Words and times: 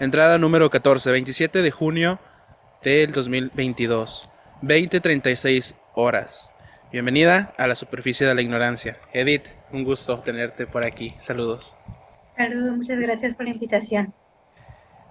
Entrada 0.00 0.38
número 0.38 0.70
14, 0.70 1.10
27 1.10 1.60
de 1.60 1.70
junio 1.70 2.18
del 2.82 3.12
2022, 3.12 4.30
20:36 4.62 5.76
horas. 5.94 6.54
Bienvenida 6.90 7.52
a 7.58 7.66
la 7.66 7.74
superficie 7.74 8.26
de 8.26 8.34
la 8.34 8.40
ignorancia. 8.40 8.96
Edith, 9.12 9.44
un 9.72 9.84
gusto 9.84 10.18
tenerte 10.20 10.66
por 10.66 10.84
aquí. 10.84 11.14
Saludos. 11.18 11.76
Saludos, 12.34 12.78
muchas 12.78 12.98
gracias 12.98 13.34
por 13.34 13.44
la 13.44 13.50
invitación. 13.50 14.14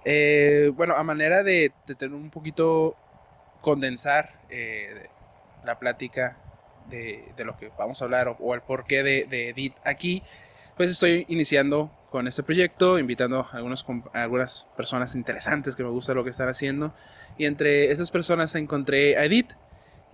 Eh, 0.04 0.72
bueno, 0.74 0.96
a 0.96 1.04
manera 1.04 1.44
de, 1.44 1.72
tener 1.96 2.12
un 2.12 2.30
poquito 2.30 2.96
condensar 3.60 4.40
eh, 4.50 5.06
la 5.64 5.78
plática 5.78 6.36
de, 6.88 7.32
lo 7.38 7.56
que 7.56 7.70
vamos 7.78 8.02
a 8.02 8.06
hablar 8.06 8.36
o, 8.40 8.54
el 8.56 8.62
porqué 8.62 9.04
de, 9.04 9.24
de 9.30 9.50
Edith 9.50 9.76
aquí, 9.84 10.24
pues 10.80 10.92
estoy 10.92 11.26
iniciando 11.28 11.90
con 12.08 12.26
este 12.26 12.42
proyecto, 12.42 12.98
invitando 12.98 13.40
a, 13.40 13.50
algunos, 13.52 13.84
algunas 14.14 14.66
personas 14.78 15.14
interesantes 15.14 15.76
que 15.76 15.82
me 15.82 15.90
gusta 15.90 16.14
lo 16.14 16.24
que 16.24 16.30
están 16.30 16.48
haciendo. 16.48 16.94
Y 17.36 17.44
entre 17.44 17.90
esas 17.90 18.10
personas 18.10 18.54
encontré 18.54 19.18
a 19.18 19.26
Edith, 19.26 19.52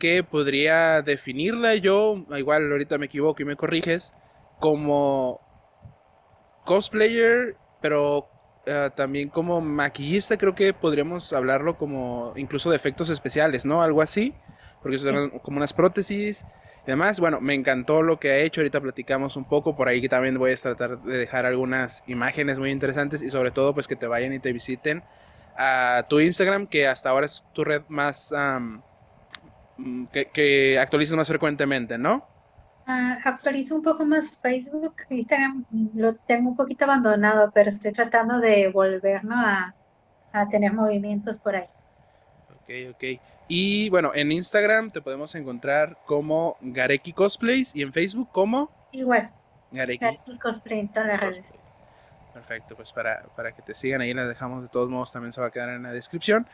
que 0.00 0.24
podría 0.24 1.02
definirla 1.02 1.76
yo, 1.76 2.26
igual 2.36 2.72
ahorita 2.72 2.98
me 2.98 3.06
equivoco 3.06 3.42
y 3.42 3.44
me 3.44 3.54
corriges, 3.54 4.12
como 4.58 5.40
cosplayer, 6.64 7.56
pero 7.80 8.28
eh, 8.66 8.90
también 8.96 9.28
como 9.28 9.60
maquillista, 9.60 10.36
creo 10.36 10.56
que 10.56 10.74
podríamos 10.74 11.32
hablarlo 11.32 11.78
como 11.78 12.32
incluso 12.34 12.70
de 12.70 12.76
efectos 12.76 13.08
especiales, 13.08 13.64
¿no? 13.64 13.82
Algo 13.82 14.02
así, 14.02 14.34
porque 14.82 14.98
son 14.98 15.30
como 15.38 15.58
unas 15.58 15.72
prótesis 15.72 16.44
demás. 16.86 17.20
Bueno, 17.20 17.40
me 17.40 17.54
encantó 17.54 18.02
lo 18.02 18.18
que 18.18 18.30
ha 18.30 18.38
hecho. 18.38 18.60
Ahorita 18.60 18.80
platicamos 18.80 19.36
un 19.36 19.44
poco. 19.44 19.76
Por 19.76 19.88
ahí 19.88 20.00
que 20.00 20.08
también 20.08 20.38
voy 20.38 20.52
a 20.52 20.56
tratar 20.56 21.02
de 21.02 21.18
dejar 21.18 21.46
algunas 21.46 22.02
imágenes 22.06 22.58
muy 22.58 22.70
interesantes 22.70 23.22
y 23.22 23.30
sobre 23.30 23.50
todo 23.50 23.74
pues 23.74 23.86
que 23.86 23.96
te 23.96 24.06
vayan 24.06 24.32
y 24.32 24.38
te 24.38 24.52
visiten 24.52 25.02
a 25.56 26.06
tu 26.08 26.20
Instagram, 26.20 26.66
que 26.66 26.86
hasta 26.86 27.10
ahora 27.10 27.26
es 27.26 27.44
tu 27.52 27.64
red 27.64 27.82
más... 27.88 28.32
Mm, 29.78 30.06
que, 30.06 30.26
que 30.26 30.78
actualizas 30.78 31.16
más 31.16 31.28
frecuentemente, 31.28 31.98
¿no? 31.98 32.26
Uh, 32.88 33.18
actualizo 33.24 33.74
un 33.74 33.82
poco 33.82 34.04
más 34.06 34.30
Facebook, 34.30 34.94
Instagram 35.10 35.64
lo 35.94 36.14
tengo 36.14 36.50
un 36.50 36.56
poquito 36.56 36.84
abandonado, 36.84 37.50
pero 37.52 37.70
estoy 37.70 37.92
tratando 37.92 38.38
de 38.38 38.68
volver 38.68 39.22
a, 39.28 39.74
a 40.32 40.48
tener 40.48 40.72
movimientos 40.72 41.36
por 41.36 41.56
ahí. 41.56 41.66
Ok, 42.54 42.94
ok. 42.94 43.20
Y 43.48 43.88
bueno, 43.90 44.12
en 44.14 44.32
Instagram 44.32 44.90
te 44.90 45.00
podemos 45.00 45.34
encontrar 45.34 45.98
como 46.06 46.56
Gareki 46.60 47.12
Cosplays 47.12 47.74
y 47.76 47.82
en 47.82 47.92
Facebook 47.92 48.28
como 48.32 48.70
igual. 48.92 49.30
Gareki, 49.70 50.38
Cosplay 50.40 50.80
en 50.80 50.88
todas 50.88 51.08
las 51.08 51.20
redes. 51.20 51.54
Perfecto, 52.34 52.76
pues 52.76 52.92
para, 52.92 53.24
para 53.36 53.52
que 53.52 53.62
te 53.62 53.74
sigan 53.74 54.00
ahí 54.00 54.12
las 54.12 54.28
dejamos 54.28 54.62
de 54.62 54.68
todos 54.68 54.90
modos, 54.90 55.12
también 55.12 55.32
se 55.32 55.40
va 55.40 55.46
a 55.46 55.50
quedar 55.50 55.70
en 55.70 55.82
la 55.84 55.92
descripción. 55.92 56.46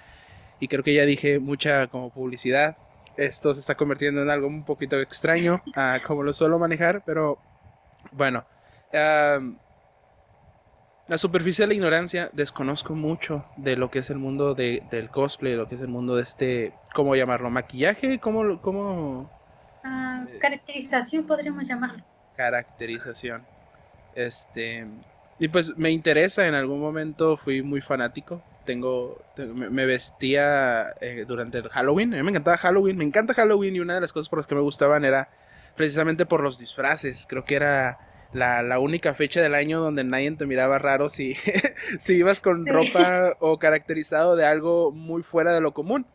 Y 0.60 0.68
creo 0.68 0.84
que 0.84 0.94
ya 0.94 1.04
dije 1.04 1.38
mucha 1.38 1.88
como 1.88 2.10
publicidad. 2.10 2.76
Esto 3.16 3.52
se 3.54 3.60
está 3.60 3.74
convirtiendo 3.74 4.22
en 4.22 4.30
algo 4.30 4.46
un 4.46 4.64
poquito 4.64 5.00
extraño 5.00 5.62
como 6.06 6.22
lo 6.22 6.32
suelo 6.32 6.58
manejar, 6.58 7.02
pero 7.04 7.38
bueno. 8.12 8.44
La 11.08 11.18
superficie 11.18 11.64
de 11.64 11.68
la 11.68 11.74
ignorancia, 11.74 12.30
desconozco 12.32 12.94
mucho 12.94 13.44
de 13.56 13.76
lo 13.76 13.90
que 13.90 13.98
es 13.98 14.10
el 14.10 14.18
mundo 14.18 14.54
de, 14.54 14.84
del 14.90 15.10
cosplay, 15.10 15.56
lo 15.56 15.68
que 15.68 15.74
es 15.74 15.80
el 15.80 15.88
mundo 15.88 16.14
de 16.14 16.22
este, 16.22 16.72
¿cómo 16.94 17.16
llamarlo? 17.16 17.50
¿Maquillaje? 17.50 18.20
¿Cómo? 18.20 18.60
cómo 18.62 19.30
ah, 19.82 20.24
caracterización 20.40 21.26
podríamos 21.26 21.66
llamarlo. 21.66 22.04
Caracterización. 22.36 23.44
Este, 24.14 24.86
y 25.40 25.48
pues 25.48 25.76
me 25.76 25.90
interesa, 25.90 26.46
en 26.46 26.54
algún 26.54 26.80
momento 26.80 27.36
fui 27.36 27.62
muy 27.62 27.80
fanático. 27.80 28.40
Tengo, 28.64 29.20
me, 29.36 29.86
vestía 29.86 30.94
eh, 31.00 31.24
durante 31.26 31.58
el 31.58 31.68
Halloween. 31.68 32.14
A 32.14 32.18
mí 32.18 32.22
me 32.22 32.30
encantaba 32.30 32.56
Halloween, 32.58 32.96
me 32.96 33.04
encanta 33.04 33.34
Halloween 33.34 33.74
y 33.74 33.80
una 33.80 33.96
de 33.96 34.02
las 34.02 34.12
cosas 34.12 34.28
por 34.28 34.38
las 34.38 34.46
que 34.46 34.54
me 34.54 34.60
gustaban 34.60 35.04
era 35.04 35.28
precisamente 35.74 36.26
por 36.26 36.44
los 36.44 36.60
disfraces. 36.60 37.26
Creo 37.28 37.44
que 37.44 37.56
era 37.56 37.98
la, 38.32 38.78
única 38.78 39.14
fecha 39.14 39.40
del 39.40 39.54
año 39.54 39.80
donde 39.80 40.04
nadie 40.04 40.30
te 40.32 40.46
miraba 40.46 40.78
raro 40.78 41.08
si, 41.08 41.36
si 41.98 42.14
ibas 42.14 42.40
con 42.40 42.66
ropa 42.66 43.36
o 43.40 43.58
caracterizado 43.58 44.36
de 44.36 44.46
algo 44.46 44.90
muy 44.90 45.22
fuera 45.22 45.54
de 45.54 45.60
lo 45.60 45.72
común. 45.72 46.06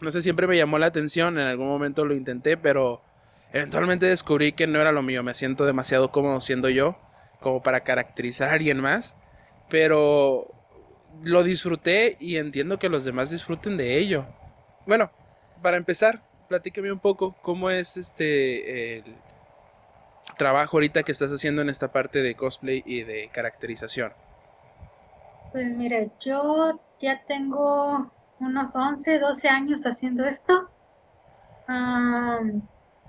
No 0.00 0.10
sé, 0.10 0.22
siempre 0.22 0.46
me 0.46 0.56
llamó 0.56 0.78
la 0.78 0.86
atención, 0.86 1.38
en 1.38 1.46
algún 1.46 1.66
momento 1.66 2.04
lo 2.04 2.14
intenté, 2.14 2.56
pero 2.56 3.02
eventualmente 3.52 4.06
descubrí 4.06 4.52
que 4.52 4.66
no 4.66 4.80
era 4.80 4.92
lo 4.92 5.02
mío. 5.02 5.22
Me 5.22 5.34
siento 5.34 5.64
demasiado 5.64 6.12
cómodo 6.12 6.40
siendo 6.40 6.68
yo, 6.68 6.96
como 7.40 7.62
para 7.62 7.80
caracterizar 7.80 8.50
a 8.50 8.52
alguien 8.52 8.80
más, 8.80 9.16
pero 9.68 10.54
lo 11.24 11.42
disfruté 11.42 12.16
y 12.20 12.36
entiendo 12.36 12.78
que 12.78 12.88
los 12.88 13.04
demás 13.04 13.30
disfruten 13.30 13.76
de 13.76 13.98
ello. 13.98 14.26
Bueno, 14.86 15.10
para 15.62 15.76
empezar, 15.76 16.22
platíqueme 16.48 16.92
un 16.92 17.00
poco 17.00 17.36
cómo 17.42 17.70
es 17.70 17.96
este 17.96 18.98
el, 18.98 19.04
trabajo 20.36 20.76
ahorita 20.76 21.02
que 21.02 21.12
estás 21.12 21.30
haciendo 21.30 21.62
en 21.62 21.68
esta 21.68 21.92
parte 21.92 22.22
de 22.22 22.34
cosplay 22.34 22.82
y 22.84 23.02
de 23.04 23.30
caracterización? 23.32 24.12
Pues 25.52 25.68
mira, 25.70 26.06
yo 26.20 26.78
ya 26.98 27.22
tengo 27.26 28.10
unos 28.40 28.74
11, 28.74 29.18
12 29.18 29.48
años 29.48 29.86
haciendo 29.86 30.24
esto. 30.26 30.68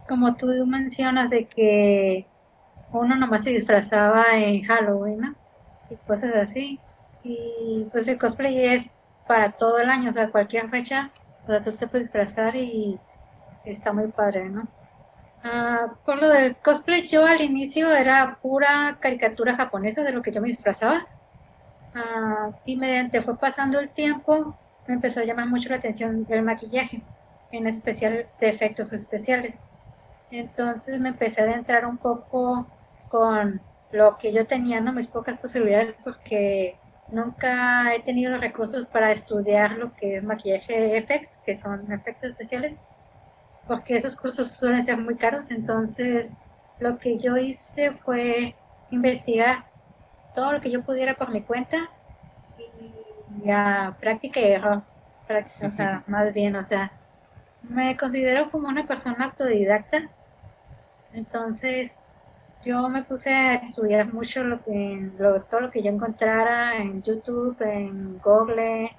como 0.07 0.35
tú 0.35 0.47
mencionas 0.66 1.30
de 1.30 1.46
que 1.46 2.25
uno 2.91 3.16
nomás 3.16 3.44
se 3.44 3.51
disfrazaba 3.51 4.25
en 4.34 4.63
Halloween 4.63 5.36
y 5.90 5.96
cosas 6.07 6.36
así. 6.36 6.80
Y 7.24 7.88
pues 7.91 8.07
el 8.07 8.18
cosplay 8.18 8.66
es 8.66 8.91
para 9.28 9.51
todo 9.51 9.80
el 9.80 9.90
año, 9.90 10.09
o 10.09 10.13
sea, 10.13 10.31
cualquier 10.31 10.69
fecha, 10.69 11.12
o 11.44 11.47
sea, 11.47 11.59
tú 11.59 11.74
te 11.74 11.88
puedes 11.88 12.07
disfrazar 12.07 12.56
y 12.56 13.00
está 13.66 13.94
muy 13.94 14.07
padre, 14.07 14.50
¿no? 14.50 14.68
Ah, 15.44 15.95
por 16.05 16.22
lo 16.22 16.29
del 16.29 16.57
cosplay, 16.57 17.07
yo 17.07 17.25
al 17.25 17.41
inicio 17.41 17.94
era 17.94 18.39
pura 18.41 18.97
caricatura 19.01 19.55
japonesa 19.55 20.03
de 20.03 20.11
lo 20.11 20.22
que 20.22 20.31
yo 20.31 20.41
me 20.41 20.50
disfrazaba. 20.50 21.07
Ah, 21.94 22.51
y 22.66 22.77
mediante 22.77 23.22
fue 23.22 23.38
pasando 23.38 23.79
el 23.79 23.89
tiempo, 23.91 24.57
me 24.88 24.95
empezó 24.95 25.22
a 25.22 25.25
llamar 25.25 25.47
mucho 25.47 25.69
la 25.69 25.77
atención 25.77 26.25
el 26.29 26.44
maquillaje, 26.44 27.03
en 27.51 27.67
especial 27.67 28.27
de 28.39 28.50
efectos 28.50 28.94
especiales. 28.94 29.61
Entonces 30.29 31.00
me 31.00 31.09
empecé 31.09 31.41
a 31.41 31.45
adentrar 31.45 31.85
un 31.85 31.97
poco 31.97 32.67
con 33.07 33.61
lo 33.91 34.17
que 34.17 34.33
yo 34.33 34.45
tenía, 34.45 34.81
no 34.81 34.94
mis 34.94 35.07
pocas 35.07 35.39
posibilidades, 35.39 35.95
porque 36.03 36.79
nunca 37.07 37.95
he 37.95 38.01
tenido 38.03 38.31
los 38.31 38.41
recursos 38.41 38.88
para 38.88 39.11
estudiar 39.11 39.77
lo 39.77 39.94
que 39.95 40.17
es 40.17 40.23
maquillaje 40.23 40.97
FX, 40.97 41.38
que 41.44 41.56
son 41.56 41.91
efectos 41.91 42.31
especiales 42.31 42.79
porque 43.69 43.96
esos 43.96 44.16
cursos 44.16 44.52
suelen 44.52 44.84
ser 44.84 44.97
muy 44.97 45.16
caros, 45.16 45.52
entonces 45.52 46.34
lo 46.80 46.97
que 46.97 47.19
yo 47.19 47.38
hice 47.38 47.91
fue 47.91 48.56
investigar 48.90 49.63
todo 50.34 50.53
lo 50.53 50.59
que 50.59 50.72
yo 50.72 50.81
pudiera 50.81 51.16
por 51.16 51.30
mi 51.30 51.44
cuenta 51.44 51.88
y 53.46 53.52
a 53.52 53.96
práctica 54.02 54.40
y 54.40 54.53
error, 54.53 54.81
o 55.62 55.69
sea, 55.69 56.03
más 56.07 56.34
bien, 56.34 56.56
o 56.56 56.63
sea, 56.63 56.91
me 57.62 57.96
considero 57.96 58.50
como 58.50 58.68
una 58.69 58.88
persona 58.88 59.25
autodidacta, 59.25 60.09
entonces 61.13 62.00
yo 62.66 62.90
me 62.90 63.03
puse 63.03 63.30
a 63.31 63.53
estudiar 63.53 64.12
mucho 64.12 64.44
lo 64.44 64.63
que, 64.63 65.12
todo 65.47 65.59
lo 65.59 65.69
que 65.69 65.84
yo 65.84 65.91
encontrara 65.91 66.75
en 66.78 67.03
YouTube, 67.03 67.62
en 67.62 68.18
Google, 68.18 68.97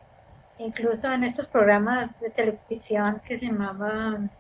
incluso 0.59 1.13
en 1.13 1.25
estos 1.25 1.49
programas 1.49 2.21
de 2.21 2.31
televisión 2.31 3.21
que 3.27 3.37
se 3.37 3.47
llamaban 3.47 4.31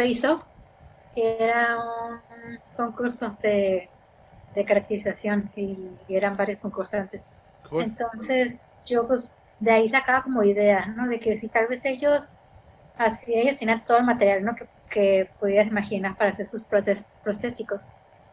Face 0.00 0.26
Off, 0.26 0.44
que 1.14 1.36
era 1.38 1.76
un 1.78 2.58
concurso 2.74 3.36
de, 3.42 3.88
caracterización 4.66 5.50
y, 5.54 5.90
eran 6.08 6.38
varios 6.38 6.58
concursantes. 6.58 7.22
Entonces 7.70 8.62
yo 8.86 9.06
pues 9.06 9.30
de 9.60 9.70
ahí 9.70 9.88
sacaba 9.88 10.22
como 10.22 10.42
idea, 10.42 10.86
¿no? 10.86 11.06
De 11.06 11.20
que 11.20 11.36
si 11.36 11.48
tal 11.48 11.66
vez 11.66 11.84
ellos, 11.84 12.30
así 12.96 13.34
ellos 13.34 13.58
tenían 13.58 13.84
todo 13.84 13.98
el 13.98 14.04
material, 14.04 14.42
¿no? 14.42 14.54
Que, 14.54 14.66
que 14.88 15.30
pudieras 15.38 15.68
imaginar 15.68 16.16
para 16.16 16.30
hacer 16.30 16.46
sus 16.46 16.62
prostéticos. 17.22 17.82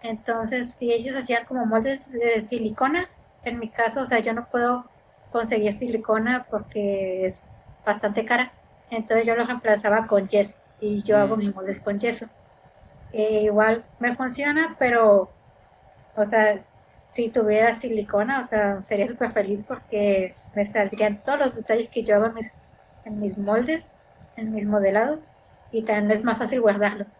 Entonces, 0.01 0.75
si 0.79 0.93
ellos 0.93 1.17
hacían 1.17 1.43
como 1.45 1.65
moldes 1.65 2.09
de 2.11 2.39
silicona, 2.39 3.09
en 3.43 3.59
mi 3.59 3.69
caso, 3.69 4.01
o 4.01 4.05
sea, 4.05 4.19
yo 4.19 4.33
no 4.33 4.47
puedo 4.49 4.89
conseguir 5.31 5.77
silicona 5.77 6.47
porque 6.49 7.25
es 7.25 7.43
bastante 7.85 8.25
cara. 8.25 8.53
Entonces 8.89 9.27
yo 9.27 9.35
lo 9.35 9.45
reemplazaba 9.45 10.07
con 10.07 10.29
yeso 10.29 10.57
y 10.79 11.03
yo 11.03 11.17
hago 11.17 11.37
mis 11.37 11.53
moldes 11.53 11.81
con 11.81 11.99
yeso. 11.99 12.27
Eh, 13.13 13.43
igual 13.43 13.85
me 13.99 14.15
funciona, 14.15 14.75
pero, 14.77 15.29
o 16.15 16.25
sea, 16.25 16.59
si 17.13 17.29
tuviera 17.29 17.71
silicona, 17.73 18.39
o 18.39 18.43
sea, 18.43 18.81
sería 18.83 19.07
súper 19.07 19.31
feliz 19.31 19.63
porque 19.63 20.35
me 20.55 20.65
saldrían 20.65 21.21
todos 21.23 21.39
los 21.39 21.55
detalles 21.55 21.89
que 21.89 22.03
yo 22.03 22.15
hago 22.15 22.27
en 22.27 22.33
mis, 22.35 22.53
en 23.05 23.19
mis 23.19 23.37
moldes, 23.37 23.93
en 24.35 24.53
mis 24.53 24.65
modelados, 24.65 25.29
y 25.71 25.83
también 25.83 26.11
es 26.11 26.23
más 26.23 26.37
fácil 26.37 26.61
guardarlos, 26.61 27.17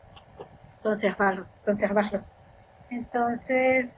conservarlos, 0.83 1.47
conservarlos. 1.65 2.29
Entonces, 2.89 3.97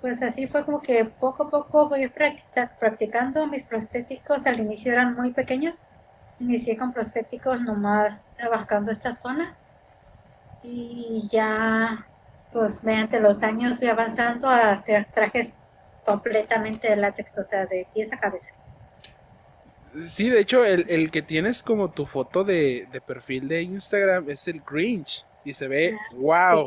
pues 0.00 0.22
así 0.22 0.46
fue 0.46 0.64
como 0.64 0.80
que 0.80 1.04
poco 1.04 1.44
a 1.44 1.50
poco 1.50 1.88
voy 1.88 2.10
practicando. 2.78 3.46
Mis 3.46 3.62
prostéticos 3.64 4.46
al 4.46 4.60
inicio 4.60 4.92
eran 4.92 5.14
muy 5.14 5.32
pequeños. 5.32 5.84
Inicié 6.40 6.76
con 6.76 6.92
prostéticos 6.92 7.60
nomás 7.60 8.34
abarcando 8.42 8.90
esta 8.90 9.12
zona. 9.12 9.56
Y 10.62 11.28
ya, 11.30 12.06
pues 12.52 12.82
mediante 12.82 13.20
los 13.20 13.42
años 13.42 13.78
fui 13.78 13.88
avanzando 13.88 14.48
a 14.48 14.72
hacer 14.72 15.06
trajes 15.14 15.54
completamente 16.04 16.88
de 16.88 16.96
látex, 16.96 17.38
o 17.38 17.44
sea, 17.44 17.66
de 17.66 17.86
pies 17.94 18.12
a 18.12 18.18
cabeza. 18.18 18.50
Sí, 19.98 20.30
de 20.30 20.40
hecho, 20.40 20.64
el, 20.64 21.10
que 21.10 21.22
tienes 21.22 21.62
como 21.62 21.90
tu 21.90 22.06
foto 22.06 22.44
de, 22.44 22.86
perfil 23.06 23.48
de 23.48 23.62
Instagram 23.62 24.30
es 24.30 24.46
el 24.48 24.60
Grinch. 24.60 25.24
Y 25.44 25.54
se 25.54 25.68
ve, 25.68 25.96
wow. 26.12 26.66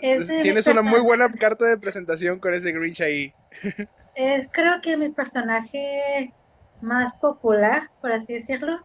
Tienes 0.00 0.66
una 0.68 0.82
muy 0.82 1.00
buena 1.00 1.30
carta 1.30 1.64
de 1.64 1.78
presentación 1.78 2.38
con 2.38 2.54
ese 2.54 2.72
Grinch 2.72 3.00
ahí. 3.00 3.32
Es 4.14 4.48
creo 4.50 4.80
que 4.82 4.96
mi 4.96 5.10
personaje 5.10 6.32
más 6.80 7.12
popular, 7.14 7.90
por 8.00 8.12
así 8.12 8.34
decirlo. 8.34 8.80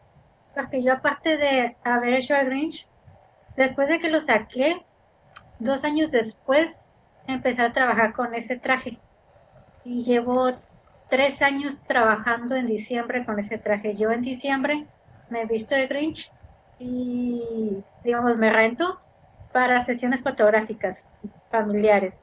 Porque 0.56 0.84
yo 0.84 0.94
aparte 0.94 1.38
de 1.38 1.76
haber 1.84 2.14
hecho 2.14 2.36
a 2.36 2.44
Grinch, 2.44 2.88
después 3.58 3.88
de 3.88 4.00
que 4.00 4.10
lo 4.10 4.20
saqué, 4.20 4.86
dos 5.60 5.84
años 5.84 6.12
después, 6.12 6.82
empecé 7.28 7.62
a 7.62 7.74
trabajar 7.74 8.14
con 8.14 8.34
ese 8.34 8.58
traje. 8.58 9.00
Y 9.84 10.04
llevo 10.04 10.52
tres 11.10 11.42
años 11.42 11.82
trabajando 11.84 12.56
en 12.56 12.66
diciembre 12.66 13.26
con 13.26 13.40
ese 13.40 13.58
traje. 13.58 13.96
Yo 13.96 14.12
en 14.12 14.22
diciembre 14.22 14.88
me 15.30 15.42
he 15.42 15.46
visto 15.46 15.76
de 15.76 15.88
Grinch 15.88 16.32
y, 16.80 17.84
digamos, 18.04 18.38
me 18.38 18.52
rento 18.52 19.00
para 19.52 19.82
sesiones 19.82 20.22
fotográficas 20.22 21.08
familiares 21.52 22.22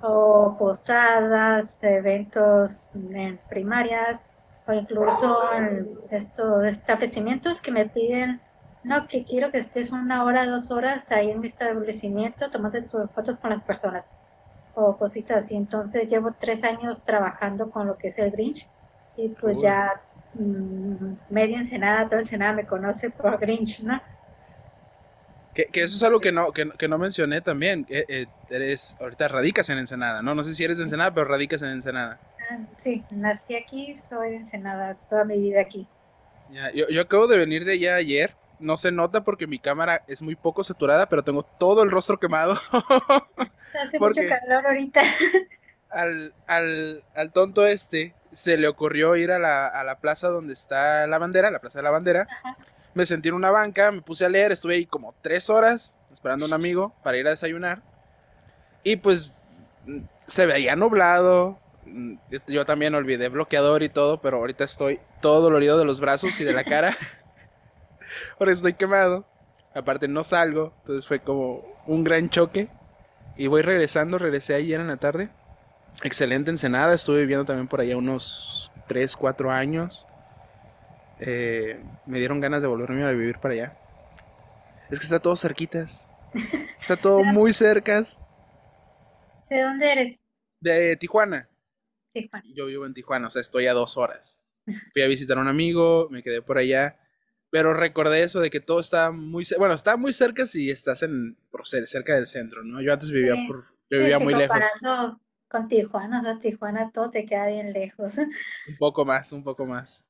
o 0.00 0.56
posadas, 0.58 1.78
eventos 1.82 2.94
en 2.94 3.38
primarias 3.48 4.22
o 4.66 4.72
incluso 4.72 5.52
en 5.52 5.88
estos 6.10 6.64
establecimientos 6.64 7.60
que 7.60 7.72
me 7.72 7.88
piden, 7.88 8.40
no, 8.84 9.06
que 9.08 9.24
quiero 9.24 9.50
que 9.50 9.58
estés 9.58 9.92
una 9.92 10.24
hora, 10.24 10.46
dos 10.46 10.70
horas 10.70 11.10
ahí 11.12 11.30
en 11.30 11.40
mi 11.40 11.46
establecimiento 11.46 12.50
tomando 12.50 12.78
fotos 13.08 13.36
con 13.36 13.50
las 13.50 13.62
personas 13.62 14.08
o 14.74 14.96
cositas 14.96 15.44
así. 15.44 15.56
Entonces 15.56 16.08
llevo 16.08 16.32
tres 16.32 16.64
años 16.64 17.02
trabajando 17.04 17.70
con 17.70 17.86
lo 17.86 17.96
que 17.96 18.08
es 18.08 18.18
el 18.18 18.30
Grinch 18.30 18.68
y 19.16 19.28
pues 19.28 19.60
ya 19.60 20.00
mmm, 20.34 21.14
media 21.30 21.58
Ensenada, 21.58 22.08
toda 22.08 22.22
Ensenada 22.22 22.52
me 22.52 22.66
conoce 22.66 23.10
por 23.10 23.38
Grinch, 23.38 23.82
¿no? 23.82 24.00
Que, 25.54 25.68
eso 25.74 25.96
es 25.96 26.02
algo 26.02 26.18
que 26.18 26.32
no, 26.32 26.50
que, 26.52 26.88
no 26.88 26.96
mencioné 26.96 27.42
también. 27.42 27.86
Eh, 27.90 28.26
eres, 28.48 28.96
ahorita 28.98 29.28
radicas 29.28 29.68
en 29.68 29.76
Ensenada, 29.76 30.22
¿no? 30.22 30.34
No 30.34 30.44
sé 30.44 30.54
si 30.54 30.64
eres 30.64 30.78
de 30.78 30.84
Ensenada, 30.84 31.12
pero 31.12 31.26
radicas 31.26 31.60
en 31.60 31.68
Ensenada. 31.68 32.18
Sí, 32.76 33.04
nací 33.10 33.56
aquí, 33.56 33.94
soy 33.94 34.30
de 34.30 34.36
Ensenada, 34.36 34.94
toda 35.08 35.24
mi 35.24 35.38
vida 35.38 35.60
aquí. 35.60 35.86
yo, 36.74 36.88
yo 36.88 37.02
acabo 37.02 37.26
de 37.26 37.36
venir 37.36 37.64
de 37.64 37.72
allá 37.72 37.96
ayer. 37.96 38.34
No 38.58 38.76
se 38.76 38.92
nota 38.92 39.24
porque 39.24 39.48
mi 39.48 39.58
cámara 39.58 40.04
es 40.06 40.22
muy 40.22 40.36
poco 40.36 40.62
saturada, 40.62 41.08
pero 41.08 41.24
tengo 41.24 41.42
todo 41.42 41.82
el 41.82 41.90
rostro 41.90 42.18
quemado. 42.18 42.60
Hace 43.82 43.98
mucho 43.98 44.20
calor 44.28 44.66
ahorita. 44.66 45.02
Al, 45.90 46.32
al, 46.46 47.04
al, 47.14 47.32
tonto 47.32 47.66
este 47.66 48.14
se 48.32 48.56
le 48.56 48.66
ocurrió 48.66 49.14
ir 49.14 49.30
a 49.30 49.38
la, 49.38 49.66
a 49.66 49.84
la, 49.84 49.98
plaza 49.98 50.28
donde 50.28 50.54
está 50.54 51.06
la 51.06 51.18
bandera, 51.18 51.50
la 51.50 51.58
plaza 51.58 51.80
de 51.80 51.82
la 51.82 51.90
bandera. 51.90 52.26
Me 52.94 53.04
sentí 53.04 53.28
en 53.28 53.34
una 53.34 53.50
banca, 53.50 53.90
me 53.92 54.00
puse 54.00 54.24
a 54.24 54.30
leer, 54.30 54.52
estuve 54.52 54.76
ahí 54.76 54.86
como 54.86 55.14
tres 55.20 55.50
horas 55.50 55.92
esperando 56.10 56.46
a 56.46 56.48
un 56.48 56.54
amigo 56.54 56.94
para 57.02 57.18
ir 57.18 57.26
a 57.26 57.30
desayunar. 57.30 57.82
Y 58.82 58.96
pues 58.96 59.32
se 60.26 60.46
veía 60.46 60.76
nublado. 60.76 61.58
Yo 62.46 62.64
también 62.64 62.94
olvidé 62.94 63.28
bloqueador 63.28 63.82
y 63.82 63.88
todo, 63.88 64.20
pero 64.20 64.38
ahorita 64.38 64.64
estoy 64.64 65.00
todo 65.20 65.40
dolorido 65.40 65.78
de 65.78 65.84
los 65.84 66.00
brazos 66.00 66.38
y 66.40 66.44
de 66.44 66.52
la 66.52 66.64
cara. 66.64 66.96
Ahora 68.38 68.52
estoy 68.52 68.74
quemado. 68.74 69.26
Aparte 69.74 70.06
no 70.06 70.22
salgo, 70.22 70.74
entonces 70.80 71.06
fue 71.06 71.20
como 71.20 71.64
un 71.86 72.04
gran 72.04 72.28
choque. 72.28 72.68
Y 73.36 73.46
voy 73.46 73.62
regresando, 73.62 74.18
regresé 74.18 74.54
ayer 74.54 74.80
en 74.80 74.88
la 74.88 74.98
tarde. 74.98 75.30
Excelente 76.02 76.50
Ensenada, 76.50 76.94
estuve 76.94 77.20
viviendo 77.20 77.44
también 77.44 77.68
por 77.68 77.80
allá 77.80 77.96
unos 77.96 78.70
3, 78.88 79.16
4 79.16 79.50
años. 79.50 80.06
Eh, 81.20 81.80
me 82.06 82.18
dieron 82.18 82.40
ganas 82.40 82.60
de 82.62 82.68
volverme 82.68 83.04
a 83.04 83.10
vivir 83.10 83.38
para 83.38 83.54
allá. 83.54 83.76
Es 84.90 84.98
que 84.98 85.04
está 85.04 85.20
todo 85.20 85.36
cerquitas. 85.36 86.08
Está 86.78 86.96
todo 86.96 87.24
muy 87.24 87.52
cercas. 87.52 88.18
¿De 89.48 89.62
dónde 89.62 89.92
eres? 89.92 90.22
De 90.60 90.96
Tijuana. 90.96 91.48
Tijuana. 92.12 92.44
Yo 92.54 92.66
vivo 92.66 92.86
en 92.86 92.94
Tijuana, 92.94 93.26
o 93.26 93.30
sea, 93.30 93.40
estoy 93.40 93.66
a 93.66 93.72
dos 93.72 93.96
horas. 93.96 94.40
Fui 94.92 95.02
a 95.02 95.08
visitar 95.08 95.38
a 95.38 95.40
un 95.40 95.48
amigo, 95.48 96.08
me 96.10 96.22
quedé 96.22 96.42
por 96.42 96.58
allá. 96.58 96.98
Pero 97.50 97.74
recordé 97.74 98.22
eso 98.22 98.40
de 98.40 98.50
que 98.50 98.60
todo 98.60 98.80
está 98.80 99.10
muy 99.10 99.44
bueno, 99.58 99.74
está 99.74 99.98
muy 99.98 100.14
cerca 100.14 100.46
si 100.46 100.70
estás 100.70 101.02
en 101.02 101.36
por 101.50 101.68
ser 101.68 101.86
cerca 101.86 102.14
del 102.14 102.26
centro, 102.26 102.64
¿no? 102.64 102.80
Yo 102.80 102.94
antes 102.94 103.10
vivía 103.10 103.34
por 103.46 103.66
yo 103.90 103.98
vivía 103.98 104.18
muy 104.18 104.34
lejos. 104.34 104.56
Con 105.48 105.68
Tijuana, 105.68 106.20
o 106.20 106.24
sea, 106.24 106.38
Tijuana 106.40 106.90
todo 106.92 107.10
te 107.10 107.26
queda 107.26 107.46
bien 107.48 107.74
lejos. 107.74 108.16
Un 108.68 108.76
poco 108.78 109.04
más, 109.04 109.32
un 109.32 109.44
poco 109.44 109.66
más. 109.66 110.02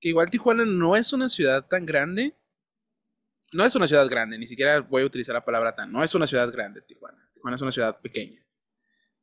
Que 0.00 0.08
igual 0.08 0.30
Tijuana 0.30 0.64
no 0.64 0.96
es 0.96 1.12
una 1.12 1.28
ciudad 1.28 1.66
tan 1.66 1.84
grande. 1.84 2.34
No 3.52 3.66
es 3.66 3.74
una 3.74 3.86
ciudad 3.86 4.08
grande, 4.08 4.38
ni 4.38 4.46
siquiera 4.46 4.80
voy 4.80 5.02
a 5.02 5.06
utilizar 5.06 5.34
la 5.34 5.44
palabra 5.44 5.74
tan. 5.74 5.92
No 5.92 6.02
es 6.02 6.14
una 6.14 6.26
ciudad 6.26 6.50
grande, 6.50 6.80
Tijuana. 6.80 7.18
Tijuana 7.34 7.56
es 7.56 7.60
una 7.60 7.70
ciudad 7.72 8.00
pequeña. 8.00 8.42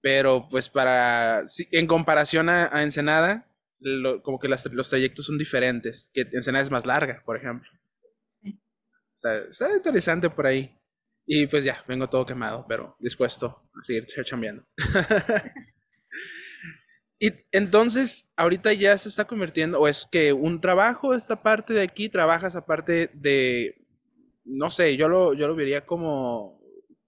Pero 0.02 0.48
pues 0.50 0.70
para, 0.70 1.46
en 1.72 1.88
comparación 1.88 2.50
a 2.50 2.84
Ensenada, 2.84 3.50
como 4.24 4.40
que 4.40 4.48
los 4.48 4.90
trayectos 4.90 5.26
son 5.26 5.38
diferentes, 5.38 6.10
que 6.14 6.22
Ensenada 6.34 6.64
es 6.64 6.72
más 6.72 6.86
larga, 6.86 7.22
por 7.26 7.38
ejemplo. 7.38 7.70
Está, 9.50 9.76
interesante 9.76 10.30
por 10.30 10.48
ahí. 10.48 10.76
Y 11.26 11.48
pues 11.48 11.64
ya, 11.64 11.84
vengo 11.88 12.10
todo 12.10 12.26
quemado, 12.26 12.66
pero 12.68 12.96
dispuesto 13.00 13.48
a 13.48 13.84
seguir 13.84 14.08
chambeando. 14.26 14.64
y 17.20 17.32
entonces, 17.52 18.28
ahorita 18.36 18.74
ya 18.74 18.98
se 18.98 19.10
está 19.10 19.26
convirtiendo, 19.26 19.80
o 19.80 19.88
es 19.88 20.08
que 20.12 20.34
un 20.34 20.60
trabajo 20.60 21.14
esta 21.14 21.42
parte 21.44 21.74
de 21.74 21.84
aquí, 21.84 22.10
trabajas 22.10 22.56
aparte 22.56 23.12
de, 23.14 23.86
no 24.44 24.72
sé, 24.72 24.98
yo 24.98 25.08
lo, 25.08 25.34
yo 25.36 25.48
lo 25.48 25.56
vería 25.56 25.86
como 25.86 26.59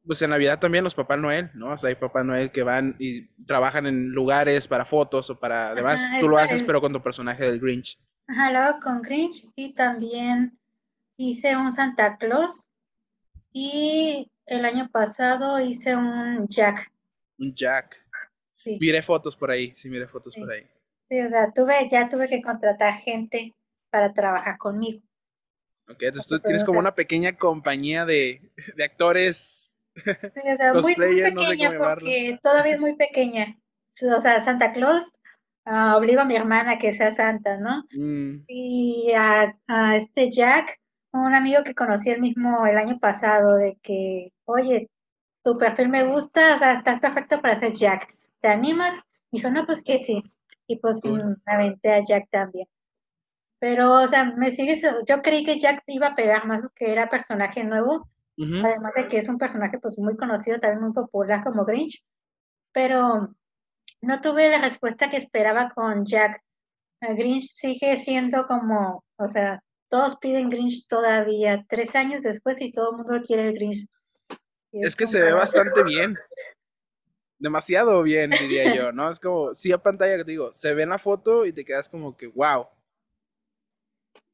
pues 0.06 0.22
en 0.22 0.32
Navidad 0.32 0.60
también 0.60 0.84
los 0.84 0.96
Papá 0.96 1.18
Noel, 1.18 1.52
¿no? 1.54 1.74
O 1.74 1.78
sea, 1.78 1.90
hay 1.90 1.96
Papá 1.96 2.24
Noel 2.24 2.52
que 2.52 2.64
van 2.64 2.96
y 3.00 3.28
trabajan 3.46 3.86
en 3.86 4.10
lugares 4.10 4.68
para 4.68 4.86
fotos 4.86 5.30
o 5.30 5.40
para 5.40 5.72
además 5.72 6.06
tú 6.20 6.28
lo 6.28 6.38
haces 6.38 6.64
pero 6.64 6.82
con 6.82 6.94
tu 6.94 7.02
personaje 7.02 7.44
del 7.44 7.60
Grinch. 7.60 8.00
Ajá, 8.28 8.52
lo 8.52 8.60
hago 8.60 8.80
con 8.82 9.02
Grinch 9.02 9.48
y 9.56 9.74
también 9.74 10.58
hice 11.18 11.56
un 11.56 11.72
Santa 11.72 12.18
Claus 12.18 12.70
y 13.52 14.32
el 14.46 14.66
año 14.66 14.90
pasado 14.90 15.60
hice 15.60 15.96
un 15.96 16.48
Jack. 16.48 16.92
Un 17.38 17.54
Jack. 17.54 17.98
Sí. 18.56 18.78
Miré 18.80 19.02
fotos 19.02 19.36
por 19.36 19.52
ahí, 19.52 19.74
sí, 19.76 19.90
miré 19.90 20.08
fotos 20.08 20.36
por 20.36 20.52
ahí. 20.52 20.68
Sí, 21.10 21.20
o 21.20 21.30
sea, 21.30 21.52
tuve, 21.52 21.90
ya 21.90 22.10
tuve 22.10 22.30
que 22.30 22.42
contratar 22.42 22.94
gente 22.94 23.54
para 23.90 24.14
trabajar 24.14 24.58
conmigo. 24.58 25.02
Ok, 25.90 26.04
entonces 26.04 26.30
tú 26.30 26.40
tienes 26.40 26.64
como 26.64 26.80
una 26.80 26.96
pequeña 26.96 27.36
compañía 27.38 28.06
de, 28.06 28.42
de 28.76 28.84
actores 28.84 29.61
Sí, 30.04 30.42
o 30.54 30.58
sea, 30.58 30.74
muy, 30.74 30.96
pequeña 30.96 31.72
porque 31.78 32.40
todavía 32.42 32.76
es 32.76 32.80
muy 32.80 32.96
pequeña. 32.96 33.58
O 34.02 34.22
sea, 34.22 34.40
Santa 34.42 34.74
Claus 34.74 35.04
uh, 35.66 35.96
obligo 35.98 36.22
a 36.22 36.26
mi 36.26 36.36
hermana 36.36 36.74
a 36.74 36.78
que 36.78 36.94
sea 36.94 37.12
santa, 37.12 37.58
¿no? 37.58 37.84
Mm. 37.92 38.44
Y 38.48 39.12
a, 39.16 39.56
este 39.96 40.32
Jack, 40.32 40.80
un 41.12 41.34
amigo 41.34 41.64
que 41.64 41.76
conocí 41.76 42.10
el 42.10 42.22
mismo 42.22 42.66
el 42.66 42.78
año 42.78 43.00
pasado, 43.00 43.56
de 43.56 43.78
que, 43.82 44.34
oye, 44.46 44.90
tu 45.44 45.58
perfil 45.58 45.90
me 45.90 46.06
gusta, 46.08 46.56
o 46.56 46.60
sea, 46.60 46.74
estás 46.74 47.00
perfecto 47.00 47.42
para 47.42 47.58
ser 47.58 47.74
Jack. 47.74 48.16
¿Te 48.42 48.48
animas? 48.48 49.00
Y 49.32 49.38
dijo, 49.38 49.50
no, 49.50 49.66
pues 49.66 49.84
que 49.84 50.00
sí. 50.00 50.24
Y 50.68 50.78
pues 50.78 51.02
me 51.04 51.36
aventé 51.46 51.94
a 51.94 52.00
Jack 52.00 52.30
también. 52.30 52.68
Pero, 53.60 54.02
o 54.02 54.08
sea, 54.08 54.26
me 54.26 54.52
sigue, 54.52 54.82
yo 55.08 55.22
creí 55.22 55.44
que 55.44 55.60
Jack 55.60 55.84
iba 55.88 56.08
a 56.08 56.16
pegar 56.16 56.48
más 56.48 56.62
que 56.76 56.92
era 56.92 57.10
personaje 57.10 57.64
nuevo, 57.64 58.10
Además 58.38 58.94
de 58.96 59.08
que 59.08 59.18
es 59.18 59.30
un 59.30 59.38
personaje 59.38 59.78
pues 59.80 59.98
muy 59.98 60.16
conocido, 60.16 60.60
también 60.60 60.82
muy 60.82 60.94
popular 60.94 61.44
como 61.44 61.66
Grinch, 61.66 62.04
pero 62.72 63.34
no 64.02 64.22
tuve 64.22 64.50
la 64.50 64.62
respuesta 64.62 65.10
que 65.10 65.18
esperaba 65.18 65.72
con 65.74 66.06
Jack. 66.06 66.42
Grinch 67.02 67.44
sigue 67.44 67.98
siendo 67.98 68.48
como, 68.48 69.04
o 69.18 69.28
sea, 69.28 69.62
todos 69.90 70.18
piden 70.18 70.50
Grinch 70.50 70.88
todavía, 70.88 71.66
tres 71.68 71.96
años 71.96 72.24
después 72.24 72.60
y 72.62 72.72
todo 72.72 72.92
el 72.92 72.98
mundo 72.98 73.22
quiere 73.26 73.50
el 73.50 73.54
Grinch. 73.54 73.88
Es, 74.72 74.96
que 74.96 75.06
se 75.06 75.20
ve 75.20 75.34
bastante 75.34 75.84
bien. 75.84 76.18
Demasiado 77.38 78.02
bien, 78.04 78.32
diría 78.32 78.74
yo, 78.74 78.92
¿no? 78.92 79.10
Es 79.10 79.20
como, 79.20 79.54
sí 79.54 79.72
a 79.72 79.78
pantalla, 79.80 80.18
que 80.18 80.24
digo, 80.24 80.54
se 80.54 80.74
ve 80.74 80.84
en 80.84 80.90
la 80.90 81.00
foto 81.00 81.46
y 81.46 81.52
te 81.52 81.66
quedas 81.66 81.90
como 81.90 82.16
que, 82.16 82.28
wow. 82.28 82.68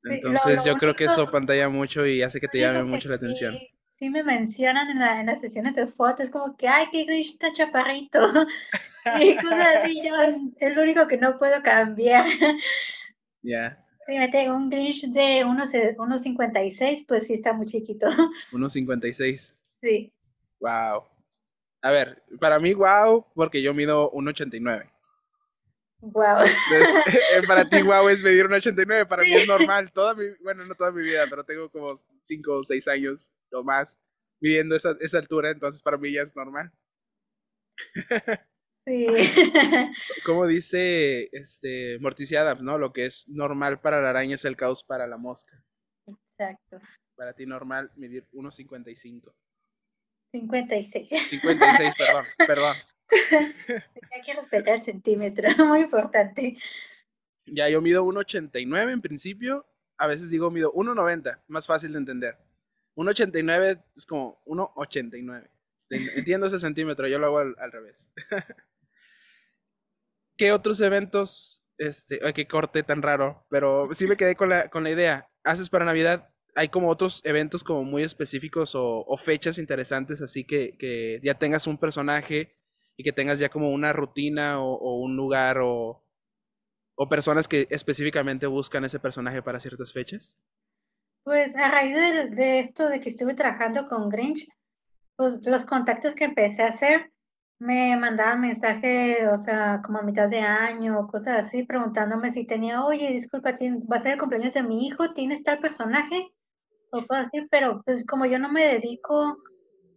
Entonces 0.04 0.64
yo 0.64 0.76
creo 0.76 0.96
que 0.96 1.06
eso 1.06 1.30
pantalla 1.32 1.68
mucho 1.68 2.06
y 2.06 2.22
hace 2.22 2.40
que 2.40 2.48
te 2.48 2.60
llame 2.60 2.84
mucho 2.84 3.10
la 3.10 3.16
atención 3.16 3.54
sí 3.54 3.77
me 4.00 4.24
mencionan 4.24 4.90
en, 4.90 5.00
la, 5.00 5.20
en 5.20 5.26
las 5.26 5.42
sesiones 5.42 5.76
de 5.76 5.88
fotos, 5.88 6.30
como 6.30 6.56
que, 6.56 6.68
ay, 6.68 6.86
qué 6.92 7.06
Grinch 7.06 7.32
está 7.34 7.52
chaparrito. 7.52 8.20
y 9.20 9.36
cosas 9.38 9.76
así, 9.78 10.02
yo 10.04 10.16
es 10.60 10.76
lo 10.76 10.84
único 10.84 11.08
que 11.08 11.18
no 11.18 11.38
puedo 11.38 11.62
cambiar. 11.64 12.26
Ya. 13.44 13.82
Si 14.06 14.18
me 14.18 14.28
tengo 14.28 14.56
un 14.56 14.70
Grinch 14.70 15.04
de 15.04 15.46
1,56, 15.46 17.06
pues 17.08 17.28
sí 17.28 17.34
está 17.34 17.54
muy 17.54 17.66
chiquito. 17.66 18.08
1,56. 18.52 19.54
Sí. 19.82 20.12
Wow. 20.60 21.04
A 21.82 21.92
ver, 21.92 22.24
para 22.42 22.60
mí, 22.60 22.74
wow, 22.74 23.26
porque 23.36 23.62
yo 23.62 23.74
mido 23.74 24.12
1,89. 24.12 24.90
Wow. 26.00 26.44
Eh, 26.44 27.42
para 27.48 27.70
ti, 27.70 27.82
wow, 27.84 28.10
es 28.10 28.22
medir 28.22 28.48
1,89. 28.48 29.08
Para 29.08 29.24
mí 29.24 29.34
es 29.34 29.48
normal. 29.48 29.92
Toda 29.94 30.14
mi, 30.14 30.26
bueno, 30.44 30.66
no 30.66 30.76
toda 30.76 30.92
mi 30.92 31.04
vida, 31.04 31.26
pero 31.30 31.44
tengo 31.46 31.70
como 31.70 31.96
5 32.22 32.52
o 32.52 32.64
6 32.66 32.88
años 32.90 33.32
o 33.52 33.64
más 33.64 34.00
midiendo 34.40 34.76
esa, 34.76 34.96
esa 35.00 35.18
altura, 35.18 35.52
entonces 35.52 35.82
para 35.82 35.98
mí 35.98 36.14
ya 36.14 36.22
es 36.22 36.36
normal. 36.36 36.72
Sí. 38.86 39.06
Como 40.26 40.48
dice 40.48 41.30
este 41.34 42.00
Morticia 42.00 42.42
Adams, 42.42 42.62
¿no? 42.62 42.78
Lo 42.78 42.94
que 42.94 43.06
es 43.06 43.28
normal 43.28 43.82
para 43.82 44.02
la 44.02 44.12
araña 44.12 44.36
es 44.36 44.46
el 44.46 44.56
caos 44.56 44.84
para 44.84 45.08
la 45.08 45.18
mosca. 45.18 45.62
Exacto. 46.08 46.80
Para 47.16 47.34
ti 47.34 47.46
normal 47.46 47.92
medir 47.96 48.26
1.55. 48.32 49.34
56. 50.32 51.10
56, 51.30 51.94
perdón, 51.98 52.26
perdón. 52.38 52.76
Hay 54.12 54.22
que 54.22 54.34
respetar 54.34 54.76
el 54.76 54.82
centímetro, 54.82 55.50
muy 55.66 55.82
importante. 55.82 56.58
Ya, 57.46 57.70
yo 57.70 57.82
mido 57.82 58.06
1,89 58.06 58.92
en 58.92 59.02
principio. 59.02 59.66
A 59.98 60.08
veces 60.08 60.30
digo 60.30 60.52
mido 60.52 60.72
1,90, 60.74 61.42
más 61.48 61.66
fácil 61.66 61.92
de 61.94 61.98
entender. 61.98 62.38
1,89 62.98 63.84
es 63.96 64.06
como 64.06 64.42
1,89. 64.46 65.50
Entiendo 65.90 66.48
ese 66.48 66.60
centímetro, 66.60 67.08
yo 67.08 67.20
lo 67.20 67.28
hago 67.28 67.40
al, 67.40 67.72
revés. 67.72 68.10
¿Qué 70.38 70.52
otros 70.52 70.82
eventos? 70.82 71.64
Este, 71.78 72.20
ay, 72.24 72.34
qué 72.34 72.48
corte 72.48 72.82
tan 72.84 73.02
raro, 73.02 73.46
pero 73.50 73.88
sí 73.94 74.08
me 74.08 74.18
quedé 74.18 74.36
con 74.36 74.50
la, 74.50 74.70
con 74.70 74.84
la 74.84 74.90
idea. 74.90 75.30
¿Haces 75.44 75.70
para 75.70 75.86
Navidad? 75.86 76.30
Hay 76.56 76.70
como 76.70 76.90
otros 76.90 77.22
eventos 77.24 77.64
como 77.64 77.84
muy 77.84 78.02
específicos 78.02 78.72
o, 78.74 79.16
fechas 79.18 79.60
interesantes, 79.60 80.22
así 80.22 80.44
que, 80.44 80.76
que 80.78 81.20
ya 81.24 81.36
tengas 81.36 81.68
un 81.68 81.78
personaje 81.78 82.58
y 82.98 83.04
que 83.04 83.14
tengas 83.14 83.38
ya 83.38 83.50
como 83.50 83.72
una 83.72 83.94
rutina 83.94 84.60
o, 84.60 85.00
un 85.00 85.16
lugar 85.16 85.60
o, 85.60 86.04
o, 86.96 87.10
personas 87.10 87.48
que 87.48 87.68
específicamente 87.70 88.48
buscan 88.48 88.86
ese 88.86 89.00
personaje 89.00 89.44
para 89.44 89.60
ciertas 89.60 89.94
fechas? 89.94 90.40
Pues 91.28 91.58
a 91.58 91.68
raíz 91.68 91.94
de, 91.94 92.60
esto 92.62 92.88
de 92.88 93.02
que 93.02 93.10
estuve 93.10 93.34
trabajando 93.34 93.90
con 93.90 94.08
Grinch, 94.08 94.48
pues 95.18 95.46
los 95.46 95.66
contactos 95.66 96.16
que 96.16 96.24
empecé 96.24 96.64
a 96.64 96.70
hacer 96.70 97.12
me 97.60 97.98
mandaban 97.98 98.40
mensajes, 98.40 99.28
o 99.30 99.38
sea, 99.38 99.82
como 99.86 99.98
a 99.98 100.04
mitad 100.04 100.30
de 100.30 100.40
año 100.40 101.06
cosas 101.08 101.46
así, 101.46 101.64
preguntándome 101.64 102.32
si 102.32 102.48
tenía, 102.48 102.86
oye, 102.86 103.12
disculpa, 103.12 103.52
va 103.52 103.98
a 103.98 104.00
ser 104.00 104.14
el 104.14 104.20
cumpleaños 104.20 104.54
de 104.54 104.64
mi 104.64 104.88
hijo, 104.88 105.12
¿tienes 105.12 105.44
tal 105.44 105.60
personaje? 105.60 106.30
O 106.92 107.06
cosas 107.06 107.28
así, 107.28 107.46
pero 107.52 107.82
pues 107.84 108.06
como 108.06 108.26
yo 108.26 108.40
no 108.40 108.50
me 108.50 108.64
dedico 108.64 109.36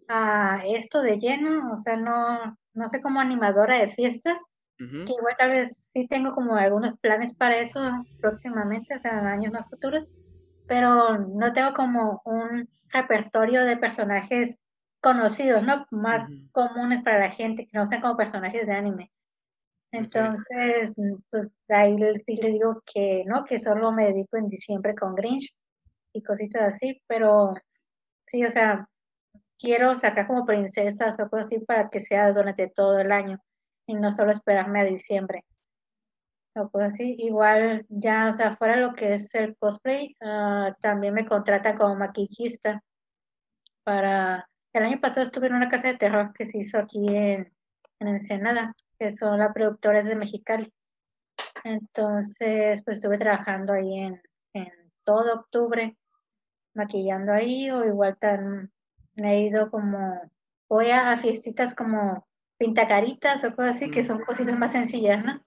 a 0.08 0.64
esto 0.66 1.00
de 1.00 1.20
lleno, 1.20 1.72
o 1.72 1.76
sea, 1.76 1.96
no, 1.96 2.58
no 2.74 2.88
sé, 2.88 3.00
como 3.00 3.20
animadora 3.20 3.78
de 3.78 3.86
fiestas, 3.86 4.42
que 4.78 5.12
igual 5.16 5.36
tal 5.38 5.50
vez 5.50 5.90
sí 5.92 6.08
tengo 6.08 6.34
como 6.34 6.56
algunos 6.56 6.98
planes 6.98 7.36
para 7.36 7.58
eso 7.58 7.80
próximamente, 8.20 8.96
o 8.96 8.98
sea, 8.98 9.20
en 9.20 9.26
años 9.26 9.52
más 9.52 9.68
futuros, 9.70 10.08
pero 10.70 11.18
no 11.18 11.52
tengo 11.52 11.74
como 11.74 12.22
un 12.24 12.68
repertorio 12.90 13.64
de 13.64 13.76
personajes 13.76 14.56
conocidos, 15.00 15.64
¿no? 15.64 15.84
Más 15.90 16.28
comunes 16.52 17.02
para 17.02 17.18
la 17.18 17.30
gente, 17.30 17.66
que 17.66 17.76
no 17.76 17.86
sean 17.86 18.00
como 18.00 18.16
personajes 18.16 18.68
de 18.68 18.74
anime. 18.74 19.10
Entonces, 19.90 20.94
pues 21.28 21.52
ahí 21.70 21.96
sí 22.24 22.36
le 22.36 22.50
digo 22.50 22.80
que 22.86 23.24
no, 23.26 23.44
que 23.44 23.58
solo 23.58 23.90
me 23.90 24.04
dedico 24.04 24.36
en 24.36 24.46
diciembre 24.46 24.94
con 24.94 25.16
Grinch 25.16 25.52
y 26.12 26.22
cositas 26.22 26.62
así, 26.62 27.02
pero 27.08 27.54
sí, 28.24 28.44
o 28.44 28.50
sea, 28.52 28.88
quiero 29.58 29.96
sacar 29.96 30.28
como 30.28 30.46
princesas 30.46 31.18
o 31.18 31.28
cosas 31.28 31.46
así 31.46 31.58
para 31.58 31.90
que 31.90 31.98
sea 31.98 32.32
durante 32.32 32.68
todo 32.68 33.00
el 33.00 33.10
año 33.10 33.40
y 33.88 33.94
no 33.94 34.12
solo 34.12 34.30
esperarme 34.30 34.82
a 34.82 34.84
diciembre. 34.84 35.44
O 36.54 36.68
cosas 36.70 36.94
así. 36.94 37.16
Igual 37.18 37.86
ya, 37.88 38.28
o 38.30 38.32
sea, 38.32 38.56
fuera 38.56 38.76
lo 38.76 38.94
que 38.94 39.14
es 39.14 39.34
el 39.34 39.56
cosplay, 39.56 40.16
ah, 40.20 40.76
también 40.80 41.14
me 41.14 41.26
contratan 41.26 41.76
como 41.76 41.96
maquillista 41.96 42.82
para... 43.84 44.46
El 44.72 44.84
año 44.84 45.00
pasado 45.00 45.22
estuve 45.22 45.48
en 45.48 45.54
una 45.54 45.68
casa 45.68 45.88
de 45.88 45.98
terror 45.98 46.32
que 46.32 46.46
se 46.46 46.58
hizo 46.58 46.78
aquí 46.78 47.04
en, 47.08 47.52
en 47.98 48.08
Ensenada, 48.08 48.74
que 48.98 49.10
son 49.10 49.38
las 49.38 49.52
productoras 49.52 50.06
de 50.06 50.14
Mexicali. 50.14 50.72
Entonces, 51.64 52.82
pues 52.84 52.98
estuve 52.98 53.18
trabajando 53.18 53.72
ahí 53.72 53.98
en, 53.98 54.22
en 54.54 54.70
todo 55.04 55.40
octubre, 55.40 55.96
maquillando 56.74 57.32
ahí, 57.32 57.70
o 57.70 57.84
igual 57.84 58.16
tan, 58.18 58.72
me 59.16 59.34
he 59.34 59.40
ido 59.42 59.70
como, 59.70 60.20
voy 60.68 60.90
a, 60.90 61.16
fiestitas 61.16 61.74
como 61.74 62.26
pintacaritas 62.58 63.42
o 63.44 63.54
cosas 63.54 63.76
así, 63.76 63.90
que 63.90 64.04
son 64.04 64.20
cositas 64.20 64.56
más 64.58 64.72
sencillas, 64.72 65.24
¿no? 65.24 65.42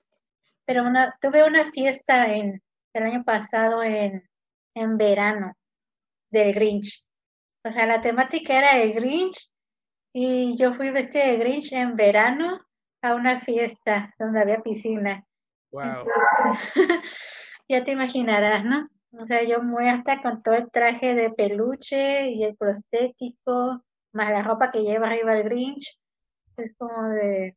Pero 0.65 0.83
una, 0.83 1.17
tuve 1.21 1.43
una 1.45 1.65
fiesta 1.65 2.33
en, 2.33 2.61
el 2.93 3.03
año 3.03 3.23
pasado 3.23 3.83
en, 3.83 4.27
en 4.75 4.97
verano 4.97 5.53
de 6.31 6.51
Grinch. 6.53 7.05
O 7.65 7.71
sea, 7.71 7.85
la 7.85 8.01
temática 8.01 8.57
era 8.57 8.75
de 8.75 8.91
Grinch 8.91 9.51
y 10.13 10.55
yo 10.57 10.73
fui 10.73 10.91
vestida 10.91 11.25
de 11.25 11.37
Grinch 11.37 11.73
en 11.73 11.95
verano 11.95 12.59
a 13.01 13.15
una 13.15 13.39
fiesta 13.39 14.13
donde 14.19 14.41
había 14.41 14.61
piscina. 14.61 15.25
Wow. 15.71 16.05
ya 17.67 17.83
te 17.83 17.91
imaginarás, 17.91 18.63
¿no? 18.63 18.87
O 19.19 19.25
sea, 19.27 19.43
yo 19.43 19.61
muerta 19.61 20.21
con 20.21 20.41
todo 20.41 20.55
el 20.55 20.71
traje 20.71 21.13
de 21.13 21.31
peluche 21.31 22.29
y 22.29 22.43
el 22.43 22.55
prostético, 22.55 23.83
más 24.11 24.31
la 24.31 24.41
ropa 24.41 24.71
que 24.71 24.83
lleva 24.83 25.07
arriba 25.07 25.37
el 25.37 25.43
Grinch. 25.43 25.99
Es 26.57 26.73
como 26.77 27.09
de... 27.09 27.55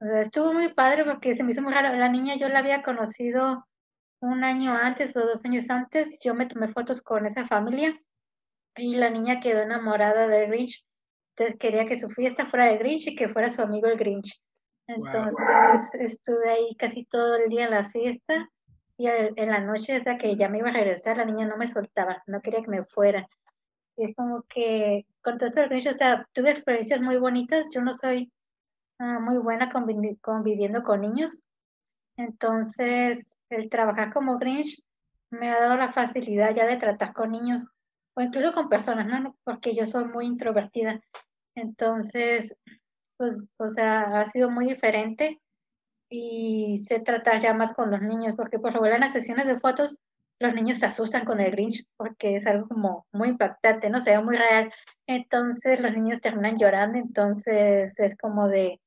O 0.00 0.06
sea, 0.06 0.20
estuvo 0.20 0.52
muy 0.52 0.72
padre 0.72 1.04
porque 1.04 1.34
se 1.34 1.44
me 1.44 1.52
hizo 1.52 1.62
muy 1.62 1.72
raro. 1.72 1.96
La 1.96 2.08
niña 2.08 2.36
yo 2.36 2.48
la 2.48 2.60
había 2.60 2.82
conocido 2.82 3.66
un 4.20 4.44
año 4.44 4.74
antes 4.74 5.14
o 5.16 5.20
dos 5.20 5.44
años 5.44 5.68
antes. 5.70 6.18
Yo 6.20 6.34
me 6.34 6.46
tomé 6.46 6.68
fotos 6.68 7.02
con 7.02 7.26
esa 7.26 7.46
familia 7.46 8.00
y 8.76 8.96
la 8.96 9.10
niña 9.10 9.40
quedó 9.40 9.62
enamorada 9.62 10.26
de 10.26 10.46
Grinch. 10.46 10.84
Entonces 11.36 11.58
quería 11.58 11.86
que 11.86 11.98
su 11.98 12.08
fiesta 12.08 12.46
fuera 12.46 12.66
de 12.66 12.78
Grinch 12.78 13.08
y 13.08 13.16
que 13.16 13.28
fuera 13.28 13.50
su 13.50 13.62
amigo 13.62 13.88
el 13.88 13.98
Grinch. 13.98 14.42
Entonces 14.86 15.94
estuve 15.94 16.50
ahí 16.50 16.74
casi 16.76 17.04
todo 17.04 17.36
el 17.36 17.48
día 17.48 17.64
en 17.64 17.70
la 17.70 17.90
fiesta 17.90 18.48
y 18.96 19.06
en 19.06 19.48
la 19.48 19.60
noche, 19.60 19.96
esa 19.96 20.18
que 20.18 20.36
ya 20.36 20.48
me 20.48 20.58
iba 20.58 20.68
a 20.68 20.72
regresar, 20.72 21.16
la 21.16 21.24
niña 21.24 21.46
no 21.46 21.56
me 21.56 21.68
soltaba, 21.68 22.22
no 22.26 22.42
quería 22.42 22.60
que 22.60 22.70
me 22.70 22.84
fuera. 22.84 23.26
Y 23.96 24.04
es 24.04 24.14
como 24.14 24.42
que 24.42 25.06
con 25.22 25.38
todo 25.38 25.46
esto 25.46 25.60
del 25.60 25.70
Grinch, 25.70 25.86
o 25.86 25.92
sea, 25.92 26.26
tuve 26.32 26.50
experiencias 26.50 27.00
muy 27.00 27.16
bonitas. 27.16 27.70
Yo 27.72 27.82
no 27.82 27.94
soy 27.94 28.30
ah, 29.00 29.18
muy 29.18 29.38
buena 29.38 29.70
conviviendo 29.70 30.84
con 30.84 31.00
niños. 31.00 31.42
Entonces, 32.16 33.38
el 33.48 33.68
trabajar 33.68 34.12
como 34.12 34.38
Grinch 34.38 34.82
me 35.30 35.50
ha 35.50 35.60
dado 35.60 35.76
la 35.76 35.92
facilidad 35.92 36.54
ya 36.54 36.66
de 36.66 36.76
tratar 36.76 37.12
con 37.12 37.32
niños 37.32 37.66
o 38.14 38.20
incluso 38.20 38.52
con 38.52 38.68
personas, 38.68 39.06
¿no? 39.06 39.36
Porque 39.44 39.74
yo 39.74 39.86
soy 39.86 40.04
muy 40.04 40.26
introvertida. 40.26 41.00
Entonces, 41.54 42.56
pues, 43.16 43.48
o 43.58 43.68
sea, 43.68 44.20
ha 44.20 44.24
sido 44.26 44.50
muy 44.50 44.66
diferente 44.66 45.40
y 46.08 46.78
se 46.78 47.00
trata 47.00 47.38
ya 47.38 47.54
más 47.54 47.72
con 47.72 47.90
los 47.90 48.02
niños, 48.02 48.34
porque 48.36 48.58
por 48.58 48.74
lo 48.74 48.84
en 48.86 49.00
las 49.00 49.12
sesiones 49.12 49.46
de 49.46 49.58
fotos 49.58 49.98
los 50.40 50.54
niños 50.54 50.78
se 50.78 50.86
asustan 50.86 51.24
con 51.24 51.38
el 51.40 51.52
Grinch 51.52 51.84
porque 51.96 52.34
es 52.34 52.46
algo 52.46 52.66
como 52.66 53.06
muy 53.12 53.28
impactante, 53.28 53.90
no 53.90 54.00
sé, 54.00 54.18
muy 54.20 54.36
real. 54.36 54.72
Entonces 55.06 55.80
los 55.80 55.92
niños 55.92 56.20
terminan 56.20 56.56
llorando, 56.58 56.98
entonces 56.98 57.98
es 57.98 58.16
como 58.16 58.48
de, 58.48 58.80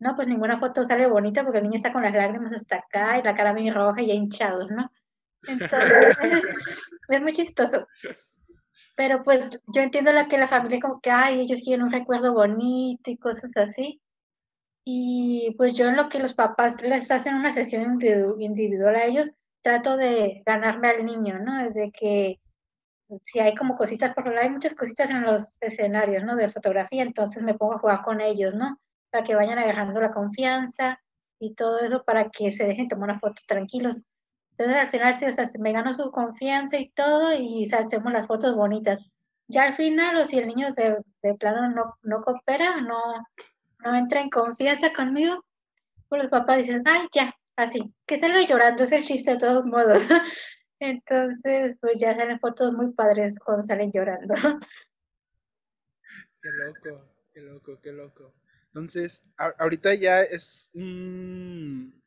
no, 0.00 0.16
pues 0.16 0.26
ninguna 0.26 0.58
foto 0.58 0.82
sale 0.82 1.06
bonita 1.06 1.44
porque 1.44 1.58
el 1.58 1.64
niño 1.64 1.76
está 1.76 1.92
con 1.92 2.02
las 2.02 2.14
lágrimas 2.14 2.52
hasta 2.54 2.76
acá 2.76 3.18
y 3.18 3.22
la 3.22 3.36
cara 3.36 3.52
muy 3.52 3.70
roja 3.70 4.00
y 4.00 4.10
hinchados, 4.10 4.70
¿no? 4.70 4.90
Entonces 5.46 6.16
es 7.08 7.22
muy 7.22 7.32
chistoso. 7.32 7.86
Pero 8.96 9.22
pues 9.22 9.50
yo 9.66 9.82
entiendo 9.82 10.12
la 10.12 10.26
que 10.26 10.38
la 10.38 10.46
familia 10.46 10.80
como 10.80 11.00
que, 11.00 11.10
ay, 11.10 11.40
ellos 11.40 11.60
quieren 11.62 11.84
un 11.84 11.92
recuerdo 11.92 12.32
bonito 12.32 13.10
y 13.10 13.18
cosas 13.18 13.54
así. 13.56 14.00
Y 14.84 15.54
pues 15.58 15.74
yo 15.74 15.88
en 15.88 15.96
lo 15.96 16.08
que 16.08 16.18
los 16.18 16.34
papás 16.34 16.80
les 16.82 17.10
hacen 17.10 17.34
una 17.34 17.52
sesión 17.52 17.98
individual 18.38 18.96
a 18.96 19.04
ellos, 19.04 19.30
trato 19.62 19.98
de 19.98 20.42
ganarme 20.46 20.88
al 20.88 21.04
niño, 21.04 21.38
¿no? 21.38 21.62
Desde 21.62 21.92
que 21.92 22.40
si 23.20 23.40
hay 23.40 23.54
como 23.54 23.76
cositas, 23.76 24.14
por 24.14 24.28
hay 24.28 24.48
muchas 24.48 24.74
cositas 24.74 25.10
en 25.10 25.22
los 25.22 25.60
escenarios, 25.60 26.24
¿no? 26.24 26.36
De 26.36 26.50
fotografía, 26.50 27.02
entonces 27.02 27.42
me 27.42 27.54
pongo 27.54 27.74
a 27.74 27.78
jugar 27.78 28.02
con 28.02 28.20
ellos, 28.22 28.54
¿no? 28.54 28.78
Para 29.10 29.24
que 29.24 29.34
vayan 29.34 29.58
agarrando 29.58 30.00
la 30.00 30.10
confianza 30.10 31.00
y 31.38 31.54
todo 31.54 31.80
eso 31.80 32.04
para 32.04 32.30
que 32.30 32.50
se 32.50 32.66
dejen 32.66 32.88
tomar 32.88 33.10
una 33.10 33.20
foto 33.20 33.42
tranquilos. 33.46 34.06
Entonces 34.52 34.76
al 34.76 34.90
final 34.90 35.14
sí, 35.14 35.24
o 35.24 35.58
me 35.60 35.72
gano 35.72 35.94
su 35.94 36.10
confianza 36.10 36.78
y 36.78 36.90
todo 36.90 37.32
y 37.34 37.64
hacemos 37.72 38.12
las 38.12 38.26
fotos 38.26 38.54
bonitas. 38.56 39.00
ya 39.48 39.64
al 39.64 39.74
final, 39.76 40.16
o 40.16 40.24
si 40.24 40.38
el 40.38 40.46
niño 40.48 40.72
de, 40.74 40.98
de 41.22 41.34
plano 41.34 41.70
no, 41.70 41.96
no 42.02 42.22
coopera, 42.22 42.80
no, 42.80 43.00
no 43.78 43.94
entra 43.94 44.20
en 44.20 44.30
confianza 44.30 44.92
conmigo, 44.92 45.44
pues 46.08 46.22
los 46.22 46.30
papás 46.30 46.58
dicen, 46.58 46.82
ay, 46.86 47.08
ya, 47.12 47.34
así, 47.56 47.94
que 48.06 48.18
salga 48.18 48.42
llorando, 48.42 48.84
es 48.84 48.92
el 48.92 49.02
chiste 49.02 49.32
de 49.32 49.38
todos 49.38 49.64
modos. 49.64 50.06
Entonces, 50.80 51.76
pues 51.80 51.98
ya 51.98 52.14
salen 52.14 52.40
fotos 52.40 52.72
muy 52.72 52.92
padres 52.92 53.38
cuando 53.38 53.62
salen 53.62 53.92
llorando. 53.92 54.34
Qué 56.42 56.48
loco, 56.48 57.04
qué 57.32 57.40
loco, 57.40 57.78
qué 57.82 57.92
loco. 57.92 58.32
Entonces, 58.72 59.24
ahorita 59.58 59.94
ya 59.94 60.22
es 60.22 60.70
un... 60.74 62.00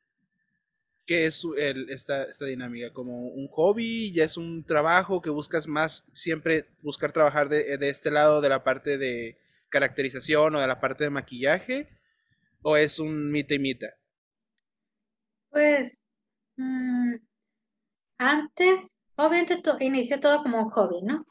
¿Qué 1.05 1.25
es 1.25 1.43
el, 1.57 1.89
esta, 1.89 2.23
esta 2.23 2.45
dinámica? 2.45 2.93
¿Como 2.93 3.27
un 3.27 3.47
hobby? 3.49 4.13
¿Ya 4.13 4.23
es 4.23 4.37
un 4.37 4.63
trabajo 4.63 5.21
que 5.21 5.29
buscas 5.29 5.67
más, 5.67 6.05
siempre 6.13 6.65
buscar 6.81 7.11
trabajar 7.11 7.49
de, 7.49 7.77
de 7.77 7.89
este 7.89 8.09
lado, 8.09 8.39
de 8.39 8.47
la 8.47 8.63
parte 8.63 8.97
de 8.97 9.37
caracterización 9.67 10.55
o 10.55 10.61
de 10.61 10.67
la 10.67 10.79
parte 10.79 11.03
de 11.03 11.09
maquillaje? 11.09 11.89
¿O 12.61 12.77
es 12.77 12.99
un 12.99 13.29
mita 13.31 13.53
y 13.53 13.59
mita? 13.59 13.87
Pues 15.49 16.03
mmm, 16.55 17.15
antes, 18.17 18.97
obviamente 19.17 19.61
inició 19.81 20.19
todo 20.19 20.41
como 20.43 20.63
un 20.63 20.69
hobby, 20.69 21.01
¿no? 21.03 21.25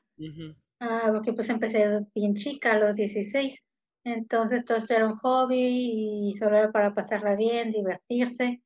Ah, 0.81 1.09
porque 1.13 1.33
pues 1.33 1.49
empecé 1.49 2.01
bien 2.15 2.35
chica, 2.35 2.73
a 2.73 2.79
los 2.79 2.97
16. 2.97 3.63
Entonces 4.05 4.65
todo 4.65 4.79
esto 4.79 4.95
era 4.95 5.07
un 5.07 5.17
hobby 5.19 6.29
y 6.31 6.35
solo 6.35 6.57
era 6.57 6.73
para 6.73 6.95
pasarla 6.95 7.37
bien, 7.37 7.71
divertirse. 7.71 8.63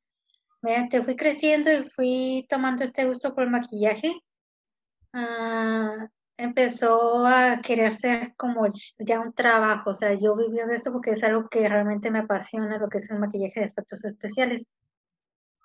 Mediante 0.61 1.03
fui 1.03 1.15
creciendo 1.15 1.71
y 1.71 1.83
fui 1.85 2.45
tomando 2.49 2.83
este 2.83 3.05
gusto 3.05 3.33
por 3.35 3.43
el 3.43 3.51
maquillaje. 3.51 4.13
Ah, 5.13 6.07
empezó 6.37 7.25
a 7.25 7.61
querer 7.61 7.93
ser 7.93 8.35
como 8.35 8.67
ya 8.99 9.19
un 9.19 9.33
trabajo. 9.33 9.91
O 9.91 9.93
sea, 9.93 10.13
yo 10.15 10.35
viví 10.35 10.57
de 10.57 10.75
esto 10.75 10.91
porque 10.91 11.11
es 11.11 11.23
algo 11.23 11.47
que 11.49 11.67
realmente 11.69 12.11
me 12.11 12.19
apasiona, 12.19 12.77
lo 12.79 12.89
que 12.89 12.97
es 12.99 13.09
el 13.11 13.19
maquillaje 13.19 13.59
de 13.61 13.65
efectos 13.67 14.03
especiales. 14.05 14.67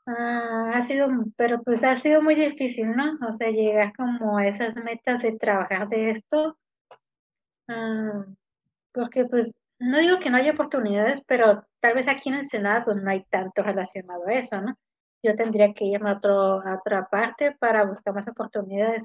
Ah, 0.06 0.72
ha 0.74 0.82
sido, 0.82 1.08
pero 1.36 1.62
pues 1.62 1.84
ha 1.84 1.96
sido 1.96 2.22
muy 2.22 2.34
difícil, 2.34 2.90
¿no? 2.96 3.18
O 3.26 3.32
sea, 3.32 3.50
llegar 3.50 3.92
como 3.96 4.36
a 4.36 4.46
esas 4.46 4.74
metas 4.76 5.22
de 5.22 5.38
trabajar 5.38 5.88
de 5.88 6.10
esto. 6.10 6.58
Ah, 7.68 8.26
porque 8.92 9.24
pues 9.26 9.52
no 9.82 9.98
digo 9.98 10.18
que 10.20 10.30
no 10.30 10.36
haya 10.36 10.52
oportunidades, 10.52 11.22
pero 11.26 11.66
tal 11.80 11.94
vez 11.94 12.08
aquí 12.08 12.28
en 12.28 12.36
Ensenada 12.36 12.84
pues 12.84 12.96
no 12.98 13.10
hay 13.10 13.24
tanto 13.24 13.62
relacionado 13.62 14.26
a 14.28 14.32
eso, 14.34 14.60
¿no? 14.60 14.76
Yo 15.22 15.34
tendría 15.36 15.74
que 15.74 15.84
irme 15.84 16.10
a, 16.10 16.14
otro, 16.14 16.58
otra 16.58 17.08
parte 17.10 17.56
para 17.58 17.84
buscar 17.84 18.14
más 18.14 18.28
oportunidades. 18.28 19.04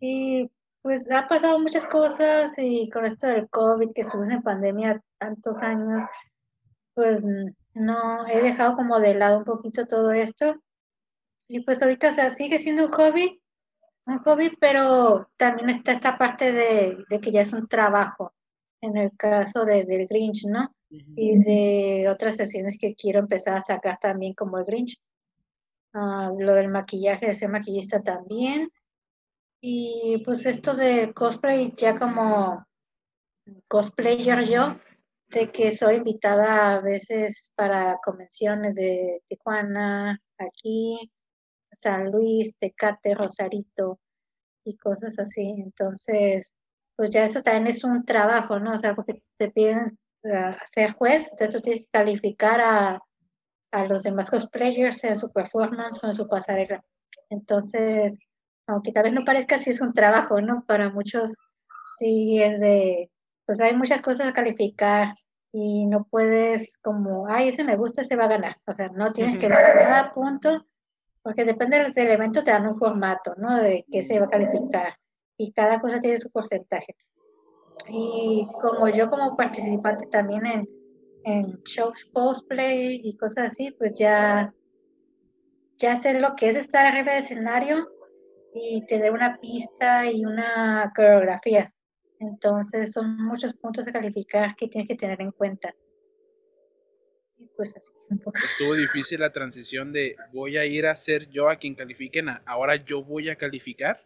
Y 0.00 0.50
pues 0.82 1.10
ha 1.10 1.28
pasado 1.28 1.58
muchas 1.60 1.86
cosas 1.86 2.58
y 2.58 2.90
con 2.90 3.06
esto 3.06 3.26
del 3.28 3.48
COVID, 3.48 3.92
que 3.94 4.02
estuvimos 4.02 4.34
en 4.34 4.42
pandemia 4.42 5.02
tantos 5.18 5.62
años, 5.62 6.04
pues 6.94 7.26
no, 7.74 8.26
he 8.28 8.42
dejado 8.42 8.76
como 8.76 9.00
de 9.00 9.14
lado 9.14 9.38
un 9.38 9.44
poquito 9.44 9.86
todo 9.86 10.12
esto. 10.12 10.56
Y 11.48 11.60
pues 11.60 11.82
ahorita, 11.82 12.30
sigue 12.30 12.58
siendo 12.58 12.84
un 12.84 12.90
hobby, 12.90 13.40
un 14.06 14.18
hobby, 14.18 14.56
pero 14.60 15.30
también 15.36 15.70
está 15.70 15.92
esta 15.92 16.18
parte 16.18 16.52
de, 16.52 17.04
que 17.20 17.32
ya 17.32 17.42
es 17.42 17.52
un 17.52 17.68
trabajo, 17.68 18.34
en 18.84 18.96
el 18.96 19.16
caso 19.16 19.64
de, 19.64 19.84
del 19.84 20.06
Grinch, 20.06 20.46
¿no? 20.46 20.74
Y 20.90 21.42
de 21.42 22.08
otras 22.08 22.36
sesiones 22.36 22.78
que 22.78 22.94
quiero 22.94 23.18
empezar 23.18 23.56
a 23.56 23.60
sacar 23.60 23.98
también 23.98 24.34
como 24.34 24.58
el 24.58 24.64
Grinch. 24.64 24.98
Ah, 25.92 26.30
lo 26.36 26.54
del 26.54 26.68
maquillaje, 26.68 27.26
de 27.26 27.34
ser 27.34 27.48
maquillista 27.48 28.02
también. 28.02 28.70
Y 29.60 30.22
pues 30.24 30.44
esto 30.46 30.74
de 30.74 31.12
cosplay, 31.14 31.72
ya 31.76 31.98
como 31.98 32.66
cosplayer 33.68 34.44
yo, 34.44 34.78
de 35.28 35.50
que 35.50 35.74
soy 35.74 35.96
invitada 35.96 36.74
a 36.74 36.80
veces 36.80 37.52
para 37.54 37.98
convenciones 38.04 38.74
de 38.74 39.22
Tijuana, 39.28 40.20
aquí, 40.38 41.10
San 41.72 42.10
Luis, 42.10 42.56
Tecate, 42.58 43.14
Rosarito 43.14 44.00
y 44.64 44.76
cosas 44.76 45.18
así. 45.18 45.54
Entonces, 45.58 46.56
pues 46.96 47.10
ya 47.10 47.24
eso 47.24 47.42
también 47.42 47.66
es 47.68 47.84
un 47.84 48.04
trabajo, 48.04 48.58
¿no? 48.60 48.72
O 48.72 48.78
sea, 48.78 48.94
porque 48.94 49.22
te 49.36 49.50
piden 49.50 49.98
uh, 50.22 50.54
ser 50.72 50.92
juez, 50.92 51.30
entonces 51.32 51.50
tú 51.54 51.60
tienes 51.60 51.82
que 51.82 51.88
calificar 51.90 52.60
a, 52.60 53.00
a 53.72 53.84
los 53.86 54.02
demás 54.02 54.30
cosplayers 54.30 55.04
en 55.04 55.18
su 55.18 55.32
performance 55.32 56.02
o 56.04 56.06
en 56.06 56.14
su 56.14 56.28
pasarela. 56.28 56.84
Entonces, 57.30 58.18
aunque 58.66 58.92
tal 58.92 59.04
vez 59.04 59.12
no 59.12 59.24
parezca, 59.24 59.58
sí 59.58 59.70
es 59.70 59.80
un 59.80 59.92
trabajo, 59.92 60.40
¿no? 60.40 60.64
Para 60.66 60.90
muchos 60.90 61.36
sí 61.98 62.42
es 62.42 62.60
de, 62.60 63.10
pues 63.46 63.60
hay 63.60 63.76
muchas 63.76 64.00
cosas 64.00 64.28
a 64.28 64.32
calificar 64.32 65.14
y 65.52 65.86
no 65.86 66.04
puedes 66.10 66.78
como, 66.78 67.28
ay, 67.28 67.48
ese 67.48 67.64
me 67.64 67.76
gusta, 67.76 68.02
ese 68.02 68.16
va 68.16 68.24
a 68.24 68.28
ganar. 68.28 68.56
O 68.66 68.72
sea, 68.72 68.88
no 68.88 69.12
tienes 69.12 69.36
que 69.38 69.48
ver 69.48 69.58
cada 69.78 70.12
punto, 70.12 70.66
porque 71.22 71.44
depende 71.44 71.92
del, 71.94 72.10
evento, 72.10 72.42
te 72.42 72.50
dan 72.50 72.66
un 72.66 72.76
formato, 72.76 73.34
¿no? 73.36 73.56
De 73.56 73.84
qué 73.90 74.02
se 74.02 74.18
va 74.18 74.26
a 74.26 74.30
calificar. 74.30 74.96
Y 75.36 75.52
cada 75.52 75.80
cosa 75.80 75.98
tiene 76.00 76.18
su 76.18 76.30
porcentaje. 76.30 76.96
Y 77.88 78.46
como 78.62 78.88
yo 78.88 79.10
como 79.10 79.36
participante 79.36 80.06
también 80.06 80.46
en, 80.46 80.68
en 81.24 81.62
shows 81.64 82.10
cosplay 82.12 83.00
y 83.02 83.16
cosas 83.16 83.52
así, 83.52 83.72
pues 83.72 83.94
ya, 83.98 84.54
ya 85.76 85.96
sé 85.96 86.18
lo 86.18 86.34
que 86.36 86.48
es 86.48 86.56
estar 86.56 86.86
arriba 86.86 87.12
del 87.12 87.22
escenario 87.22 87.88
y 88.54 88.86
tener 88.86 89.10
una 89.10 89.38
pista 89.40 90.10
y 90.10 90.24
una 90.24 90.92
coreografía. 90.94 91.72
Entonces 92.20 92.92
son 92.92 93.16
muchos 93.16 93.54
puntos 93.54 93.84
de 93.84 93.92
calificar 93.92 94.54
que 94.56 94.68
tienes 94.68 94.88
que 94.88 94.96
tener 94.96 95.20
en 95.20 95.32
cuenta. 95.32 95.74
Pues. 97.56 97.74
Estuvo 97.76 98.74
difícil 98.74 99.20
la 99.20 99.32
transición 99.32 99.92
de 99.92 100.16
voy 100.32 100.56
a 100.56 100.64
ir 100.64 100.86
a 100.86 100.96
ser 100.96 101.28
yo 101.28 101.48
a 101.48 101.56
quien 101.56 101.74
califiquen, 101.74 102.28
ahora 102.46 102.76
yo 102.76 103.04
voy 103.04 103.28
a 103.28 103.36
calificar. 103.36 104.00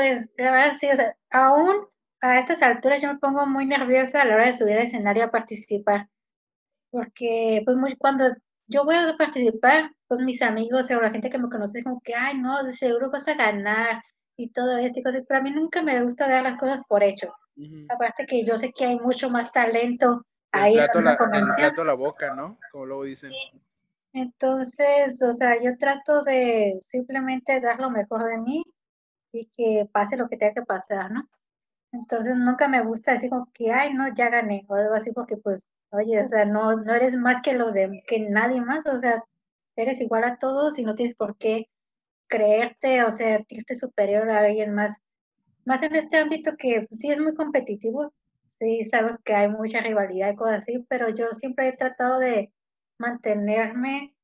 Pues 0.00 0.30
la 0.38 0.50
verdad 0.50 0.72
sí, 0.80 0.88
o 0.90 0.96
sea, 0.96 1.14
aún 1.30 1.86
a 2.22 2.38
estas 2.38 2.62
alturas 2.62 3.02
yo 3.02 3.12
me 3.12 3.18
pongo 3.18 3.44
muy 3.46 3.66
nerviosa 3.66 4.22
a 4.22 4.24
la 4.24 4.34
hora 4.34 4.46
de 4.46 4.54
subir 4.54 4.78
al 4.78 4.84
escenario 4.84 5.24
a 5.24 5.30
participar. 5.30 6.08
Porque 6.90 7.60
pues 7.66 7.76
muy, 7.76 7.96
cuando 7.96 8.24
yo 8.66 8.86
voy 8.86 8.94
a 8.94 9.14
participar, 9.18 9.92
pues 10.08 10.20
mis 10.20 10.40
amigos 10.40 10.90
o 10.90 11.00
la 11.02 11.10
gente 11.10 11.28
que 11.28 11.36
me 11.36 11.50
conoce 11.50 11.84
como 11.84 12.00
que, 12.00 12.14
ay 12.14 12.38
no, 12.38 12.62
de 12.62 12.72
seguro 12.72 13.10
vas 13.10 13.28
a 13.28 13.34
ganar, 13.34 14.02
y 14.38 14.48
todo 14.48 14.78
esto. 14.78 15.00
Pero 15.04 15.38
a 15.38 15.42
mí 15.42 15.50
nunca 15.50 15.82
me 15.82 16.02
gusta 16.02 16.26
dar 16.26 16.44
las 16.44 16.58
cosas 16.58 16.82
por 16.88 17.02
hecho. 17.02 17.34
Aparte 17.90 18.24
que 18.24 18.46
yo 18.46 18.56
sé 18.56 18.72
que 18.72 18.86
hay 18.86 18.98
mucho 18.98 19.28
más 19.28 19.52
talento 19.52 20.24
ahí 20.50 20.78
en 20.78 21.04
la 21.04 21.18
convención. 21.18 21.86
la 21.86 21.92
boca, 21.92 22.34
¿no? 22.34 22.56
Como 22.72 22.86
luego 22.86 23.04
dicen. 23.04 23.32
Entonces, 24.14 25.20
o 25.20 25.34
sea, 25.34 25.62
yo 25.62 25.76
trato 25.76 26.22
de 26.22 26.78
simplemente 26.80 27.60
dar 27.60 27.78
lo 27.78 27.90
mejor 27.90 28.24
de 28.24 28.38
mí 28.38 28.64
y 29.32 29.46
que 29.46 29.88
pase 29.92 30.16
lo 30.16 30.28
que 30.28 30.36
tenga 30.36 30.54
que 30.54 30.62
pasar, 30.62 31.10
¿no? 31.10 31.28
Entonces 31.92 32.36
nunca 32.36 32.68
me 32.68 32.82
gusta 32.82 33.14
decir 33.14 33.30
como 33.30 33.50
que, 33.52 33.72
ay, 33.72 33.94
no, 33.94 34.14
ya 34.14 34.30
gané, 34.30 34.64
o 34.68 34.74
algo 34.74 34.94
así, 34.94 35.12
porque 35.12 35.36
pues, 35.36 35.62
oye, 35.90 36.22
o 36.22 36.28
sea, 36.28 36.44
no, 36.44 36.76
no 36.76 36.94
eres 36.94 37.16
más 37.16 37.42
que 37.42 37.54
los 37.54 37.74
de, 37.74 38.02
que 38.06 38.20
nadie 38.20 38.60
más, 38.60 38.86
o 38.86 39.00
sea, 39.00 39.24
eres 39.76 40.00
igual 40.00 40.24
a 40.24 40.38
todos 40.38 40.78
y 40.78 40.84
no 40.84 40.94
tienes 40.94 41.16
por 41.16 41.36
qué 41.36 41.66
creerte, 42.28 43.04
o 43.04 43.10
sea, 43.10 43.38
sentirte 43.38 43.74
superior 43.76 44.30
a 44.30 44.40
alguien 44.40 44.74
más, 44.74 44.98
más 45.64 45.82
en 45.82 45.96
este 45.96 46.18
ámbito 46.18 46.56
que 46.56 46.86
pues, 46.88 47.00
sí 47.00 47.10
es 47.10 47.20
muy 47.20 47.34
competitivo, 47.34 48.12
sí 48.46 48.84
sabes 48.84 49.16
que 49.24 49.34
hay 49.34 49.48
mucha 49.48 49.80
rivalidad 49.80 50.32
y 50.32 50.36
cosas 50.36 50.60
así, 50.60 50.84
pero 50.88 51.08
yo 51.10 51.30
siempre 51.32 51.68
he 51.68 51.76
tratado 51.76 52.18
de 52.20 52.52
mantenerme 52.98 54.14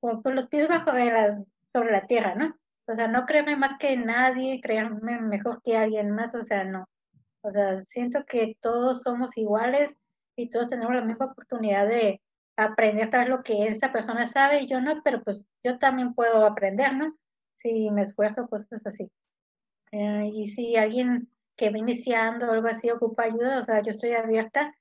con, 0.00 0.22
los 0.34 0.48
pies 0.48 0.68
bajo 0.68 0.92
las, 0.92 1.42
sobre 1.72 1.92
la 1.92 2.06
tierra, 2.06 2.34
¿no? 2.34 2.56
O 2.86 2.94
sea, 2.94 3.08
no 3.08 3.26
creerme 3.26 3.56
más 3.56 3.76
que 3.78 3.96
nadie, 3.96 4.60
creerme 4.60 5.20
mejor 5.20 5.62
que 5.62 5.76
alguien 5.76 6.10
más, 6.10 6.34
o 6.34 6.42
sea, 6.42 6.64
no. 6.64 6.86
O 7.42 7.50
sea, 7.50 7.80
siento 7.80 8.24
que 8.26 8.56
todos 8.60 9.02
somos 9.02 9.36
iguales 9.36 9.96
y 10.36 10.50
todos 10.50 10.68
tenemos 10.68 10.94
la 10.94 11.04
misma 11.04 11.26
oportunidad 11.26 11.88
de 11.88 12.20
aprender 12.56 13.10
tras 13.10 13.28
lo 13.28 13.42
que 13.42 13.66
esa 13.66 13.92
persona 13.92 14.26
sabe 14.26 14.62
y 14.62 14.68
yo 14.68 14.80
no, 14.80 15.02
pero 15.02 15.22
pues 15.22 15.46
yo 15.62 15.78
también 15.78 16.14
puedo 16.14 16.46
aprender, 16.46 16.94
¿no? 16.94 17.14
si 17.54 17.90
me 17.90 18.02
esfuerzo, 18.02 18.46
pues 18.48 18.70
es 18.72 18.86
así. 18.86 19.10
Eh, 19.92 20.30
y 20.34 20.46
si 20.46 20.76
alguien 20.76 21.30
que 21.56 21.70
va 21.70 21.78
iniciando 21.78 22.48
o 22.48 22.52
algo 22.52 22.68
así 22.68 22.90
ocupa 22.90 23.24
ayuda, 23.24 23.60
o 23.60 23.64
sea, 23.64 23.80
yo 23.80 23.90
estoy 23.90 24.12
abierta 24.12 24.74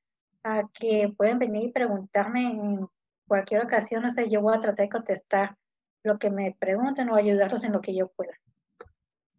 a 0.44 0.64
que 0.74 1.14
pueden 1.16 1.40
venir 1.40 1.70
y 1.70 1.72
preguntarme 1.72 2.50
en 2.50 2.88
cualquier 3.28 3.64
ocasión, 3.64 4.04
o 4.06 4.12
sea, 4.12 4.26
yo 4.26 4.42
voy 4.42 4.56
a 4.56 4.60
tratar 4.60 4.86
de 4.86 4.90
contestar 4.90 5.56
lo 6.04 6.20
que 6.20 6.30
me 6.30 6.56
pregunten 6.60 7.10
o 7.10 7.16
ayudarlos 7.16 7.64
en 7.64 7.74
lo 7.74 7.82
que 7.82 7.96
yo 7.96 8.10
pueda. 8.10 8.34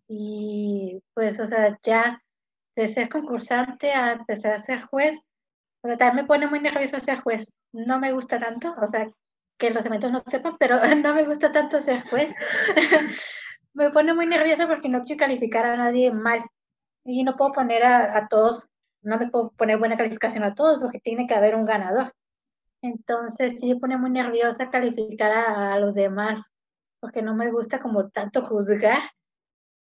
Y 0.09 1.03
pues, 1.15 1.41
o 1.41 1.47
sea, 1.47 1.79
ya 1.83 2.23
de 2.77 2.89
ser 2.89 3.09
concursante 3.09 3.93
a 3.93 4.13
empezar 4.13 4.55
a 4.55 4.59
ser 4.59 4.83
juez, 4.83 5.21
o 5.83 5.89
sea, 5.89 5.97
también 5.97 6.25
me 6.25 6.29
pone 6.29 6.47
muy 6.47 6.61
nerviosa 6.61 6.99
ser 6.99 7.21
juez. 7.21 7.53
No 7.73 8.01
me 8.01 8.13
gusta 8.13 8.39
tanto, 8.41 8.75
o 8.81 8.87
sea, 8.87 9.11
que 9.59 9.71
los 9.71 9.85
eventos 9.87 10.11
no 10.13 10.23
sepan, 10.27 10.57
pero 10.59 10.81
no 10.97 11.15
me 11.15 11.27
gusta 11.27 11.53
tanto 11.53 11.81
ser 11.81 12.03
juez. 12.09 12.35
me 13.75 13.91
pone 13.91 14.15
muy 14.15 14.27
nerviosa 14.27 14.67
porque 14.67 14.89
no 14.89 15.05
quiero 15.05 15.21
calificar 15.21 15.67
a 15.67 15.77
nadie 15.77 16.11
mal. 16.13 16.41
y 17.05 17.25
no 17.25 17.37
puedo 17.37 17.53
poner 17.53 17.85
a, 17.85 18.29
todos, 18.29 18.71
no 19.03 19.19
les 19.19 19.31
puedo 19.31 19.51
poner 19.53 19.79
buena 19.79 19.97
calificación 19.97 20.45
a 20.45 20.55
todos 20.55 20.81
porque 20.81 21.01
tiene 21.01 21.27
que 21.27 21.35
haber 21.35 21.55
un 21.55 21.67
ganador. 21.67 22.15
Entonces 22.85 23.61
sí 23.61 23.73
me 23.73 23.81
pone 23.81 23.97
muy 23.97 24.11
nerviosa 24.11 24.69
calificar 24.69 25.33
a, 25.33 25.79
los 25.79 25.95
demás 25.95 26.53
porque 27.01 27.23
no 27.23 27.35
me 27.35 27.51
gusta 27.51 27.81
como 27.81 28.11
tanto 28.11 28.47
juzgar, 28.47 29.01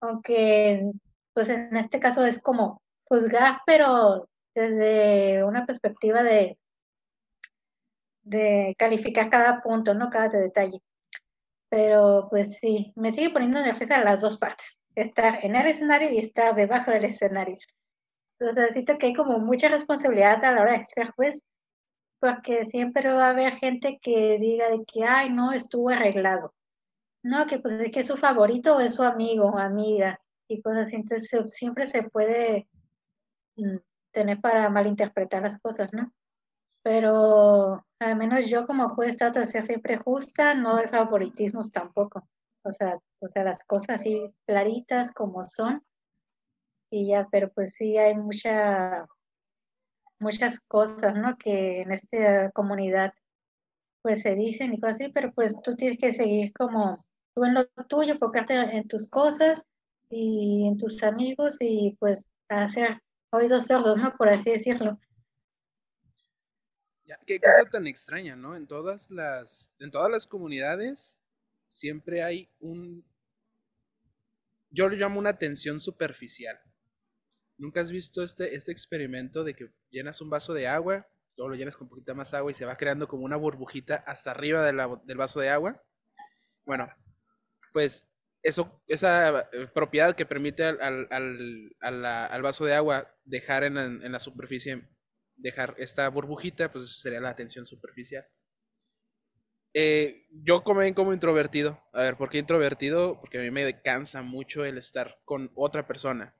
aunque 0.01 0.91
pues 1.33 1.47
en 1.47 1.77
este 1.77 2.01
caso 2.01 2.25
es 2.25 2.41
como 2.41 2.81
juzgar, 3.05 3.61
pero 3.65 4.27
desde 4.53 5.45
una 5.45 5.65
perspectiva 5.65 6.23
de, 6.23 6.59
de 8.23 8.75
calificar 8.77 9.29
cada 9.29 9.61
punto, 9.61 9.93
¿no? 9.93 10.09
Cada 10.09 10.27
detalle. 10.27 10.81
Pero 11.69 12.27
pues 12.29 12.57
sí, 12.57 12.91
me 12.97 13.13
sigue 13.13 13.29
poniendo 13.29 13.61
nerviosa 13.61 14.03
las 14.03 14.19
dos 14.19 14.37
partes, 14.37 14.81
estar 14.95 15.39
en 15.45 15.55
el 15.55 15.67
escenario 15.67 16.11
y 16.11 16.17
estar 16.17 16.53
debajo 16.53 16.91
del 16.91 17.05
escenario. 17.05 17.57
Entonces 18.37 18.73
siento 18.73 18.97
que 18.97 19.07
hay 19.07 19.13
como 19.13 19.39
mucha 19.39 19.69
responsabilidad 19.69 20.43
a 20.43 20.51
la 20.51 20.61
hora 20.63 20.77
de 20.77 20.83
ser 20.83 21.11
juez, 21.11 21.47
porque 22.19 22.65
siempre 22.65 23.11
va 23.11 23.27
a 23.27 23.29
haber 23.31 23.55
gente 23.55 23.99
que 24.01 24.37
diga 24.39 24.69
de 24.69 24.83
que, 24.85 25.03
ay, 25.03 25.31
no, 25.31 25.51
estuvo 25.51 25.89
arreglado. 25.89 26.53
No, 27.23 27.45
que 27.47 27.59
pues 27.59 27.75
es 27.75 27.91
que 27.91 28.01
es 28.01 28.07
su 28.07 28.17
favorito 28.17 28.77
o 28.77 28.79
es 28.79 28.95
su 28.95 29.03
amigo 29.03 29.47
o 29.47 29.57
amiga 29.57 30.21
y 30.47 30.61
cosas 30.61 30.87
así. 30.87 30.95
Entonces 30.97 31.29
siempre 31.47 31.87
se 31.87 32.03
puede 32.03 32.67
mm, 33.57 33.77
tener 34.11 34.39
para 34.41 34.69
malinterpretar 34.69 35.41
las 35.41 35.59
cosas, 35.59 35.91
¿no? 35.93 36.13
Pero 36.83 37.85
al 37.99 38.15
menos 38.15 38.47
yo 38.49 38.65
como 38.65 38.89
juez 38.89 39.17
trato 39.17 39.39
de 39.39 39.45
siempre 39.45 39.97
justa, 39.97 40.53
no 40.55 40.77
de 40.77 40.87
favoritismos 40.87 41.71
tampoco. 41.71 42.27
O 42.63 42.71
sea, 42.71 42.99
o 43.19 43.27
sea, 43.27 43.43
las 43.43 43.63
cosas 43.63 44.01
así 44.01 44.33
claritas 44.45 45.11
como 45.11 45.43
son. 45.43 45.83
Y 46.91 47.07
ya, 47.09 47.27
pero 47.31 47.51
pues 47.51 47.73
sí 47.73 47.97
hay 47.97 48.15
mucha, 48.15 49.07
muchas 50.19 50.59
cosas, 50.61 51.15
¿no? 51.15 51.37
Que 51.37 51.81
en 51.81 51.91
esta 51.91 52.51
comunidad 52.51 53.13
pues 54.01 54.21
se 54.21 54.35
dicen 54.35 54.73
y 54.73 54.79
cosas 54.79 54.95
así, 55.01 55.11
pero 55.11 55.33
pues 55.33 55.55
tú 55.61 55.75
tienes 55.75 55.97
que 55.97 56.13
seguir 56.13 56.53
como 56.53 57.05
tú 57.35 57.43
en 57.45 57.53
lo 57.53 57.65
tuyo, 57.87 58.13
enfocarte 58.13 58.53
en 58.53 58.87
tus 58.87 59.09
cosas 59.09 59.65
y 60.09 60.67
en 60.67 60.77
tus 60.77 61.03
amigos 61.03 61.57
y 61.59 61.97
pues 61.99 62.31
hacer 62.47 63.01
oídos 63.31 63.67
sordos, 63.67 63.97
¿no? 63.97 64.15
Por 64.17 64.29
así 64.29 64.51
decirlo. 64.51 64.99
qué 67.25 67.39
cosa 67.39 67.65
tan 67.69 67.87
extraña, 67.87 68.35
¿no? 68.35 68.55
En 68.55 68.67
todas 68.67 69.09
las, 69.11 69.71
en 69.79 69.91
todas 69.91 70.09
las 70.09 70.25
comunidades 70.25 71.19
siempre 71.67 72.23
hay 72.23 72.49
un, 72.59 73.05
yo 74.71 74.89
lo 74.89 74.95
llamo 74.95 75.19
una 75.19 75.37
tensión 75.37 75.79
superficial. 75.79 76.59
¿Nunca 77.59 77.81
has 77.81 77.91
visto 77.91 78.23
este, 78.23 78.55
este 78.55 78.71
experimento 78.71 79.43
de 79.43 79.53
que 79.53 79.69
llenas 79.91 80.21
un 80.21 80.29
vaso 80.29 80.53
de 80.53 80.67
agua, 80.67 81.05
luego 81.35 81.49
lo 81.49 81.55
llenas 81.55 81.75
con 81.75 81.89
poquita 81.89 82.13
más 82.13 82.33
agua 82.33 82.51
y 82.51 82.55
se 82.55 82.65
va 82.65 82.77
creando 82.77 83.07
como 83.07 83.25
una 83.25 83.35
burbujita 83.35 83.95
hasta 84.07 84.31
arriba 84.31 84.65
del 84.65 85.17
vaso 85.17 85.41
de 85.41 85.49
agua? 85.49 85.83
Bueno, 86.65 86.89
pues 87.73 88.07
eso, 88.41 88.81
esa 88.87 89.49
eh, 89.51 89.67
propiedad 89.73 90.15
que 90.15 90.25
permite 90.25 90.63
al, 90.63 92.41
vaso 92.41 92.63
de 92.63 92.75
agua 92.75 93.13
dejar 93.25 93.65
en, 93.65 94.09
la 94.09 94.19
superficie, 94.19 94.87
dejar 95.35 95.75
esta 95.77 96.07
burbujita, 96.07 96.71
pues 96.71 97.01
sería 97.01 97.19
la 97.19 97.35
tensión 97.35 97.65
superficial. 97.65 98.25
Eh, 99.73 100.27
yo 100.31 100.63
como, 100.63 100.81
como 100.95 101.11
introvertido, 101.11 101.83
a 101.91 102.03
ver, 102.03 102.15
¿por 102.15 102.29
qué 102.29 102.37
introvertido? 102.37 103.19
Porque 103.19 103.37
a 103.37 103.41
mí 103.41 103.51
me 103.51 103.81
cansa 103.81 104.21
mucho 104.21 104.63
el 104.63 104.77
estar 104.77 105.19
con 105.25 105.51
otra 105.55 105.85
persona. 105.85 106.38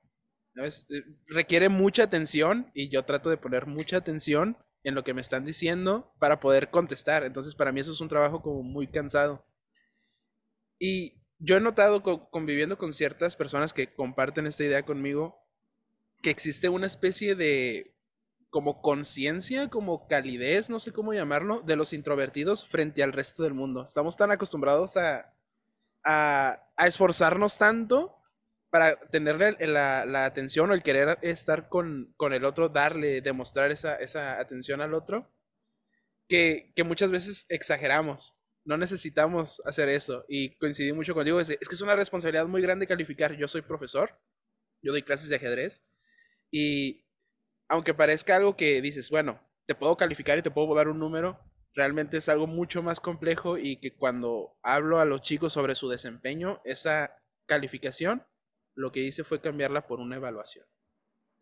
Eh, 0.56 0.70
requiere 1.26 1.68
mucha 1.68 2.04
atención 2.04 2.70
y 2.74 2.88
yo 2.88 3.04
trato 3.04 3.30
de 3.30 3.36
poner 3.36 3.66
mucha 3.66 3.96
atención 3.96 4.56
en 4.82 4.94
lo 4.94 5.04
que 5.04 5.14
me 5.14 5.20
están 5.20 5.44
diciendo 5.44 6.12
para 6.18 6.40
poder 6.40 6.70
contestar. 6.70 7.24
Entonces 7.24 7.54
para 7.54 7.72
mí 7.72 7.80
eso 7.80 7.92
es 7.92 8.00
un 8.00 8.08
trabajo 8.08 8.42
como 8.42 8.62
muy 8.62 8.86
cansado. 8.86 9.44
Y 10.78 11.20
yo 11.38 11.56
he 11.56 11.60
notado 11.60 12.02
conviviendo 12.30 12.78
con 12.78 12.92
ciertas 12.92 13.36
personas 13.36 13.72
que 13.72 13.92
comparten 13.94 14.46
esta 14.46 14.64
idea 14.64 14.84
conmigo, 14.84 15.38
que 16.22 16.30
existe 16.30 16.68
una 16.68 16.86
especie 16.86 17.34
de 17.34 17.94
como 18.50 18.82
conciencia, 18.82 19.68
como 19.68 20.08
calidez, 20.08 20.70
no 20.70 20.80
sé 20.80 20.92
cómo 20.92 21.14
llamarlo, 21.14 21.62
de 21.62 21.76
los 21.76 21.92
introvertidos 21.92 22.66
frente 22.66 23.02
al 23.02 23.12
resto 23.12 23.44
del 23.44 23.54
mundo. 23.54 23.84
Estamos 23.86 24.16
tan 24.16 24.32
acostumbrados 24.32 24.96
a, 24.96 25.32
a, 26.04 26.86
esforzarnos 26.86 27.58
tanto 27.58 28.16
para 28.70 28.98
tenerle 29.10 29.56
la, 29.66 30.24
atención 30.24 30.70
o 30.70 30.74
el 30.74 30.82
querer 30.82 31.18
estar 31.22 31.68
con, 31.68 32.14
el 32.32 32.44
otro, 32.44 32.68
darle, 32.68 33.20
demostrar 33.20 33.70
esa, 33.70 33.96
esa 33.96 34.38
atención 34.40 34.80
al 34.80 34.94
otro, 34.94 35.32
que, 36.28 36.72
que 36.76 36.84
muchas 36.84 37.10
veces 37.10 37.46
exageramos 37.48 38.34
no 38.64 38.76
necesitamos 38.76 39.60
hacer 39.64 39.88
eso. 39.88 40.24
Y 40.28 40.56
coincidí 40.56 40.92
mucho 40.92 41.14
contigo, 41.14 41.40
es, 41.40 41.48
que 41.48 41.56
es 41.74 41.80
una 41.80 41.96
responsabilidad 41.96 42.46
muy 42.46 42.62
grande 42.62 42.86
calificar. 42.86 43.36
Yo 43.36 43.48
soy 43.48 43.62
profesor, 43.62 44.18
yo 44.82 44.92
doy 44.92 45.02
clases 45.02 45.28
de 45.28 45.36
ajedrez 45.36 45.84
y 46.50 47.06
aunque 47.68 47.94
parezca 47.94 48.36
algo 48.36 48.56
que 48.56 48.80
dices, 48.80 49.10
bueno, 49.10 49.40
te 49.66 49.74
puedo 49.74 49.96
calificar 49.96 50.38
y 50.38 50.42
te 50.42 50.50
puedo 50.50 50.74
dar 50.74 50.88
un 50.88 50.98
número, 50.98 51.38
realmente 51.74 52.16
es 52.16 52.28
algo 52.28 52.46
mucho 52.46 52.82
más 52.82 52.98
complejo 52.98 53.58
y 53.58 53.76
que 53.76 53.94
cuando 53.94 54.58
hablo 54.62 54.98
a 54.98 55.04
los 55.04 55.22
chicos 55.22 55.52
sobre 55.52 55.76
su 55.76 55.88
desempeño, 55.88 56.60
esa 56.64 57.16
calificación, 57.46 58.26
lo 58.76 58.92
que 58.92 59.00
hice 59.00 59.24
fue 59.24 59.40
cambiarla 59.40 59.86
por 59.86 60.00
una 60.00 60.16
evaluación. 60.16 60.66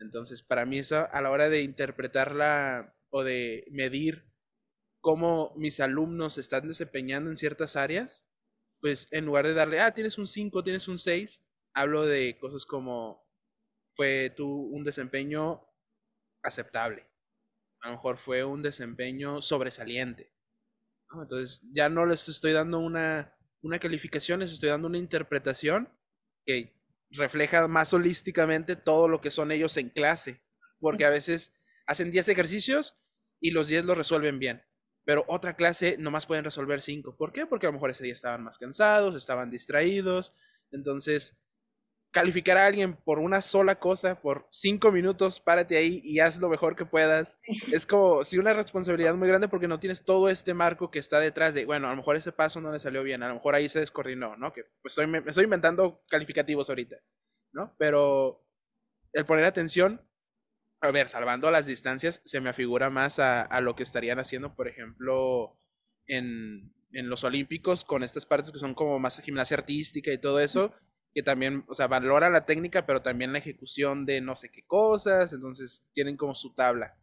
Entonces, 0.00 0.42
para 0.42 0.64
mí 0.64 0.78
eso 0.78 1.08
a 1.10 1.20
la 1.20 1.30
hora 1.30 1.48
de 1.48 1.62
interpretarla 1.62 2.94
o 3.10 3.24
de 3.24 3.66
medir 3.70 4.28
cómo 5.00 5.54
mis 5.56 5.80
alumnos 5.80 6.38
están 6.38 6.68
desempeñando 6.68 7.30
en 7.30 7.36
ciertas 7.36 7.76
áreas, 7.76 8.28
pues 8.80 9.08
en 9.12 9.26
lugar 9.26 9.46
de 9.46 9.54
darle, 9.54 9.80
ah, 9.80 9.94
tienes 9.94 10.18
un 10.18 10.28
5, 10.28 10.62
tienes 10.62 10.88
un 10.88 10.98
6, 10.98 11.42
hablo 11.74 12.06
de 12.06 12.38
cosas 12.38 12.64
como, 12.64 13.26
fue 13.94 14.30
tu 14.36 14.46
un 14.46 14.84
desempeño 14.84 15.64
aceptable, 16.42 17.08
a 17.80 17.88
lo 17.88 17.94
mejor 17.94 18.18
fue 18.18 18.44
un 18.44 18.62
desempeño 18.62 19.42
sobresaliente. 19.42 20.32
Entonces 21.10 21.66
ya 21.72 21.88
no 21.88 22.04
les 22.06 22.28
estoy 22.28 22.52
dando 22.52 22.78
una, 22.78 23.34
una 23.62 23.78
calificación, 23.78 24.40
les 24.40 24.52
estoy 24.52 24.68
dando 24.68 24.88
una 24.88 24.98
interpretación 24.98 25.88
que 26.44 26.77
refleja 27.10 27.68
más 27.68 27.92
holísticamente 27.92 28.76
todo 28.76 29.08
lo 29.08 29.20
que 29.20 29.30
son 29.30 29.52
ellos 29.52 29.76
en 29.76 29.90
clase, 29.90 30.42
porque 30.80 31.04
a 31.04 31.10
veces 31.10 31.54
hacen 31.86 32.10
10 32.10 32.28
ejercicios 32.28 32.98
y 33.40 33.50
los 33.52 33.68
10 33.68 33.84
los 33.84 33.96
resuelven 33.96 34.38
bien 34.38 34.62
pero 35.08 35.24
otra 35.26 35.56
clase 35.56 35.96
nomás 35.98 36.26
pueden 36.26 36.44
resolver 36.44 36.82
cinco. 36.82 37.16
¿Por 37.16 37.32
qué? 37.32 37.46
Porque 37.46 37.64
a 37.64 37.70
lo 37.70 37.72
mejor 37.72 37.88
ese 37.88 38.04
día 38.04 38.12
estaban 38.12 38.44
más 38.44 38.58
cansados, 38.58 39.14
estaban 39.14 39.48
distraídos. 39.48 40.34
Entonces, 40.70 41.38
calificar 42.10 42.56
a 42.56 42.66
alguien 42.66 42.96
por 42.96 43.18
una 43.18 43.40
sola 43.42 43.78
cosa, 43.78 44.20
por 44.20 44.48
cinco 44.50 44.90
minutos, 44.90 45.40
párate 45.40 45.76
ahí 45.76 46.00
y 46.04 46.20
haz 46.20 46.38
lo 46.38 46.48
mejor 46.48 46.76
que 46.76 46.86
puedas. 46.86 47.38
Es 47.72 47.86
como, 47.86 48.24
sí, 48.24 48.38
una 48.38 48.54
responsabilidad 48.54 49.14
muy 49.14 49.28
grande 49.28 49.48
porque 49.48 49.68
no 49.68 49.80
tienes 49.80 50.04
todo 50.04 50.28
este 50.28 50.54
marco 50.54 50.90
que 50.90 50.98
está 50.98 51.20
detrás 51.20 51.54
de, 51.54 51.64
bueno, 51.64 51.86
a 51.86 51.90
lo 51.90 51.96
mejor 51.96 52.16
ese 52.16 52.32
paso 52.32 52.60
no 52.60 52.72
le 52.72 52.80
salió 52.80 53.02
bien, 53.02 53.22
a 53.22 53.28
lo 53.28 53.34
mejor 53.34 53.54
ahí 53.54 53.68
se 53.68 53.80
descoordinó, 53.80 54.36
¿no? 54.36 54.52
Que 54.52 54.64
pues 54.82 54.92
estoy, 54.92 55.06
me 55.06 55.18
estoy 55.18 55.44
inventando 55.44 56.02
calificativos 56.08 56.68
ahorita, 56.68 56.96
¿no? 57.52 57.74
Pero 57.78 58.44
el 59.12 59.26
poner 59.26 59.44
atención 59.44 60.08
a 60.80 60.90
ver, 60.90 61.08
salvando 61.08 61.50
las 61.50 61.66
distancias, 61.66 62.20
se 62.24 62.40
me 62.40 62.50
afigura 62.50 62.90
más 62.90 63.18
a, 63.18 63.60
lo 63.60 63.74
que 63.74 63.82
estarían 63.82 64.18
haciendo, 64.18 64.54
por 64.54 64.68
ejemplo, 64.68 65.58
en, 66.06 66.72
los 66.90 67.24
Olímpicos, 67.24 67.84
con 67.84 68.02
estas 68.02 68.26
partes 68.26 68.52
que 68.52 68.58
son 68.58 68.74
como 68.74 68.98
más 68.98 69.20
gimnasia 69.20 69.56
artística 69.56 70.12
y 70.12 70.18
todo 70.18 70.40
eso, 70.40 70.72
que 71.14 71.22
también, 71.22 71.64
o 71.68 71.74
sea, 71.74 71.86
valora 71.86 72.30
la 72.30 72.44
técnica, 72.44 72.86
pero 72.86 73.02
también 73.02 73.32
la 73.32 73.38
ejecución 73.38 74.06
de 74.06 74.20
no 74.20 74.36
sé 74.36 74.50
qué 74.50 74.62
cosas, 74.62 75.32
entonces 75.32 75.84
tienen 75.92 76.16
como 76.16 76.34
su 76.34 76.54
tabla, 76.54 76.96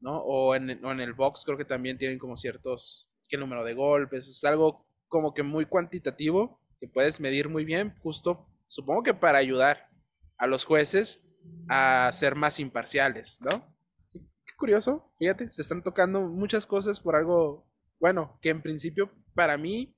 ¿no? 0.00 0.18
O 0.18 0.54
en, 0.54 0.70
en 0.70 1.00
el 1.00 1.12
box 1.12 1.44
creo 1.44 1.56
que 1.56 1.64
también 1.64 1.98
tienen 1.98 2.18
como 2.18 2.36
ciertos, 2.36 3.08
qué 3.28 3.36
número 3.36 3.64
de 3.64 3.74
golpes, 3.74 4.28
es 4.28 4.44
algo 4.44 4.86
como 5.08 5.34
que 5.34 5.42
muy 5.42 5.66
cuantitativo, 5.66 6.60
que 6.80 6.88
puedes 6.88 7.20
medir 7.20 7.48
muy 7.48 7.64
bien, 7.64 7.94
justo, 8.02 8.46
supongo 8.66 9.02
que 9.02 9.14
para 9.14 9.38
ayudar 9.38 9.88
a 10.36 10.46
los 10.46 10.64
jueces 10.64 11.22
a 11.68 12.10
ser 12.12 12.34
más 12.34 12.58
imparciales, 12.58 13.40
¿no? 13.40 13.64
Qué 14.12 14.54
curioso, 14.56 15.12
fíjate, 15.18 15.50
se 15.50 15.62
están 15.62 15.82
tocando 15.82 16.22
muchas 16.22 16.66
cosas 16.66 17.00
por 17.00 17.14
algo, 17.14 17.66
bueno, 18.00 18.38
que 18.42 18.50
en 18.50 18.62
principio 18.62 19.10
para 19.34 19.56
mí 19.56 19.94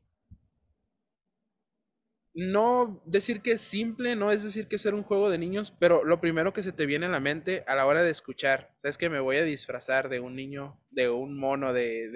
no 2.35 3.01
decir 3.07 3.43
que 3.43 3.53
es 3.53 3.61
simple, 3.63 4.17
no 4.17 4.33
es 4.33 4.43
decir 4.43 4.67
que 4.67 4.77
es 4.77 4.83
ser 4.83 4.95
un 4.95 5.05
juego 5.05 5.31
de 5.31 5.39
niños, 5.39 5.73
pero 5.79 6.05
lo 6.05 6.21
primero 6.21 6.53
que 6.53 6.65
se 6.65 6.73
te 6.73 6.87
viene 6.87 7.07
a 7.07 7.11
la 7.11 7.21
mente 7.21 7.65
a 7.69 7.77
la 7.77 7.87
hora 7.87 8.03
de 8.03 8.11
escuchar, 8.11 8.75
sabes 8.83 8.99
que 8.99 9.09
me 9.09 9.21
voy 9.21 9.37
a 9.37 9.45
disfrazar 9.45 10.09
de 10.09 10.19
un 10.19 10.35
niño, 10.35 10.81
de 10.91 11.09
un 11.09 11.39
mono 11.39 11.73
de, 11.73 12.11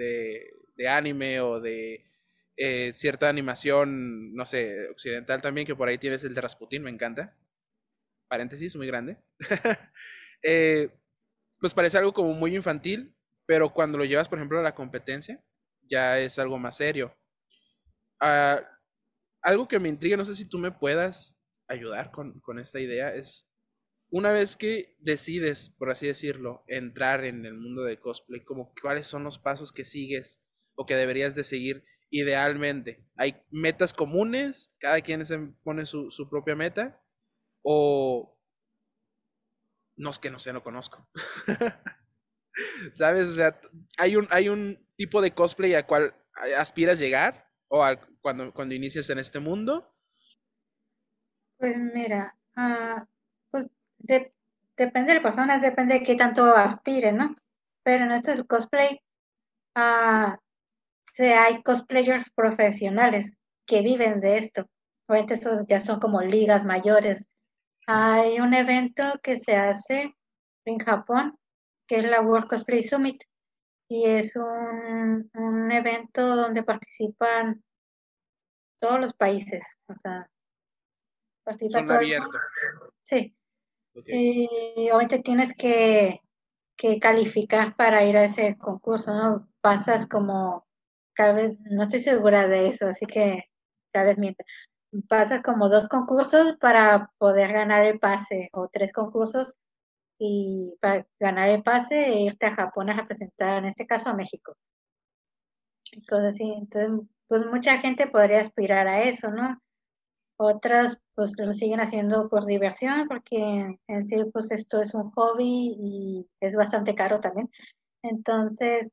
de, 0.75 0.87
anime 0.89 1.39
o 1.41 1.59
de 1.61 2.05
eh, 2.57 2.91
cierta 2.93 3.29
animación, 3.29 4.33
no 4.33 4.45
sé, 4.45 4.89
occidental 4.89 5.41
también, 5.41 5.65
que 5.65 5.75
por 5.75 5.87
ahí 5.87 5.97
tienes 5.97 6.23
el 6.23 6.35
de 6.35 6.79
me 6.79 6.89
encanta. 6.89 7.37
Paréntesis 8.27 8.75
muy 8.75 8.87
grande, 8.87 9.17
eh, 10.43 10.89
pues 11.59 11.73
parece 11.73 11.97
algo 11.97 12.13
como 12.13 12.33
muy 12.33 12.55
infantil, 12.55 13.15
pero 13.45 13.73
cuando 13.73 13.97
lo 13.97 14.05
llevas, 14.05 14.29
por 14.29 14.37
ejemplo, 14.37 14.59
a 14.59 14.63
la 14.63 14.75
competencia, 14.75 15.43
ya 15.89 16.19
es 16.19 16.37
algo 16.37 16.59
más 16.59 16.77
serio. 16.77 17.17
Ah, 18.19 18.61
algo 19.41 19.67
que 19.67 19.79
me 19.79 19.89
intriga, 19.89 20.17
no 20.17 20.25
sé 20.25 20.35
si 20.35 20.45
tú 20.45 20.57
me 20.57 20.71
puedas 20.71 21.37
ayudar 21.67 22.11
con, 22.11 22.39
con 22.41 22.59
esta 22.59 22.79
idea, 22.79 23.13
es 23.13 23.47
una 24.11 24.31
vez 24.31 24.57
que 24.57 24.95
decides, 24.99 25.69
por 25.69 25.91
así 25.91 26.07
decirlo, 26.07 26.63
entrar 26.67 27.25
en 27.25 27.45
el 27.45 27.53
mundo 27.53 27.83
de 27.83 27.99
cosplay, 27.99 28.43
como 28.43 28.73
cuáles 28.81 29.07
son 29.07 29.23
los 29.23 29.37
pasos 29.37 29.71
que 29.71 29.85
sigues 29.85 30.41
o 30.75 30.85
que 30.85 30.95
deberías 30.95 31.35
de 31.35 31.43
seguir 31.43 31.83
idealmente. 32.09 33.05
¿Hay 33.15 33.41
metas 33.51 33.93
comunes? 33.93 34.73
¿Cada 34.79 35.01
quien 35.01 35.25
se 35.25 35.37
pone 35.63 35.85
su, 35.85 36.09
su 36.09 36.27
propia 36.27 36.55
meta? 36.55 36.99
¿O 37.61 38.35
no 39.95 40.09
es 40.09 40.17
que 40.17 40.31
no 40.31 40.39
sé, 40.39 40.53
no 40.53 40.63
conozco? 40.63 41.07
¿Sabes? 42.93 43.27
O 43.27 43.35
sea, 43.35 43.59
¿hay 43.97 44.15
un, 44.15 44.27
¿hay 44.31 44.49
un 44.49 44.87
tipo 44.95 45.21
de 45.21 45.33
cosplay 45.33 45.75
al 45.75 45.85
cual 45.85 46.15
aspiras 46.57 46.97
llegar? 46.97 47.47
¿O 47.67 47.83
cuando, 48.21 48.53
cuando 48.53 48.75
inicias 48.75 49.09
en 49.09 49.19
este 49.19 49.39
mundo? 49.39 49.93
Pues 51.57 51.77
mira, 51.77 52.35
uh, 52.55 53.05
depende 54.77 55.13
de 55.13 55.21
personas, 55.21 55.61
depende 55.61 55.95
de 55.95 56.03
qué 56.03 56.15
tanto 56.15 56.45
aspiren, 56.55 57.17
¿no? 57.17 57.35
Pero 57.83 58.05
en 58.05 58.11
este 58.11 58.43
cosplay, 58.45 59.01
uh, 59.75 60.35
hay 61.19 61.63
cosplayers 61.63 62.29
profesionales 62.31 63.35
que 63.65 63.81
viven 63.81 64.21
de 64.21 64.37
esto. 64.37 64.69
Obviamente 65.07 65.33
esos 65.33 65.67
ya 65.67 65.79
son 65.79 65.99
como 65.99 66.21
ligas 66.21 66.65
mayores. 66.65 67.33
Hay 67.87 68.39
un 68.39 68.53
evento 68.53 69.03
que 69.21 69.37
se 69.37 69.55
hace 69.55 70.15
en 70.65 70.79
Japón, 70.79 71.37
que 71.87 71.97
es 71.97 72.03
la 72.05 72.21
World 72.21 72.47
Cosplay 72.47 72.83
Summit, 72.83 73.23
y 73.89 74.05
es 74.05 74.35
un, 74.35 75.29
un 75.33 75.71
evento 75.71 76.35
donde 76.35 76.63
participan 76.63 77.63
todos 78.79 78.99
los 78.99 79.13
países, 79.13 79.63
o 79.87 79.95
sea, 79.95 80.29
participa 81.43 81.85
todo 81.85 81.99
Sí, 83.03 83.35
y 84.05 84.89
obviamente 84.91 85.19
tienes 85.19 85.55
que, 85.55 86.21
calificar 87.01 87.75
para 87.75 88.05
ir 88.05 88.15
a 88.15 88.23
ese 88.23 88.57
concurso, 88.57 89.13
¿no? 89.13 89.49
Pasas 89.59 90.07
como, 90.07 90.65
tal 91.15 91.35
vez, 91.35 91.57
no 91.69 91.83
estoy 91.83 91.99
segura 91.99 92.47
de 92.47 92.67
eso, 92.67 92.87
así 92.87 93.05
que 93.05 93.49
tal 93.91 94.05
vez 94.05 94.17
mienta. 94.17 94.45
Pasas 95.09 95.41
como 95.41 95.67
dos 95.69 95.89
concursos 95.89 96.55
para 96.57 97.11
poder 97.17 97.51
ganar 97.51 97.83
el 97.83 97.99
pase, 97.99 98.49
o 98.53 98.69
tres 98.71 98.93
concursos 98.93 99.57
y 100.19 100.73
para 100.79 101.05
ganar 101.19 101.49
el 101.49 101.63
pase 101.63 102.05
e 102.13 102.21
irte 102.21 102.45
a 102.45 102.55
Japón 102.55 102.89
a 102.89 102.93
representar, 102.93 103.57
en 103.57 103.65
este 103.65 103.85
caso 103.85 104.09
a 104.09 104.13
México. 104.13 104.55
Y 105.91 106.05
cosas 106.05 106.35
así. 106.35 106.43
Entonces, 106.43 107.07
pues 107.29 107.45
mucha 107.45 107.77
gente 107.77 108.07
podría 108.07 108.41
aspirar 108.41 108.87
a 108.87 109.03
eso, 109.03 109.31
¿no? 109.31 109.61
Otras 110.37 110.97
pues 111.15 111.35
lo 111.39 111.53
siguen 111.53 111.79
haciendo 111.81 112.29
por 112.29 112.45
diversión 112.45 113.07
porque 113.07 113.77
en 113.87 114.05
sí 114.05 114.25
pues 114.33 114.51
esto 114.51 114.81
es 114.81 114.93
un 114.95 115.11
hobby 115.11 115.75
y 115.79 116.27
es 116.41 116.55
bastante 116.55 116.95
caro 116.95 117.19
también. 117.19 117.49
Entonces, 118.03 118.89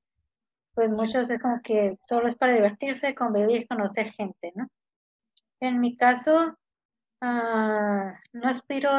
pues 0.74 0.92
muchos 0.92 1.30
es 1.30 1.40
como 1.40 1.60
que 1.62 1.98
solo 2.08 2.28
es 2.28 2.36
para 2.36 2.52
divertirse, 2.52 3.14
convivir, 3.14 3.66
conocer 3.68 4.08
gente, 4.12 4.52
¿no? 4.54 4.68
En 5.60 5.80
mi 5.80 5.96
caso, 5.96 6.56
ah, 7.22 8.20
no 8.32 8.48
aspiro 8.48 8.90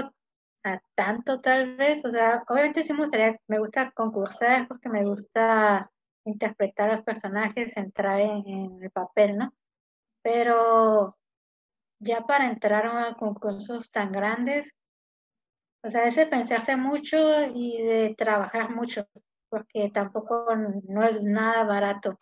a 0.63 0.81
tanto 0.95 1.41
tal 1.41 1.77
vez, 1.77 2.03
o 2.05 2.09
sea, 2.09 2.43
obviamente 2.47 2.83
sí 2.83 2.93
me 2.93 3.01
gustaría, 3.01 3.39
me 3.47 3.59
gusta 3.59 3.91
concursar 3.91 4.67
porque 4.67 4.89
me 4.89 5.03
gusta 5.05 5.91
interpretar 6.27 6.89
a 6.89 6.93
los 6.93 7.01
personajes, 7.01 7.77
entrar 7.77 8.19
en, 8.21 8.81
el 8.81 8.91
papel, 8.91 9.37
¿no? 9.37 9.53
Pero 10.21 11.17
ya 11.99 12.21
para 12.21 12.47
entrar 12.47 12.85
a 12.85 13.15
concursos 13.15 13.91
tan 13.91 14.11
grandes, 14.11 14.75
o 15.83 15.89
sea, 15.89 16.05
es 16.05 16.15
de 16.15 16.27
pensarse 16.27 16.75
mucho 16.75 17.17
y 17.53 17.81
de 17.83 18.15
trabajar 18.17 18.71
mucho, 18.75 19.07
porque 19.49 19.89
tampoco 19.93 20.47
no 20.55 21.03
es 21.03 21.21
nada 21.23 21.63
barato 21.63 22.19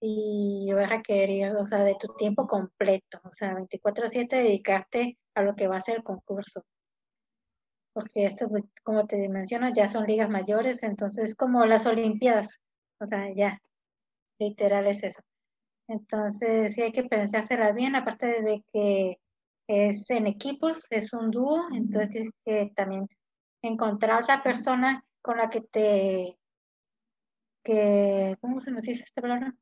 y 0.00 0.70
va 0.72 0.84
a 0.84 0.86
requerir, 0.86 1.48
o 1.56 1.66
sea, 1.66 1.78
de 1.84 1.96
tu 1.98 2.08
tiempo 2.16 2.46
completo, 2.46 3.20
o 3.24 3.32
sea, 3.32 3.54
24/7 3.54 4.36
dedicarte 4.36 5.18
a 5.34 5.42
lo 5.42 5.54
que 5.54 5.68
va 5.68 5.76
a 5.76 5.80
ser 5.80 5.96
el 5.96 6.02
concurso. 6.04 6.64
Porque 7.94 8.26
esto, 8.26 8.48
pues, 8.48 8.64
como 8.84 9.06
te 9.06 9.28
menciono, 9.28 9.72
ya 9.72 9.88
son 9.88 10.06
ligas 10.06 10.28
mayores, 10.28 10.82
entonces 10.82 11.34
como 11.34 11.64
las 11.66 11.86
Olimpiadas, 11.86 12.60
o 13.00 13.06
sea, 13.06 13.32
ya, 13.34 13.60
literal 14.38 14.86
es 14.86 15.02
eso. 15.02 15.22
Entonces, 15.88 16.74
sí 16.74 16.82
hay 16.82 16.92
que 16.92 17.04
pensársela 17.04 17.72
bien, 17.72 17.94
aparte 17.96 18.42
de 18.42 18.64
que 18.72 19.18
es 19.68 20.10
en 20.10 20.26
equipos, 20.26 20.86
es 20.90 21.12
un 21.12 21.30
dúo, 21.30 21.64
entonces 21.72 22.10
tienes 22.10 22.32
que 22.44 22.72
también 22.74 23.08
encontrar 23.62 24.22
otra 24.22 24.42
persona 24.42 25.04
con 25.22 25.38
la 25.38 25.50
que 25.50 25.60
te, 25.60 26.38
que, 27.64 28.36
¿cómo 28.40 28.60
se 28.60 28.70
nos 28.70 28.82
dice 28.82 29.04
esta 29.04 29.22
palabra? 29.22 29.54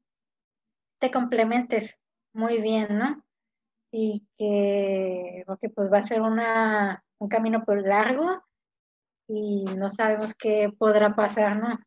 Te 0.98 1.10
complementes 1.10 1.98
muy 2.32 2.60
bien, 2.60 2.98
¿no? 2.98 3.24
Y 3.90 4.26
que, 4.36 5.44
porque 5.46 5.70
pues 5.70 5.90
va 5.92 5.98
a 5.98 6.02
ser 6.02 6.20
una, 6.20 7.04
un 7.18 7.28
camino 7.28 7.64
por 7.64 7.86
largo 7.86 8.42
y 9.26 9.64
no 9.76 9.88
sabemos 9.88 10.34
qué 10.34 10.70
podrá 10.76 11.14
pasar, 11.14 11.56
¿no? 11.56 11.78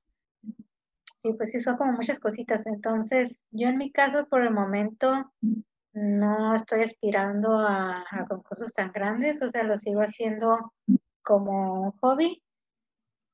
Y 1.27 1.33
pues 1.33 1.51
sí, 1.51 1.59
son 1.59 1.77
como 1.77 1.91
muchas 1.91 2.19
cositas. 2.19 2.65
Entonces, 2.67 3.45
yo 3.51 3.67
en 3.67 3.77
mi 3.77 3.91
caso, 3.91 4.27
por 4.29 4.41
el 4.41 4.51
momento, 4.51 5.33
no 5.91 6.53
estoy 6.53 6.81
aspirando 6.81 7.59
a, 7.59 8.05
concursos 8.29 8.71
tan 8.73 8.91
grandes, 8.91 9.41
o 9.41 9.51
sea, 9.51 9.63
lo 9.63 9.77
sigo 9.77 10.01
haciendo 10.01 10.73
como 11.21 11.81
un 11.81 11.91
hobby. 11.99 12.41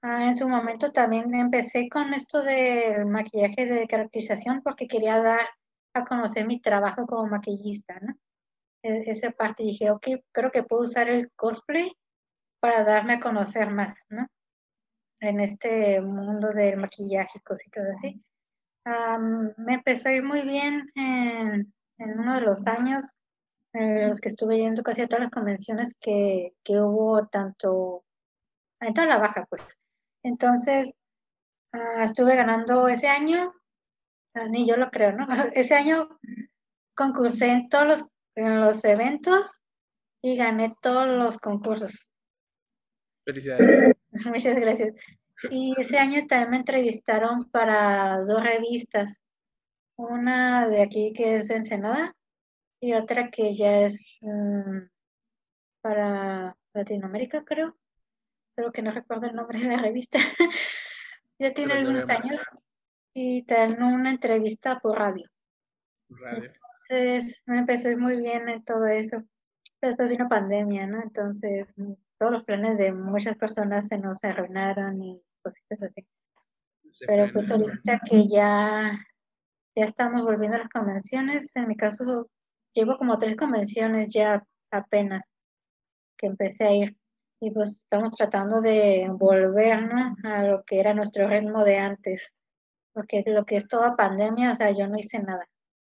Ah, 0.01 0.27
en 0.27 0.36
su 0.36 0.49
momento 0.49 0.91
también 0.91 1.34
empecé 1.36 1.88
con 1.88 2.13
esto 2.13 2.41
del 2.41 3.06
maquillaje 3.06 3.65
de 3.65 3.88
caracterización 3.88 4.62
porque 4.63 4.88
quería 4.88 5.21
dar 5.21 5.47
a 5.93 6.03
conocer 6.03 6.47
mi 6.47 6.60
trabajo 6.60 7.06
como 7.06 7.27
maquillista, 7.27 7.99
¿no? 8.01 8.15
E, 8.82 9.12
esa 9.12 9.32
parte 9.32 9.63
dije, 9.63 9.91
ok, 9.91 10.08
creo 10.32 10.51
que 10.51 10.63
puedo 10.63 10.82
usar 10.82 11.10
el 11.10 11.32
cosplay 11.36 11.93
para 12.60 12.84
darme 12.84 13.13
a 13.13 13.19
conocer 13.19 13.69
más, 13.69 14.06
¿no? 14.10 14.27
En 15.23 15.39
este 15.39 16.01
mundo 16.01 16.49
del 16.49 16.77
maquillaje 16.77 17.39
y 17.39 17.41
cositas 17.41 17.88
así. 17.88 18.21
me 19.57 19.73
empezó 19.73 20.09
a 20.09 20.13
ir 20.13 20.23
muy 20.23 20.41
bien 20.41 20.91
en, 20.95 21.73
uno 21.97 22.36
de 22.36 22.41
los 22.41 22.67
años 22.67 23.17
en 23.73 24.09
los 24.09 24.19
que 24.19 24.29
estuve 24.29 24.57
yendo 24.57 24.83
casi 24.83 25.01
a 25.01 25.07
todas 25.07 25.23
las 25.25 25.31
convenciones 25.31 25.97
que, 25.99 26.53
hubo 26.67 27.27
tanto 27.27 28.03
en 28.81 28.93
toda 28.93 29.07
la 29.07 29.17
baja, 29.17 29.45
pues. 29.49 29.81
Entonces, 30.23 30.93
ah, 31.71 32.03
estuve 32.03 32.36
ganando 32.36 32.88
ese 32.88 33.07
año, 33.07 33.53
ah, 34.36 34.47
ni 34.49 34.67
yo 34.67 34.77
lo 34.77 34.91
creo, 34.91 35.13
¿no? 35.13 35.27
Ese 35.53 35.75
año 35.75 36.19
concursé 36.95 37.49
en 37.51 37.69
todos 37.69 38.07
en 38.36 38.62
los 38.62 38.83
eventos 38.83 39.62
y 40.21 40.36
gané 40.36 40.75
todos 40.81 41.07
los 41.07 41.38
concursos. 41.38 42.12
Felicidades. 43.25 43.95
Muchas 44.26 44.56
gracias. 44.60 44.93
Y 45.49 45.73
ese 45.80 45.97
año 45.97 46.26
también 46.28 46.52
me 46.52 46.58
entrevistaron 46.58 47.49
para 47.49 48.19
dos 48.21 48.43
revistas, 48.43 49.23
una 49.95 50.67
de 50.67 50.82
aquí 50.82 51.13
que 51.13 51.38
es 51.38 51.49
Ensenada 51.49 52.15
y 52.80 52.93
otra 52.93 53.30
que 53.30 53.54
ya 53.54 53.82
es 53.82 54.19
mm, 54.21 54.88
para 55.82 56.56
Latinoamérica, 56.73 57.43
creo. 57.43 57.76
Solo 58.56 58.71
que 58.71 58.82
no 58.82 58.91
recuerdo 58.91 59.28
el 59.28 59.36
nombre 59.36 59.60
de 59.60 59.65
la 59.65 59.78
revista. 59.78 60.19
ya 61.39 61.54
tiene 61.54 61.73
algunos 61.73 62.08
años. 62.10 62.41
Y 63.13 63.43
también 63.43 63.84
una 63.84 64.12
entrevista 64.12 64.80
por 64.80 64.97
radio. 64.97 65.30
radio. 66.10 66.52
Entonces 66.89 67.43
me 67.45 67.60
empezó 67.60 67.95
muy 67.97 68.17
bien 68.17 68.49
en 68.49 68.63
todo 68.63 68.86
eso. 68.86 69.23
Pero 69.80 69.91
después 69.91 70.10
vino 70.10 70.30
pandemia, 70.30 70.88
¿no? 70.88 71.02
Entonces 71.02 71.67
todos 72.17 72.32
los 72.32 72.43
planes 72.43 72.78
de 72.78 72.91
muchas 72.91 73.38
personas 73.38 73.88
se 73.88 73.97
nos 73.97 74.23
arruinaron 74.23 75.02
y 75.02 75.21
cositas 75.41 75.82
así. 75.84 76.06
Pero 77.08 77.32
pues 77.32 77.49
ahorita 77.49 77.99
que 78.08 78.28
ya, 78.28 78.91
ya 79.76 79.86
estamos 79.86 80.23
volviendo 80.23 80.58
a 80.58 80.62
las 80.62 80.69
convenciones, 80.69 81.56
en 81.56 81.67
mi 81.67 81.76
caso 81.76 82.30
llevo 82.73 82.97
como 82.97 83.17
tres 83.17 83.36
convenciones 83.36 84.10
ya 84.10 84.43
apenas 84.71 85.34
que 86.17 86.28
empecé 86.28 86.63
a 86.65 86.73
ir. 86.73 86.97
Y 87.39 87.52
pues 87.52 87.80
estamos 87.80 88.12
tratando 88.12 88.62
de 88.62 89.08
volvernos 89.12 90.17
a 90.23 90.43
lo 90.43 90.63
que 90.63 90.80
era 90.80 90.93
nuestro 90.93 91.28
ritmo 91.28 91.65
de 91.65 91.78
antes, 91.78 92.34
porque 92.93 93.23
lo 93.26 93.43
que 93.43 93.58
es 93.58 93.67
toda 93.67 93.97
pandemia, 93.97 94.54
o 94.54 94.56
sea, 94.56 94.71
yo 94.71 94.88
no 94.88 94.97
hice 94.97 95.19
nada, 95.19 95.45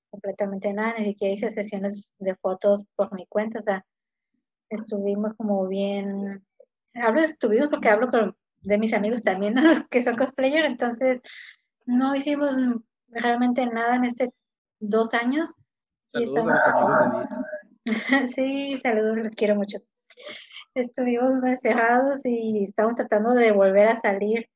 completamente 0.09 0.73
nada, 0.73 0.95
ni 0.97 1.05
siquiera 1.05 1.33
hice 1.33 1.49
sesiones 1.51 2.13
de 2.19 2.35
fotos 2.35 2.85
por 2.97 3.13
mi 3.13 3.25
cuenta, 3.27 3.59
o 3.59 3.63
sea, 3.63 3.85
estuvimos 4.69 5.33
como 5.33 5.67
bien 5.67 6.43
hablo 6.95 7.21
de 7.21 7.27
estuvimos 7.27 7.67
porque 7.69 7.89
hablo 7.89 8.09
con, 8.09 8.35
de 8.61 8.77
mis 8.77 8.93
amigos 8.93 9.23
también, 9.23 9.55
que 9.89 10.01
son 10.01 10.15
cosplayer, 10.15 10.65
entonces 10.65 11.21
no 11.85 12.15
hicimos 12.15 12.57
realmente 13.09 13.65
nada 13.67 13.95
en 13.95 14.05
este 14.05 14.33
dos 14.79 15.13
años. 15.13 15.53
Saludos 16.07 16.37
a 16.37 16.43
los 16.43 16.65
amigos 16.65 17.29
de 17.85 18.27
Sí, 18.27 18.77
saludos, 18.81 19.17
los 19.17 19.29
quiero 19.31 19.55
mucho. 19.55 19.79
Estuvimos 20.73 21.43
encerrados 21.43 22.21
y 22.25 22.63
estamos 22.63 22.95
tratando 22.95 23.33
de 23.33 23.51
volver 23.51 23.87
a 23.87 23.95
salir 23.95 24.49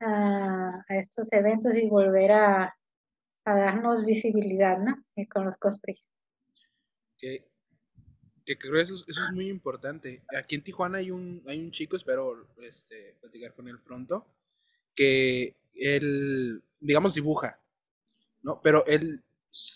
a, 0.00 0.82
estos 0.88 1.32
eventos 1.32 1.74
y 1.74 1.88
volver 1.88 2.32
a, 2.32 2.76
darnos 3.44 4.04
visibilidad, 4.04 4.78
¿no? 4.78 4.94
Con 5.28 5.44
los 5.44 5.56
cosplays. 5.56 6.08
Que, 8.50 8.58
creo 8.58 8.74
que 8.74 8.80
eso, 8.80 8.94
es 9.06 9.18
muy 9.32 9.48
importante. 9.48 10.22
Aquí 10.36 10.56
en 10.56 10.64
Tijuana 10.64 10.98
hay 10.98 11.10
un, 11.10 11.42
hay 11.46 11.60
un 11.60 11.70
chico, 11.70 11.96
espero 11.96 12.48
este, 12.62 13.16
platicar 13.20 13.54
con 13.54 13.68
él 13.68 13.78
pronto, 13.80 14.26
que 14.94 15.56
él, 15.74 16.62
digamos, 16.80 17.14
dibuja, 17.14 17.60
¿no? 18.42 18.60
Pero 18.62 18.84
él 18.86 19.22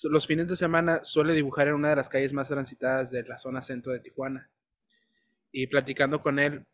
los 0.05 0.27
fines 0.27 0.49
de 0.49 0.57
semana 0.57 1.03
suele 1.03 1.35
dibujar 1.35 1.69
en 1.69 1.75
una 1.75 1.91
de 1.91 1.97
las 1.97 2.09
calles 2.09 2.33
más 2.33 2.49
transitadas 2.49 3.11
de 3.11 3.25
la 3.25 3.39
zona 3.39 3.61
centro 3.61 3.93
de 3.93 4.01
Tijuana. 4.01 4.51
Y 5.51 5.67
platicando 5.67 6.23
con 6.23 6.39
él 6.39 6.65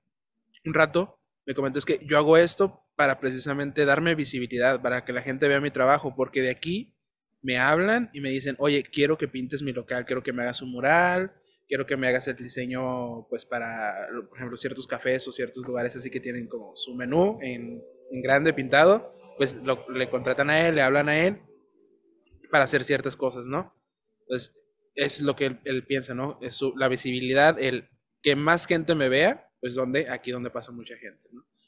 un 0.64 0.74
rato, 0.74 1.18
me 1.46 1.54
comentó 1.54 1.78
es 1.78 1.86
que 1.86 2.00
yo 2.04 2.18
hago 2.18 2.36
esto 2.36 2.82
para 2.96 3.18
precisamente 3.18 3.84
darme 3.84 4.14
visibilidad, 4.14 4.80
para 4.82 5.04
que 5.04 5.12
la 5.12 5.22
gente 5.22 5.48
vea 5.48 5.60
mi 5.60 5.70
trabajo, 5.70 6.14
porque 6.14 6.42
de 6.42 6.50
aquí 6.50 6.94
me 7.42 7.58
hablan 7.58 8.10
y 8.12 8.20
me 8.20 8.30
dicen, 8.30 8.56
oye, 8.58 8.82
quiero 8.82 9.16
que 9.16 9.28
pintes 9.28 9.62
mi 9.62 9.72
local, 9.72 10.04
quiero 10.04 10.22
que 10.22 10.32
me 10.32 10.42
hagas 10.42 10.60
un 10.60 10.70
mural, 10.70 11.32
quiero 11.70 11.86
que 11.86 11.96
me 11.96 12.08
hagas 12.08 12.26
el 12.26 12.34
diseño, 12.34 13.28
pues 13.28 13.46
para, 13.46 14.08
por 14.28 14.36
ejemplo, 14.36 14.56
ciertos 14.56 14.88
cafés 14.88 15.28
o 15.28 15.32
ciertos 15.32 15.64
lugares 15.64 15.94
así 15.94 16.10
que 16.10 16.18
tienen 16.18 16.48
como 16.48 16.74
su 16.74 16.96
menú 16.96 17.38
en, 17.40 17.80
grande 18.24 18.52
pintado, 18.52 19.14
pues 19.36 19.56
le 19.94 20.10
contratan 20.10 20.50
a 20.50 20.66
él, 20.66 20.74
le 20.74 20.82
hablan 20.82 21.08
a 21.08 21.24
él 21.24 21.38
para 22.50 22.64
hacer 22.64 22.82
ciertas 22.82 23.14
cosas, 23.14 23.46
¿no? 23.46 23.72
Pues 24.26 24.52
es 24.96 25.20
lo 25.20 25.36
que 25.36 25.58
él, 25.62 25.86
piensa, 25.86 26.12
¿no? 26.12 26.40
Es 26.42 26.56
su, 26.56 26.74
la 26.76 26.88
visibilidad, 26.88 27.56
el 27.60 27.88
que 28.20 28.34
más 28.34 28.66
gente 28.66 28.96
me 28.96 29.08
vea, 29.08 29.48
pues 29.60 29.76
donde, 29.76 30.10
aquí 30.10 30.32
donde 30.32 30.50
pasa 30.50 30.72
mucha 30.72 30.96
gente. 30.96 31.22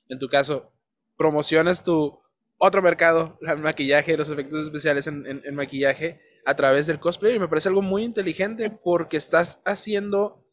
En 0.08 0.18
tu 0.18 0.26
caso, 0.26 0.72
promocionas 1.16 1.84
tu 1.84 2.20
otro 2.58 2.82
mercado, 2.82 3.38
el 3.40 3.58
maquillaje, 3.58 4.16
los 4.16 4.30
efectos 4.30 4.64
especiales 4.64 5.06
en, 5.06 5.42
en, 5.44 5.54
maquillaje 5.54 6.20
a 6.44 6.54
través 6.54 6.86
del 6.86 6.98
cosplay 6.98 7.36
y 7.36 7.38
me 7.38 7.48
parece 7.48 7.68
algo 7.68 7.82
muy 7.82 8.02
inteligente 8.02 8.70
porque 8.70 9.16
estás 9.16 9.60
haciendo 9.64 10.44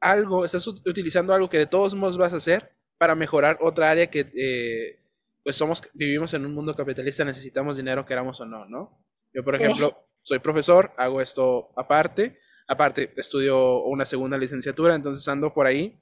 algo, 0.00 0.44
estás 0.44 0.66
utilizando 0.66 1.32
algo 1.32 1.48
que 1.48 1.58
de 1.58 1.66
todos 1.66 1.94
modos 1.94 2.18
vas 2.18 2.32
a 2.32 2.38
hacer 2.38 2.72
para 2.98 3.14
mejorar 3.14 3.58
otra 3.60 3.90
área 3.90 4.10
que 4.10 4.30
eh, 4.34 5.02
pues 5.42 5.56
somos, 5.56 5.82
vivimos 5.92 6.34
en 6.34 6.46
un 6.46 6.54
mundo 6.54 6.74
capitalista, 6.74 7.24
necesitamos 7.24 7.76
dinero, 7.76 8.06
queramos 8.06 8.40
o 8.40 8.46
no, 8.46 8.64
¿no? 8.66 9.04
Yo, 9.32 9.44
por 9.44 9.56
ejemplo, 9.56 10.06
soy 10.22 10.38
profesor, 10.38 10.92
hago 10.96 11.20
esto 11.20 11.72
aparte. 11.76 12.38
Aparte, 12.68 13.12
estudio 13.16 13.82
una 13.82 14.06
segunda 14.06 14.38
licenciatura, 14.38 14.94
entonces 14.94 15.26
ando 15.26 15.52
por 15.52 15.66
ahí, 15.66 16.00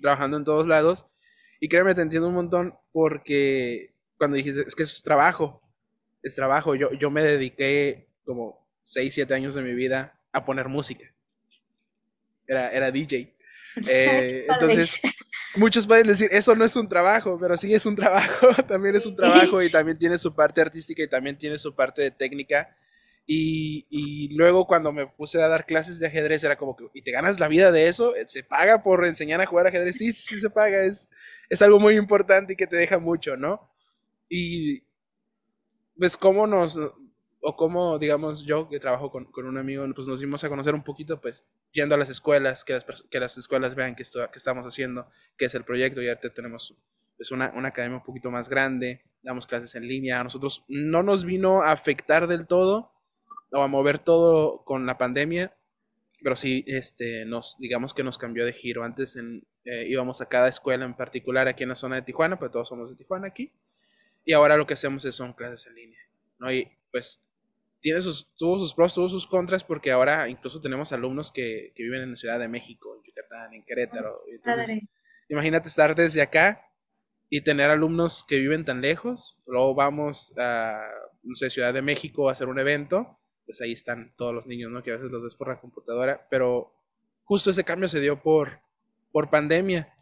trabajando 0.00 0.36
en 0.36 0.44
todos 0.44 0.66
lados. 0.66 1.06
Y 1.58 1.68
créeme, 1.68 1.94
te 1.94 2.02
entiendo 2.02 2.28
un 2.28 2.34
montón 2.34 2.74
porque 2.92 3.94
cuando 4.16 4.36
dijiste, 4.36 4.62
es 4.62 4.74
que 4.74 4.84
es 4.84 5.02
trabajo, 5.02 5.62
es 6.22 6.34
trabajo. 6.34 6.74
Yo, 6.74 6.92
yo 6.92 7.10
me 7.10 7.22
dediqué 7.22 8.09
como 8.24 8.66
6, 8.82 9.14
7 9.14 9.34
años 9.34 9.54
de 9.54 9.62
mi 9.62 9.74
vida 9.74 10.18
a 10.32 10.44
poner 10.44 10.68
música. 10.68 11.04
Era, 12.46 12.70
era 12.70 12.90
DJ. 12.90 13.34
Eh, 13.88 14.46
entonces, 14.48 14.96
muchos 15.54 15.86
pueden 15.86 16.08
decir, 16.08 16.28
eso 16.32 16.56
no 16.56 16.64
es 16.64 16.74
un 16.74 16.88
trabajo, 16.88 17.38
pero 17.40 17.56
sí 17.56 17.72
es 17.72 17.86
un 17.86 17.94
trabajo, 17.94 18.48
también 18.68 18.96
es 18.96 19.06
un 19.06 19.14
trabajo 19.14 19.62
y 19.62 19.70
también 19.70 19.96
tiene 19.96 20.18
su 20.18 20.34
parte 20.34 20.60
artística 20.60 21.02
y 21.04 21.08
también 21.08 21.38
tiene 21.38 21.56
su 21.56 21.74
parte 21.74 22.02
de 22.02 22.10
técnica. 22.10 22.76
Y, 23.26 23.86
y, 23.88 24.34
luego 24.34 24.66
cuando 24.66 24.92
me 24.92 25.06
puse 25.06 25.40
a 25.40 25.46
dar 25.46 25.64
clases 25.64 26.00
de 26.00 26.08
ajedrez 26.08 26.42
era 26.42 26.56
como 26.56 26.76
que, 26.76 26.86
¿y 26.94 27.02
te 27.02 27.12
ganas 27.12 27.38
la 27.38 27.46
vida 27.46 27.70
de 27.70 27.86
eso? 27.86 28.12
¿Se 28.26 28.42
paga 28.42 28.82
por 28.82 29.06
enseñar 29.06 29.40
a 29.40 29.46
jugar 29.46 29.68
ajedrez? 29.68 29.98
Sí, 29.98 30.10
sí, 30.10 30.34
sí 30.34 30.40
se 30.40 30.50
paga, 30.50 30.82
es, 30.82 31.08
es 31.48 31.62
algo 31.62 31.78
muy 31.78 31.96
importante 31.96 32.54
y 32.54 32.56
que 32.56 32.66
te 32.66 32.76
deja 32.76 32.98
mucho, 32.98 33.36
¿no? 33.36 33.70
Y 34.28 34.82
pues 35.96 36.16
cómo 36.16 36.46
nos, 36.46 36.78
o 37.40 37.56
como, 37.56 37.98
digamos, 37.98 38.44
yo 38.44 38.68
que 38.68 38.78
trabajo 38.78 39.10
con, 39.10 39.24
con, 39.26 39.46
un 39.46 39.56
amigo, 39.56 39.84
pues 39.94 40.06
nos 40.06 40.20
dimos 40.20 40.44
a 40.44 40.48
conocer 40.48 40.74
un 40.74 40.84
poquito, 40.84 41.20
pues, 41.20 41.46
yendo 41.72 41.94
a 41.94 41.98
las 41.98 42.10
escuelas, 42.10 42.64
que 42.64 42.74
las, 42.74 43.02
que 43.10 43.20
las 43.20 43.38
escuelas 43.38 43.74
vean 43.74 43.96
que, 43.96 44.02
esto, 44.02 44.20
que 44.30 44.38
estamos 44.38 44.66
haciendo, 44.66 45.08
que 45.38 45.46
es 45.46 45.54
el 45.54 45.64
proyecto, 45.64 46.02
y 46.02 46.08
ahorita 46.08 46.34
tenemos 46.34 46.76
pues, 47.16 47.30
una, 47.30 47.52
una 47.56 47.68
academia 47.68 47.98
un 47.98 48.04
poquito 48.04 48.30
más 48.30 48.48
grande, 48.48 49.02
damos 49.22 49.46
clases 49.46 49.74
en 49.74 49.88
línea, 49.88 50.20
a 50.20 50.24
nosotros 50.24 50.64
no 50.68 51.02
nos 51.02 51.24
vino 51.24 51.62
a 51.62 51.72
afectar 51.72 52.26
del 52.26 52.46
todo, 52.46 52.92
o 53.52 53.62
a 53.62 53.68
mover 53.68 53.98
todo 53.98 54.64
con 54.64 54.86
la 54.86 54.98
pandemia, 54.98 55.54
pero 56.22 56.36
sí, 56.36 56.64
este, 56.66 57.24
nos, 57.24 57.56
digamos 57.58 57.94
que 57.94 58.04
nos 58.04 58.18
cambió 58.18 58.44
de 58.44 58.52
giro. 58.52 58.84
Antes 58.84 59.16
eh, 59.16 59.86
íbamos 59.88 60.20
a 60.20 60.28
cada 60.28 60.48
escuela 60.48 60.84
en 60.84 60.94
particular 60.94 61.48
aquí 61.48 61.62
en 61.62 61.70
la 61.70 61.74
zona 61.74 61.96
de 61.96 62.02
Tijuana, 62.02 62.38
pues 62.38 62.52
todos 62.52 62.68
somos 62.68 62.90
de 62.90 62.96
Tijuana 62.96 63.28
aquí, 63.28 63.52
y 64.24 64.32
ahora 64.32 64.56
lo 64.56 64.66
que 64.66 64.74
hacemos 64.74 65.04
es 65.04 65.14
son 65.14 65.32
clases 65.32 65.66
en 65.66 65.74
línea, 65.74 66.00
¿no? 66.38 66.52
Y 66.52 66.70
pues 66.90 67.22
tiene 67.80 68.02
sus, 68.02 68.34
tuvo 68.36 68.58
sus 68.58 68.74
pros, 68.74 68.94
tuvo 68.94 69.08
sus 69.08 69.26
contras, 69.26 69.64
porque 69.64 69.90
ahora 69.90 70.28
incluso 70.28 70.60
tenemos 70.60 70.92
alumnos 70.92 71.32
que, 71.32 71.72
que 71.74 71.82
viven 71.82 72.02
en 72.02 72.10
la 72.12 72.16
Ciudad 72.16 72.38
de 72.38 72.48
México, 72.48 72.94
en 72.96 73.02
Yucatán, 73.02 73.54
en 73.54 73.64
Querétaro. 73.64 74.22
imagínate 75.28 75.68
estar 75.68 75.94
desde 75.94 76.22
acá 76.22 76.66
y 77.28 77.42
tener 77.42 77.70
alumnos 77.70 78.24
que 78.28 78.38
viven 78.38 78.64
tan 78.64 78.80
lejos. 78.82 79.40
Luego 79.46 79.74
vamos 79.74 80.34
a, 80.36 80.82
no 81.22 81.34
sé, 81.36 81.48
Ciudad 81.48 81.72
de 81.72 81.82
México 81.82 82.28
a 82.28 82.32
hacer 82.32 82.48
un 82.48 82.58
evento, 82.58 83.18
pues 83.46 83.60
ahí 83.60 83.72
están 83.72 84.12
todos 84.16 84.34
los 84.34 84.46
niños, 84.46 84.70
¿no? 84.70 84.82
Que 84.82 84.90
a 84.90 84.96
veces 84.96 85.10
los 85.10 85.22
ves 85.22 85.34
por 85.34 85.48
la 85.48 85.60
computadora, 85.60 86.26
pero 86.30 86.74
justo 87.24 87.50
ese 87.50 87.64
cambio 87.64 87.88
se 87.88 88.00
dio 88.00 88.22
por, 88.22 88.60
por 89.12 89.30
pandemia. 89.30 89.94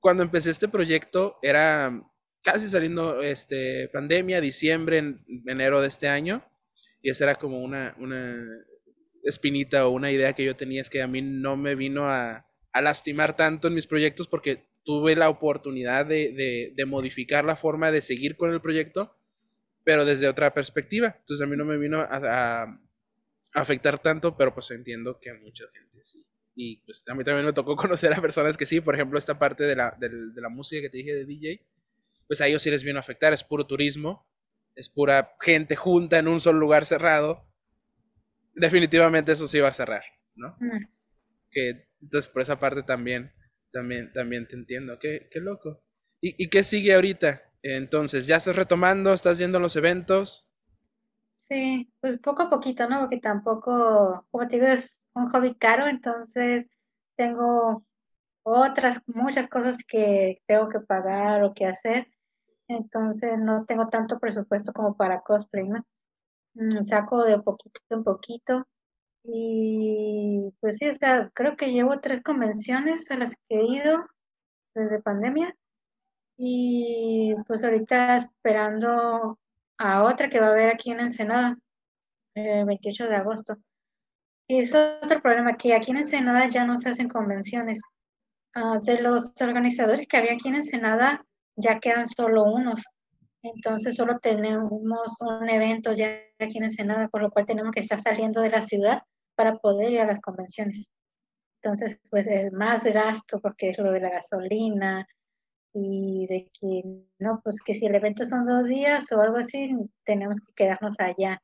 Cuando 0.00 0.22
empecé 0.22 0.50
este 0.50 0.68
proyecto 0.68 1.38
era 1.42 2.02
casi 2.42 2.68
saliendo 2.68 3.20
este, 3.20 3.88
pandemia, 3.88 4.40
diciembre, 4.40 4.98
en, 4.98 5.24
enero 5.46 5.80
de 5.80 5.88
este 5.88 6.08
año 6.08 6.44
y 7.04 7.10
esa 7.10 7.24
era 7.24 7.34
como 7.34 7.60
una, 7.60 7.94
una 7.98 8.64
espinita 9.22 9.86
o 9.86 9.90
una 9.90 10.10
idea 10.10 10.32
que 10.32 10.42
yo 10.42 10.56
tenía, 10.56 10.80
es 10.80 10.88
que 10.88 11.02
a 11.02 11.06
mí 11.06 11.20
no 11.20 11.54
me 11.54 11.74
vino 11.74 12.08
a, 12.08 12.46
a 12.72 12.80
lastimar 12.80 13.36
tanto 13.36 13.68
en 13.68 13.74
mis 13.74 13.86
proyectos 13.86 14.26
porque 14.26 14.64
tuve 14.84 15.14
la 15.14 15.28
oportunidad 15.28 16.06
de, 16.06 16.72
de, 16.74 16.84
modificar 16.86 17.44
la 17.44 17.56
forma 17.56 17.92
de 17.92 18.00
seguir 18.00 18.38
con 18.38 18.54
el 18.54 18.62
proyecto, 18.62 19.18
pero 19.84 20.06
desde 20.06 20.28
otra 20.28 20.54
perspectiva. 20.54 21.14
Entonces 21.20 21.44
a 21.44 21.46
mí 21.46 21.58
no 21.58 21.66
me 21.66 21.76
vino 21.76 22.00
a, 22.00 22.08
a 22.62 22.80
afectar 23.52 24.00
tanto, 24.00 24.34
pero 24.34 24.54
pues 24.54 24.70
entiendo 24.70 25.20
que 25.20 25.28
a 25.28 25.34
mucha 25.34 25.64
gente 25.74 26.02
sí. 26.02 26.24
Y 26.54 26.78
pues 26.86 27.04
a 27.06 27.14
mí 27.14 27.22
también 27.22 27.44
me 27.44 27.52
tocó 27.52 27.76
conocer 27.76 28.14
a 28.14 28.22
personas 28.22 28.56
que 28.56 28.64
sí, 28.64 28.80
por 28.80 28.94
ejemplo, 28.94 29.18
esta 29.18 29.38
parte 29.38 29.64
de 29.64 29.76
la, 29.76 29.94
de, 30.00 30.08
de 30.08 30.40
la 30.40 30.48
música 30.48 30.80
que 30.80 30.88
te 30.88 30.96
dije 30.96 31.14
de 31.14 31.26
DJ, 31.26 31.60
pues 32.26 32.40
a 32.40 32.46
ellos 32.46 32.62
sí 32.62 32.70
les 32.70 32.82
vino 32.82 32.96
a 32.96 33.00
afectar, 33.00 33.34
es 33.34 33.44
puro 33.44 33.66
turismo, 33.66 34.26
es 34.74 34.88
pura 34.88 35.36
gente 35.40 35.76
junta 35.76 36.18
en 36.18 36.28
un 36.28 36.40
solo 36.40 36.58
lugar 36.58 36.86
cerrado, 36.86 37.46
definitivamente 38.54 39.32
eso 39.32 39.48
sí 39.48 39.60
va 39.60 39.68
a 39.68 39.74
cerrar, 39.74 40.04
¿no? 40.34 40.56
Que, 41.50 41.88
entonces, 42.00 42.30
por 42.30 42.42
esa 42.42 42.58
parte 42.58 42.82
también, 42.82 43.32
también, 43.72 44.12
también 44.12 44.46
te 44.46 44.56
entiendo. 44.56 44.98
Qué, 44.98 45.28
qué 45.30 45.40
loco. 45.40 45.82
¿Y, 46.20 46.42
¿Y, 46.42 46.48
qué 46.50 46.62
sigue 46.62 46.94
ahorita? 46.94 47.42
Entonces, 47.62 48.26
¿ya 48.26 48.36
estás 48.36 48.56
retomando? 48.56 49.12
¿Estás 49.12 49.38
yendo 49.38 49.58
a 49.58 49.60
los 49.60 49.76
eventos? 49.76 50.48
Sí, 51.36 51.92
pues 52.00 52.18
poco 52.20 52.42
a 52.42 52.50
poquito, 52.50 52.88
¿no? 52.88 53.00
Porque 53.00 53.20
tampoco, 53.20 54.26
como 54.30 54.48
te 54.48 54.56
digo, 54.56 54.68
es 54.68 55.00
un 55.14 55.30
hobby 55.30 55.54
caro, 55.54 55.86
entonces 55.86 56.66
tengo 57.16 57.84
otras, 58.42 59.00
muchas 59.06 59.48
cosas 59.48 59.78
que 59.86 60.42
tengo 60.46 60.68
que 60.68 60.80
pagar 60.80 61.42
o 61.44 61.54
que 61.54 61.66
hacer 61.66 62.08
entonces 62.68 63.38
no 63.38 63.64
tengo 63.66 63.88
tanto 63.88 64.18
presupuesto 64.18 64.72
como 64.72 64.96
para 64.96 65.22
cosplay, 65.22 65.68
¿no? 65.68 65.84
Mm, 66.54 66.82
saco 66.84 67.24
de 67.24 67.40
poquito 67.40 67.80
en 67.90 68.04
poquito 68.04 68.66
y 69.24 70.52
pues 70.60 70.76
sí, 70.76 70.86
creo 71.34 71.56
que 71.56 71.72
llevo 71.72 72.00
tres 72.00 72.22
convenciones 72.22 73.10
a 73.10 73.16
las 73.16 73.36
que 73.36 73.56
he 73.56 73.64
ido 73.64 74.06
desde 74.74 75.02
pandemia 75.02 75.56
y 76.36 77.34
pues 77.46 77.64
ahorita 77.64 78.16
esperando 78.16 79.38
a 79.78 80.02
otra 80.04 80.28
que 80.28 80.40
va 80.40 80.48
a 80.48 80.50
haber 80.50 80.68
aquí 80.70 80.90
en 80.90 81.00
Ensenada 81.00 81.58
el 82.34 82.66
28 82.66 83.08
de 83.08 83.16
agosto. 83.16 83.56
Y 84.46 84.60
es 84.60 84.74
otro 84.74 85.22
problema, 85.22 85.56
que 85.56 85.74
aquí 85.74 85.92
en 85.92 85.98
Ensenada 85.98 86.48
ya 86.48 86.66
no 86.66 86.76
se 86.76 86.90
hacen 86.90 87.08
convenciones. 87.08 87.80
Ah, 88.54 88.78
de 88.82 89.00
los 89.00 89.32
organizadores 89.40 90.06
que 90.06 90.16
había 90.16 90.34
aquí 90.34 90.48
en 90.48 90.56
Ensenada, 90.56 91.24
ya 91.56 91.80
quedan 91.80 92.08
solo 92.08 92.44
unos. 92.44 92.82
Entonces 93.42 93.96
solo 93.96 94.18
tenemos 94.20 94.70
un 95.20 95.48
evento 95.50 95.92
ya 95.92 96.18
aquí 96.38 96.58
en 96.58 96.64
Ensenada, 96.64 97.08
por 97.08 97.22
lo 97.22 97.30
cual 97.30 97.46
tenemos 97.46 97.72
que 97.72 97.80
estar 97.80 98.00
saliendo 98.00 98.40
de 98.40 98.50
la 98.50 98.62
ciudad 98.62 99.02
para 99.34 99.56
poder 99.58 99.92
ir 99.92 100.00
a 100.00 100.06
las 100.06 100.20
convenciones. 100.20 100.90
Entonces, 101.62 101.98
pues 102.10 102.26
es 102.26 102.52
más 102.52 102.84
gasto 102.84 103.40
porque 103.40 103.70
es 103.70 103.78
lo 103.78 103.90
de 103.92 104.00
la 104.00 104.10
gasolina 104.10 105.06
y 105.72 106.26
de 106.28 106.50
que, 106.60 106.82
no, 107.18 107.40
pues 107.42 107.62
que 107.62 107.74
si 107.74 107.86
el 107.86 107.94
evento 107.94 108.24
son 108.26 108.44
dos 108.44 108.68
días 108.68 109.10
o 109.12 109.20
algo 109.20 109.38
así, 109.38 109.74
tenemos 110.04 110.40
que 110.40 110.52
quedarnos 110.54 110.96
allá. 111.00 111.40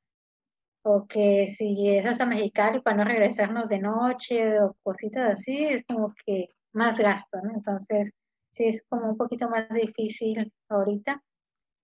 O 0.82 1.06
que 1.06 1.46
si 1.46 1.90
es 1.90 2.06
hasta 2.06 2.26
Mexicali 2.26 2.80
para 2.80 2.98
no 2.98 3.04
regresarnos 3.04 3.68
de 3.68 3.80
noche 3.80 4.60
o 4.60 4.76
cositas 4.82 5.30
así, 5.32 5.64
es 5.64 5.84
como 5.84 6.14
que 6.26 6.50
más 6.72 6.98
gasto, 6.98 7.38
¿no? 7.42 7.52
Entonces, 7.54 8.12
sí 8.50 8.66
es 8.66 8.84
como 8.88 9.10
un 9.10 9.16
poquito 9.16 9.48
más 9.48 9.68
difícil 9.70 10.52
ahorita 10.68 11.22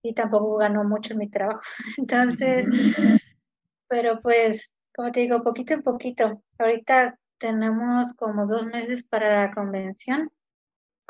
y 0.02 0.14
tampoco 0.14 0.56
ganó 0.56 0.84
mucho 0.84 1.12
en 1.12 1.18
mi 1.18 1.28
trabajo. 1.28 1.62
Entonces, 1.98 2.66
pero 3.88 4.20
pues, 4.20 4.74
como 4.94 5.12
te 5.12 5.20
digo, 5.20 5.42
poquito 5.42 5.74
en 5.74 5.82
poquito. 5.82 6.30
Ahorita 6.58 7.18
tenemos 7.38 8.14
como 8.14 8.46
dos 8.46 8.66
meses 8.66 9.02
para 9.04 9.42
la 9.42 9.50
convención 9.50 10.30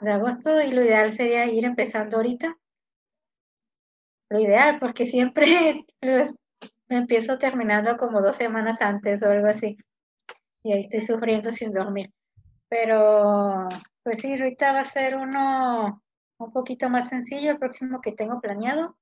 de 0.00 0.12
agosto 0.12 0.60
y 0.60 0.72
lo 0.72 0.82
ideal 0.82 1.12
sería 1.12 1.46
ir 1.46 1.64
empezando 1.64 2.16
ahorita. 2.16 2.56
Lo 4.28 4.40
ideal, 4.40 4.78
porque 4.80 5.06
siempre 5.06 5.86
me 6.88 6.96
empiezo 6.96 7.38
terminando 7.38 7.96
como 7.96 8.20
dos 8.20 8.36
semanas 8.36 8.82
antes 8.82 9.22
o 9.22 9.30
algo 9.30 9.46
así. 9.46 9.76
Y 10.62 10.72
ahí 10.72 10.80
estoy 10.80 11.00
sufriendo 11.00 11.52
sin 11.52 11.72
dormir. 11.72 12.12
Pero, 12.68 13.68
pues 14.06 14.20
sí, 14.20 14.34
ahorita 14.34 14.72
va 14.72 14.80
a 14.82 14.84
ser 14.84 15.16
uno 15.16 16.00
un 16.38 16.52
poquito 16.52 16.88
más 16.88 17.08
sencillo, 17.08 17.50
el 17.50 17.58
próximo 17.58 18.00
que 18.00 18.12
tengo 18.12 18.40
planeado. 18.40 18.96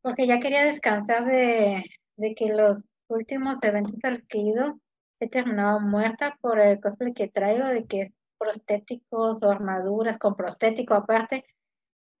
Porque 0.00 0.28
ya 0.28 0.38
quería 0.38 0.62
descansar 0.62 1.24
de, 1.24 1.82
de 2.14 2.34
que 2.36 2.52
los 2.52 2.86
últimos 3.08 3.60
eventos 3.64 3.98
al 4.04 4.24
que 4.28 4.38
he 4.38 4.42
ido 4.42 4.78
he 5.18 5.28
terminado 5.28 5.80
muerta 5.80 6.38
por 6.40 6.60
el 6.60 6.80
cosplay 6.80 7.12
que 7.14 7.26
traigo, 7.26 7.66
de 7.66 7.84
que 7.84 8.02
es 8.02 8.12
prostéticos 8.38 9.42
o 9.42 9.50
armaduras 9.50 10.16
con 10.16 10.36
prostético 10.36 10.94
aparte 10.94 11.44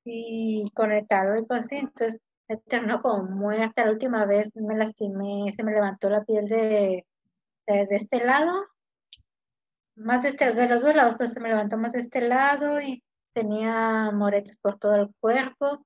y 0.04 0.72
con 0.74 0.90
el 0.90 1.06
talón 1.06 1.38
y 1.38 1.46
pues 1.46 1.66
así. 1.66 1.76
Entonces 1.76 2.20
he 2.48 2.56
terminado 2.56 3.00
como 3.00 3.22
muerta. 3.22 3.84
La 3.84 3.92
última 3.92 4.26
vez 4.26 4.56
me 4.56 4.76
lastimé, 4.76 5.52
se 5.54 5.62
me 5.62 5.70
levantó 5.70 6.10
la 6.10 6.24
piel 6.24 6.48
de, 6.48 7.06
de, 7.68 7.86
este 7.90 8.24
lado, 8.24 8.52
más 9.96 10.22
de, 10.22 10.30
este, 10.30 10.52
de 10.52 10.68
los 10.68 10.82
dos 10.82 10.94
lados, 10.94 11.16
pero 11.18 11.30
se 11.30 11.40
me 11.40 11.48
levantó 11.48 11.76
más 11.76 11.92
de 11.92 12.00
este 12.00 12.20
lado 12.20 12.80
y 12.80 13.02
tenía 13.32 14.10
moretes 14.12 14.56
por 14.56 14.78
todo 14.78 14.94
el 14.96 15.14
cuerpo. 15.20 15.84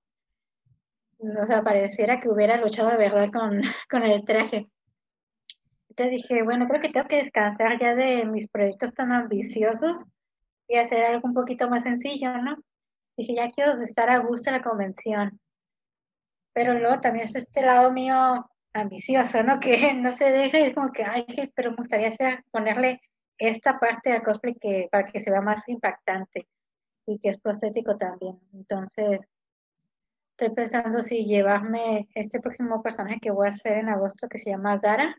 O 1.19 1.47
sea, 1.47 1.63
pareciera 1.63 2.21
que 2.21 2.29
hubiera 2.29 2.59
luchado 2.59 2.91
de 2.91 2.97
verdad 2.97 3.31
con, 3.33 3.61
con 3.91 4.03
el 4.05 4.25
traje. 4.25 4.71
Entonces 5.89 6.23
dije, 6.23 6.43
bueno, 6.45 6.69
creo 6.69 6.81
que 6.81 6.91
tengo 6.91 7.09
que 7.09 7.23
descansar 7.23 7.81
ya 7.81 7.95
de 7.95 8.25
mis 8.25 8.49
proyectos 8.49 8.95
tan 8.95 9.11
ambiciosos 9.11 10.05
y 10.69 10.77
hacer 10.77 11.05
algo 11.05 11.27
un 11.27 11.35
poquito 11.35 11.69
más 11.69 11.83
sencillo, 11.83 12.37
¿no? 12.39 12.57
Dije, 13.17 13.35
ya 13.35 13.51
quiero 13.51 13.73
estar 13.81 14.09
a 14.09 14.19
gusto 14.19 14.51
en 14.51 14.57
la 14.57 14.63
convención. 14.63 15.41
Pero 16.53 16.75
luego 16.75 17.01
también 17.01 17.25
es 17.25 17.35
este 17.35 17.63
lado 17.63 17.93
mío 17.93 18.49
ambicioso, 18.73 19.43
¿no? 19.43 19.59
Que 19.61 19.93
no 19.95 20.13
se 20.13 20.31
deja, 20.31 20.59
es 20.59 20.75
como 20.75 20.93
que, 20.93 21.03
ay, 21.03 21.27
pero 21.55 21.71
me 21.71 21.79
gustaría 21.79 22.09
hacer, 22.09 22.45
ponerle 22.53 23.01
esta 23.39 23.79
parte 23.79 24.11
del 24.11 24.23
cosplay 24.23 24.55
que, 24.55 24.89
para 24.91 25.05
que 25.05 25.21
se 25.21 25.31
vea 25.31 25.41
más 25.41 25.69
impactante 25.69 26.49
y 27.07 27.19
que 27.19 27.31
es 27.31 27.41
prostético 27.41 27.97
también. 27.97 28.39
Entonces, 28.53 29.27
estoy 30.33 30.55
pensando 30.55 31.03
si 31.03 31.25
llevarme 31.25 32.09
este 32.15 32.41
próximo 32.41 32.83
personaje 32.83 33.21
que 33.21 33.31
voy 33.31 33.47
a 33.47 33.51
hacer 33.51 33.79
en 33.79 33.89
agosto 33.89 34.29
que 34.29 34.39
se 34.39 34.51
llama 34.51 34.79
Gara, 34.79 35.17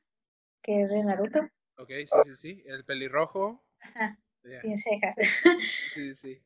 que 0.61 0.81
es 0.81 0.89
de 0.91 1.03
Naruto. 1.03 1.39
Ok, 1.77 1.89
sí, 1.89 2.17
sí, 2.25 2.35
sí. 2.35 2.63
El 2.65 2.83
pelirrojo. 2.83 3.63
Ajá. 3.79 4.17
Sin 4.61 4.77
cejas. 4.77 5.15
Sí, 5.93 6.15
sí. 6.15 6.41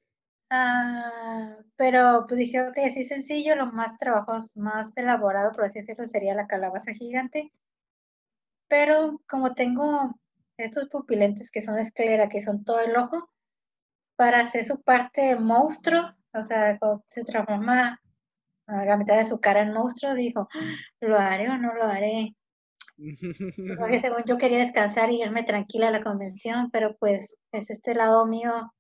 Ah, 0.50 1.58
pero 1.76 2.26
pues 2.28 2.38
dije, 2.38 2.62
ok, 2.62 2.78
así 2.86 3.04
sencillo, 3.04 3.56
lo 3.56 3.72
más 3.72 3.98
trabajos, 3.98 4.56
más 4.56 4.96
elaborado, 4.98 5.52
por 5.52 5.66
así 5.66 5.80
decirlo, 5.80 6.06
sería 6.06 6.36
la 6.36 6.46
calabaza 6.46 6.94
gigante. 6.94 7.52
Pero 8.68 9.20
como 9.28 9.56
tengo 9.56 10.16
estos 10.58 10.90
pupilentes 10.90 11.52
que 11.52 11.62
son 11.62 11.78
esclera, 11.80 12.30
que 12.30 12.42
son 12.42 12.64
todo 12.64 12.80
el 12.80 12.96
ojo, 12.96 13.30
para 14.16 14.42
hacer 14.42 14.64
su 14.64 14.82
parte 14.82 15.36
monstruo, 15.38 16.14
o 16.34 16.44
sea, 16.44 16.78
cuando 16.80 17.04
se 17.08 17.24
transforma 17.24 18.00
a 18.68 18.86
la 18.86 18.98
mitad 18.98 19.18
de 19.18 19.26
su 19.26 19.40
cara 19.40 19.62
en 19.62 19.74
monstruo, 19.74 20.14
dijo, 20.14 20.48
¿lo 21.02 21.18
haré 21.18 21.50
o 21.50 21.58
no 21.58 21.74
lo 21.74 21.84
haré? 21.86 22.36
Porque 23.78 24.00
según 24.02 24.24
yo 24.26 24.38
quería 24.38 24.60
descansar 24.60 25.12
y 25.12 25.22
irme 25.22 25.44
tranquila 25.44 25.88
a 25.88 25.92
la 25.92 26.04
convención, 26.04 26.70
pero 26.72 26.96
pues 26.98 27.36
es 27.52 27.70
este 27.70 27.96
lado 27.96 28.26
mío 28.26 28.72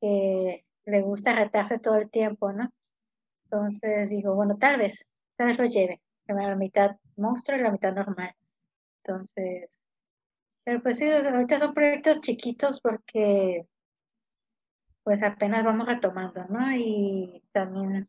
que 0.00 0.64
le 0.86 1.02
gusta 1.02 1.34
retarse 1.34 1.78
todo 1.78 1.96
el 1.96 2.10
tiempo, 2.10 2.52
¿no? 2.52 2.70
Entonces 3.44 4.10
digo, 4.10 4.34
bueno, 4.34 4.56
tal 4.58 4.78
vez, 4.78 5.06
tal 5.36 5.48
vez 5.48 5.58
lo 5.58 5.64
lleve, 5.66 6.00
que 6.26 6.34
me 6.34 6.46
la 6.46 6.56
mitad 6.56 6.96
monstruo 7.16 7.58
y 7.58 7.62
la 7.62 7.72
mitad 7.72 7.92
normal. 7.94 8.34
Entonces, 9.02 9.80
pero 10.68 10.82
pues 10.82 10.98
sí, 10.98 11.10
ahorita 11.10 11.58
son 11.58 11.72
proyectos 11.72 12.20
chiquitos 12.20 12.82
porque 12.82 13.64
pues 15.02 15.22
apenas 15.22 15.64
vamos 15.64 15.86
retomando, 15.86 16.44
¿no? 16.50 16.76
Y 16.76 17.42
también 17.52 18.06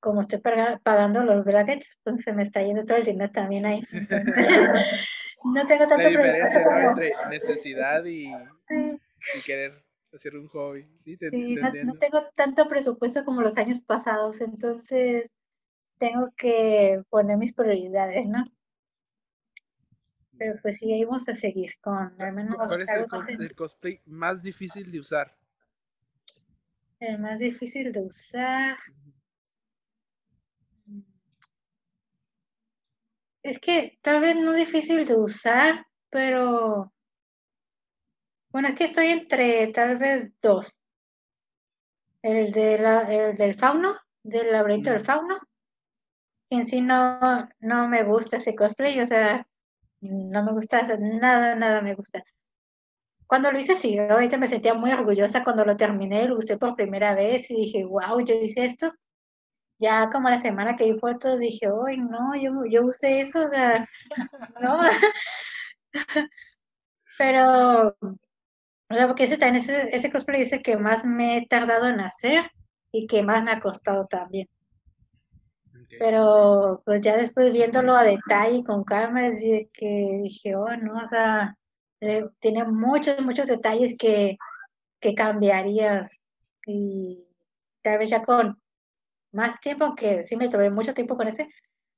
como 0.00 0.22
estoy 0.22 0.40
pagando 0.40 1.22
los 1.22 1.44
brackets, 1.44 2.00
pues 2.02 2.22
se 2.22 2.32
me 2.32 2.42
está 2.42 2.64
yendo 2.64 2.84
todo 2.84 2.98
el 2.98 3.04
dinero 3.04 3.30
también 3.30 3.64
ahí. 3.64 3.80
no 5.44 5.64
tengo 5.68 5.86
tanto 5.86 6.02
La 6.02 6.08
diferencia 6.08 6.64
¿no? 6.64 6.90
entre 6.90 7.12
necesidad 7.30 8.04
y, 8.06 8.26
y, 8.26 9.42
querer 9.46 9.84
hacer 10.12 10.34
un 10.34 10.48
hobby. 10.48 10.88
Sí, 11.04 11.16
te, 11.16 11.30
sí 11.30 11.54
no, 11.84 11.94
tengo 11.94 12.24
tanto 12.34 12.68
presupuesto 12.68 13.24
como 13.24 13.40
los 13.40 13.56
años 13.56 13.78
pasados, 13.82 14.40
entonces 14.40 15.30
tengo 15.98 16.28
que 16.36 17.04
poner 17.08 17.36
mis 17.36 17.52
prioridades, 17.52 18.26
¿no? 18.26 18.46
Pero 20.42 20.58
pues 20.60 20.78
sí, 20.78 20.92
ahí 20.92 21.04
vamos 21.04 21.28
a 21.28 21.34
seguir 21.34 21.78
con 21.80 22.20
al 22.20 22.32
menos 22.32 22.56
¿Cuál 22.56 22.82
es 22.82 22.88
el 23.38 23.54
cosplay 23.54 24.00
más 24.06 24.42
difícil 24.42 24.90
de 24.90 24.98
usar? 24.98 25.36
El 26.98 27.20
más 27.20 27.38
difícil 27.38 27.92
de 27.92 28.00
usar. 28.00 28.76
Es 33.44 33.60
que 33.60 34.00
tal 34.02 34.20
vez 34.20 34.34
no 34.34 34.52
difícil 34.52 35.06
de 35.06 35.14
usar, 35.14 35.86
pero 36.10 36.92
bueno, 38.50 38.66
es 38.66 38.74
que 38.74 38.84
estoy 38.86 39.06
entre 39.06 39.68
tal 39.68 39.96
vez 39.96 40.32
dos. 40.40 40.82
El, 42.20 42.50
de 42.50 42.78
la, 42.78 43.02
el 43.02 43.36
del 43.36 43.54
fauno, 43.54 43.96
del 44.24 44.50
laberinto 44.50 44.90
del 44.90 45.04
fauno. 45.04 45.38
En 46.50 46.66
sí 46.66 46.80
no, 46.80 47.48
no 47.60 47.86
me 47.86 48.02
gusta 48.02 48.38
ese 48.38 48.56
cosplay, 48.56 48.98
o 48.98 49.06
sea, 49.06 49.46
no 50.02 50.42
me 50.44 50.52
gusta 50.52 50.82
nada, 50.98 51.54
nada 51.54 51.82
me 51.82 51.94
gusta. 51.94 52.22
Cuando 53.26 53.50
lo 53.50 53.58
hice, 53.58 53.74
sí, 53.74 53.98
ahorita 53.98 54.36
me 54.38 54.46
sentía 54.46 54.74
muy 54.74 54.92
orgullosa 54.92 55.42
cuando 55.42 55.64
lo 55.64 55.76
terminé, 55.76 56.26
lo 56.28 56.38
usé 56.38 56.58
por 56.58 56.76
primera 56.76 57.14
vez 57.14 57.50
y 57.50 57.56
dije, 57.56 57.84
wow, 57.84 58.20
yo 58.24 58.34
hice 58.34 58.64
esto 58.66 58.92
ya 59.82 60.08
como 60.10 60.30
la 60.30 60.38
semana 60.38 60.76
que 60.76 60.84
vi 60.92 60.98
fotos 60.98 61.40
dije, 61.40 61.70
uy, 61.70 61.96
no, 61.98 62.36
yo, 62.36 62.64
yo 62.70 62.86
usé 62.86 63.20
eso, 63.20 63.46
o 63.46 63.50
sea, 63.50 63.88
no. 64.60 64.78
Pero, 67.18 67.96
o 68.00 68.94
sea, 68.94 69.08
porque 69.08 69.24
ese 69.24 69.36
ese, 69.40 69.94
ese 69.94 70.10
cosplay 70.10 70.42
dice 70.42 70.62
que 70.62 70.76
más 70.76 71.04
me 71.04 71.36
he 71.36 71.46
tardado 71.46 71.88
en 71.88 72.00
hacer 72.00 72.50
y 72.92 73.06
que 73.08 73.22
más 73.24 73.42
me 73.42 73.50
ha 73.50 73.60
costado 73.60 74.06
también. 74.06 74.48
Pero 75.98 76.82
pues 76.84 77.00
ya 77.00 77.16
después 77.16 77.52
viéndolo 77.52 77.94
a 77.94 78.04
detalle 78.04 78.64
con 78.64 78.84
calma, 78.84 79.26
es 79.26 79.40
que 79.72 80.20
dije, 80.22 80.56
oh, 80.56 80.76
no, 80.76 81.02
o 81.02 81.06
sea, 81.06 81.56
eh, 82.00 82.28
tiene 82.40 82.64
muchos, 82.64 83.20
muchos 83.20 83.46
detalles 83.46 83.96
que, 83.98 84.36
que 85.00 85.14
cambiarías 85.14 86.10
y 86.66 87.26
tal 87.82 87.98
vez 87.98 88.10
ya 88.10 88.24
con 88.24 88.60
más 89.32 89.60
tiempo, 89.60 89.84
aunque 89.84 90.22
sí 90.22 90.36
me 90.36 90.48
tomé 90.48 90.70
mucho 90.70 90.94
tiempo 90.94 91.16
con 91.16 91.28
ese, 91.28 91.48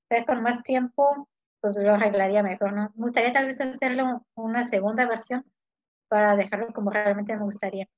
pero 0.09 0.27
con 0.27 0.43
más 0.43 0.63
tiempo, 0.63 1.29
pues 1.61 1.77
lo 1.77 1.95
arreglaría 1.95 2.43
mejor, 2.43 2.73
¿no? 2.73 2.93
Me 2.95 3.05
gustaría 3.05 3.33
tal 3.33 3.47
vez 3.47 3.61
hacerle 3.61 4.05
una 4.35 4.65
segunda 4.65 5.07
versión 5.07 5.45
para 6.09 6.37
dejarlo 6.37 6.73
como 6.73 6.91
realmente 6.91 7.35
me 7.37 7.43
gustaría. 7.43 7.89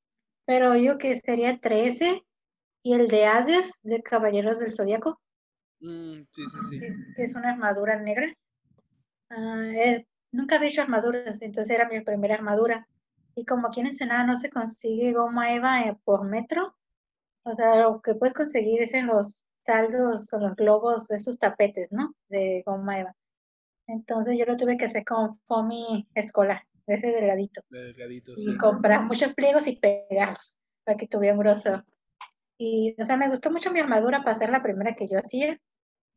Pero 0.46 0.76
yo 0.76 0.98
que 0.98 1.16
sería 1.16 1.50
entre 1.50 1.86
ese 1.86 2.22
y 2.82 2.94
el 2.94 3.08
de 3.08 3.26
Hades, 3.26 3.80
de 3.82 4.02
Caballeros 4.02 4.60
del 4.60 4.72
Zodíaco. 4.72 5.20
Mm, 5.80 6.22
sí, 6.32 6.42
sí, 6.50 6.78
sí. 6.78 7.22
Es 7.22 7.34
una 7.34 7.50
armadura 7.50 8.00
negra. 8.00 8.34
Ah, 9.30 9.70
nunca 10.32 10.56
había 10.56 10.68
hecho 10.68 10.82
armaduras, 10.82 11.40
entonces 11.40 11.70
era 11.70 11.88
mi 11.88 12.00
primera 12.00 12.34
armadura. 12.34 12.86
Y 13.34 13.44
como 13.44 13.68
aquí 13.68 13.80
en 13.80 13.86
Ensenada 13.86 14.24
no 14.24 14.38
se 14.38 14.50
consigue 14.50 15.12
goma 15.12 15.52
eva 15.52 15.82
eh, 15.82 15.96
por 16.04 16.24
metro, 16.24 16.74
o 17.44 17.54
sea, 17.54 17.76
lo 17.76 18.00
que 18.00 18.14
puedes 18.14 18.34
conseguir 18.34 18.82
es 18.82 18.94
en 18.94 19.06
los 19.06 19.42
saldos 19.64 20.32
o 20.32 20.38
los 20.38 20.56
globos 20.56 21.08
de 21.08 21.16
esos 21.16 21.38
tapetes, 21.38 21.92
¿no? 21.92 22.14
De 22.28 22.62
goma 22.64 23.00
eva. 23.00 23.14
Entonces 23.86 24.38
yo 24.38 24.46
lo 24.46 24.56
tuve 24.56 24.76
que 24.76 24.86
hacer 24.86 25.04
con 25.04 25.38
foamy 25.46 26.08
escolar, 26.14 26.62
ese 26.86 27.08
delgadito. 27.08 27.62
Delgadito, 27.68 28.32
y 28.36 28.56
comprar 28.56 29.02
muchos 29.02 29.34
pliegos 29.34 29.66
y 29.66 29.76
pegarlos 29.76 30.58
para 30.84 30.96
que 30.96 31.06
tuviera 31.06 31.34
un 31.34 31.40
grosor. 31.40 31.84
Y, 32.58 32.96
o 32.98 33.04
sea, 33.04 33.16
me 33.16 33.28
gustó 33.28 33.50
mucho 33.50 33.70
mi 33.70 33.80
armadura 33.80 34.24
para 34.24 34.34
ser 34.34 34.50
la 34.50 34.62
primera 34.62 34.94
que 34.96 35.08
yo 35.08 35.18
hacía. 35.18 35.60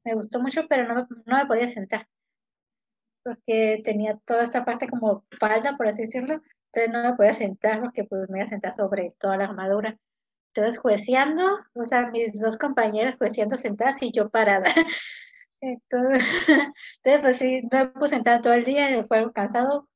Me 0.03 0.13
gustó 0.15 0.39
mucho, 0.41 0.67
pero 0.67 0.87
no, 0.87 1.07
no 1.25 1.37
me 1.37 1.45
podía 1.45 1.67
sentar. 1.69 2.07
Porque 3.23 3.81
tenía 3.83 4.17
toda 4.25 4.43
esta 4.43 4.65
parte 4.65 4.87
como 4.87 5.25
falda, 5.39 5.77
por 5.77 5.87
así 5.87 6.03
decirlo. 6.03 6.41
Entonces 6.71 6.91
no 6.91 7.03
me 7.03 7.15
podía 7.15 7.33
sentar 7.33 7.81
porque 7.81 8.03
pues 8.03 8.29
me 8.29 8.39
iba 8.39 8.45
a 8.45 8.49
sentar 8.49 8.73
sobre 8.73 9.13
toda 9.19 9.37
la 9.37 9.45
armadura. 9.45 9.97
Entonces, 10.53 10.79
jueceando, 10.79 11.59
o 11.73 11.85
sea, 11.85 12.07
mis 12.09 12.39
dos 12.39 12.57
compañeros 12.57 13.15
jueceando 13.17 13.55
sentadas 13.55 14.01
y 14.01 14.11
yo 14.11 14.29
parada. 14.29 14.65
Entonces, 15.61 16.23
entonces 17.03 17.21
pues 17.21 17.37
sí, 17.37 17.61
no 17.71 17.79
me 17.79 17.87
pude 17.87 18.09
sentar 18.09 18.41
todo 18.41 18.53
el 18.53 18.63
día, 18.63 19.03
fue 19.07 19.31
cansado. 19.33 19.89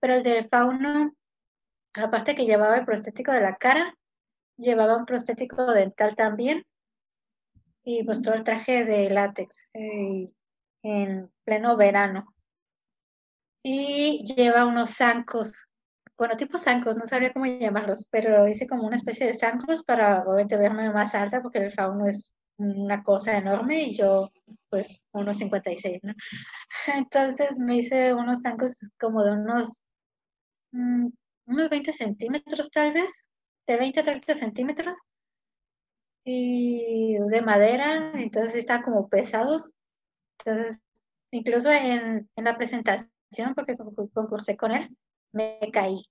Pero 0.00 0.14
el 0.14 0.22
del 0.22 0.48
fauno, 0.48 1.14
aparte 1.94 2.34
que 2.34 2.46
llevaba 2.46 2.76
el 2.76 2.86
prostético 2.86 3.32
de 3.32 3.40
la 3.42 3.56
cara, 3.56 3.94
llevaba 4.56 4.96
un 4.96 5.06
prostético 5.06 5.72
dental 5.72 6.16
también. 6.16 6.64
Y 7.86 8.04
pues 8.04 8.20
todo 8.20 8.34
el 8.34 8.44
traje 8.44 8.84
de 8.84 9.08
látex 9.08 9.70
eh, 9.72 10.32
en 10.82 11.30
pleno 11.44 11.76
verano. 11.76 12.34
Y 13.62 14.24
lleva 14.24 14.66
unos 14.66 14.90
zancos 14.90 15.66
bueno, 16.18 16.36
tipo 16.36 16.56
zancos, 16.56 16.96
no 16.96 17.06
sabría 17.06 17.32
cómo 17.32 17.46
llamarlos, 17.46 18.08
pero 18.10 18.48
hice 18.48 18.66
como 18.66 18.86
una 18.86 18.96
especie 18.96 19.26
de 19.26 19.34
zancos 19.34 19.82
para 19.84 20.22
obviamente 20.22 20.56
verme 20.56 20.90
más 20.92 21.14
alta 21.14 21.42
porque 21.42 21.58
el 21.58 21.72
fauno 21.72 22.06
es 22.06 22.32
una 22.58 23.02
cosa 23.02 23.36
enorme 23.36 23.82
y 23.82 23.96
yo 23.96 24.30
pues 24.70 25.02
unos 25.12 25.36
56, 25.38 26.00
¿no? 26.02 26.14
Entonces 26.94 27.58
me 27.58 27.76
hice 27.76 28.14
unos 28.14 28.40
zancos 28.42 28.78
como 28.98 29.22
de 29.24 29.32
unos, 29.32 29.82
mm, 30.72 31.08
unos 31.46 31.70
20 31.70 31.92
centímetros 31.92 32.70
tal 32.70 32.92
vez, 32.94 33.28
de 33.66 33.76
20 33.76 34.00
a 34.00 34.04
30 34.04 34.34
centímetros 34.34 34.96
y 36.28 37.16
de 37.28 37.40
madera, 37.40 38.10
entonces 38.14 38.56
estaban 38.56 38.82
como 38.82 39.08
pesados. 39.08 39.72
Entonces, 40.44 40.82
incluso 41.30 41.70
en, 41.70 42.28
en 42.34 42.44
la 42.44 42.56
presentación, 42.56 43.54
porque 43.54 43.76
concursé 44.12 44.56
con 44.56 44.72
él, 44.72 44.94
me 45.32 45.60
caí. 45.72 46.02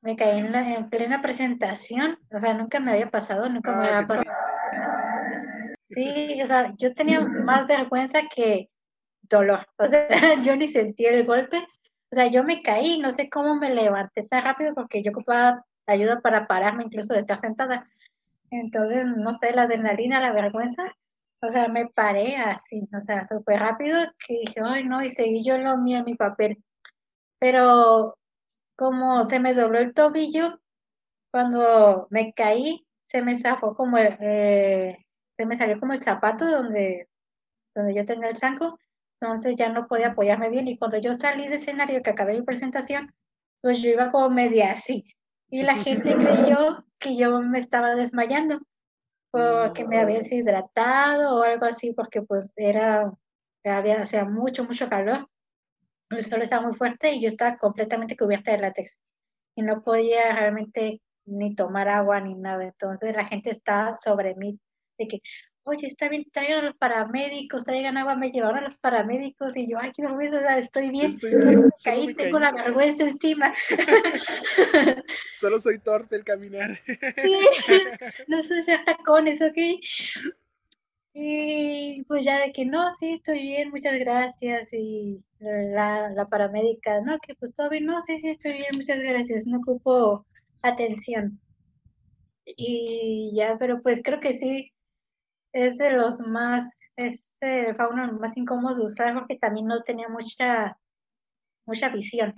Me 0.00 0.16
caí 0.16 0.38
en, 0.38 0.50
la, 0.50 0.74
en 0.74 0.88
plena 0.88 1.20
presentación. 1.20 2.18
O 2.34 2.38
sea, 2.38 2.54
nunca 2.54 2.80
me 2.80 2.92
había 2.92 3.10
pasado, 3.10 3.50
nunca 3.50 3.76
me 3.76 3.86
había 3.86 4.08
pasado. 4.08 4.30
Sí, 5.90 6.42
o 6.42 6.46
sea, 6.46 6.72
yo 6.78 6.94
tenía 6.94 7.20
más 7.20 7.66
vergüenza 7.66 8.20
que 8.34 8.70
dolor. 9.20 9.66
O 9.78 9.86
sea, 9.86 10.42
yo 10.42 10.56
ni 10.56 10.68
sentí 10.68 11.04
el 11.04 11.26
golpe. 11.26 11.58
O 12.10 12.14
sea, 12.16 12.28
yo 12.28 12.44
me 12.44 12.62
caí, 12.62 12.98
no 12.98 13.12
sé 13.12 13.28
cómo 13.28 13.56
me 13.56 13.74
levanté 13.74 14.22
tan 14.22 14.42
rápido 14.42 14.74
porque 14.74 15.02
yo 15.02 15.10
ocupaba 15.10 15.66
ayuda 15.86 16.22
para 16.22 16.46
pararme 16.46 16.84
incluso 16.84 17.12
de 17.12 17.20
estar 17.20 17.38
sentada. 17.38 17.86
Entonces, 18.60 19.06
no 19.06 19.32
sé, 19.34 19.52
la 19.52 19.62
adrenalina, 19.62 20.20
la 20.20 20.32
vergüenza, 20.32 20.94
o 21.40 21.48
sea, 21.48 21.68
me 21.68 21.86
paré 21.88 22.36
así, 22.36 22.88
o 22.96 23.00
sea, 23.00 23.26
súper 23.28 23.60
rápido 23.60 23.98
que 24.26 24.40
dije, 24.40 24.60
ay, 24.64 24.84
no, 24.84 25.02
y 25.02 25.10
seguí 25.10 25.44
yo 25.44 25.58
lo 25.58 25.78
mío 25.78 26.04
mi 26.04 26.14
papel. 26.14 26.62
Pero 27.38 28.16
como 28.76 29.24
se 29.24 29.40
me 29.40 29.54
dobló 29.54 29.78
el 29.78 29.94
tobillo, 29.94 30.60
cuando 31.30 32.06
me 32.10 32.32
caí, 32.32 32.86
se 33.08 33.22
me 33.22 33.36
zafó 33.36 33.74
como 33.74 33.98
el, 33.98 34.16
eh, 34.20 35.04
se 35.36 35.46
me 35.46 35.56
salió 35.56 35.78
como 35.80 35.92
el 35.92 36.02
zapato 36.02 36.46
donde, 36.46 37.08
donde 37.74 37.94
yo 37.94 38.06
tenía 38.06 38.28
el 38.28 38.36
zanco, 38.36 38.78
entonces 39.20 39.56
ya 39.56 39.68
no 39.68 39.86
podía 39.86 40.08
apoyarme 40.08 40.50
bien 40.50 40.68
y 40.68 40.78
cuando 40.78 40.98
yo 40.98 41.14
salí 41.14 41.48
de 41.48 41.56
escenario 41.56 42.02
que 42.02 42.10
acabé 42.10 42.34
mi 42.34 42.42
presentación, 42.42 43.12
pues 43.60 43.82
yo 43.82 43.90
iba 43.90 44.10
como 44.10 44.30
media 44.30 44.72
así 44.72 45.04
y 45.50 45.62
la 45.62 45.76
gente 45.76 46.14
creyó 46.16 46.84
que 47.04 47.16
yo 47.16 47.40
me 47.40 47.58
estaba 47.58 47.94
desmayando 47.94 48.60
porque 49.30 49.86
me 49.86 49.98
había 49.98 50.18
deshidratado 50.18 51.36
o 51.36 51.42
algo 51.42 51.66
así 51.66 51.92
porque 51.92 52.22
pues 52.22 52.54
era, 52.56 53.12
había, 53.64 54.02
hacía 54.02 54.24
mucho, 54.24 54.64
mucho 54.64 54.88
calor 54.88 55.28
el 56.10 56.24
sol 56.24 56.42
estaba 56.42 56.62
muy 56.66 56.74
fuerte 56.74 57.12
y 57.12 57.22
yo 57.22 57.28
estaba 57.28 57.56
completamente 57.58 58.16
cubierta 58.16 58.52
de 58.52 58.58
látex 58.58 59.02
y 59.54 59.62
no 59.62 59.82
podía 59.82 60.34
realmente 60.34 61.02
ni 61.26 61.54
tomar 61.54 61.88
agua 61.88 62.20
ni 62.20 62.34
nada. 62.34 62.64
Entonces 62.64 63.14
la 63.14 63.24
gente 63.24 63.50
estaba 63.50 63.96
sobre 63.96 64.34
mí 64.34 64.58
de 64.98 65.08
que, 65.08 65.20
oye, 65.64 65.86
está 65.86 66.08
bien, 66.08 66.24
traigan 66.30 66.60
a 66.60 66.66
los 66.66 66.76
paramédicos, 66.76 67.64
traigan 67.64 67.96
agua, 67.96 68.16
me 68.16 68.30
llevaron 68.30 68.58
a 68.58 68.68
los 68.68 68.76
paramédicos 68.76 69.56
y 69.56 69.68
yo, 69.68 69.78
ay, 69.80 69.92
qué 69.94 70.02
vergüenza, 70.02 70.58
estoy 70.58 70.90
bien. 70.90 71.06
Estoy 71.06 71.34
bien. 71.34 71.70
Caí, 71.82 72.14
tengo 72.14 72.38
la 72.38 72.52
vergüenza 72.52 73.04
encima. 73.04 73.52
Solo 75.38 75.58
soy 75.58 75.78
torpe 75.78 76.16
el 76.16 76.24
caminar. 76.24 76.78
sí, 76.86 77.38
no 78.28 78.42
sé 78.42 78.58
hacer 78.60 78.84
tacones, 78.84 79.40
¿ok? 79.40 79.58
Y 81.14 82.02
pues 82.04 82.24
ya 82.24 82.40
de 82.40 82.52
que 82.52 82.66
no, 82.66 82.90
sí, 82.92 83.12
estoy 83.12 83.40
bien, 83.40 83.70
muchas 83.70 83.98
gracias. 83.98 84.68
Y 84.72 85.22
la, 85.38 86.10
la 86.10 86.28
paramédica, 86.28 87.00
no, 87.00 87.18
que 87.20 87.34
pues 87.36 87.54
todo 87.54 87.70
bien, 87.70 87.86
no, 87.86 88.02
sí, 88.02 88.18
sí, 88.18 88.28
estoy 88.28 88.52
bien, 88.54 88.70
muchas 88.74 88.98
gracias, 88.98 89.46
no 89.46 89.58
ocupo 89.58 90.26
atención. 90.62 91.40
Y 92.44 93.32
ya, 93.34 93.56
pero 93.58 93.80
pues 93.80 94.02
creo 94.04 94.20
que 94.20 94.34
sí, 94.34 94.73
es 95.54 95.78
de 95.78 95.92
los 95.92 96.20
más, 96.20 96.80
es 96.96 97.38
el 97.40 97.74
fauno 97.76 98.12
más 98.14 98.36
incómodo 98.36 98.74
de 98.74 98.84
usar 98.84 99.14
porque 99.14 99.38
también 99.38 99.66
no 99.66 99.82
tenía 99.82 100.08
mucha, 100.08 100.76
mucha 101.64 101.88
visión. 101.88 102.34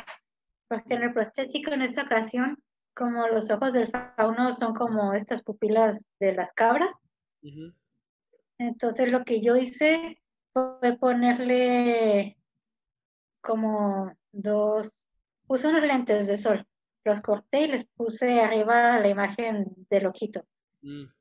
Porque 0.69 0.95
en 0.95 1.03
el 1.03 1.13
prostético 1.15 1.73
en 1.73 1.83
esa 1.83 2.03
ocasión, 2.03 2.63
como 2.95 3.27
los 3.29 3.51
ojos 3.51 3.73
del 3.73 3.89
fauno 3.89 4.53
son 4.53 4.75
como 4.75 5.15
estas 5.15 5.43
pupilas 5.43 6.11
de 6.21 6.35
las 6.35 6.53
cabras, 6.53 7.03
entonces 8.59 9.11
lo 9.11 9.25
que 9.25 9.41
yo 9.41 9.57
hice 9.57 10.21
fue 10.53 10.99
ponerle 10.99 12.37
como 13.41 14.13
dos, 14.33 15.09
puse 15.47 15.69
unos 15.69 15.87
lentes 15.87 16.27
de 16.27 16.37
sol, 16.37 16.67
los 17.05 17.21
corté 17.23 17.63
y 17.63 17.69
les 17.69 17.85
puse 17.85 18.41
arriba 18.41 18.99
la 19.01 19.09
imagen 19.09 19.73
del 19.89 20.07
ojito. 20.07 20.45
Mm. 20.83 21.16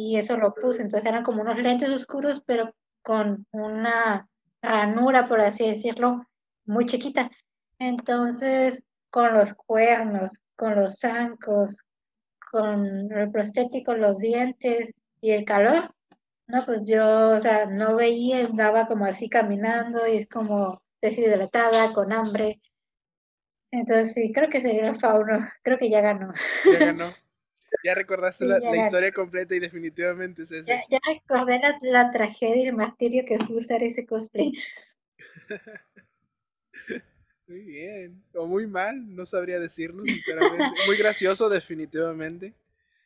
Y 0.00 0.16
eso 0.16 0.36
lo 0.36 0.54
puse, 0.54 0.82
entonces 0.82 1.10
eran 1.10 1.24
como 1.24 1.42
unos 1.42 1.58
lentes 1.58 1.90
oscuros, 1.90 2.40
pero 2.46 2.72
con 3.02 3.44
una 3.50 4.28
ranura, 4.62 5.26
por 5.26 5.40
así 5.40 5.66
decirlo, 5.66 6.24
muy 6.66 6.86
chiquita. 6.86 7.32
Entonces, 7.80 8.84
con 9.10 9.32
los 9.32 9.54
cuernos, 9.54 10.40
con 10.54 10.76
los 10.76 11.00
zancos, 11.00 11.82
con 12.52 13.10
el 13.10 13.28
prostético, 13.32 13.94
los 13.94 14.18
dientes 14.18 15.02
y 15.20 15.32
el 15.32 15.44
calor, 15.44 15.92
no, 16.46 16.64
pues 16.64 16.86
yo, 16.86 17.30
o 17.30 17.40
sea, 17.40 17.66
no 17.66 17.96
veía, 17.96 18.46
andaba 18.46 18.86
como 18.86 19.04
así 19.04 19.28
caminando 19.28 20.06
y 20.06 20.18
es 20.18 20.28
como 20.28 20.80
deshidratada, 21.02 21.92
con 21.92 22.12
hambre. 22.12 22.60
Entonces 23.72 24.14
sí, 24.14 24.32
creo 24.32 24.48
que 24.48 24.60
sería 24.60 24.90
el 24.90 24.94
fauno, 24.94 25.44
creo 25.64 25.76
que 25.76 25.90
ya 25.90 26.00
ganó. 26.02 26.32
Ya 26.72 26.86
ganó. 26.86 27.10
Ya 27.84 27.94
recordaste 27.94 28.44
la, 28.44 28.76
historia 28.76 29.12
completa 29.12 29.54
y 29.54 29.58
definitivamente 29.58 30.42
es 30.42 30.50
eso. 30.50 30.66
Ya, 30.66 30.82
ya 30.88 30.98
recordé 31.06 31.60
la, 31.82 32.10
tragedia 32.10 32.64
y 32.64 32.68
el 32.68 32.74
martirio 32.74 33.24
que 33.26 33.38
fue 33.38 33.56
usar 33.56 33.82
ese 33.82 34.06
cosplay. 34.06 34.52
muy 37.46 37.60
bien, 37.60 38.22
o 38.34 38.46
muy 38.46 38.66
mal, 38.66 39.14
no 39.14 39.26
sabría 39.26 39.60
decirlo, 39.60 40.04
sinceramente. 40.04 40.80
Muy 40.86 40.96
gracioso, 40.96 41.48
definitivamente. 41.48 42.54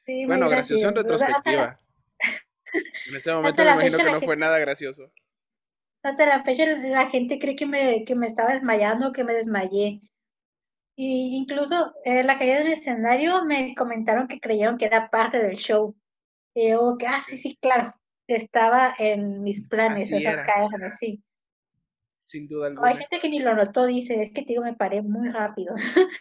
Sí, 0.04 0.26
bueno, 0.26 0.48
gracioso 0.48 0.88
en 0.88 0.96
retrospectiva. 0.96 1.78
En 3.06 3.16
ese 3.16 3.30
momento 3.30 3.62
me 3.62 3.70
imagino 3.70 3.98
que 3.98 4.12
no 4.12 4.20
fue 4.22 4.34
nada 4.34 4.58
gracioso. 4.58 5.12
Hasta 6.02 6.24
la 6.24 6.42
fecha 6.42 6.64
la 6.64 7.10
gente 7.10 7.38
cree 7.38 7.54
que 7.54 7.66
me, 7.66 8.04
que 8.04 8.14
me 8.14 8.26
estaba 8.26 8.54
desmayando, 8.54 9.12
que 9.12 9.24
me 9.24 9.34
desmayé. 9.34 10.00
Y 10.94 11.36
incluso 11.36 11.94
en 12.04 12.26
la 12.26 12.38
caída 12.38 12.58
del 12.58 12.72
escenario 12.72 13.44
me 13.44 13.74
comentaron 13.74 14.28
que 14.28 14.40
creyeron 14.40 14.76
que 14.76 14.86
era 14.86 15.10
parte 15.10 15.42
del 15.42 15.56
show. 15.56 15.96
Y 16.54 16.70
yo, 16.70 16.96
que, 16.98 17.06
ah, 17.06 17.20
sí, 17.20 17.38
sí, 17.38 17.58
claro, 17.60 17.94
estaba 18.26 18.94
en 18.98 19.42
mis 19.42 19.66
planes 19.66 20.12
así 20.12 20.22
caerme, 20.22 20.90
sí. 20.90 21.22
Sin 22.24 22.46
duda 22.46 22.68
alguna. 22.68 22.88
hay 22.88 22.96
gente 22.96 23.18
que 23.20 23.28
ni 23.28 23.40
lo 23.40 23.54
notó, 23.54 23.86
dice, 23.86 24.22
es 24.22 24.32
que 24.32 24.42
digo, 24.42 24.62
me 24.62 24.74
paré 24.74 25.02
muy 25.02 25.30
rápido. 25.30 25.74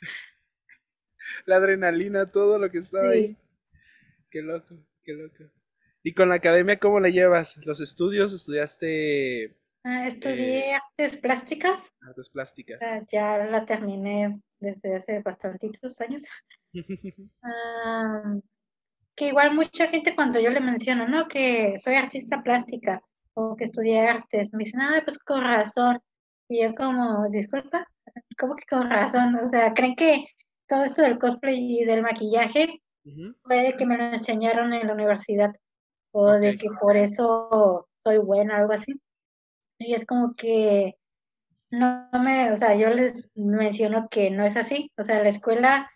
la 1.45 1.57
adrenalina, 1.57 2.31
todo 2.31 2.57
lo 2.57 2.71
que 2.71 2.79
estaba 2.79 3.09
ahí. 3.09 3.37
Qué 4.29 4.41
loco, 4.41 4.75
qué 5.03 5.13
loco. 5.13 5.43
¿Y 6.03 6.13
con 6.13 6.29
la 6.29 6.35
academia 6.35 6.79
cómo 6.79 6.99
la 6.99 7.09
llevas? 7.09 7.57
¿Los 7.65 7.79
estudios? 7.79 8.33
¿Estudiaste? 8.33 9.55
Ah, 9.83 10.07
estudié 10.07 10.71
eh, 10.71 10.73
artes 10.73 11.17
plásticas. 11.17 11.93
Artes 12.07 12.29
plásticas. 12.29 12.79
Ah, 12.81 13.01
ya 13.07 13.37
la 13.37 13.65
terminé 13.65 14.41
desde 14.61 14.95
hace 14.95 15.19
bastantitos 15.19 15.99
años. 16.01 16.23
Ah, 17.43 18.35
que 19.13 19.27
igual 19.27 19.53
mucha 19.53 19.87
gente 19.87 20.15
cuando 20.15 20.39
yo 20.39 20.49
le 20.51 20.61
menciono, 20.61 21.05
¿no? 21.05 21.27
Que 21.27 21.77
soy 21.77 21.95
artista 21.95 22.41
plástica 22.41 23.01
o 23.33 23.57
que 23.57 23.65
estudié 23.65 23.99
artes, 23.99 24.53
me 24.53 24.63
dicen, 24.63 24.79
ah, 24.81 25.01
pues 25.03 25.19
con 25.19 25.43
razón. 25.43 25.99
Y 26.47 26.63
yo 26.63 26.73
como, 26.73 27.25
disculpa, 27.29 27.85
¿cómo 28.37 28.55
que 28.55 28.63
con 28.69 28.89
razón? 28.89 29.35
O 29.35 29.47
sea, 29.47 29.73
¿creen 29.73 29.95
que 29.95 30.27
todo 30.65 30.85
esto 30.85 31.01
del 31.01 31.19
cosplay 31.19 31.81
y 31.81 31.85
del 31.85 32.03
maquillaje 32.03 32.81
puede 33.43 33.75
que 33.75 33.85
me 33.85 33.97
lo 33.97 34.05
enseñaron 34.05 34.73
en 34.73 34.87
la 34.87 34.93
universidad? 34.93 35.51
O 36.11 36.31
de 36.31 36.57
que 36.57 36.69
por 36.79 36.95
eso 36.95 37.87
soy 38.03 38.17
buena, 38.17 38.57
algo 38.57 38.73
así. 38.73 38.93
Y 39.77 39.93
es 39.93 40.05
como 40.05 40.35
que 40.35 40.95
no 41.71 42.09
me, 42.21 42.51
o 42.51 42.57
sea, 42.57 42.75
yo 42.75 42.89
les 42.89 43.29
menciono 43.35 44.09
que 44.09 44.29
no 44.29 44.43
es 44.43 44.57
así. 44.57 44.91
O 44.97 45.03
sea, 45.03 45.23
la 45.23 45.29
escuela 45.29 45.89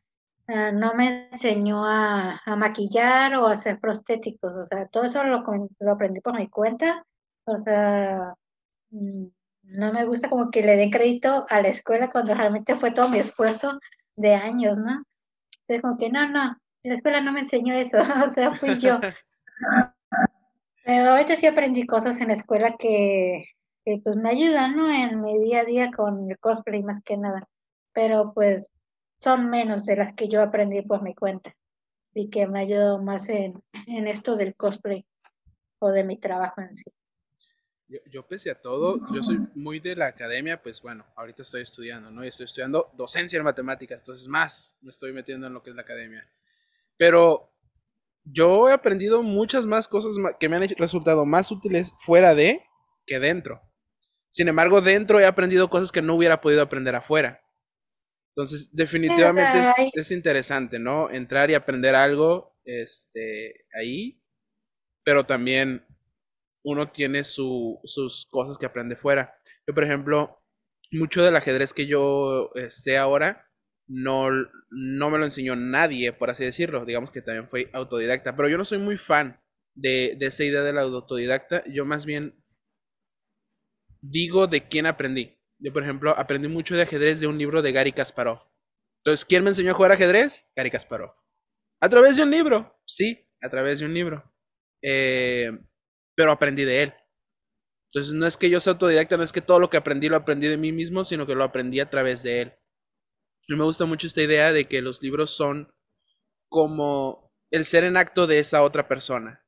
ah, 0.48 0.72
no 0.72 0.94
me 0.96 1.30
enseñó 1.32 1.86
a, 1.86 2.42
maquillar 2.58 3.36
o 3.36 3.48
a 3.48 3.52
hacer 3.52 3.80
prostéticos. 3.80 4.56
O 4.56 4.64
sea, 4.64 4.88
todo 4.88 5.04
eso 5.04 5.24
lo, 5.24 5.44
lo 5.80 5.92
aprendí 5.92 6.22
por 6.22 6.36
mi 6.38 6.50
cuenta. 6.50 7.06
O 7.46 7.58
sea, 7.58 8.34
mm, 8.92 9.26
no 9.64 9.94
me 9.94 10.06
gusta 10.06 10.30
como 10.30 10.50
que 10.52 10.64
le 10.64 10.78
den 10.78 10.92
crédito 10.92 11.46
a 11.50 11.62
la 11.62 11.68
escuela 11.68 12.10
cuando 12.12 12.34
realmente 12.34 12.76
fue 12.76 12.92
todo 12.92 13.10
mi 13.10 13.20
esfuerzo 13.20 13.80
de 14.16 14.36
años, 14.36 14.78
¿no? 14.80 15.04
Entonces, 15.62 15.82
como 15.82 15.98
que 15.98 16.10
no, 16.10 16.30
no, 16.30 16.58
la 16.84 16.94
escuela 16.94 17.22
no 17.22 17.32
me 17.32 17.42
enseñó 17.42 17.74
eso, 17.76 17.98
o 18.26 18.30
sea, 18.34 18.52
fui 18.52 18.78
yo. 18.78 19.00
Pero 20.86 21.10
ahorita 21.10 21.36
sí 21.36 21.48
aprendí 21.48 21.88
cosas 21.88 22.22
en 22.22 22.28
la 22.28 22.36
escuela 22.36 22.76
que, 22.78 23.46
pues 24.04 24.16
me 24.16 24.30
ayudan, 24.30 24.76
¿no? 24.76 24.92
En 24.92 25.22
mi 25.22 25.40
día 25.40 25.62
a 25.62 25.66
día 25.66 25.92
con 25.92 26.30
el 26.30 26.40
cosplay 26.40 26.84
más 26.84 27.02
que 27.04 27.18
nada. 27.18 27.48
Pero 27.94 28.34
pues 28.34 28.72
son 29.20 29.50
menos 29.50 29.86
de 29.86 29.96
las 29.96 30.14
que 30.14 30.28
yo 30.28 30.42
aprendí 30.42 30.82
por 30.82 31.02
mi 31.02 31.14
cuenta 31.14 31.56
y 32.14 32.30
que 32.30 32.48
me 32.48 32.60
ayudado 32.60 33.02
más 33.02 33.30
en, 33.30 33.62
en 33.88 34.08
esto 34.08 34.36
del 34.36 34.56
cosplay 34.56 35.06
o 35.80 35.90
de 35.92 36.04
mi 36.04 36.18
trabajo 36.18 36.62
en 36.62 36.76
sí. 36.76 36.92
Yo, 37.88 38.00
yo, 38.10 38.28
pese 38.28 38.50
a 38.50 38.60
todo, 38.60 39.00
yo 39.14 39.22
soy 39.22 39.38
muy 39.54 39.80
de 39.80 39.96
la 39.96 40.08
academia, 40.08 40.62
pues 40.62 40.82
bueno, 40.82 41.06
ahorita 41.16 41.44
estoy 41.44 41.62
estudiando, 41.62 42.10
¿no? 42.10 42.26
Y 42.26 42.30
estoy 42.30 42.46
estudiando 42.46 42.90
docencia 42.94 43.38
en 43.38 43.44
matemáticas, 43.44 44.00
entonces 44.02 44.28
más 44.28 44.76
me 44.82 44.90
estoy 44.90 45.14
metiendo 45.14 45.46
en 45.46 45.54
lo 45.54 45.62
que 45.62 45.70
es 45.70 45.76
la 45.76 45.84
academia. 45.84 46.28
Pero 46.98 47.52
yo 48.24 48.68
he 48.70 48.74
aprendido 48.74 49.22
muchas 49.22 49.68
más 49.68 49.88
cosas 49.88 50.16
que 50.40 50.50
me 50.50 50.56
han 50.56 50.68
resultado 50.78 51.26
más 51.26 51.52
útiles 51.52 51.94
fuera 52.00 52.34
de 52.34 52.64
que 53.06 53.20
dentro. 53.20 53.62
Sin 54.36 54.50
embargo, 54.50 54.82
dentro 54.82 55.22
he 55.22 55.26
aprendido 55.26 55.70
cosas 55.70 55.94
que 55.94 56.02
no 56.02 56.14
hubiera 56.14 56.42
podido 56.42 56.62
aprender 56.62 56.94
afuera. 56.94 57.42
Entonces, 58.36 58.70
definitivamente 58.74 59.60
es, 59.60 59.96
es, 59.96 60.12
interesante, 60.12 60.78
¿no? 60.78 61.10
Entrar 61.10 61.50
y 61.50 61.54
aprender 61.54 61.96
algo 61.96 62.54
este, 62.66 63.66
ahí, 63.74 64.22
pero 65.06 65.26
también 65.26 65.86
uno 66.66 66.92
tiene 66.92 67.24
sus 67.24 68.28
cosas 68.30 68.58
que 68.58 68.66
aprende 68.66 68.98
fuera. 68.98 69.40
Yo, 69.66 69.74
por 69.74 69.86
ejemplo, 69.86 70.44
mucho 70.92 71.24
del 71.24 71.38
ajedrez 71.38 71.74
que 71.74 71.88
yo 71.88 72.52
eh, 72.56 72.70
sé 72.70 72.98
ahora, 72.98 73.50
no, 73.88 74.32
no 74.70 75.10
me 75.10 75.18
lo 75.18 75.24
enseñó 75.24 75.56
nadie, 75.56 76.12
por 76.12 76.30
así 76.30 76.44
decirlo. 76.44 76.84
Digamos 76.84 77.10
que 77.10 77.22
también 77.22 77.48
fue 77.48 77.70
autodidacta. 77.72 78.36
Pero 78.36 78.50
yo 78.50 78.58
no 78.58 78.66
soy 78.66 78.80
muy 78.80 78.98
fan 78.98 79.40
de, 79.76 80.18
de 80.20 80.26
esa 80.26 80.44
idea 80.44 80.62
del 80.62 80.78
autodidacta. 80.78 81.64
Yo 81.68 81.86
más 81.86 82.06
bien 82.06 82.36
digo 84.10 84.48
de 84.48 84.68
quién 84.68 84.86
aprendí. 84.86 85.38
Yo, 85.60 85.72
por 85.74 85.84
ejemplo, 85.84 86.18
aprendí 86.18 86.48
mucho 86.48 86.76
de 86.76 86.84
ajedrez 86.84 87.20
de 87.20 87.28
un 87.28 87.38
libro 87.38 87.62
de 87.62 87.72
Gary 87.72 87.92
Kasparov. 87.92 88.42
Entonces, 89.00 89.26
¿quién 89.26 89.44
me 89.44 89.50
enseñó 89.50 89.72
a 89.72 89.74
jugar 89.76 89.92
ajedrez? 89.92 90.48
Gary 90.56 90.72
Kasparov. 90.72 91.14
¿A 91.82 91.90
través 91.90 92.18
de 92.18 92.24
un 92.24 92.32
libro? 92.32 92.80
Sí, 92.86 93.28
a 93.42 93.50
través 93.50 93.80
de 93.80 93.86
un 93.86 93.94
libro. 93.94 94.24
Eh, 94.82 95.52
pero 96.16 96.32
aprendí 96.32 96.64
de 96.66 96.84
él. 96.84 96.94
Entonces 97.90 98.14
no 98.14 98.28
es 98.28 98.38
que 98.38 98.50
yo 98.50 98.60
sea 98.60 98.74
autodidacta, 98.74 99.18
no 99.18 99.24
es 99.24 99.32
que 99.32 99.42
todo 99.42 99.60
lo 99.60 99.70
que 99.70 99.78
aprendí 99.78 100.10
lo 100.10 100.18
aprendí 100.18 100.48
de 100.48 100.58
mí 100.58 100.72
mismo, 100.72 101.06
sino 101.06 101.26
que 101.26 101.36
lo 101.36 101.44
aprendí 101.44 101.80
a 101.80 101.90
través 101.90 102.24
de 102.24 102.42
él. 102.42 102.54
Y 103.48 103.56
me 103.56 103.64
gusta 103.64 103.86
mucho 103.86 104.08
esta 104.08 104.22
idea 104.22 104.52
de 104.52 104.68
que 104.68 104.82
los 104.82 105.02
libros 105.02 105.32
son 105.32 105.74
como 106.50 107.32
el 107.52 107.64
ser 107.66 107.84
en 107.84 107.98
acto 107.98 108.28
de 108.28 108.40
esa 108.40 108.64
otra 108.64 108.88
persona. 108.88 109.45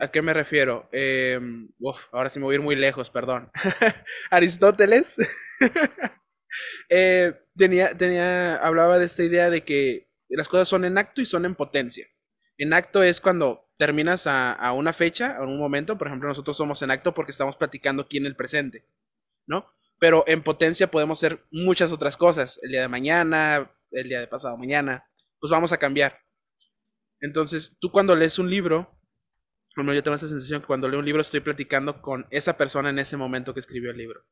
¿A 0.00 0.10
qué 0.10 0.22
me 0.22 0.32
refiero? 0.32 0.88
Em, 0.92 1.68
ahora 2.10 2.30
sí 2.30 2.38
me 2.38 2.46
voy 2.46 2.54
a 2.54 2.56
ir 2.56 2.62
muy 2.62 2.74
lejos, 2.74 3.10
perdón. 3.10 3.50
Aristóteles 4.30 5.18
eh, 6.88 7.34
tenía, 7.54 7.94
tenía, 7.94 8.56
hablaba 8.56 8.98
de 8.98 9.04
esta 9.04 9.22
idea 9.22 9.50
de 9.50 9.62
que 9.62 10.08
las 10.30 10.48
cosas 10.48 10.68
son 10.68 10.86
en 10.86 10.96
acto 10.96 11.20
y 11.20 11.26
son 11.26 11.44
en 11.44 11.54
potencia. 11.54 12.06
En 12.56 12.72
acto 12.72 13.02
es 13.02 13.20
cuando 13.20 13.68
terminas 13.76 14.26
a, 14.26 14.72
una 14.72 14.94
fecha, 14.94 15.36
a 15.36 15.42
un 15.42 15.58
momento, 15.58 15.98
por 15.98 16.06
ejemplo, 16.06 16.28
nosotros 16.28 16.56
somos 16.56 16.80
en 16.80 16.90
acto 16.90 17.12
porque 17.12 17.32
estamos 17.32 17.56
platicando 17.56 18.02
aquí 18.02 18.16
en 18.16 18.26
el 18.26 18.36
presente, 18.36 18.86
¿no? 19.46 19.66
Pero 19.98 20.24
en 20.26 20.42
potencia 20.42 20.90
podemos 20.90 21.18
hacer 21.18 21.44
muchas 21.50 21.92
otras 21.92 22.16
cosas, 22.16 22.58
el 22.62 22.70
día 22.70 22.82
de 22.82 22.88
mañana, 22.88 23.70
el 23.90 24.08
día 24.08 24.20
de 24.20 24.28
pasado 24.28 24.56
mañana, 24.56 25.04
pues 25.38 25.50
vamos 25.50 25.72
a 25.72 25.78
cambiar. 25.78 26.20
Entonces, 27.20 27.76
tú 27.80 27.90
cuando 27.90 28.16
lees 28.16 28.38
un 28.38 28.50
libro, 28.50 28.99
bueno, 29.76 29.94
yo 29.94 30.02
tengo 30.02 30.14
esa 30.14 30.28
sensación 30.28 30.60
que 30.60 30.66
cuando 30.66 30.88
leo 30.88 30.98
un 30.98 31.06
libro 31.06 31.22
estoy 31.22 31.40
platicando 31.40 32.02
con 32.02 32.26
esa 32.30 32.56
persona 32.56 32.90
en 32.90 32.98
ese 32.98 33.16
momento 33.16 33.54
que 33.54 33.60
escribió 33.60 33.90
el 33.90 33.98
libro. 33.98 34.24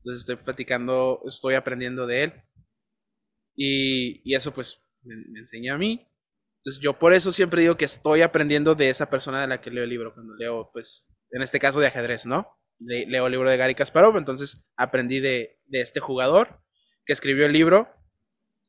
Entonces 0.00 0.20
estoy 0.20 0.36
platicando, 0.36 1.22
estoy 1.26 1.54
aprendiendo 1.54 2.06
de 2.06 2.24
él. 2.24 2.32
Y, 3.56 4.34
eso 4.34 4.52
pues 4.52 4.82
me 5.02 5.40
enseña 5.40 5.74
a 5.74 5.78
mí 5.78 6.06
entonces 6.66 6.82
yo 6.82 6.98
por 6.98 7.14
eso 7.14 7.30
siempre 7.30 7.60
digo 7.60 7.76
que 7.76 7.84
estoy 7.84 8.22
aprendiendo 8.22 8.74
de 8.74 8.90
esa 8.90 9.08
persona 9.08 9.40
de 9.40 9.46
la 9.46 9.60
que 9.60 9.70
leo 9.70 9.84
el 9.84 9.90
libro, 9.90 10.12
cuando 10.12 10.34
leo, 10.34 10.68
pues, 10.72 11.06
en 11.30 11.40
este 11.40 11.60
caso 11.60 11.78
de 11.78 11.86
ajedrez, 11.86 12.26
¿no? 12.26 12.58
leo 12.80 13.26
el 13.26 13.32
libro 13.32 13.48
de 13.48 13.56
Gary 13.56 13.76
Kasparov, 13.76 14.16
entonces 14.16 14.66
aprendí 14.76 15.20
de, 15.20 15.60
de 15.66 15.80
este 15.80 16.00
jugador 16.00 16.60
que 17.06 17.12
escribió 17.12 17.46
el 17.46 17.52
libro 17.52 17.88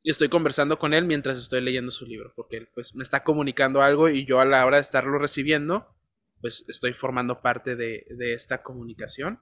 y 0.08 0.10
estoy 0.10 0.30
conversando 0.30 0.78
con 0.78 0.94
él 0.94 1.04
mientras 1.04 1.36
estoy 1.36 1.60
leyendo 1.60 1.90
su 1.90 2.06
libro, 2.06 2.32
porque 2.34 2.56
él 2.56 2.68
pues 2.72 2.94
me 2.94 3.02
está 3.02 3.22
comunicando 3.22 3.82
algo 3.82 4.08
y 4.08 4.24
yo 4.24 4.40
a 4.40 4.46
la 4.46 4.64
hora 4.64 4.78
de 4.78 4.80
estarlo 4.80 5.18
recibiendo, 5.18 5.86
pues 6.40 6.64
estoy 6.66 6.94
formando 6.94 7.42
parte 7.42 7.76
de, 7.76 8.06
de 8.08 8.32
esta 8.32 8.62
comunicación. 8.62 9.38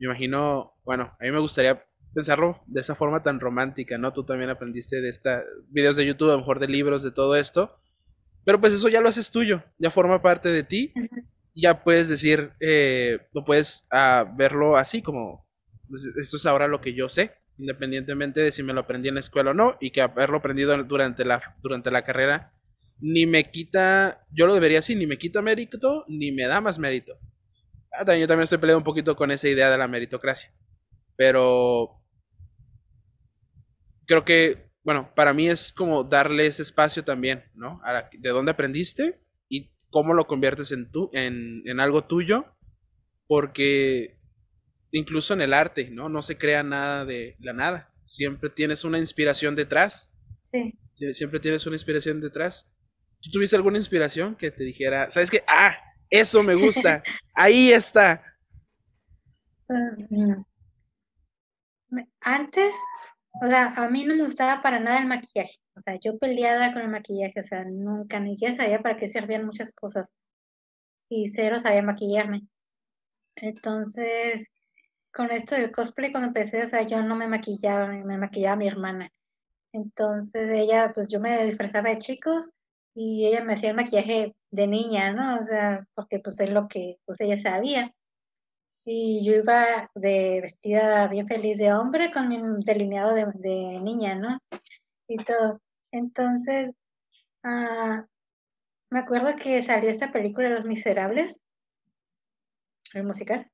Me 0.00 0.06
imagino, 0.06 0.72
bueno, 0.84 1.16
a 1.20 1.24
mí 1.24 1.30
me 1.30 1.38
gustaría 1.38 1.80
pensarlo 2.12 2.60
de 2.66 2.80
esa 2.80 2.96
forma 2.96 3.22
tan 3.22 3.38
romántica, 3.38 3.98
¿no? 3.98 4.12
Tú 4.12 4.24
también 4.24 4.50
aprendiste 4.50 5.00
de 5.00 5.10
esta 5.10 5.44
videos 5.68 5.94
de 5.94 6.06
YouTube, 6.06 6.30
a 6.30 6.32
lo 6.32 6.38
mejor 6.38 6.58
de 6.58 6.66
libros, 6.66 7.04
de 7.04 7.12
todo 7.12 7.36
esto. 7.36 7.78
Pero 8.44 8.60
pues 8.60 8.72
eso 8.72 8.88
ya 8.88 9.00
lo 9.00 9.08
haces 9.08 9.30
tuyo, 9.30 9.62
ya 9.78 9.92
forma 9.92 10.20
parte 10.20 10.48
de 10.48 10.64
ti. 10.64 10.92
Ya 11.54 11.84
puedes 11.84 12.08
decir, 12.08 12.50
eh, 12.58 13.28
lo 13.32 13.44
puedes 13.44 13.86
ah, 13.92 14.24
verlo 14.36 14.76
así 14.76 15.02
como, 15.02 15.46
pues, 15.88 16.04
esto 16.04 16.36
es 16.36 16.46
ahora 16.46 16.66
lo 16.66 16.80
que 16.80 16.94
yo 16.94 17.08
sé, 17.08 17.37
independientemente 17.58 18.40
de 18.40 18.52
si 18.52 18.62
me 18.62 18.72
lo 18.72 18.80
aprendí 18.80 19.08
en 19.08 19.14
la 19.14 19.20
escuela 19.20 19.50
o 19.50 19.54
no, 19.54 19.76
y 19.80 19.90
que 19.90 20.00
haberlo 20.00 20.38
aprendido 20.38 20.82
durante 20.84 21.24
la, 21.24 21.56
durante 21.62 21.90
la 21.90 22.02
carrera 22.02 22.52
ni 23.00 23.26
me 23.26 23.50
quita, 23.50 24.26
yo 24.30 24.46
lo 24.46 24.54
debería 24.54 24.80
así, 24.80 24.94
ni 24.94 25.06
me 25.06 25.18
quita 25.18 25.42
mérito, 25.42 26.04
ni 26.08 26.32
me 26.32 26.46
da 26.46 26.60
más 26.60 26.78
mérito. 26.78 27.14
Ah, 27.92 28.04
también, 28.04 28.22
yo 28.22 28.26
también 28.26 28.44
estoy 28.44 28.58
peleando 28.58 28.78
un 28.78 28.84
poquito 28.84 29.16
con 29.16 29.30
esa 29.30 29.48
idea 29.48 29.70
de 29.70 29.78
la 29.78 29.88
meritocracia. 29.88 30.52
Pero 31.16 32.02
creo 34.06 34.24
que, 34.24 34.70
bueno, 34.82 35.12
para 35.14 35.32
mí 35.32 35.48
es 35.48 35.72
como 35.72 36.04
darle 36.04 36.46
ese 36.46 36.62
espacio 36.62 37.04
también, 37.04 37.44
¿no? 37.54 37.80
de 38.18 38.30
dónde 38.30 38.52
aprendiste 38.52 39.20
y 39.48 39.70
cómo 39.90 40.14
lo 40.14 40.26
conviertes 40.26 40.72
en, 40.72 40.90
tu, 40.90 41.10
en, 41.12 41.62
en 41.66 41.80
algo 41.80 42.04
tuyo, 42.04 42.46
porque 43.26 44.17
incluso 44.90 45.34
en 45.34 45.42
el 45.42 45.52
arte, 45.52 45.90
¿no? 45.90 46.08
No 46.08 46.22
se 46.22 46.38
crea 46.38 46.62
nada 46.62 47.04
de 47.04 47.36
la 47.40 47.52
nada. 47.52 47.92
Siempre 48.04 48.50
tienes 48.50 48.84
una 48.84 48.98
inspiración 48.98 49.54
detrás. 49.54 50.10
Sí. 50.52 50.78
Siempre 51.12 51.40
tienes 51.40 51.66
una 51.66 51.76
inspiración 51.76 52.20
detrás. 52.20 52.70
¿Tú 53.20 53.30
tuviste 53.30 53.56
alguna 53.56 53.78
inspiración 53.78 54.36
que 54.36 54.50
te 54.50 54.64
dijera, 54.64 55.10
sabes 55.10 55.30
qué? 55.30 55.44
Ah, 55.46 55.76
eso 56.10 56.42
me 56.42 56.54
gusta. 56.54 57.02
Ahí 57.34 57.70
está. 57.70 58.22
Mm, 59.68 60.42
antes 62.20 62.72
o 63.40 63.46
sea, 63.46 63.74
a 63.76 63.88
mí 63.88 64.04
no 64.04 64.16
me 64.16 64.24
gustaba 64.24 64.62
para 64.62 64.80
nada 64.80 64.98
el 64.98 65.06
maquillaje. 65.06 65.56
O 65.76 65.80
sea, 65.80 65.98
yo 66.02 66.18
peleada 66.18 66.72
con 66.72 66.82
el 66.82 66.88
maquillaje, 66.88 67.40
o 67.40 67.44
sea, 67.44 67.64
nunca 67.64 68.18
ni 68.20 68.32
siquiera 68.32 68.56
sabía 68.56 68.82
para 68.82 68.96
qué 68.96 69.08
servían 69.08 69.46
muchas 69.46 69.72
cosas. 69.72 70.06
Y 71.08 71.28
cero 71.28 71.60
sabía 71.60 71.82
maquillarme. 71.82 72.42
Entonces, 73.36 74.48
con 75.12 75.30
esto 75.30 75.54
del 75.54 75.72
cosplay, 75.72 76.12
cuando 76.12 76.28
empecé, 76.28 76.62
o 76.64 76.68
sea, 76.68 76.82
yo 76.82 77.02
no 77.02 77.16
me 77.16 77.26
maquillaba, 77.28 77.88
me 77.88 78.18
maquillaba 78.18 78.56
mi 78.56 78.68
hermana. 78.68 79.10
Entonces, 79.72 80.50
ella, 80.52 80.92
pues 80.94 81.08
yo 81.08 81.20
me 81.20 81.44
disfrazaba 81.46 81.90
de 81.90 81.98
chicos 81.98 82.52
y 82.94 83.26
ella 83.26 83.44
me 83.44 83.54
hacía 83.54 83.70
el 83.70 83.76
maquillaje 83.76 84.34
de 84.50 84.66
niña, 84.66 85.12
¿no? 85.12 85.40
O 85.40 85.44
sea, 85.44 85.86
porque 85.94 86.20
pues 86.20 86.38
es 86.40 86.50
lo 86.50 86.68
que 86.68 86.98
pues 87.04 87.20
ella 87.20 87.38
sabía 87.40 87.92
y 88.90 89.22
yo 89.22 89.34
iba 89.34 89.90
de 89.94 90.40
vestida 90.40 91.06
bien 91.08 91.26
feliz 91.26 91.58
de 91.58 91.74
hombre 91.74 92.10
con 92.10 92.26
mi 92.28 92.40
delineado 92.64 93.14
de, 93.14 93.80
niña, 93.82 94.14
¿no? 94.14 94.38
Y 95.06 95.18
todo. 95.18 95.60
Entonces, 95.92 96.70
ah, 97.42 98.06
me 98.88 98.98
acuerdo 98.98 99.36
que 99.36 99.62
salió 99.62 99.90
esta 99.90 100.10
película 100.10 100.48
Los 100.48 100.64
Miserables, 100.64 101.42
el 102.94 103.04
musical. 103.04 103.50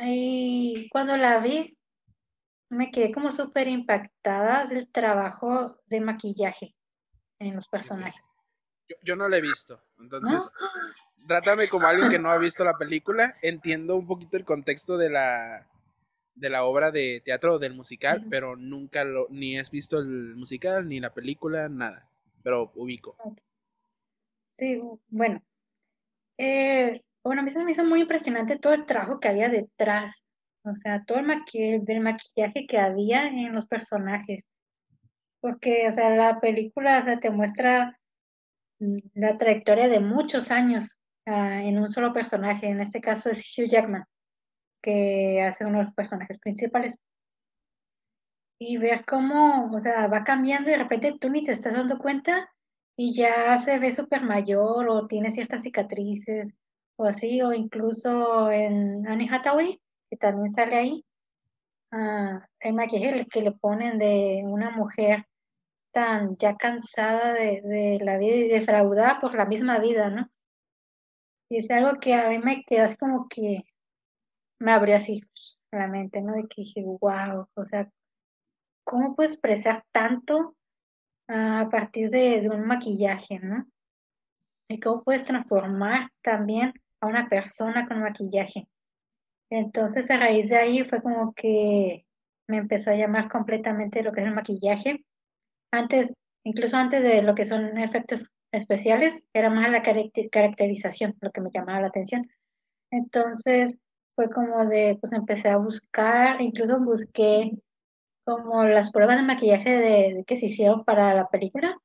Y 0.00 0.88
cuando 0.90 1.16
la 1.16 1.38
vi, 1.38 1.76
me 2.70 2.90
quedé 2.90 3.12
como 3.12 3.32
súper 3.32 3.68
impactada 3.68 4.66
del 4.66 4.88
trabajo 4.90 5.78
de 5.86 6.00
maquillaje 6.00 6.74
en 7.38 7.54
los 7.54 7.68
personajes. 7.68 8.22
Yo, 9.02 9.16
no 9.16 9.28
la 9.28 9.36
he 9.36 9.40
visto, 9.40 9.82
entonces 9.98 10.50
trátame 11.26 11.68
como 11.68 11.86
alguien 11.86 12.08
que 12.08 12.18
no 12.18 12.30
ha 12.30 12.38
visto 12.38 12.64
la 12.64 12.78
película. 12.78 13.36
Entiendo 13.42 13.96
un 13.96 14.06
poquito 14.06 14.36
el 14.36 14.44
contexto 14.44 14.96
de 14.96 15.10
la, 15.10 15.68
de 16.34 16.50
la 16.50 16.64
obra 16.64 16.90
de 16.90 17.20
teatro 17.24 17.58
del 17.58 17.74
musical, 17.74 18.26
pero 18.30 18.56
nunca 18.56 19.04
lo, 19.04 19.26
ni 19.28 19.58
has 19.58 19.70
visto 19.70 19.98
el 19.98 20.36
musical, 20.36 20.88
ni 20.88 21.00
la 21.00 21.12
película, 21.12 21.68
nada. 21.68 22.08
Pero 22.42 22.72
ubico. 22.76 23.16
Sí, 24.56 24.80
bueno. 25.08 25.42
Eh, 26.38 27.02
bueno, 27.28 27.42
a 27.42 27.44
mí 27.44 27.50
se 27.50 27.62
me 27.62 27.72
hizo 27.72 27.84
muy 27.84 28.00
impresionante 28.00 28.58
todo 28.58 28.72
el 28.72 28.86
trabajo 28.86 29.20
que 29.20 29.28
había 29.28 29.50
detrás. 29.50 30.24
O 30.62 30.74
sea, 30.74 31.04
todo 31.04 31.18
el 31.18 31.26
maquillaje, 31.26 31.80
del 31.84 32.00
maquillaje 32.00 32.66
que 32.66 32.78
había 32.78 33.26
en 33.26 33.52
los 33.52 33.66
personajes. 33.66 34.48
Porque, 35.40 35.86
o 35.88 35.92
sea, 35.92 36.08
la 36.16 36.40
película 36.40 37.20
te 37.20 37.28
muestra 37.28 37.98
mm, 38.78 38.98
la 39.12 39.36
trayectoria 39.36 39.88
de 39.90 40.00
muchos 40.00 40.50
años 40.50 41.02
ah, 41.26 41.62
en 41.62 41.78
un 41.78 41.92
solo 41.92 42.14
personaje. 42.14 42.66
En 42.66 42.80
este 42.80 43.02
caso 43.02 43.28
es 43.28 43.44
Hugh 43.58 43.66
Jackman, 43.66 44.04
que 44.82 45.42
hace 45.42 45.66
uno 45.66 45.80
de 45.80 45.84
los 45.84 45.94
personajes 45.94 46.38
principales. 46.38 46.98
Y 48.58 48.78
ver 48.78 49.04
cómo, 49.04 49.70
o 49.70 49.78
sea, 49.78 50.06
va 50.06 50.24
cambiando 50.24 50.70
y 50.70 50.72
de 50.72 50.78
repente 50.78 51.18
tú 51.20 51.28
ni 51.28 51.42
te 51.42 51.52
estás 51.52 51.74
dando 51.74 51.98
cuenta 51.98 52.48
y 52.96 53.12
ya 53.12 53.58
se 53.58 53.78
ve 53.78 53.92
súper 53.92 54.22
mayor 54.22 54.88
o 54.88 55.06
tiene 55.06 55.30
ciertas 55.30 55.62
cicatrices 55.62 56.54
o 56.98 57.06
así, 57.06 57.40
o 57.42 57.52
incluso 57.52 58.50
en 58.50 59.06
Annie 59.06 59.28
Hathaway, 59.30 59.80
que 60.10 60.16
también 60.16 60.50
sale 60.50 60.76
ahí, 60.76 61.04
uh, 61.92 62.40
el 62.60 62.74
maquillaje 62.74 63.26
que 63.26 63.42
le 63.42 63.52
ponen 63.52 63.98
de 63.98 64.42
una 64.44 64.70
mujer 64.70 65.24
tan 65.92 66.36
ya 66.38 66.56
cansada 66.56 67.34
de, 67.34 67.98
la 68.02 68.18
vida 68.18 68.34
y 68.34 68.48
defraudada 68.48 69.20
por 69.20 69.34
la 69.34 69.46
misma 69.46 69.78
vida, 69.78 70.10
¿no? 70.10 70.28
Y 71.48 71.58
es 71.58 71.70
algo 71.70 72.00
que 72.00 72.14
a 72.14 72.28
mí 72.30 72.38
me 72.38 72.64
quedó 72.64 72.84
así 72.84 72.96
como 72.96 73.28
que 73.28 73.62
me 74.60 74.72
abrió 74.72 74.96
así 74.96 75.22
la 75.70 75.86
mente, 75.86 76.20
¿no? 76.20 76.34
De 76.34 76.48
que 76.48 76.62
dije, 76.62 76.82
wow, 76.84 77.46
o 77.54 77.64
sea, 77.64 77.88
¿cómo 78.84 79.14
puedes 79.14 79.32
expresar 79.32 79.84
tanto 79.92 80.56
a 81.28 81.68
partir 81.70 82.10
de 82.10 82.48
un 82.50 82.66
maquillaje, 82.66 83.38
¿no? 83.38 83.66
Y 84.68 84.80
cómo 84.80 85.04
puedes 85.04 85.24
transformar 85.24 86.10
también 86.22 86.74
a 87.00 87.06
una 87.06 87.28
persona 87.28 87.86
con 87.86 88.00
maquillaje. 88.00 88.68
Entonces, 89.50 90.10
a 90.10 90.18
raíz 90.18 90.48
de 90.48 90.56
ahí 90.56 90.84
fue 90.84 91.02
como 91.02 91.32
que 91.34 92.04
me 92.48 92.58
empezó 92.58 92.90
a 92.90 92.96
llamar 92.96 93.28
completamente 93.28 94.02
lo 94.02 94.12
que 94.12 94.20
es 94.20 94.26
el 94.26 94.34
maquillaje. 94.34 95.04
Antes, 95.72 96.14
incluso 96.44 96.76
antes 96.76 97.02
de 97.02 97.22
lo 97.22 97.34
que 97.34 97.44
son 97.44 97.78
efectos 97.78 98.36
especiales, 98.52 99.26
era 99.32 99.50
más 99.50 99.70
la 99.70 99.82
caracterización 99.82 101.16
lo 101.20 101.30
que 101.30 101.40
me 101.40 101.50
llamaba 101.52 101.80
la 101.80 101.88
atención. 101.88 102.28
Entonces, 102.90 103.76
fue 104.16 104.30
como 104.30 104.66
de, 104.66 104.98
pues 105.00 105.12
empecé 105.12 105.48
a 105.48 105.58
buscar, 105.58 106.40
incluso 106.40 106.80
busqué 106.80 107.52
como 108.24 108.64
las 108.64 108.90
pruebas 108.90 109.16
de 109.16 109.22
maquillaje 109.22 109.70
de, 109.70 110.24
que 110.26 110.36
se 110.36 110.46
hicieron 110.46 110.84
para 110.84 111.14
la 111.14 111.28
película, 111.28 111.78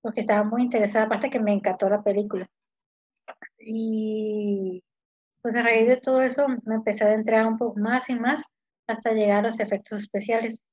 porque 0.00 0.20
estaba 0.20 0.44
muy 0.44 0.62
interesada, 0.62 1.06
aparte 1.06 1.30
que 1.30 1.40
me 1.40 1.52
encantó 1.52 1.88
la 1.88 2.02
película. 2.02 2.48
Y 3.66 4.84
pues 5.42 5.56
a 5.56 5.62
raíz 5.62 5.86
de 5.86 5.96
todo 5.98 6.22
eso 6.22 6.46
me 6.64 6.76
empecé 6.76 7.04
a 7.04 7.08
adentrar 7.08 7.46
un 7.46 7.58
poco 7.58 7.78
más 7.78 8.08
y 8.10 8.14
más 8.14 8.42
hasta 8.86 9.12
llegar 9.12 9.38
a 9.38 9.48
los 9.48 9.60
efectos 9.60 10.00
especiales. 10.00 10.66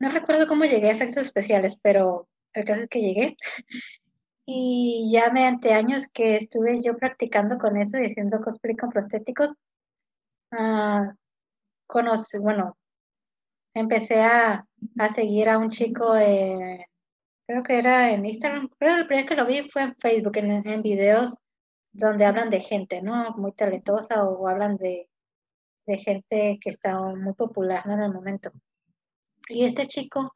No 0.00 0.10
recuerdo 0.10 0.48
cómo 0.48 0.64
llegué 0.64 0.90
a 0.90 0.92
efectos 0.92 1.24
especiales, 1.24 1.76
pero 1.82 2.28
el 2.52 2.64
caso 2.64 2.82
es 2.82 2.88
que 2.88 3.00
llegué. 3.00 3.36
Y 4.44 5.08
ya 5.12 5.30
mediante 5.30 5.72
años 5.72 6.08
que 6.12 6.34
estuve 6.36 6.80
yo 6.82 6.96
practicando 6.96 7.58
con 7.58 7.76
eso 7.76 7.98
y 7.98 8.06
haciendo 8.06 8.40
cosplay 8.40 8.74
con 8.74 8.90
prostéticos, 8.90 9.54
uh, 10.50 11.12
bueno, 12.40 12.76
empecé 13.72 14.20
a, 14.20 14.66
seguir 15.14 15.48
a 15.48 15.58
un 15.58 15.70
chico, 15.70 16.16
eh, 16.16 16.86
creo 17.46 17.62
que 17.62 17.78
era 17.78 18.10
en 18.10 18.26
Instagram, 18.26 18.68
pero 18.78 18.96
el 18.96 19.06
primer 19.06 19.26
que 19.26 19.36
lo 19.36 19.46
vi 19.46 19.62
fue 19.62 19.82
en 19.82 19.96
Facebook, 19.96 20.36
en, 20.36 20.68
en 20.68 20.82
videos 20.82 21.36
donde 21.92 22.24
hablan 22.24 22.50
de 22.50 22.60
gente, 22.60 23.02
¿no? 23.02 23.32
Muy 23.36 23.52
talentosa 23.52 24.24
o 24.24 24.48
hablan 24.48 24.76
de, 24.76 25.08
gente 25.86 26.58
que 26.60 26.70
está 26.70 26.98
muy 26.98 27.34
popular 27.34 27.82
en 27.86 28.00
el 28.00 28.12
momento. 28.12 28.50
Y 29.48 29.64
este 29.64 29.86
chico 29.86 30.34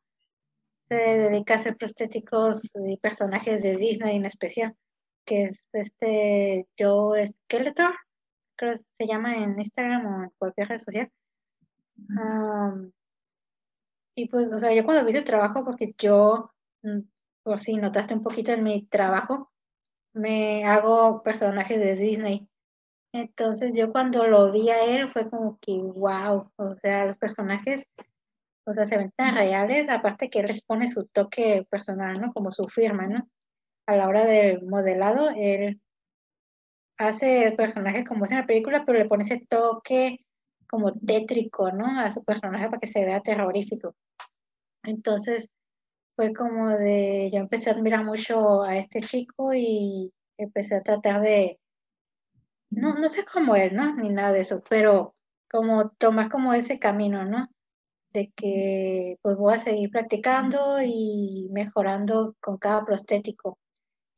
se 0.88 0.96
dedica 0.96 1.54
a 1.54 1.57
hacer 1.57 1.76
prostéticos 1.76 2.72
y 2.74 2.98
personajes 2.98 3.62
de 3.62 3.76
Disney 3.76 4.16
en 4.16 4.26
especial, 4.26 4.76
que 5.24 5.44
es 5.44 5.68
este 5.72 6.68
Joe 6.78 7.26
Skeletor, 7.26 7.94
creo 8.57 8.74
que 8.74 8.84
se 8.98 9.07
llama 9.07 9.36
en 9.36 9.59
Instagram 9.59 10.07
o 10.07 10.24
en 10.24 10.30
cualquier 10.38 10.68
red 10.68 10.80
social. 10.80 11.11
y 14.14 14.28
pues, 14.28 14.52
o 14.52 14.59
sea, 14.59 14.74
yo 14.74 14.84
cuando 14.84 15.04
vi 15.07 15.12
su 15.12 15.24
trabajo, 15.24 15.64
porque 15.64 15.94
yo, 15.98 16.50
mm, 16.82 17.00
por 17.42 17.61
si 17.61 17.76
notaste 17.76 18.14
un 18.14 18.22
poquito 18.22 18.52
en 18.52 18.64
mi 18.64 18.86
trabajo, 18.86 19.50
me 20.16 20.64
hago 20.64 21.22
personajes 21.22 21.78
de 21.78 21.94
Disney. 21.94 22.48
Entonces 23.12 23.74
yo 23.74 23.92
cuando 23.92 24.26
lo 24.26 24.50
vi 24.50 24.70
a 24.70 24.84
él 24.84 25.08
fue 25.08 25.28
como 25.30 25.58
que 25.60 25.78
wow, 25.78 26.50
o 26.56 26.74
sea, 26.76 27.06
los 27.06 27.16
personajes, 27.18 27.86
o 28.66 28.72
sea, 28.72 28.86
se 28.86 28.96
ven 28.96 29.12
tan 29.16 29.34
reales, 29.34 29.88
aparte 29.88 30.30
que 30.30 30.40
él 30.40 30.62
pone 30.66 30.88
su 30.88 31.06
toque 31.06 31.66
personal, 31.70 32.20
¿no? 32.20 32.32
Como 32.32 32.50
su 32.50 32.64
firma, 32.64 33.06
¿no? 33.06 33.28
A 33.86 33.96
la 33.96 34.08
hora 34.08 34.24
del 34.24 34.62
modelado, 34.66 35.30
él 35.30 35.80
hace 36.98 37.44
el 37.44 37.56
personaje 37.56 38.04
como 38.04 38.24
es 38.24 38.30
en 38.30 38.38
la 38.38 38.46
película, 38.46 38.84
pero 38.86 38.98
le 38.98 39.06
pone 39.06 39.22
ese 39.22 39.46
toque 39.48 40.24
como 40.68 40.94
tétrico, 40.94 41.70
¿no? 41.72 42.00
A 42.00 42.10
su 42.10 42.24
personaje 42.24 42.66
para 42.66 42.80
que 42.80 42.86
se 42.86 43.04
vea 43.04 43.20
terrorífico. 43.20 43.94
Entonces, 44.82 45.50
fue 46.16 46.32
como 46.32 46.68
de, 46.70 47.30
yo 47.30 47.38
empecé 47.38 47.70
a 47.70 47.74
admirar 47.74 48.02
mucho 48.04 48.62
a 48.62 48.76
este 48.78 49.00
chico 49.00 49.52
y 49.54 50.12
empecé 50.38 50.76
a 50.76 50.82
tratar 50.82 51.20
de, 51.20 51.60
no, 52.70 52.94
no 52.94 53.08
sé 53.08 53.24
cómo 53.24 53.54
él, 53.54 53.76
¿no? 53.76 53.94
Ni 53.94 54.08
nada 54.08 54.32
de 54.32 54.40
eso, 54.40 54.62
pero 54.68 55.14
como 55.50 55.90
tomar 55.90 56.30
como 56.30 56.54
ese 56.54 56.78
camino, 56.78 57.24
¿no? 57.26 57.48
De 58.12 58.32
que 58.34 59.18
pues 59.22 59.36
voy 59.36 59.54
a 59.54 59.58
seguir 59.58 59.90
practicando 59.90 60.80
y 60.82 61.48
mejorando 61.52 62.34
con 62.40 62.56
cada 62.56 62.84
prostético. 62.84 63.58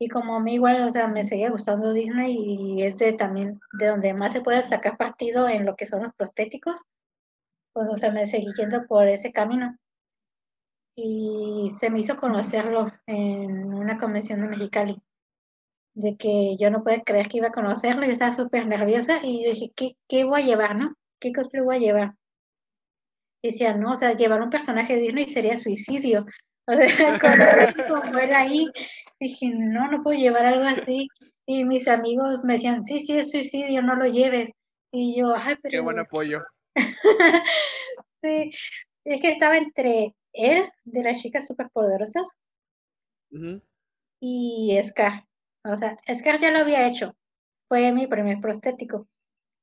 Y 0.00 0.08
como 0.08 0.36
a 0.36 0.40
mí 0.40 0.54
igual, 0.54 0.82
o 0.82 0.90
sea, 0.90 1.08
me 1.08 1.24
seguía 1.24 1.50
gustando 1.50 1.92
Disney 1.92 2.36
y 2.38 2.82
es 2.84 2.98
de 2.98 3.12
también 3.14 3.58
de 3.80 3.86
donde 3.88 4.14
más 4.14 4.32
se 4.32 4.40
puede 4.40 4.62
sacar 4.62 4.96
partido 4.96 5.48
en 5.48 5.66
lo 5.66 5.74
que 5.74 5.86
son 5.86 6.04
los 6.04 6.14
prostéticos, 6.14 6.82
pues 7.72 7.88
o 7.88 7.96
sea, 7.96 8.12
me 8.12 8.26
seguí 8.28 8.52
yendo 8.56 8.86
por 8.86 9.08
ese 9.08 9.32
camino 9.32 9.76
y 11.00 11.70
se 11.78 11.90
me 11.90 12.00
hizo 12.00 12.16
conocerlo 12.16 12.90
en 13.06 13.72
una 13.72 13.98
convención 13.98 14.40
de 14.40 14.48
Mexicali, 14.48 15.00
de 15.94 16.16
que 16.16 16.56
yo 16.58 16.70
no 16.70 16.82
podía 16.82 17.02
creer 17.02 17.28
que 17.28 17.36
iba 17.36 17.48
a 17.48 17.52
conocerlo, 17.52 18.04
yo 18.04 18.10
estaba 18.10 18.34
súper 18.34 18.66
nerviosa 18.66 19.20
y 19.22 19.44
dije, 19.44 19.70
¿qué, 19.76 19.96
¿qué 20.08 20.24
voy 20.24 20.42
a 20.42 20.44
llevar, 20.44 20.74
no? 20.74 20.96
¿Qué 21.20 21.32
cosplay 21.32 21.62
voy 21.62 21.76
a 21.76 21.78
llevar? 21.78 22.14
Y 23.42 23.50
decía, 23.50 23.76
no, 23.76 23.92
o 23.92 23.94
sea, 23.94 24.16
llevar 24.16 24.42
un 24.42 24.50
personaje 24.50 24.96
de 24.96 25.02
Disney 25.02 25.28
sería 25.28 25.56
suicidio. 25.56 26.26
O 26.70 26.74
sea, 26.74 27.18
como 27.88 28.18
era 28.18 28.40
ahí, 28.40 28.66
dije, 29.18 29.50
no, 29.54 29.90
no 29.90 30.02
puedo 30.02 30.18
llevar 30.18 30.44
algo 30.44 30.66
así. 30.66 31.08
Y 31.46 31.64
mis 31.64 31.88
amigos 31.88 32.44
me 32.44 32.54
decían, 32.54 32.84
sí, 32.84 33.00
sí, 33.00 33.16
es 33.16 33.30
suicidio, 33.30 33.80
no 33.80 33.96
lo 33.96 34.04
lleves. 34.04 34.50
Y 34.92 35.18
yo, 35.18 35.34
ay, 35.34 35.56
pero... 35.62 35.70
Qué 35.70 35.80
buen 35.80 35.98
apoyo. 35.98 36.42
sí, 38.22 38.52
es 39.06 39.20
que 39.22 39.30
estaba 39.30 39.56
entre 39.56 40.14
él, 40.38 40.70
de 40.84 41.02
las 41.02 41.20
chicas 41.20 41.46
superpoderosas, 41.46 42.38
y 44.20 44.78
Scar. 44.82 45.26
O 45.64 45.76
sea, 45.76 45.96
Scar 46.14 46.38
ya 46.38 46.50
lo 46.50 46.58
había 46.58 46.86
hecho. 46.88 47.14
Fue 47.68 47.92
mi 47.92 48.06
primer 48.06 48.40
prostético, 48.40 49.08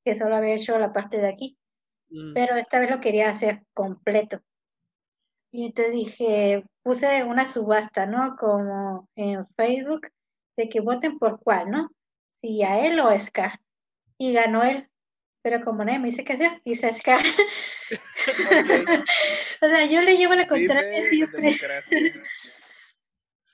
que 0.03 0.13
solo 0.13 0.35
había 0.35 0.55
hecho 0.55 0.77
la 0.77 0.93
parte 0.93 1.17
de 1.17 1.27
aquí. 1.27 1.57
Mm. 2.09 2.33
Pero 2.33 2.55
esta 2.55 2.79
vez 2.79 2.89
lo 2.89 2.99
quería 2.99 3.29
hacer 3.29 3.63
completo. 3.73 4.41
Y 5.51 5.65
entonces 5.65 5.93
dije, 5.93 6.65
puse 6.83 7.23
una 7.23 7.45
subasta, 7.45 8.05
¿no? 8.05 8.35
Como 8.35 9.09
en 9.15 9.47
Facebook, 9.55 10.09
de 10.57 10.69
que 10.69 10.81
voten 10.81 11.17
por 11.17 11.39
cuál, 11.39 11.71
¿no? 11.71 11.89
Si 12.41 12.61
a 12.63 12.85
él 12.85 12.99
o 12.99 13.07
a 13.07 13.17
Scar. 13.17 13.59
Y 14.17 14.33
ganó 14.33 14.63
él 14.63 14.89
pero 15.45 15.63
como 15.63 15.85
nadie 15.85 15.99
me 15.99 16.07
dice 16.07 16.23
qué 16.23 16.33
hacer, 16.33 16.59
hice 16.63 16.91
Scar. 16.91 17.19
o 19.61 19.67
sea, 19.67 19.85
yo 19.85 20.01
le 20.01 20.17
llevo 20.17 20.33
la 20.33 20.47
contraria 20.47 21.07
siempre. 21.07 21.59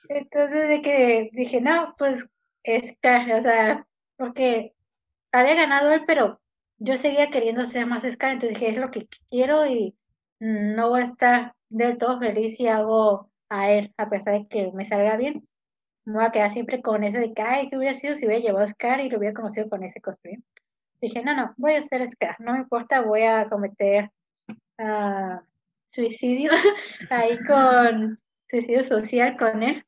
Entonces 0.08 0.68
de 0.70 0.80
que 0.80 1.28
dije, 1.34 1.60
no, 1.60 1.94
pues 1.98 2.24
Scar, 2.66 3.30
o 3.32 3.42
sea, 3.42 3.86
porque 4.16 4.72
había 5.32 5.54
ganado 5.54 5.92
él, 5.92 6.04
pero 6.06 6.40
yo 6.78 6.96
seguía 6.96 7.30
queriendo 7.30 7.66
ser 7.66 7.84
más 7.84 8.10
Scar, 8.10 8.32
entonces 8.32 8.58
dije, 8.58 8.70
es 8.70 8.78
lo 8.78 8.90
que 8.90 9.06
quiero 9.28 9.66
y 9.66 9.94
no 10.40 10.88
voy 10.88 11.02
a 11.02 11.04
estar 11.04 11.54
del 11.68 11.98
todo 11.98 12.18
feliz 12.18 12.56
si 12.56 12.68
hago 12.68 13.30
a 13.50 13.70
él, 13.70 13.92
a 13.98 14.08
pesar 14.08 14.32
de 14.32 14.48
que 14.48 14.72
me 14.72 14.86
salga 14.86 15.18
bien. 15.18 15.46
Me 16.06 16.14
voy 16.14 16.24
a 16.24 16.32
quedar 16.32 16.48
siempre 16.48 16.80
con 16.80 17.04
ese 17.04 17.18
de 17.18 17.34
que, 17.34 17.42
ay, 17.42 17.68
¿qué 17.68 17.76
hubiera 17.76 17.92
sido 17.92 18.16
si 18.16 18.24
hubiera 18.24 18.42
llevado 18.42 18.64
a 18.64 18.68
Scar 18.68 19.00
y 19.00 19.10
lo 19.10 19.18
hubiera 19.18 19.34
conocido 19.34 19.68
con 19.68 19.82
ese 19.82 20.00
cosplay? 20.00 20.38
Dije, 21.02 21.20
no, 21.24 21.34
no, 21.34 21.52
voy 21.56 21.74
a 21.74 21.82
ser 21.82 22.08
Scar, 22.08 22.36
no 22.38 22.52
me 22.52 22.60
importa, 22.60 23.00
voy 23.00 23.22
a 23.22 23.48
cometer 23.48 24.08
uh, 24.78 25.40
suicidio 25.90 26.50
ahí 27.10 27.36
con 27.44 28.20
suicidio 28.48 28.84
social 28.84 29.36
con 29.36 29.64
él. 29.64 29.84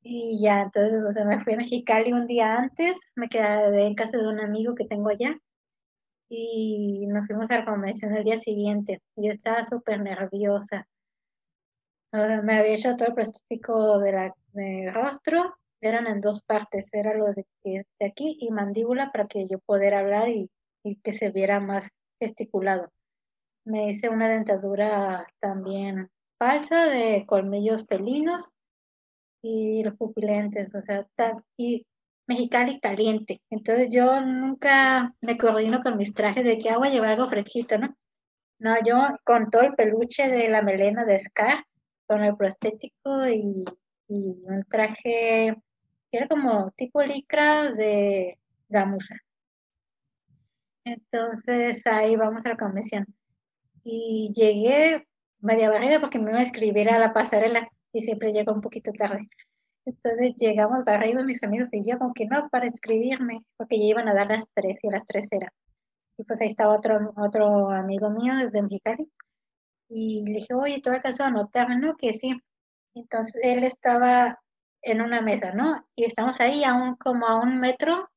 Y 0.00 0.40
ya, 0.40 0.62
entonces, 0.62 1.24
me 1.26 1.40
fui 1.40 1.54
a 1.54 1.56
Mexicali 1.56 2.12
un 2.12 2.26
día 2.28 2.54
antes, 2.54 3.10
me 3.16 3.28
quedé 3.28 3.86
en 3.86 3.96
casa 3.96 4.18
de 4.18 4.28
un 4.28 4.38
amigo 4.38 4.76
que 4.76 4.84
tengo 4.84 5.08
allá 5.08 5.36
y 6.28 7.06
nos 7.08 7.26
fuimos 7.26 7.50
a 7.50 7.58
la 7.58 7.64
convención 7.64 8.14
el 8.14 8.22
día 8.22 8.36
siguiente. 8.36 9.02
Yo 9.16 9.30
estaba 9.30 9.64
súper 9.64 10.00
nerviosa. 10.00 10.86
O 12.12 12.16
sea, 12.18 12.42
me 12.42 12.58
había 12.58 12.74
hecho 12.74 12.96
todo 12.96 13.08
el 13.08 13.14
prostético 13.14 13.98
de 13.98 14.32
de 14.52 14.92
rostro, 14.92 15.56
eran 15.88 16.06
en 16.06 16.20
dos 16.20 16.42
partes, 16.42 16.90
era 16.92 17.14
lo 17.14 17.26
de, 17.32 17.46
de 17.64 18.06
aquí 18.06 18.36
y 18.40 18.50
mandíbula 18.50 19.12
para 19.12 19.26
que 19.26 19.46
yo 19.48 19.58
pudiera 19.60 20.00
hablar 20.00 20.28
y, 20.28 20.50
y 20.82 20.96
que 20.96 21.12
se 21.12 21.30
viera 21.30 21.60
más 21.60 21.90
gesticulado. 22.20 22.90
Me 23.64 23.88
hice 23.88 24.08
una 24.08 24.28
dentadura 24.28 25.26
también 25.40 26.10
falsa 26.38 26.86
de 26.86 27.24
colmillos 27.26 27.86
felinos 27.86 28.50
y 29.42 29.82
los 29.82 29.96
pupilentes, 29.96 30.74
o 30.74 30.80
sea, 30.80 31.06
y 31.56 31.86
Mexicali 32.26 32.80
caliente. 32.80 33.42
Entonces 33.50 33.88
yo 33.90 34.20
nunca 34.20 35.14
me 35.20 35.36
coordino 35.36 35.82
con 35.82 35.98
mis 35.98 36.14
trajes 36.14 36.44
de 36.44 36.56
que 36.56 36.70
agua 36.70 36.88
llevar 36.88 37.10
algo 37.10 37.26
fresquito, 37.26 37.76
¿no? 37.76 37.94
No, 38.58 38.76
yo 38.84 38.96
con 39.24 39.50
todo 39.50 39.62
el 39.62 39.74
peluche 39.74 40.28
de 40.28 40.48
la 40.48 40.62
melena 40.62 41.04
de 41.04 41.18
Scar, 41.18 41.64
con 42.06 42.22
el 42.22 42.36
prostético 42.36 43.28
y, 43.28 43.64
y 44.08 44.36
un 44.44 44.64
traje 44.68 45.54
era 46.16 46.28
como 46.28 46.70
tipo 46.72 47.02
licra 47.02 47.72
de 47.72 48.38
gamuza. 48.68 49.16
Entonces 50.84 51.86
ahí 51.86 52.16
vamos 52.16 52.44
a 52.46 52.50
la 52.50 52.56
convención. 52.56 53.06
Y 53.82 54.32
llegué 54.34 55.06
media 55.40 55.70
barrida 55.70 56.00
porque 56.00 56.18
me 56.18 56.30
iba 56.30 56.40
a 56.40 56.42
escribir 56.42 56.90
a 56.90 56.98
la 56.98 57.12
pasarela 57.12 57.68
y 57.92 58.00
siempre 58.00 58.32
llego 58.32 58.52
un 58.52 58.60
poquito 58.60 58.92
tarde. 58.92 59.28
Entonces 59.86 60.34
llegamos 60.36 60.84
barridos 60.84 61.24
mis 61.24 61.42
amigos 61.44 61.68
y 61.72 61.88
yo 61.88 61.98
como 61.98 62.14
que 62.14 62.26
no 62.26 62.48
para 62.48 62.66
escribirme, 62.66 63.44
porque 63.56 63.78
ya 63.78 63.84
iban 63.84 64.08
a 64.08 64.14
dar 64.14 64.28
las 64.28 64.44
tres 64.54 64.78
y 64.82 64.88
a 64.88 64.92
las 64.92 65.04
tres 65.04 65.30
era. 65.32 65.52
Y 66.16 66.24
pues 66.24 66.40
ahí 66.40 66.48
estaba 66.48 66.76
otro, 66.76 67.12
otro 67.16 67.70
amigo 67.70 68.08
mío 68.10 68.34
desde 68.36 68.62
Mexicali. 68.62 69.10
Y 69.88 70.24
le 70.26 70.38
dije, 70.40 70.54
oye, 70.54 70.80
¿tú 70.82 70.90
alcanzó 70.90 71.24
a 71.24 71.26
anotar? 71.28 71.68
No, 71.78 71.96
que 71.96 72.12
sí. 72.12 72.40
Entonces 72.94 73.36
él 73.42 73.64
estaba 73.64 74.38
en 74.84 75.00
una 75.00 75.20
mesa, 75.20 75.52
¿no? 75.52 75.86
Y 75.96 76.04
estamos 76.04 76.40
ahí 76.40 76.64
a 76.64 76.74
un, 76.74 76.96
como 76.96 77.26
a 77.26 77.36
un 77.40 77.58
metro. 77.58 78.10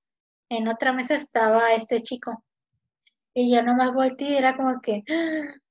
En 0.50 0.68
otra 0.68 0.94
mesa 0.94 1.16
estaba 1.16 1.74
este 1.74 2.02
chico. 2.02 2.44
Y 3.34 3.52
ya 3.52 3.62
nomás 3.62 3.94
volteé 3.94 4.32
y 4.32 4.38
era 4.38 4.56
como 4.56 4.82
que 4.82 5.04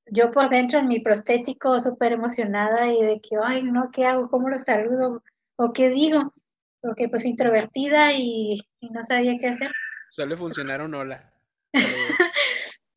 yo 0.07 0.30
por 0.30 0.49
dentro 0.49 0.78
en 0.78 0.88
mi 0.88 1.01
prostético 1.01 1.80
súper 1.80 2.12
emocionada 2.12 2.92
y 2.92 3.03
de 3.03 3.20
que, 3.20 3.36
ay, 3.42 3.62
no, 3.64 3.90
¿qué 3.90 4.07
hago? 4.07 4.28
¿Cómo 4.28 4.49
lo 4.49 4.59
saludo? 4.59 5.22
¿O 5.57 5.72
qué 5.72 5.88
digo? 5.88 6.32
Porque 6.80 7.09
pues 7.09 7.24
introvertida 7.24 8.12
y, 8.12 8.61
no 8.80 9.03
sabía 9.03 9.36
qué 9.38 9.49
hacer. 9.49 9.72
Suele 10.09 10.36
funcionar 10.36 10.80
un 10.80 10.94
hola. 10.94 11.32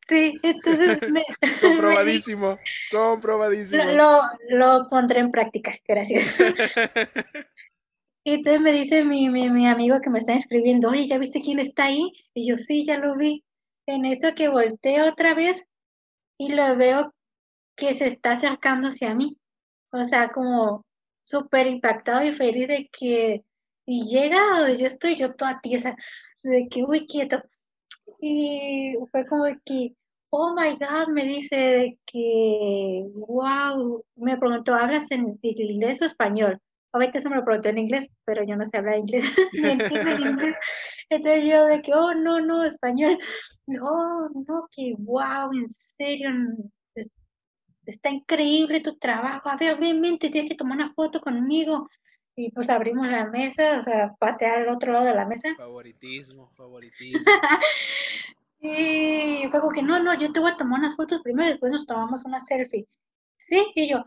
sí, 0.08 0.40
entonces 0.44 1.00
me... 1.10 1.24
comprobadísimo, 1.62 2.60
comprobadísimo. 2.92 3.84
Lo, 3.84 4.22
lo 4.50 4.88
pondré 4.90 5.22
en 5.22 5.32
práctica, 5.32 5.74
gracias. 5.88 6.36
y 8.30 8.34
entonces 8.34 8.62
me 8.62 8.72
dice 8.72 9.06
mi, 9.06 9.28
mi, 9.32 9.50
mi 9.50 9.66
amigo 9.66 10.02
que 10.04 10.12
me 10.12 10.20
está 10.20 10.36
escribiendo, 10.36 10.90
oye, 10.90 11.08
¿ya 11.08 11.18
viste 11.18 11.42
quién 11.42 11.58
está 11.58 11.86
ahí? 11.86 12.12
Y 12.36 12.48
yo, 12.48 12.58
sí, 12.58 12.86
ya 12.86 13.00
lo 13.00 13.16
vi. 13.16 13.44
En 13.88 14.06
eso 14.06 14.36
que 14.36 14.50
volteo 14.50 15.10
otra 15.10 15.34
vez 15.34 15.66
y 16.38 16.50
lo 16.50 16.76
veo 16.78 17.12
que 17.76 17.96
se 17.96 18.06
está 18.06 18.34
acercando 18.34 18.90
hacia 18.90 19.16
mí. 19.16 19.40
O 19.92 20.04
sea, 20.06 20.30
como 20.30 20.86
súper 21.24 21.66
impactado 21.66 22.24
y 22.24 22.32
feliz 22.32 22.68
de 22.68 22.88
que 22.92 23.44
y 23.88 24.06
llega 24.06 24.60
donde 24.60 24.78
yo 24.78 24.86
estoy, 24.86 25.16
yo 25.16 25.34
toda 25.34 25.60
tiesa, 25.62 25.96
de 26.44 26.68
que, 26.70 26.84
uy, 26.84 27.08
quieto. 27.08 27.42
Y 28.22 28.94
fue 29.12 29.26
como 29.26 29.46
de 29.46 29.60
que, 29.66 29.96
oh 30.30 30.54
my 30.56 30.78
God, 30.78 31.08
me 31.12 31.26
dice 31.26 31.56
de 31.56 32.00
que, 32.06 33.06
wow, 33.16 34.06
me 34.18 34.38
preguntó, 34.38 34.76
¿hablas 34.76 35.10
en 35.10 35.40
inglés 35.42 36.00
o 36.04 36.06
español? 36.06 36.62
Obviamente 36.92 37.20
eso 37.20 37.30
me 37.30 37.36
lo 37.36 37.46
preguntó 37.46 37.70
en 37.70 37.78
inglés, 37.78 38.10
pero 38.26 38.44
yo 38.44 38.56
no 38.56 38.66
sé 38.66 38.78
hablar 38.78 38.98
inglés, 38.98 39.24
ni 39.54 39.70
entiendo 39.70 40.12
inglés. 40.12 40.56
Entonces 41.10 41.46
yo 41.46 41.66
de 41.66 41.82
que, 41.82 41.94
oh, 41.94 42.14
no, 42.14 42.40
no, 42.40 42.64
español. 42.64 43.18
Oh, 43.82 44.30
no, 44.48 44.68
que 44.72 44.96
wow, 44.98 45.52
en 45.54 45.68
serio, 45.68 46.30
está 47.86 48.10
increíble 48.10 48.82
tu 48.82 48.98
trabajo, 48.98 49.50
a 49.50 49.58
ver, 49.58 49.80
ven, 49.80 50.02
ven, 50.02 50.20
te 50.20 50.30
tienes 50.30 50.50
que 50.50 50.58
tomar 50.58 50.78
una 50.78 50.94
foto 50.94 51.22
conmigo. 51.22 51.90
Y 52.36 52.52
pues 52.52 52.70
abrimos 52.70 53.08
la 53.08 53.26
mesa, 53.26 53.80
o 53.80 53.82
sea, 53.82 54.16
pasé 54.18 54.46
al 54.46 54.70
otro 54.70 54.94
lado 54.94 55.06
de 55.06 55.14
la 55.14 55.26
mesa. 55.26 55.54
Favoritismo, 55.58 56.50
favoritismo. 56.56 57.20
y 58.62 59.46
fue 59.50 59.60
como 59.60 59.74
que, 59.74 59.84
no, 59.84 60.02
no, 60.02 60.18
yo 60.18 60.32
te 60.32 60.40
voy 60.40 60.52
a 60.52 60.58
tomar 60.58 60.80
unas 60.80 60.96
fotos 60.96 61.22
primero 61.22 61.50
y 61.50 61.52
después 61.52 61.72
nos 61.72 61.86
tomamos 61.86 62.24
una 62.24 62.40
selfie. 62.40 62.88
Sí, 63.36 63.72
y 63.76 63.90
yo, 63.90 64.06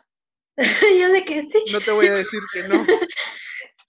yo 1.01 1.13
de 1.13 1.25
que 1.25 1.43
sí. 1.43 1.65
No 1.73 1.81
te 1.81 1.93
voy 1.93 2.07
a 2.07 2.15
decir 2.15 2.41
que 2.53 2.63
no. 2.65 2.75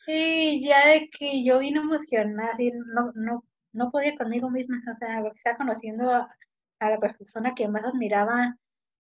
y 0.08 0.66
ya 0.66 0.88
de 0.88 1.10
que 1.10 1.44
yo 1.44 1.60
vine 1.60 1.80
emocionada, 1.80 2.54
no, 2.94 3.12
no, 3.16 3.44
no 3.74 3.92
podía 3.92 4.16
conmigo 4.16 4.50
misma, 4.50 4.82
o 4.92 4.96
sea, 4.96 5.22
porque 5.22 5.38
estaba 5.38 5.58
conociendo 5.58 6.10
a, 6.10 6.34
a 6.80 6.90
la 6.90 7.00
persona 7.00 7.54
que 7.56 7.68
más 7.68 7.84
admiraba 7.86 8.56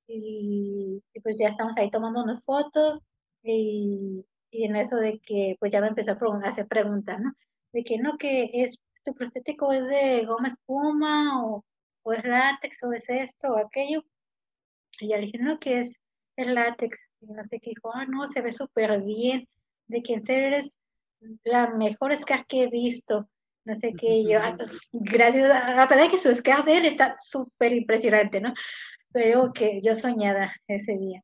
y, 0.07 1.03
pues 1.23 1.37
ya 1.39 1.49
estamos 1.49 1.77
ahí 1.77 1.91
tomando 1.91 2.23
unas 2.23 2.45
fotos 2.45 3.01
y, 3.43 4.25
y, 4.51 4.65
en 4.65 4.77
eso 4.77 4.97
de 4.97 5.21
que 5.21 5.57
pues 5.61 5.73
ya 5.73 5.81
me 5.81 5.89
empezó 5.89 6.13
a, 6.13 6.49
hacer 6.49 6.67
preguntas, 6.67 7.21
¿no? 7.21 7.33
De 7.73 7.85
que 7.85 7.99
no, 7.99 8.17
que 8.19 8.51
es, 8.53 8.79
tu 9.05 9.15
prostético 9.15 9.73
es 9.73 9.89
de 9.89 10.25
goma 10.27 10.49
espuma 10.49 11.45
o, 11.45 11.65
o 12.03 12.13
es 12.13 12.25
látex 12.25 12.83
o 12.85 12.93
es 12.93 13.09
esto 13.09 13.49
o 13.49 13.59
aquello. 13.59 14.05
Y 15.01 15.09
ya 15.09 15.17
le 15.17 15.27
dije, 15.27 15.39
no, 15.39 15.59
que 15.59 15.81
es 15.81 16.01
el 16.37 16.55
látex. 16.55 17.09
Y 17.21 17.27
no 17.27 17.45
sé 17.45 17.61
qué 17.61 17.71
dijo, 17.71 17.91
ah, 17.95 18.07
no, 18.07 18.27
se 18.27 18.41
ve 18.41 18.53
súper 18.53 19.01
bien. 19.03 19.49
De 19.87 20.03
que 20.03 20.15
en 20.15 20.25
serio 20.25 20.49
eres 20.49 20.79
la 21.45 21.71
mejor 21.71 22.17
Scar 22.17 22.47
que 22.47 22.65
he 22.65 22.69
visto. 22.69 23.29
No 23.65 23.75
sé 23.77 23.95
qué, 23.99 24.25
yo, 24.25 24.41
ah, 24.41 24.57
gracias, 24.93 25.51
a 25.51 25.87
de 25.87 26.09
que 26.09 26.19
su 26.19 26.35
Scar 26.35 26.65
de 26.65 26.79
él 26.79 26.85
está 26.85 27.17
súper 27.19 27.73
impresionante, 27.73 28.41
¿no? 28.41 28.53
pero 29.15 29.53
que 29.53 29.81
yo 29.81 29.95
soñada 29.95 30.53
ese 30.67 30.99
día. 30.99 31.23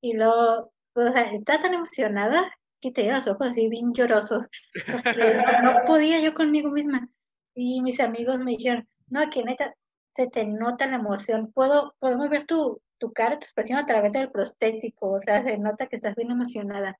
Y 0.00 0.14
luego, 0.14 0.72
o 0.94 1.12
sea, 1.12 1.32
está 1.32 1.60
tan 1.60 1.72
emocionada 1.72 2.50
que 2.80 2.90
tenía 2.90 3.14
los 3.14 3.28
ojos 3.28 3.50
así 3.50 3.68
bien 3.68 3.94
llorosos, 3.94 4.48
porque 4.90 5.40
no, 5.62 5.84
podía 5.86 6.18
yo 6.20 6.34
conmigo 6.34 6.70
misma. 6.70 7.08
Y 7.54 7.80
mis 7.82 8.00
amigos 8.00 8.40
me 8.40 8.50
dijeron, 8.50 8.88
no, 9.06 9.30
que 9.30 9.44
neta, 9.44 9.72
se 10.12 10.28
te 10.28 10.44
nota 10.44 10.88
la 10.88 10.96
emoción, 10.96 11.52
puedo, 11.52 11.94
podemos 12.00 12.28
ver 12.28 12.46
tu, 12.46 12.82
tu 13.04 13.12
cara, 13.12 13.38
tu 13.38 13.44
expresión 13.44 13.78
a 13.78 13.86
través 13.86 14.12
del 14.12 14.30
prostético, 14.30 15.12
o 15.12 15.20
sea, 15.20 15.42
se 15.42 15.58
nota 15.58 15.86
que 15.86 15.96
estás 15.96 16.14
bien 16.14 16.30
emocionada. 16.30 16.98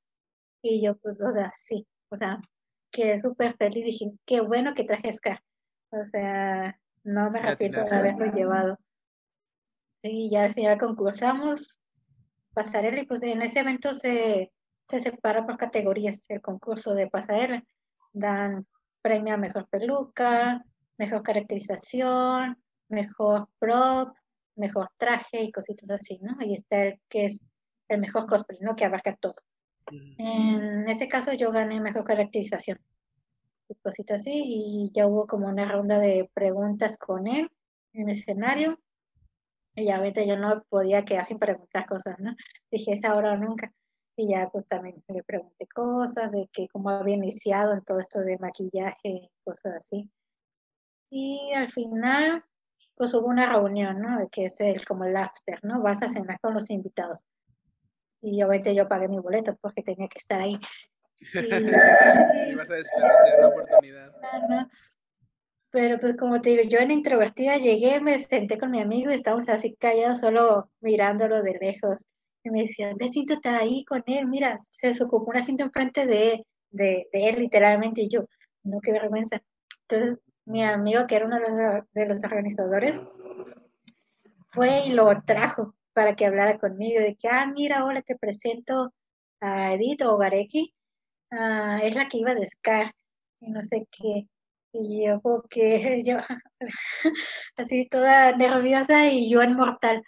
Y 0.62 0.84
yo, 0.84 0.96
pues, 0.98 1.18
o 1.22 1.32
sea, 1.32 1.50
sí, 1.50 1.86
o 2.10 2.16
sea, 2.16 2.40
quedé 2.90 3.18
súper 3.18 3.56
feliz, 3.56 3.84
dije, 3.84 4.12
qué 4.26 4.42
bueno 4.42 4.74
que 4.74 4.84
traje 4.84 5.12
Scar. 5.12 5.42
O 5.90 6.04
sea, 6.10 6.78
no 7.04 7.30
me 7.30 7.40
arrepiento 7.40 7.82
de 7.84 7.96
haberlo 7.96 8.26
llevado. 8.26 8.78
Y 10.02 10.30
ya 10.30 10.44
al 10.44 10.54
final 10.54 10.78
concursamos 10.78 11.78
pasarela 12.52 13.00
y 13.00 13.06
pues 13.06 13.22
en 13.22 13.40
ese 13.40 13.60
evento 13.60 13.94
se, 13.94 14.52
se 14.86 15.00
separa 15.00 15.46
por 15.46 15.56
categorías 15.56 16.28
el 16.28 16.42
concurso 16.42 16.94
de 16.94 17.08
pasarela. 17.08 17.64
Dan 18.12 18.66
premio 19.00 19.34
a 19.34 19.38
mejor 19.38 19.66
peluca, 19.68 20.62
mejor 20.98 21.22
caracterización, 21.22 22.62
mejor 22.88 23.48
prop, 23.58 24.14
mejor 24.56 24.88
traje 24.96 25.42
y 25.42 25.52
cositas 25.52 25.90
así, 25.90 26.18
¿no? 26.20 26.36
Y 26.40 26.54
está 26.54 26.82
el 26.82 27.00
que 27.08 27.26
es 27.26 27.42
el 27.88 28.00
mejor 28.00 28.26
cosplay, 28.26 28.58
¿no? 28.60 28.76
Que 28.76 28.84
abarca 28.84 29.16
todo. 29.16 29.36
En 30.18 30.88
ese 30.88 31.08
caso 31.08 31.32
yo 31.32 31.52
gané 31.52 31.80
mejor 31.80 32.04
caracterización 32.04 32.78
y 33.68 33.74
cositas 33.76 34.22
así 34.22 34.42
y 34.46 34.90
ya 34.94 35.06
hubo 35.06 35.26
como 35.26 35.48
una 35.48 35.70
ronda 35.70 35.98
de 35.98 36.30
preguntas 36.32 36.96
con 36.98 37.26
él 37.26 37.50
en 37.92 38.08
el 38.08 38.16
escenario 38.16 38.78
y 39.76 39.86
ya 39.86 40.00
vete, 40.00 40.26
yo 40.26 40.38
no 40.38 40.62
podía 40.68 41.04
quedar 41.04 41.24
sin 41.24 41.38
preguntar 41.38 41.86
cosas, 41.86 42.18
¿no? 42.20 42.34
Dije, 42.70 42.92
es 42.92 43.04
ahora 43.04 43.32
o 43.32 43.36
nunca. 43.36 43.72
Y 44.16 44.28
ya 44.28 44.48
pues 44.50 44.66
también 44.68 45.02
le 45.08 45.24
pregunté 45.24 45.66
cosas 45.66 46.30
de 46.30 46.48
que 46.52 46.68
cómo 46.68 46.90
había 46.90 47.16
iniciado 47.16 47.72
en 47.72 47.82
todo 47.82 47.98
esto 47.98 48.20
de 48.20 48.38
maquillaje 48.38 49.30
cosas 49.42 49.74
así. 49.78 50.08
Y 51.10 51.52
al 51.54 51.68
final 51.68 52.44
pues 52.96 53.12
hubo 53.14 53.26
una 53.26 53.50
reunión, 53.52 54.00
¿no? 54.00 54.28
Que 54.30 54.46
es 54.46 54.60
el, 54.60 54.84
como 54.84 55.04
el 55.04 55.16
after, 55.16 55.58
¿no? 55.64 55.82
Vas 55.82 56.02
a 56.02 56.08
cenar 56.08 56.38
con 56.40 56.54
los 56.54 56.70
invitados. 56.70 57.26
Y 58.20 58.42
obviamente 58.42 58.74
yo 58.74 58.88
pagué 58.88 59.08
mi 59.08 59.18
boleto 59.18 59.56
porque 59.60 59.82
tenía 59.82 60.08
que 60.08 60.18
estar 60.18 60.40
ahí. 60.40 60.58
Y, 62.50 62.54
vas 62.54 62.68
a 62.70 62.74
desperdiciar 62.74 63.40
la 63.40 63.48
oportunidad. 63.48 64.12
Pero 65.70 65.98
pues 65.98 66.16
como 66.16 66.40
te 66.40 66.50
digo, 66.50 66.62
yo 66.68 66.78
en 66.78 66.90
introvertida 66.92 67.56
llegué, 67.56 68.00
me 68.00 68.18
senté 68.18 68.58
con 68.58 68.70
mi 68.70 68.80
amigo 68.80 69.10
y 69.10 69.14
estábamos 69.14 69.48
así 69.48 69.74
callados, 69.74 70.20
solo 70.20 70.70
mirándolo 70.80 71.42
de 71.42 71.58
lejos. 71.60 72.06
Y 72.44 72.50
me 72.50 72.62
decían, 72.62 72.96
ve, 72.96 73.08
siéntate 73.08 73.48
ahí 73.48 73.84
con 73.84 74.04
él, 74.06 74.26
mira, 74.26 74.58
se 74.70 74.90
ocupó 75.02 75.30
un 75.30 75.38
asiento 75.38 75.64
enfrente 75.64 76.06
de, 76.06 76.46
de, 76.70 77.08
de 77.12 77.28
él 77.28 77.40
literalmente. 77.40 78.02
Y 78.02 78.08
yo, 78.08 78.26
no, 78.62 78.80
qué 78.80 78.92
vergüenza. 78.92 79.42
Entonces 79.88 80.20
mi 80.46 80.62
amigo, 80.64 81.06
que 81.06 81.16
era 81.16 81.26
uno 81.26 81.38
de 81.92 82.06
los, 82.06 82.24
organizadores, 82.24 83.02
fue 84.50 84.86
y 84.86 84.92
lo 84.92 85.14
trajo 85.22 85.74
para 85.92 86.14
que 86.16 86.26
hablara 86.26 86.58
conmigo, 86.58 87.00
de 87.00 87.16
que, 87.16 87.28
ah, 87.28 87.46
mira, 87.46 87.84
hola, 87.84 88.02
te 88.02 88.16
presento 88.16 88.92
a 89.40 89.74
Edith 89.74 90.02
o 90.02 90.18
ah, 91.30 91.80
es 91.82 91.94
la 91.94 92.08
que 92.08 92.18
iba 92.18 92.34
de 92.34 92.46
Scar, 92.46 92.94
y 93.40 93.50
no 93.50 93.62
sé 93.62 93.86
qué. 93.90 94.28
Y 94.72 95.06
yo, 95.06 95.20
porque 95.20 96.02
yo, 96.06 96.18
así 97.56 97.88
toda 97.88 98.36
nerviosa 98.36 99.06
y 99.08 99.30
yo 99.30 99.42
en 99.42 99.56
mortal. 99.56 100.02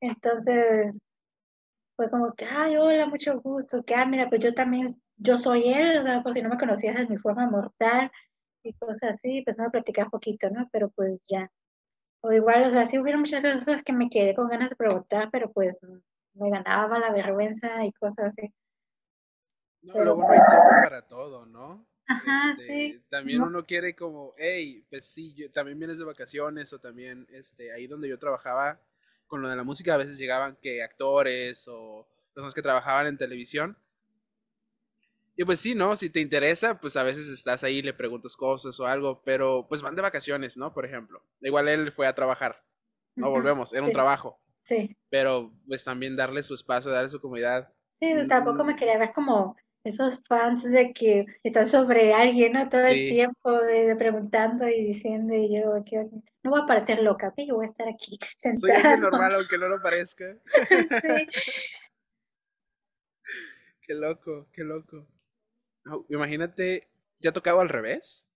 Entonces, 0.00 1.00
fue 1.96 2.10
como 2.10 2.32
que, 2.34 2.44
ay, 2.46 2.76
hola, 2.76 3.06
mucho 3.06 3.40
gusto, 3.40 3.84
que, 3.84 3.94
ah, 3.94 4.06
mira, 4.06 4.28
pues 4.28 4.42
yo 4.42 4.54
también, 4.54 4.86
yo 5.16 5.38
soy 5.38 5.68
él, 5.72 5.98
o 5.98 6.02
sea, 6.04 6.22
por 6.22 6.32
si 6.34 6.42
no 6.42 6.48
me 6.48 6.58
conocías, 6.58 6.98
es 6.98 7.10
mi 7.10 7.16
forma 7.18 7.50
mortal, 7.50 8.10
y 8.62 8.72
cosas 8.74 9.12
así, 9.12 9.38
empezando 9.38 9.68
a 9.68 9.72
platicar 9.72 10.10
poquito, 10.10 10.50
¿no? 10.50 10.68
Pero 10.72 10.90
pues 10.90 11.26
ya. 11.28 11.50
O 12.20 12.32
igual, 12.32 12.64
o 12.66 12.70
sea, 12.70 12.86
sí 12.86 12.98
hubieron 12.98 13.20
muchas 13.20 13.42
cosas 13.64 13.82
que 13.82 13.92
me 13.92 14.10
quedé 14.10 14.34
con 14.34 14.48
ganas 14.48 14.70
de 14.70 14.76
preguntar, 14.76 15.28
pero 15.30 15.52
pues 15.52 15.78
me 16.34 16.50
ganaba 16.50 16.98
la 16.98 17.12
vergüenza 17.12 17.84
y 17.84 17.92
cosas 17.92 18.28
así. 18.36 18.52
No, 19.82 20.02
luego 20.02 20.22
no 20.22 20.30
hay 20.30 20.38
tiempo 20.38 20.68
para 20.82 21.06
todo, 21.06 21.46
¿no? 21.46 21.86
Ajá, 22.06 22.52
este, 22.52 22.66
sí. 22.66 23.04
También 23.08 23.42
uno 23.42 23.64
quiere 23.64 23.94
como, 23.94 24.34
hey, 24.38 24.84
pues 24.90 25.04
sí, 25.06 25.34
yo, 25.34 25.50
también 25.52 25.78
vienes 25.78 25.98
de 25.98 26.04
vacaciones 26.04 26.72
o 26.72 26.80
también, 26.80 27.26
este, 27.30 27.70
ahí 27.72 27.86
donde 27.86 28.08
yo 28.08 28.18
trabajaba 28.18 28.80
con 29.26 29.42
lo 29.42 29.48
de 29.48 29.56
la 29.56 29.62
música, 29.62 29.94
a 29.94 29.98
veces 29.98 30.18
llegaban 30.18 30.56
que 30.56 30.82
actores 30.82 31.68
o 31.68 32.08
personas 32.32 32.54
que 32.54 32.62
trabajaban 32.62 33.06
en 33.06 33.18
televisión 33.18 33.76
y 35.38 35.44
pues 35.44 35.60
sí, 35.60 35.76
¿no? 35.76 35.94
Si 35.94 36.10
te 36.10 36.18
interesa, 36.18 36.80
pues 36.80 36.96
a 36.96 37.04
veces 37.04 37.28
estás 37.28 37.62
ahí, 37.62 37.80
le 37.80 37.94
preguntas 37.94 38.34
cosas 38.34 38.78
o 38.80 38.86
algo, 38.86 39.22
pero 39.24 39.66
pues 39.68 39.82
van 39.82 39.94
de 39.94 40.02
vacaciones, 40.02 40.56
¿no? 40.56 40.74
Por 40.74 40.84
ejemplo. 40.84 41.22
Igual 41.40 41.68
él 41.68 41.92
fue 41.92 42.08
a 42.08 42.14
trabajar. 42.16 42.60
No 43.14 43.30
volvemos, 43.30 43.72
era 43.72 43.84
un 43.84 43.92
trabajo. 43.92 44.40
Sí. 44.64 44.96
Pero 45.08 45.52
pues 45.68 45.84
también 45.84 46.16
darle 46.16 46.42
su 46.42 46.54
espacio, 46.54 46.90
darle 46.90 47.08
su 47.08 47.20
comodidad. 47.20 47.72
Sí, 48.00 48.14
tampoco 48.28 48.64
me 48.64 48.74
quería 48.74 48.98
ver 48.98 49.12
como 49.12 49.54
esos 49.84 50.20
fans 50.26 50.64
de 50.64 50.92
que 50.92 51.26
están 51.44 51.68
sobre 51.68 52.12
alguien, 52.12 52.54
¿no? 52.54 52.68
Todo 52.68 52.86
el 52.86 53.08
tiempo 53.08 53.52
de, 53.60 53.94
preguntando 53.94 54.68
y 54.68 54.86
diciendo, 54.86 55.34
y 55.34 55.54
yo, 55.54 55.72
no 56.42 56.50
voy 56.50 56.62
a 56.62 56.66
parecer 56.66 57.00
loca, 57.00 57.28
ok, 57.28 57.46
yo 57.46 57.54
voy 57.54 57.66
a 57.66 57.70
estar 57.70 57.88
aquí 57.88 58.18
sentada. 58.36 58.74
Soy 58.80 58.90
alguien 58.90 59.00
normal, 59.02 59.34
aunque 59.36 59.56
no 59.56 59.68
lo 59.68 59.80
parezca. 59.80 60.36
sí. 60.68 61.28
qué 63.82 63.94
loco, 63.94 64.48
qué 64.52 64.64
loco 64.64 65.06
imagínate, 66.08 66.88
¿te 67.20 67.28
ha 67.28 67.32
tocado 67.32 67.60
al 67.60 67.68
revés? 67.68 68.26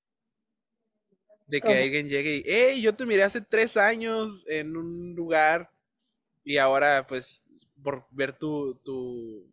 De 1.46 1.61
que 1.61 1.82
alguien 1.82 2.09
llegue 2.09 2.36
y, 2.36 2.42
hey, 2.46 2.80
yo 2.80 2.94
te 2.94 3.05
miré 3.05 3.24
hace 3.24 3.40
tres 3.40 3.76
años 3.76 4.44
en 4.48 4.76
un 4.76 5.14
lugar 5.14 5.70
y 6.44 6.57
ahora, 6.57 7.07
pues, 7.07 7.44
por 7.82 8.07
ver 8.11 8.38
tu, 8.38 8.74
tu, 8.84 9.46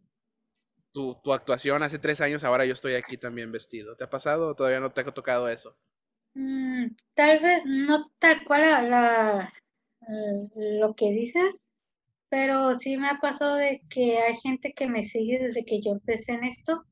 tu, 0.92 1.34
actuación 1.34 1.84
hace 1.84 2.00
tres 2.00 2.22
años, 2.22 2.44
ahora 2.44 2.66
yo 2.66 2.74
estoy 2.74 2.94
aquí 2.94 3.18
también 3.18 3.52
vestido. 3.52 3.96
¿Te 3.96 4.04
ha 4.04 4.10
pasado 4.10 4.50
o 4.50 4.56
todavía 4.56 4.80
no 4.80 4.92
te 4.92 5.02
ha 5.02 5.14
tocado 5.14 5.50
eso? 5.50 5.76
Mm, 6.34 6.88
tal 7.14 7.40
vez 7.40 7.64
no 7.66 8.10
tal 8.20 8.44
cual 8.46 8.90
la, 8.90 9.54
lo 10.56 10.96
que 10.96 11.12
dices, 11.12 11.66
pero 12.30 12.76
sí 12.76 12.98
me 12.98 13.10
ha 13.10 13.20
pasado 13.20 13.56
de 13.56 13.82
que 13.90 14.20
hay 14.20 14.36
gente 14.36 14.74
que 14.74 14.88
me 14.88 15.04
sigue 15.04 15.40
desde 15.40 15.66
que 15.66 15.82
yo 15.82 15.92
empecé 15.92 16.34
en 16.34 16.44
esto 16.44 16.86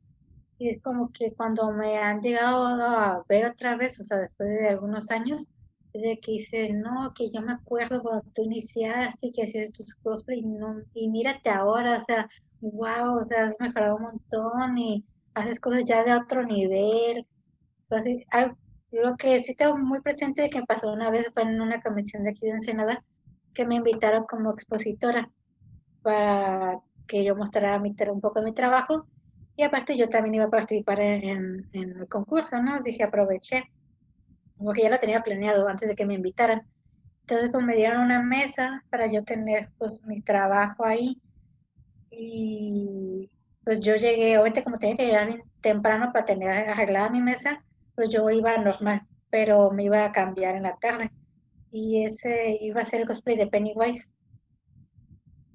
y 0.59 0.69
es 0.69 0.81
como 0.81 1.11
que 1.11 1.33
cuando 1.33 1.71
me 1.71 1.97
han 1.97 2.21
llegado 2.21 2.65
a 2.65 3.23
ver 3.29 3.45
otra 3.45 3.75
vez, 3.77 3.99
o 3.99 4.03
sea, 4.03 4.17
después 4.17 4.49
de 4.49 4.69
algunos 4.69 5.11
años, 5.11 5.49
es 5.93 6.01
de 6.01 6.19
que 6.19 6.31
dice, 6.33 6.73
no, 6.73 7.13
que 7.15 7.29
yo 7.31 7.41
me 7.41 7.53
acuerdo 7.53 8.01
cuando 8.01 8.23
tú 8.33 8.43
iniciaste, 8.43 9.31
que 9.31 9.43
hacías 9.43 9.71
tus 9.71 9.95
cosplay, 9.95 10.39
y, 10.39 10.43
no, 10.43 10.81
y 10.93 11.09
mírate 11.09 11.49
ahora, 11.49 11.97
o 11.97 12.05
sea, 12.05 12.29
wow, 12.61 13.19
o 13.19 13.23
sea, 13.23 13.47
has 13.47 13.59
mejorado 13.59 13.97
un 13.97 14.03
montón 14.03 14.77
y 14.77 15.05
haces 15.33 15.59
cosas 15.59 15.85
ya 15.85 16.03
de 16.03 16.13
otro 16.13 16.43
nivel. 16.43 17.25
Así, 17.89 18.25
lo 18.91 19.15
que 19.17 19.39
sí 19.43 19.55
tengo 19.55 19.77
muy 19.77 20.01
presente 20.01 20.41
de 20.43 20.49
que 20.49 20.63
pasó 20.63 20.91
una 20.91 21.09
vez 21.11 21.29
fue 21.33 21.43
en 21.43 21.61
una 21.61 21.81
convención 21.81 22.23
de 22.23 22.31
aquí 22.31 22.47
de 22.47 22.53
Ensenada, 22.53 23.03
que 23.53 23.65
me 23.65 23.75
invitaron 23.75 24.25
como 24.25 24.51
expositora 24.51 25.29
para 26.01 26.79
que 27.07 27.23
yo 27.23 27.35
mostrara 27.35 27.79
mi, 27.79 27.95
un 28.11 28.21
poco 28.21 28.39
de 28.39 28.45
mi 28.45 28.53
trabajo 28.53 29.07
y 29.57 29.63
aparte 29.63 29.97
yo 29.97 30.07
también 30.07 30.35
iba 30.35 30.45
a 30.45 30.51
participar 30.51 30.99
en, 30.99 31.67
el 31.73 32.07
concurso, 32.07 32.61
¿no? 32.61 32.79
Dije, 32.83 33.03
aproveché, 33.03 33.63
porque 34.55 34.83
ya 34.83 34.91
lo 34.91 34.99
tenía 34.99 35.23
planeado 35.23 35.67
antes 35.67 35.89
de 35.89 35.95
que 35.95 36.05
me 36.05 36.13
invitaran. 36.13 36.61
Entonces, 37.21 37.49
pues 37.51 37.65
me 37.65 37.75
dieron 37.75 38.01
una 38.01 38.21
mesa 38.21 38.85
para 38.91 39.07
yo 39.07 39.23
tener, 39.23 39.69
pues, 39.79 40.03
mi 40.05 40.21
trabajo 40.21 40.85
ahí. 40.85 41.19
Y 42.11 43.31
pues 43.63 43.79
yo 43.79 43.95
llegué, 43.95 44.37
obviamente 44.37 44.63
como 44.63 44.77
tenía 44.77 44.95
que 44.95 45.07
llegar 45.07 45.27
bien 45.27 45.43
temprano 45.59 46.11
para 46.13 46.25
tener 46.25 46.69
arreglada 46.69 47.09
mi 47.09 47.21
mesa, 47.21 47.63
pues 47.95 48.09
yo 48.09 48.29
iba 48.29 48.57
normal, 48.57 49.01
pero 49.29 49.71
me 49.71 49.83
iba 49.83 50.05
a 50.05 50.11
cambiar 50.11 50.55
en 50.55 50.63
la 50.63 50.77
tarde. 50.77 51.11
Y 51.71 52.05
ese 52.05 52.57
iba 52.61 52.81
a 52.81 52.85
ser 52.85 53.01
el 53.01 53.07
cosplay 53.07 53.35
de 53.35 53.47
Pennywise 53.47 54.09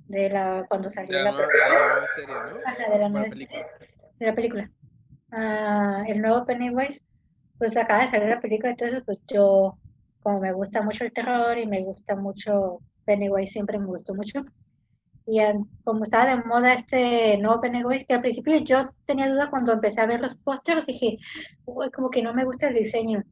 de 0.09 0.29
la 0.29 0.67
cuando 0.69 0.91
salió 0.91 1.23
la, 1.23 1.31
nueva, 1.31 1.49
serie, 2.09 2.35
¿no? 2.35 2.93
de 2.93 2.99
la 2.99 3.09
nueva 3.09 3.31
película 3.31 3.67
la 4.27 4.35
película. 4.35 4.71
Ah, 5.31 6.05
el 6.07 6.21
nuevo 6.21 6.45
Pennywise, 6.45 7.03
pues 7.59 7.77
acaba 7.77 8.05
de 8.05 8.11
salir 8.11 8.29
la 8.29 8.41
película, 8.41 8.71
entonces 8.71 9.03
pues 9.05 9.19
yo, 9.33 9.79
como 10.23 10.41
me 10.41 10.53
gusta 10.53 10.83
mucho 10.83 11.05
el 11.05 11.13
terror 11.13 11.59
y 11.59 11.67
me 11.67 11.83
gusta 11.83 12.17
mucho 12.17 12.81
Pennywise, 13.05 13.53
siempre 13.53 13.79
me 13.79 13.87
gustó 13.87 14.15
mucho. 14.15 14.45
Y 15.27 15.41
como 15.85 16.05
estaba 16.05 16.27
de 16.27 16.43
moda 16.45 16.75
este 16.75 17.39
nuevo 17.39 17.61
Pennywise, 17.61 18.05
que 18.05 18.15
al 18.15 18.21
principio 18.23 18.59
yo 18.59 18.91
tenía 19.07 19.31
duda 19.31 19.51
cuando 19.51 19.73
empecé 19.73 20.01
a 20.01 20.07
ver 20.07 20.21
los 20.21 20.35
pósters, 20.35 20.87
dije, 20.87 21.19
uy, 21.65 21.91
como 21.91 22.11
que 22.11 22.23
no 22.23 22.35
me 22.35 22.45
gusta 22.45 22.69
el 22.69 22.75
diseño, 22.75 23.23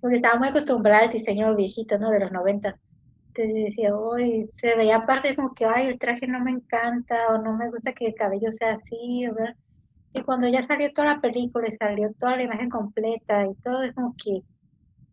porque 0.00 0.16
estaba 0.16 0.38
muy 0.38 0.48
acostumbrada 0.48 1.04
al 1.04 1.10
diseño 1.10 1.54
viejito, 1.54 1.98
¿no? 1.98 2.10
De 2.10 2.20
los 2.20 2.32
noventas. 2.32 2.80
Entonces 3.28 3.54
decía, 3.64 3.94
uy, 3.94 4.42
se 4.44 4.76
veía 4.76 4.96
aparte 4.96 5.36
como 5.36 5.54
que, 5.54 5.66
ay, 5.66 5.88
el 5.88 5.98
traje 5.98 6.26
no 6.26 6.40
me 6.40 6.52
encanta, 6.52 7.28
o 7.28 7.38
no 7.38 7.54
me 7.56 7.70
gusta 7.70 7.92
que 7.92 8.06
el 8.06 8.14
cabello 8.14 8.50
sea 8.50 8.72
así, 8.72 9.26
¿verdad? 9.26 9.54
Y 10.16 10.22
cuando 10.22 10.48
ya 10.48 10.62
salió 10.62 10.90
toda 10.94 11.14
la 11.14 11.20
película 11.20 11.68
y 11.68 11.72
salió 11.72 12.10
toda 12.18 12.36
la 12.36 12.44
imagen 12.44 12.70
completa 12.70 13.44
y 13.44 13.54
todo, 13.56 13.82
es 13.82 13.92
como 13.92 14.14
que, 14.16 14.40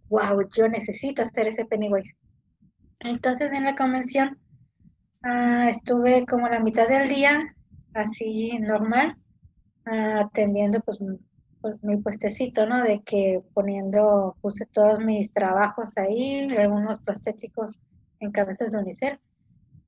wow, 0.07 0.47
yo 0.55 0.69
necesito 0.69 1.23
hacer 1.23 1.49
ese 1.49 1.65
Pennywise. 1.65 2.15
Entonces 2.99 3.51
en 3.51 3.65
la 3.65 3.75
convención 3.75 4.39
ah, 5.23 5.67
estuve 5.69 6.25
como 6.25 6.47
la 6.47 6.61
mitad 6.61 6.87
del 6.87 7.09
día, 7.09 7.53
así 7.93 8.57
normal, 8.59 9.17
ah, 9.85 10.21
atendiendo 10.21 10.79
pues, 10.79 10.99
pues, 11.59 11.83
mi 11.83 11.97
puestecito, 11.97 12.65
¿no? 12.65 12.81
De 12.81 13.01
que 13.01 13.41
poniendo, 13.53 14.37
puse 14.39 14.65
todos 14.67 14.99
mis 14.99 15.33
trabajos 15.33 15.97
ahí, 15.97 16.47
algunos 16.57 17.01
prostéticos 17.03 17.77
en 18.21 18.31
cabezas 18.31 18.71
de 18.71 18.79
unicel 18.79 19.19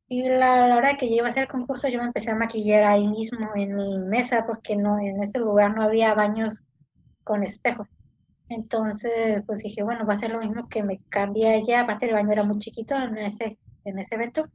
y 0.07 0.27
la, 0.29 0.67
la, 0.67 0.75
hora 0.75 0.97
que 0.97 1.09
yo 1.09 1.15
iba 1.15 1.27
a 1.27 1.29
hacer 1.29 1.43
el 1.43 1.49
concurso, 1.49 1.87
yo 1.87 1.99
me 1.99 2.05
empecé 2.05 2.31
a 2.31 2.35
maquillar 2.35 2.83
ahí 2.83 3.07
mismo 3.07 3.49
en 3.55 3.75
mi 3.75 3.97
mesa, 4.05 4.45
porque 4.45 4.75
no, 4.75 4.99
en 4.99 5.21
ese 5.23 5.39
lugar 5.39 5.75
no 5.75 5.83
había 5.83 6.13
baños 6.13 6.63
con 7.23 7.43
espejo. 7.43 7.87
Entonces, 8.49 9.41
pues 9.47 9.59
dije, 9.59 9.83
bueno, 9.83 10.05
va 10.05 10.13
a 10.13 10.17
ser 10.17 10.31
lo 10.31 10.39
mismo 10.39 10.69
que 10.69 10.83
me 10.83 10.99
cambie 11.09 11.55
allá. 11.55 11.81
Aparte, 11.81 12.05
el 12.05 12.13
baño 12.13 12.31
era 12.31 12.43
muy 12.43 12.59
chiquito 12.59 12.95
en 12.95 13.17
ese, 13.17 13.57
en 13.83 13.97
ese 13.97 14.15
evento. 14.15 14.47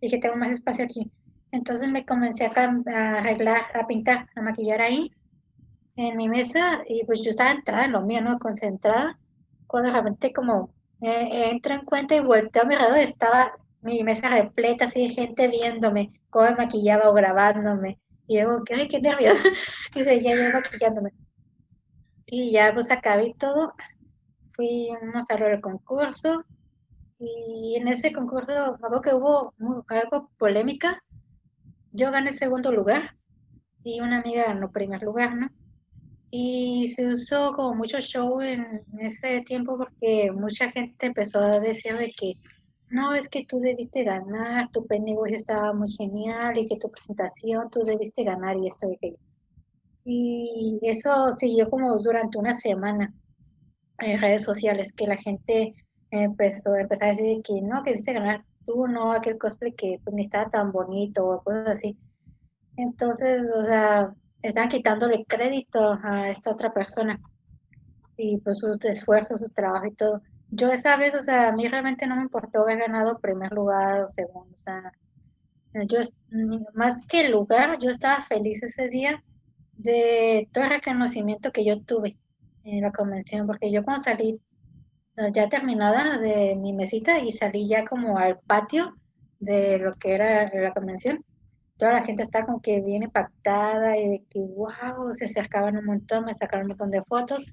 Dije, 0.00 0.18
tengo 0.18 0.36
más 0.36 0.52
espacio 0.52 0.84
aquí. 0.84 1.10
Entonces 1.52 1.88
me 1.88 2.04
comencé 2.04 2.46
a, 2.46 2.50
a 2.50 3.18
arreglar, 3.18 3.62
a 3.74 3.86
pintar, 3.86 4.28
a 4.34 4.42
maquillar 4.42 4.80
ahí 4.82 5.12
en 5.96 6.16
mi 6.16 6.28
mesa. 6.28 6.80
Y 6.88 7.04
pues 7.06 7.22
yo 7.22 7.30
estaba 7.30 7.52
entrada 7.52 7.84
en 7.84 7.92
lo 7.92 8.02
mío, 8.02 8.20
¿no? 8.20 8.38
Concentrada. 8.40 9.18
Cuando 9.68 9.90
de 9.92 9.96
repente 9.96 10.32
como 10.32 10.70
eh, 11.00 11.50
entro 11.50 11.74
en 11.74 11.84
cuenta 11.84 12.16
y 12.16 12.20
volteo 12.20 12.62
a 12.64 12.66
mi 12.66 12.74
lado, 12.74 12.96
estaba 12.96 13.52
mi 13.82 14.04
mesa 14.04 14.28
repleta 14.28 14.86
así 14.86 15.08
de 15.08 15.14
gente 15.14 15.48
viéndome, 15.48 16.12
cómo 16.30 16.46
me 16.46 16.56
maquillaba 16.56 17.10
o 17.10 17.14
grabándome. 17.14 17.98
Y 18.26 18.38
yo, 18.38 18.62
ay, 18.74 18.88
qué 18.88 19.00
nervios. 19.00 19.36
y 19.94 20.04
seguía 20.04 20.36
yo 20.36 20.52
maquillándome. 20.52 21.10
Y 22.26 22.52
ya 22.52 22.72
pues 22.72 22.90
acabé 22.90 23.34
todo. 23.38 23.74
Fuimos 24.52 25.24
a 25.30 25.36
ver 25.36 25.52
el 25.54 25.60
concurso 25.60 26.44
Y 27.18 27.76
en 27.76 27.88
ese 27.88 28.12
concurso, 28.12 28.78
algo 28.82 29.00
que 29.00 29.14
hubo 29.14 29.54
algo 29.88 30.30
polémica, 30.38 31.02
yo 31.92 32.10
gané 32.10 32.32
segundo 32.32 32.72
lugar 32.72 33.16
y 33.82 34.00
una 34.00 34.20
amiga 34.20 34.44
ganó 34.44 34.70
primer 34.70 35.02
lugar, 35.02 35.34
¿no? 35.36 35.50
Y 36.30 36.88
se 36.88 37.08
usó 37.08 37.52
como 37.54 37.74
mucho 37.74 38.00
show 38.00 38.40
en 38.40 38.82
ese 39.00 39.40
tiempo 39.42 39.76
porque 39.76 40.30
mucha 40.32 40.70
gente 40.70 41.06
empezó 41.06 41.40
a 41.40 41.58
decir 41.58 41.96
de 41.96 42.10
que 42.10 42.34
no, 42.90 43.14
es 43.14 43.28
que 43.28 43.46
tú 43.46 43.60
debiste 43.60 44.04
ganar, 44.04 44.70
tu 44.72 44.86
Pennywise 44.86 45.36
estaba 45.36 45.72
muy 45.72 45.88
genial 45.88 46.58
y 46.58 46.66
que 46.66 46.76
tu 46.76 46.90
presentación 46.90 47.70
tú 47.70 47.80
debiste 47.80 48.24
ganar 48.24 48.56
y 48.56 48.66
esto 48.66 48.88
y 48.88 48.94
aquello. 48.94 49.18
Y 50.04 50.78
eso 50.82 51.30
siguió 51.32 51.70
como 51.70 51.98
durante 51.98 52.38
una 52.38 52.54
semana 52.54 53.14
en 53.98 54.20
redes 54.20 54.44
sociales, 54.44 54.92
que 54.94 55.06
la 55.06 55.16
gente 55.16 55.74
empezó, 56.10 56.74
empezó 56.76 57.04
a 57.04 57.08
decir 57.08 57.42
que 57.42 57.60
no, 57.62 57.82
que 57.84 57.90
debiste 57.90 58.12
ganar 58.12 58.44
tú, 58.66 58.86
no 58.88 59.12
aquel 59.12 59.38
cosplay 59.38 59.72
que 59.72 60.00
pues, 60.02 60.14
ni 60.14 60.22
estaba 60.22 60.50
tan 60.50 60.72
bonito 60.72 61.26
o 61.26 61.42
cosas 61.42 61.68
así. 61.68 61.96
Entonces, 62.76 63.46
o 63.54 63.66
sea, 63.66 64.14
están 64.42 64.68
quitándole 64.68 65.24
crédito 65.26 65.98
a 66.02 66.28
esta 66.28 66.50
otra 66.50 66.72
persona 66.72 67.20
y 68.16 68.38
pues 68.38 68.58
sus 68.58 68.84
esfuerzos, 68.84 69.40
su 69.40 69.48
trabajo 69.50 69.86
y 69.86 69.94
todo. 69.94 70.22
Yo 70.50 70.68
esa 70.70 70.96
vez, 70.96 71.14
o 71.14 71.22
sea, 71.22 71.48
a 71.48 71.52
mí 71.52 71.68
realmente 71.68 72.06
no 72.06 72.16
me 72.16 72.22
importó 72.22 72.62
haber 72.62 72.78
ganado 72.78 73.18
primer 73.20 73.52
lugar 73.52 74.02
o 74.02 74.08
segundo, 74.08 74.52
o 74.52 74.56
sea, 74.56 74.92
yo 75.86 76.00
más 76.74 77.06
que 77.06 77.26
el 77.26 77.32
lugar, 77.32 77.78
yo 77.78 77.90
estaba 77.90 78.22
feliz 78.22 78.62
ese 78.62 78.88
día 78.88 79.22
de 79.76 80.48
todo 80.52 80.64
el 80.64 80.70
reconocimiento 80.70 81.52
que 81.52 81.64
yo 81.64 81.80
tuve 81.82 82.18
en 82.64 82.82
la 82.82 82.92
convención, 82.92 83.46
porque 83.46 83.70
yo 83.70 83.84
cuando 83.84 84.02
salí 84.02 84.40
ya 85.32 85.48
terminada 85.48 86.18
de 86.18 86.56
mi 86.56 86.72
mesita 86.72 87.18
y 87.20 87.32
salí 87.32 87.66
ya 87.66 87.84
como 87.84 88.18
al 88.18 88.38
patio 88.40 88.94
de 89.38 89.78
lo 89.78 89.94
que 89.94 90.14
era 90.14 90.50
la 90.52 90.72
convención, 90.72 91.24
toda 91.76 91.92
la 91.92 92.02
gente 92.02 92.22
está 92.22 92.44
como 92.44 92.60
que 92.60 92.80
bien 92.80 93.02
impactada 93.02 93.96
y 93.96 94.08
de 94.08 94.24
que, 94.28 94.40
wow, 94.40 95.14
se 95.14 95.24
acercaban 95.26 95.76
un 95.76 95.86
montón, 95.86 96.24
me 96.24 96.34
sacaron 96.34 96.64
un 96.64 96.68
montón 96.70 96.90
de 96.90 97.02
fotos 97.02 97.46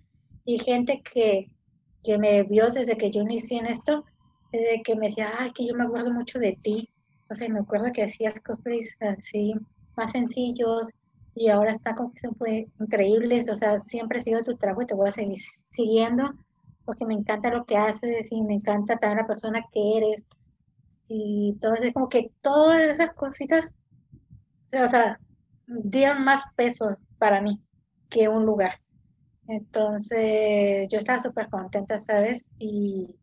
y 0.44 0.60
gente 0.60 1.02
que, 1.02 1.50
que 2.08 2.18
me 2.18 2.44
vio 2.44 2.68
desde 2.68 2.98
que 2.98 3.12
yo 3.12 3.22
inicié 3.22 3.60
en 3.60 3.66
esto, 3.66 4.06
desde 4.54 4.82
que 4.82 4.96
me 4.96 5.10
decía, 5.10 5.30
ay, 5.38 5.52
que 5.52 5.68
yo 5.68 5.76
me 5.76 5.84
acuerdo 5.84 6.14
mucho 6.14 6.40
de 6.40 6.58
ti, 6.62 6.90
o 7.30 7.36
sea, 7.36 7.50
me 7.50 7.60
acuerdo 7.60 7.92
que 7.92 8.04
hacías 8.04 8.40
cosplays 8.40 8.96
así, 9.02 9.54
más 9.98 10.14
sencillos, 10.14 10.90
y 11.36 11.50
ahora 11.50 11.74
está 11.74 11.96
como 11.96 12.14
que 12.14 12.22
son 12.22 12.36
increíbles, 12.80 13.50
o 13.50 13.56
sea, 13.58 13.78
siempre 13.80 14.20
he 14.20 14.22
sido 14.22 14.42
tu 14.42 14.56
trabajo 14.56 14.84
y 14.84 14.86
te 14.86 14.96
voy 14.96 15.10
a 15.10 15.12
seguir 15.12 15.38
siguiendo, 15.70 16.32
porque 16.86 17.06
me 17.06 17.14
encanta 17.14 17.50
lo 17.50 17.66
que 17.66 17.76
haces 17.76 18.32
y 18.32 18.42
me 18.42 18.54
encanta 18.54 18.96
también 18.96 19.20
la 19.20 19.28
persona 19.28 19.66
que 19.74 19.98
eres, 19.98 20.26
y 21.10 21.58
todo 21.60 21.74
es 21.74 21.94
como 21.94 22.08
que 22.08 22.32
todas 22.42 22.80
esas 22.80 23.14
cositas 23.14 23.74
o 24.74 24.88
sea, 24.88 25.20
dieron 25.66 26.24
más 26.24 26.44
peso 26.56 26.98
para 27.18 27.42
mí 27.42 27.62
que 28.10 28.30
un 28.30 28.46
lugar. 28.46 28.80
Entonces, 29.48 30.88
yo 30.90 31.00
estaba 31.00 31.22
súper 31.22 31.50
contenta, 31.50 32.00
¿sabes? 32.00 32.46
Y, 32.60 33.16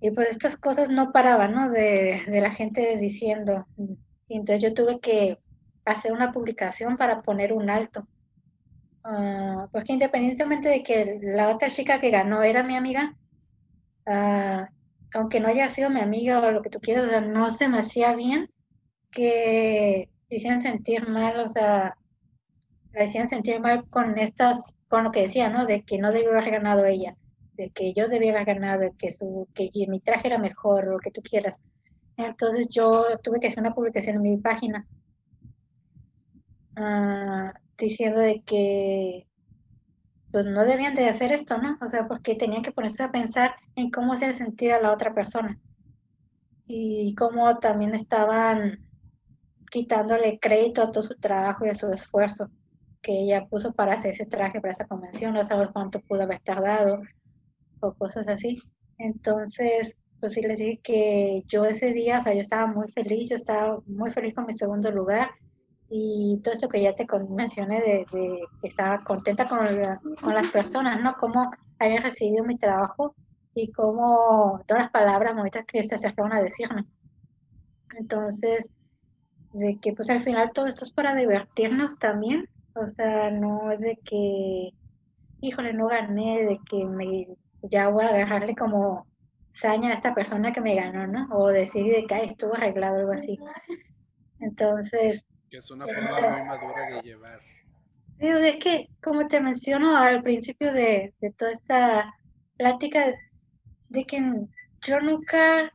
y 0.00 0.10
pues 0.10 0.30
estas 0.30 0.56
cosas 0.56 0.88
no 0.88 1.12
paraban, 1.12 1.52
¿no? 1.52 1.70
De, 1.70 2.22
la 2.26 2.50
gente 2.50 2.96
diciendo. 2.98 3.66
Y 4.28 4.36
entonces 4.36 4.62
yo 4.62 4.74
tuve 4.74 5.00
que 5.00 5.38
hacer 5.84 6.12
una 6.12 6.32
publicación 6.32 6.96
para 6.96 7.22
poner 7.22 7.52
un 7.52 7.70
alto. 7.70 8.06
Ah, 9.04 9.68
porque 9.72 9.92
independientemente 9.92 10.68
de 10.68 10.82
que 10.82 11.18
la 11.22 11.50
otra 11.50 11.68
chica 11.68 12.00
que 12.00 12.10
ganó 12.10 12.42
era 12.42 12.62
mi 12.62 12.76
amiga, 12.76 13.16
ah, 14.06 14.68
aunque 15.14 15.40
no 15.40 15.48
haya 15.48 15.68
sido 15.70 15.90
mi 15.90 16.00
amiga 16.00 16.40
o 16.40 16.50
lo 16.50 16.62
que 16.62 16.70
tú 16.70 16.80
quieras, 16.80 17.26
no 17.26 17.50
se 17.50 17.68
me 17.68 17.78
hacía 17.78 18.14
bien 18.14 18.48
que 19.10 20.08
hicieron 20.28 20.60
sentir 20.60 21.08
mal, 21.08 21.38
o 21.38 21.48
sea, 21.48 21.96
la 22.92 23.04
hacían 23.04 23.28
sentir 23.28 23.60
mal 23.60 23.88
con 23.88 24.18
estas, 24.18 24.74
con 24.92 25.04
lo 25.04 25.10
que 25.10 25.22
decía, 25.22 25.48
¿no? 25.48 25.64
De 25.64 25.84
que 25.84 25.96
no 25.96 26.12
debió 26.12 26.32
haber 26.32 26.50
ganado 26.50 26.84
ella, 26.84 27.16
de 27.54 27.70
que 27.70 27.94
yo 27.94 28.08
debía 28.08 28.32
haber 28.32 28.44
ganado, 28.44 28.94
que 28.98 29.10
su, 29.10 29.48
que 29.54 29.70
mi 29.88 30.00
traje 30.00 30.26
era 30.26 30.36
mejor, 30.36 30.86
lo 30.86 30.98
que 30.98 31.10
tú 31.10 31.22
quieras. 31.22 31.62
Entonces 32.18 32.68
yo 32.68 33.06
tuve 33.22 33.40
que 33.40 33.46
hacer 33.46 33.60
una 33.60 33.74
publicación 33.74 34.16
en 34.16 34.22
mi 34.22 34.36
página 34.36 34.86
ah, 36.76 37.54
diciendo 37.78 38.20
de 38.20 38.42
que 38.42 39.26
pues 40.30 40.44
no 40.44 40.62
debían 40.66 40.94
de 40.94 41.08
hacer 41.08 41.32
esto, 41.32 41.56
¿no? 41.56 41.78
O 41.80 41.88
sea, 41.88 42.06
porque 42.06 42.34
tenían 42.34 42.62
que 42.62 42.72
ponerse 42.72 43.02
a 43.02 43.10
pensar 43.10 43.54
en 43.76 43.90
cómo 43.90 44.14
se 44.18 44.34
sentir 44.34 44.72
a 44.72 44.82
la 44.82 44.92
otra 44.92 45.14
persona 45.14 45.58
y 46.66 47.14
cómo 47.14 47.58
también 47.60 47.94
estaban 47.94 48.86
quitándole 49.70 50.38
crédito 50.38 50.82
a 50.82 50.92
todo 50.92 51.02
su 51.02 51.14
trabajo 51.14 51.64
y 51.64 51.70
a 51.70 51.74
su 51.74 51.90
esfuerzo 51.90 52.50
que 53.02 53.12
ella 53.12 53.46
puso 53.46 53.72
para 53.72 53.94
hacer 53.94 54.12
ese 54.12 54.26
traje, 54.26 54.60
para 54.60 54.72
esa 54.72 54.86
convención, 54.86 55.34
no 55.34 55.44
sabes 55.44 55.68
cuánto 55.72 56.00
pudo 56.00 56.22
haber 56.22 56.40
tardado 56.40 56.98
o 57.80 57.94
cosas 57.94 58.28
así. 58.28 58.62
Entonces, 58.98 59.96
pues 60.20 60.34
sí 60.34 60.42
les 60.42 60.58
dije 60.58 60.80
que 60.82 61.42
yo 61.48 61.64
ese 61.64 61.92
día, 61.92 62.20
o 62.20 62.22
sea, 62.22 62.32
yo 62.32 62.40
estaba 62.40 62.66
muy 62.66 62.88
feliz, 62.88 63.28
yo 63.30 63.36
estaba 63.36 63.80
muy 63.86 64.10
feliz 64.10 64.34
con 64.34 64.46
mi 64.46 64.52
segundo 64.52 64.90
lugar 64.90 65.30
y 65.90 66.40
todo 66.42 66.54
eso 66.54 66.68
que 66.68 66.80
ya 66.80 66.94
te 66.94 67.06
mencioné 67.28 67.80
de, 67.80 68.06
que 68.08 68.68
estaba 68.68 69.02
contenta 69.02 69.46
con, 69.46 69.58
con 70.22 70.34
las 70.34 70.46
personas, 70.48 71.02
¿no? 71.02 71.14
Cómo 71.18 71.50
habían 71.78 72.02
recibido 72.02 72.44
mi 72.44 72.56
trabajo 72.56 73.14
y 73.54 73.70
cómo 73.72 74.62
todas 74.66 74.84
las 74.84 74.92
palabras 74.92 75.34
bonitas 75.34 75.64
que 75.66 75.82
se 75.82 75.96
acercaban 75.96 76.32
a 76.32 76.40
decirme. 76.40 76.86
Entonces, 77.98 78.70
de 79.52 79.78
que 79.80 79.92
pues 79.92 80.08
al 80.08 80.20
final 80.20 80.50
todo 80.54 80.66
esto 80.66 80.84
es 80.84 80.92
para 80.92 81.14
divertirnos 81.14 81.98
también, 81.98 82.48
o 82.74 82.86
sea, 82.86 83.30
no 83.30 83.70
es 83.70 83.80
de 83.80 83.98
que, 84.04 84.70
híjole, 85.40 85.72
no 85.72 85.88
gané, 85.88 86.44
de 86.44 86.60
que 86.68 86.84
me 86.84 87.26
ya 87.62 87.88
voy 87.88 88.04
a 88.04 88.08
agarrarle 88.08 88.54
como 88.54 89.06
saña 89.52 89.90
a 89.90 89.94
esta 89.94 90.14
persona 90.14 90.52
que 90.52 90.60
me 90.60 90.74
ganó, 90.74 91.06
¿no? 91.06 91.28
O 91.30 91.48
decir 91.48 91.86
de 91.92 92.06
que 92.06 92.24
estuvo 92.24 92.54
arreglado 92.54 92.96
algo 92.96 93.12
así. 93.12 93.38
Entonces... 94.40 95.26
Que 95.50 95.58
es 95.58 95.70
una 95.70 95.86
forma 95.86 96.30
muy 96.30 96.48
madura 96.48 96.90
de 96.90 97.02
llevar. 97.02 97.40
Sí, 98.18 98.28
es 98.28 98.56
que, 98.56 98.88
como 99.02 99.26
te 99.26 99.40
menciono 99.40 99.96
al 99.96 100.22
principio 100.22 100.72
de, 100.72 101.12
de 101.20 101.30
toda 101.32 101.52
esta 101.52 102.14
plática, 102.56 103.12
de 103.88 104.04
que 104.04 104.22
yo 104.82 105.00
nunca, 105.00 105.72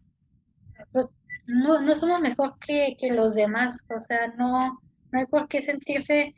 pues 0.91 1.09
no, 1.45 1.81
no 1.81 1.95
somos 1.95 2.21
mejor 2.21 2.57
que, 2.59 2.95
los 3.11 3.35
demás, 3.35 3.77
o 3.95 3.99
sea, 3.99 4.27
no, 4.37 4.79
no 5.11 5.19
hay 5.19 5.25
por 5.25 5.47
qué 5.47 5.61
sentirse 5.61 6.35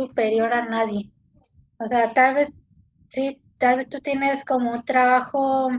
superior 0.00 0.52
a 0.52 0.66
nadie. 0.66 1.10
O 1.78 1.86
sea, 1.86 2.12
tal 2.12 2.34
vez, 2.34 2.52
sí, 3.08 3.42
tal 3.58 3.76
vez 3.76 3.88
tú 3.88 4.00
tienes 4.00 4.44
como 4.44 4.72
un 4.72 4.84
trabajo, 4.84 5.70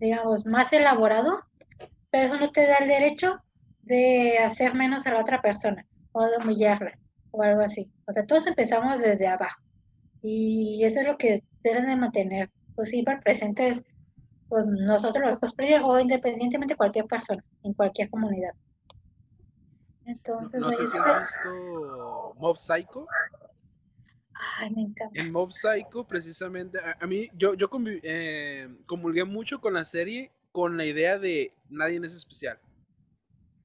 digamos, 0.00 0.46
más 0.46 0.72
elaborado, 0.72 1.40
pero 2.10 2.26
eso 2.26 2.38
no 2.38 2.50
te 2.50 2.66
da 2.66 2.76
el 2.78 2.88
derecho 2.88 3.40
de 3.82 4.38
hacer 4.38 4.74
menos 4.74 5.06
a 5.06 5.12
la 5.12 5.20
otra 5.20 5.40
persona 5.42 5.86
o 6.12 6.24
de 6.24 6.36
humillarla 6.38 6.98
o 7.30 7.42
algo 7.42 7.60
así. 7.60 7.90
O 8.06 8.12
sea, 8.12 8.26
todos 8.26 8.46
empezamos 8.46 9.00
desde 9.00 9.26
abajo 9.26 9.60
y 10.22 10.82
eso 10.84 11.00
es 11.00 11.06
lo 11.06 11.18
que 11.18 11.42
deben 11.62 11.86
de 11.86 11.96
mantener, 11.96 12.50
pues 12.74 12.88
siempre 12.88 13.18
presentes 13.18 13.84
pues 14.48 14.66
nosotros 14.68 15.24
los 15.26 15.38
cosplayers 15.38 15.84
o 15.84 15.98
independientemente 15.98 16.76
cualquier 16.76 17.06
persona, 17.06 17.42
en 17.62 17.72
cualquier 17.72 18.08
comunidad. 18.08 18.52
Entonces, 20.06 20.60
no, 20.60 20.70
sé 20.70 20.86
si 20.86 20.96
has 20.98 21.20
visto 21.20 22.34
Mob 22.38 22.56
Psycho. 22.56 23.06
Ay, 24.34 24.70
me 24.70 24.82
encanta. 24.82 25.20
En 25.20 25.32
Mob 25.32 25.52
Psycho, 25.52 26.06
precisamente, 26.06 26.78
a, 26.78 27.06
mí, 27.06 27.30
yo, 27.34 27.54
yo 27.54 27.70
eh, 28.02 28.68
comulgué 28.86 29.24
mucho 29.24 29.60
con 29.60 29.74
la 29.74 29.84
serie 29.84 30.32
con 30.54 30.76
la 30.76 30.84
idea 30.84 31.18
de 31.18 31.52
nadie 31.68 32.00
es 32.04 32.14
especial. 32.14 32.60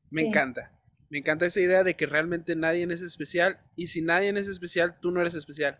Me 0.10 0.24
encanta. 0.24 0.72
Me 1.12 1.20
encanta 1.20 1.46
esa 1.46 1.60
idea 1.60 1.84
de 1.84 1.96
que 1.96 2.08
realmente 2.08 2.56
nadie 2.56 2.84
es 2.92 3.04
especial 3.04 3.60
y 3.76 3.86
si 3.88 4.02
nadie 4.02 4.30
es 4.32 4.48
especial, 4.48 5.00
tú 5.00 5.12
no 5.12 5.22
eres 5.22 5.36
especial. 5.36 5.80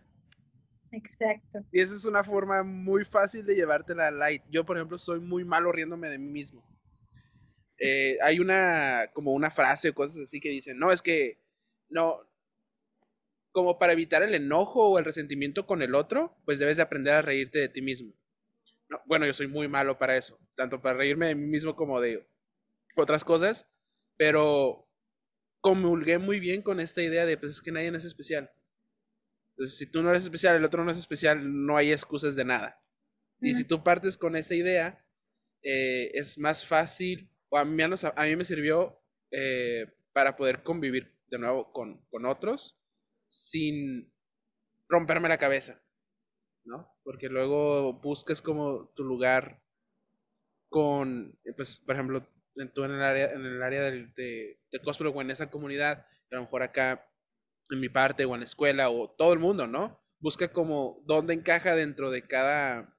Exacto. 0.92 1.64
Y 1.72 1.80
esa 1.80 1.96
es 1.96 2.04
una 2.04 2.22
forma 2.22 2.62
muy 2.62 3.04
fácil 3.04 3.44
de 3.44 3.56
llevártela 3.56 4.06
a 4.06 4.10
light. 4.12 4.44
Yo, 4.50 4.64
por 4.64 4.76
ejemplo, 4.76 4.98
soy 4.98 5.18
muy 5.18 5.44
malo 5.44 5.72
riéndome 5.72 6.08
de 6.08 6.18
mí 6.18 6.30
mismo. 6.30 6.64
Eh, 7.82 8.18
hay 8.22 8.38
una, 8.40 9.06
como 9.14 9.32
una 9.32 9.50
frase 9.50 9.88
o 9.88 9.94
cosas 9.94 10.24
así 10.24 10.38
que 10.38 10.50
dicen, 10.50 10.78
no, 10.78 10.92
es 10.92 11.00
que, 11.00 11.38
no, 11.88 12.20
como 13.52 13.78
para 13.78 13.92
evitar 13.92 14.22
el 14.22 14.34
enojo 14.34 14.88
o 14.88 14.98
el 14.98 15.04
resentimiento 15.04 15.66
con 15.66 15.82
el 15.82 15.94
otro, 15.94 16.36
pues 16.44 16.58
debes 16.58 16.76
de 16.76 16.82
aprender 16.82 17.14
a 17.14 17.22
reírte 17.22 17.58
de 17.58 17.68
ti 17.68 17.82
mismo. 17.82 18.14
bueno, 19.06 19.26
yo 19.26 19.34
soy 19.34 19.46
muy 19.46 19.68
malo 19.68 19.98
para 19.98 20.16
eso, 20.16 20.38
tanto 20.56 20.82
para 20.82 20.98
reírme 20.98 21.28
de 21.28 21.34
mí 21.34 21.46
mismo 21.46 21.76
como 21.76 22.00
de 22.00 22.26
otras 22.96 23.24
cosas, 23.24 23.68
pero 24.16 24.88
comulgué 25.60 26.18
muy 26.18 26.40
bien 26.40 26.62
con 26.62 26.80
esta 26.80 27.02
idea 27.02 27.26
de, 27.26 27.36
pues 27.36 27.52
es 27.52 27.62
que 27.62 27.72
nadie 27.72 27.88
es 27.88 28.04
especial. 28.04 28.50
Entonces, 29.50 29.78
si 29.78 29.86
tú 29.86 30.02
no 30.02 30.10
eres 30.10 30.24
especial, 30.24 30.56
el 30.56 30.64
otro 30.64 30.84
no 30.84 30.90
es 30.90 30.98
especial, 30.98 31.66
no 31.66 31.76
hay 31.76 31.92
excusas 31.92 32.34
de 32.34 32.44
nada. 32.44 32.82
Y 33.40 33.54
si 33.54 33.64
tú 33.64 33.82
partes 33.82 34.16
con 34.16 34.36
esa 34.36 34.54
idea, 34.54 35.04
eh, 35.62 36.10
es 36.14 36.38
más 36.38 36.66
fácil, 36.66 37.30
o 37.48 37.58
a 37.58 37.64
mí, 37.64 37.82
a 37.82 38.24
mí 38.24 38.36
me 38.36 38.44
sirvió 38.44 39.00
eh, 39.30 39.86
para 40.12 40.36
poder 40.36 40.62
convivir 40.62 41.14
de 41.28 41.38
nuevo 41.38 41.72
con, 41.72 42.04
con 42.10 42.26
otros 42.26 42.79
sin 43.30 44.12
romperme 44.88 45.28
la 45.28 45.38
cabeza, 45.38 45.80
¿no? 46.64 46.92
Porque 47.04 47.28
luego 47.28 47.94
buscas 47.94 48.42
como 48.42 48.88
tu 48.96 49.04
lugar 49.04 49.62
con, 50.68 51.38
pues, 51.56 51.78
por 51.78 51.94
ejemplo, 51.94 52.26
tú 52.74 52.84
en 52.84 52.90
el 52.90 53.02
área, 53.02 53.32
en 53.32 53.46
el 53.46 53.62
área 53.62 53.82
del, 53.82 54.12
de, 54.14 54.58
de 54.70 54.82
cosplay 54.82 55.12
o 55.14 55.20
en 55.20 55.30
esa 55.30 55.48
comunidad, 55.48 56.06
a 56.30 56.34
lo 56.34 56.42
mejor 56.42 56.62
acá 56.64 57.08
en 57.70 57.78
mi 57.78 57.88
parte 57.88 58.24
o 58.24 58.34
en 58.34 58.40
la 58.40 58.44
escuela 58.44 58.90
o 58.90 59.08
todo 59.08 59.32
el 59.32 59.38
mundo, 59.38 59.68
¿no? 59.68 60.02
Busca 60.18 60.52
como 60.52 61.00
dónde 61.06 61.34
encaja 61.34 61.76
dentro 61.76 62.10
de 62.10 62.26
cada, 62.26 62.98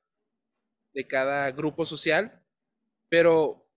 de 0.94 1.08
cada 1.08 1.52
grupo 1.52 1.86
social, 1.86 2.42
pero, 3.10 3.70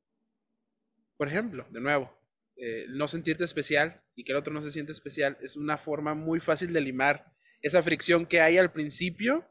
por 1.17 1.27
ejemplo, 1.27 1.67
de 1.71 1.81
nuevo, 1.81 2.17
eh, 2.57 2.87
no 2.91 3.09
sentirte 3.09 3.43
especial 3.43 4.04
y 4.17 4.25
que 4.25 4.33
el 4.33 4.39
otro 4.39 4.53
no 4.53 4.63
se 4.63 4.71
siente 4.71 4.93
especial 4.93 5.37
es 5.41 5.57
una 5.57 5.77
forma 5.77 6.15
muy 6.15 6.41
fácil 6.41 6.73
de 6.73 6.81
limar 6.81 7.33
esa 7.63 7.83
fricción 7.83 8.27
que 8.27 8.41
hay 8.41 8.59
al 8.59 8.73
principio 8.73 9.49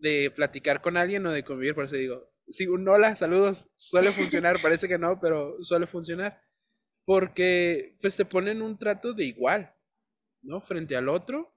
de 0.00 0.30
platicar 0.34 0.80
con 0.80 0.96
alguien 0.96 1.26
o 1.26 1.32
de 1.32 1.44
convivir. 1.44 1.74
Por 1.74 1.84
eso 1.84 1.96
digo, 1.96 2.32
sí, 2.48 2.66
un 2.66 2.88
hola, 2.88 3.16
saludos, 3.16 3.68
suele 3.76 4.12
funcionar, 4.12 4.56
parece 4.62 4.88
que 4.88 4.98
no, 4.98 5.20
pero 5.20 5.56
suele 5.62 5.86
funcionar. 5.86 6.40
Porque 7.04 7.96
pues 8.00 8.16
te 8.16 8.24
ponen 8.24 8.62
un 8.62 8.78
trato 8.78 9.12
de 9.12 9.24
igual, 9.24 9.74
¿no? 10.42 10.60
Frente 10.60 10.96
al 10.96 11.08
otro. 11.08 11.54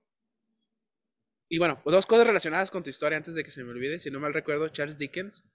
Y 1.49 1.59
bueno, 1.59 1.81
dos 1.85 2.05
cosas 2.05 2.25
relacionadas 2.25 2.71
con 2.71 2.83
tu 2.83 2.89
historia 2.89 3.17
antes 3.17 3.35
de 3.35 3.43
que 3.43 3.51
se 3.51 3.63
me 3.63 3.71
olvide. 3.71 3.99
Si 3.99 4.09
no 4.09 4.19
mal 4.19 4.33
recuerdo, 4.33 4.69
Charles 4.69 4.97
Dickens 4.97 5.45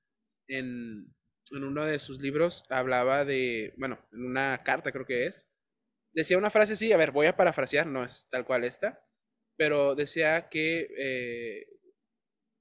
en, 0.47 1.15
en 1.51 1.65
uno 1.65 1.85
de 1.85 1.99
sus 1.99 2.21
libros 2.21 2.65
hablaba 2.69 3.25
de, 3.25 3.75
bueno, 3.79 3.99
en 4.13 4.27
una 4.27 4.63
carta 4.63 4.93
creo 4.93 5.07
que 5.07 5.27
es, 5.27 5.51
decía 6.17 6.39
una 6.39 6.51
frase 6.51 6.73
así, 6.73 6.93
a 6.93 6.97
ver, 6.97 7.13
voy 7.13 7.27
a 7.27 7.37
parafrasear, 7.37 7.87
no 7.87 8.05
es 8.05 8.27
tal 8.31 8.45
cual 8.45 8.65
esta, 8.65 9.05
pero 9.57 9.95
decía 9.95 10.49
que 10.49 10.89
eh, 10.99 11.67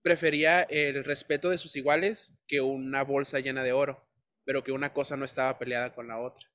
prefería 0.03 0.61
el 0.61 1.03
respeto 1.03 1.49
de 1.49 1.57
sus 1.57 1.75
iguales 1.75 2.37
que 2.47 2.61
una 2.61 3.03
bolsa 3.03 3.39
llena 3.39 3.63
de 3.63 3.71
oro, 3.71 4.07
pero 4.43 4.63
que 4.63 4.71
una 4.71 4.93
cosa 4.93 5.17
no 5.17 5.25
estaba 5.25 5.57
peleada 5.57 5.95
con 5.95 6.07
la 6.07 6.19
otra. 6.19 6.45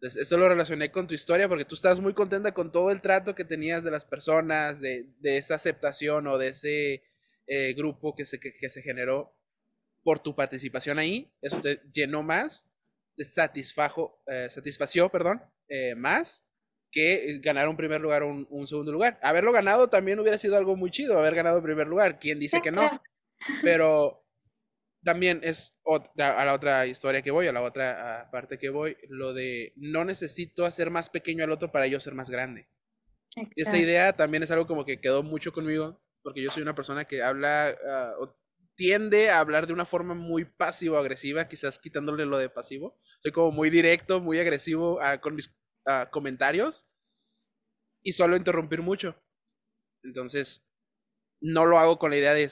Entonces, 0.00 0.22
eso 0.22 0.38
lo 0.38 0.48
relacioné 0.48 0.90
con 0.90 1.06
tu 1.06 1.14
historia 1.14 1.48
porque 1.48 1.64
tú 1.64 1.74
estabas 1.74 2.00
muy 2.00 2.14
contenta 2.14 2.54
con 2.54 2.72
todo 2.72 2.90
el 2.90 3.00
trato 3.00 3.34
que 3.34 3.44
tenías 3.44 3.84
de 3.84 3.90
las 3.90 4.04
personas, 4.04 4.80
de, 4.80 5.12
de 5.18 5.36
esa 5.36 5.56
aceptación 5.56 6.26
o 6.26 6.38
de 6.38 6.48
ese 6.48 7.04
eh, 7.46 7.72
grupo 7.74 8.14
que 8.14 8.24
se, 8.24 8.38
que, 8.38 8.70
se 8.70 8.82
generó 8.82 9.36
por 10.02 10.20
tu 10.20 10.34
participación 10.34 10.98
ahí. 10.98 11.32
Eso 11.40 11.60
te 11.60 11.82
llenó 11.92 12.22
más, 12.22 12.68
te 13.16 13.24
satisfajo, 13.24 14.22
eh, 14.26 14.48
satisfació, 14.50 15.08
perdón, 15.08 15.42
eh, 15.72 15.94
más 15.94 16.46
que 16.90 17.40
ganar 17.42 17.66
un 17.66 17.76
primer 17.78 18.00
lugar 18.00 18.22
o 18.22 18.28
un, 18.28 18.66
segundo 18.66 18.92
lugar. 18.92 19.18
Haberlo 19.22 19.52
ganado 19.52 19.88
también 19.88 20.20
hubiera 20.20 20.36
sido 20.36 20.58
algo 20.58 20.76
muy 20.76 20.90
chido, 20.90 21.18
haber 21.18 21.34
ganado 21.34 21.56
el 21.56 21.62
primer 21.62 21.86
lugar. 21.86 22.18
¿Quién 22.18 22.38
dice 22.38 22.60
que 22.60 22.70
no? 22.70 22.90
Pero 23.62 24.22
también 25.02 25.40
es 25.42 25.74
a 26.18 26.44
la 26.44 26.52
otra 26.52 26.86
historia 26.86 27.22
que 27.22 27.30
voy, 27.30 27.46
a 27.46 27.52
la 27.52 27.62
otra 27.62 28.28
parte 28.30 28.58
que 28.58 28.68
voy, 28.68 28.98
lo 29.08 29.32
de 29.32 29.72
no 29.76 30.04
necesito 30.04 30.66
hacer 30.66 30.90
más 30.90 31.08
pequeño 31.08 31.42
al 31.42 31.52
otro 31.52 31.72
para 31.72 31.86
yo 31.86 31.98
ser 31.98 32.14
más 32.14 32.28
grande. 32.28 32.68
Esa 33.56 33.78
idea 33.78 34.12
también 34.12 34.42
es 34.42 34.50
algo 34.50 34.66
como 34.66 34.84
que 34.84 35.00
quedó 35.00 35.22
mucho 35.22 35.54
conmigo, 35.54 35.98
porque 36.22 36.42
yo 36.42 36.50
soy 36.50 36.62
una 36.62 36.74
persona 36.74 37.06
que 37.06 37.22
habla 37.22 37.74
ah, 37.88 38.12
o 38.20 38.36
tiende 38.74 39.30
a 39.30 39.38
hablar 39.38 39.66
de 39.66 39.72
una 39.72 39.86
forma 39.86 40.12
muy 40.12 40.44
pasivo-agresiva, 40.44 41.48
quizás 41.48 41.78
quitándole 41.78 42.26
lo 42.26 42.36
de 42.36 42.50
pasivo. 42.50 42.98
Soy 43.22 43.32
como 43.32 43.50
muy 43.50 43.70
directo, 43.70 44.20
muy 44.20 44.38
agresivo 44.38 45.00
ah, 45.00 45.20
con 45.20 45.34
mis 45.34 45.48
comentarios 46.10 46.88
y 48.02 48.12
suelo 48.12 48.36
interrumpir 48.36 48.82
mucho. 48.82 49.16
Entonces, 50.02 50.66
no 51.40 51.66
lo 51.66 51.78
hago 51.78 51.98
con 51.98 52.10
la 52.10 52.16
idea 52.16 52.34
de 52.34 52.50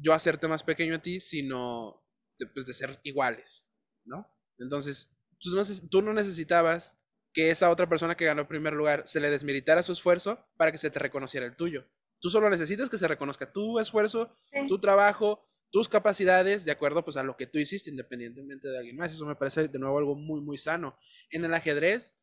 yo 0.00 0.12
hacerte 0.12 0.48
más 0.48 0.62
pequeño 0.62 0.96
a 0.96 1.02
ti, 1.02 1.20
sino 1.20 2.02
de, 2.38 2.46
pues, 2.46 2.66
de 2.66 2.74
ser 2.74 3.00
iguales, 3.04 3.68
¿no? 4.04 4.26
Entonces, 4.58 5.16
tú 5.38 5.50
no, 5.50 5.62
tú 5.90 6.02
no 6.02 6.12
necesitabas 6.12 6.98
que 7.32 7.50
esa 7.50 7.70
otra 7.70 7.88
persona 7.88 8.16
que 8.16 8.24
ganó 8.24 8.42
el 8.42 8.46
primer 8.46 8.72
lugar 8.72 9.02
se 9.06 9.20
le 9.20 9.30
desmeritara 9.30 9.82
su 9.82 9.92
esfuerzo 9.92 10.46
para 10.56 10.70
que 10.70 10.78
se 10.78 10.90
te 10.90 10.98
reconociera 10.98 11.46
el 11.46 11.56
tuyo. 11.56 11.84
Tú 12.20 12.30
solo 12.30 12.48
necesitas 12.48 12.88
que 12.88 12.96
se 12.96 13.08
reconozca 13.08 13.52
tu 13.52 13.78
esfuerzo, 13.78 14.34
tu 14.68 14.80
trabajo, 14.80 15.46
tus 15.70 15.88
capacidades, 15.88 16.64
de 16.64 16.72
acuerdo 16.72 17.04
pues 17.04 17.16
a 17.16 17.24
lo 17.24 17.36
que 17.36 17.46
tú 17.46 17.58
hiciste, 17.58 17.90
independientemente 17.90 18.68
de 18.68 18.78
alguien 18.78 18.96
más. 18.96 19.12
Eso 19.12 19.26
me 19.26 19.34
parece 19.34 19.68
de 19.68 19.78
nuevo 19.78 19.98
algo 19.98 20.14
muy, 20.14 20.40
muy 20.40 20.56
sano. 20.56 20.96
En 21.30 21.44
el 21.44 21.52
ajedrez, 21.52 22.16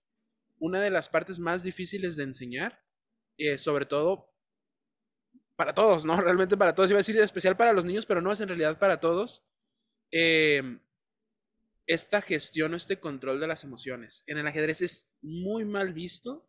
una 0.61 0.79
de 0.79 0.91
las 0.91 1.09
partes 1.09 1.39
más 1.39 1.63
difíciles 1.63 2.15
de 2.15 2.23
enseñar, 2.23 2.85
eh, 3.37 3.57
sobre 3.57 3.87
todo 3.87 4.31
para 5.55 5.73
todos, 5.73 6.05
¿no? 6.05 6.15
Realmente 6.21 6.55
para 6.55 6.73
todos. 6.75 6.89
Iba 6.89 6.97
a 6.97 7.05
decir 7.05 7.17
especial 7.19 7.57
para 7.57 7.73
los 7.73 7.83
niños, 7.83 8.05
pero 8.05 8.21
no 8.21 8.31
es 8.31 8.39
en 8.39 8.47
realidad 8.47 8.77
para 8.77 8.99
todos. 8.99 9.43
Em, 10.11 10.79
esta 11.87 12.21
gestión 12.21 12.73
o 12.73 12.77
este 12.77 12.99
control 12.99 13.39
de 13.39 13.47
las 13.47 13.63
emociones. 13.63 14.23
En 14.27 14.37
el 14.37 14.47
ajedrez 14.47 14.81
es 14.81 15.11
muy 15.21 15.65
mal 15.65 15.93
visto 15.93 16.47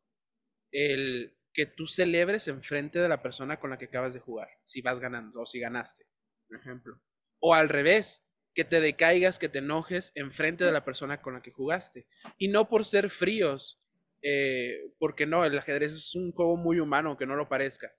el 0.71 1.35
que 1.55 1.65
tú 1.67 1.87
celebres 1.87 2.49
enfrente 2.49 2.99
de 2.99 3.09
la 3.09 3.23
persona 3.23 3.59
con 3.59 3.71
la 3.71 3.79
que 3.79 3.87
acabas 3.87 4.15
de 4.15 4.21
jugar, 4.21 4.49
si 4.63 4.83
vas 4.83 5.01
ganando 5.01 5.41
o 5.41 5.47
si 5.47 5.59
ganaste, 5.59 6.07
por 6.49 6.59
ejemplo. 6.59 7.01
O 7.41 7.55
al 7.55 7.71
revés, 7.71 8.27
que 8.55 8.65
te 8.65 8.81
decaigas, 8.81 9.39
que 9.39 9.49
te 9.49 9.59
enojes 9.59 10.13
enfrente 10.15 10.65
de 10.65 10.73
la 10.73 10.85
persona 10.85 11.23
con 11.23 11.35
la 11.35 11.43
que 11.43 11.51
jugaste. 11.51 12.07
Y 12.37 12.49
no 12.49 12.69
por 12.69 12.85
ser 12.85 13.11
fríos 13.11 13.82
eh, 14.23 14.93
porque 14.99 15.27
no, 15.27 15.45
el 15.45 15.59
ajedrez 15.59 15.93
es 15.93 16.15
un 16.15 16.33
juego 16.33 16.57
muy 16.57 16.81
humano, 16.81 17.11
aunque 17.11 17.27
no 17.27 17.37
lo 17.37 17.49
parezca, 17.49 17.93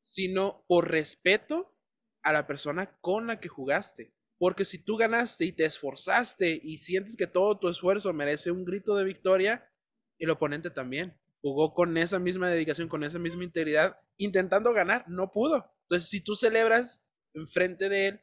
sino 0.00 0.64
por 0.66 0.90
respeto 0.90 1.74
a 2.22 2.32
la 2.32 2.46
persona 2.46 2.98
con 3.00 3.26
la 3.28 3.40
que 3.40 3.48
jugaste. 3.48 4.12
Porque 4.38 4.64
si 4.64 4.78
tú 4.78 4.96
ganaste 4.96 5.46
y 5.46 5.52
te 5.52 5.64
esforzaste 5.64 6.60
y 6.62 6.78
sientes 6.78 7.16
que 7.16 7.26
todo 7.26 7.58
tu 7.58 7.68
esfuerzo 7.68 8.12
merece 8.12 8.50
un 8.50 8.64
grito 8.64 8.96
de 8.96 9.04
victoria, 9.04 9.70
el 10.18 10.30
oponente 10.30 10.70
también 10.70 11.16
jugó 11.40 11.74
con 11.74 11.96
esa 11.96 12.18
misma 12.18 12.50
dedicación, 12.50 12.88
con 12.88 13.04
esa 13.04 13.18
misma 13.18 13.44
integridad, 13.44 14.00
intentando 14.16 14.72
ganar, 14.72 15.08
no 15.08 15.30
pudo. 15.30 15.72
Entonces, 15.82 16.08
si 16.08 16.20
tú 16.20 16.34
celebras 16.34 17.04
enfrente 17.34 17.88
de 17.88 18.08
él, 18.08 18.20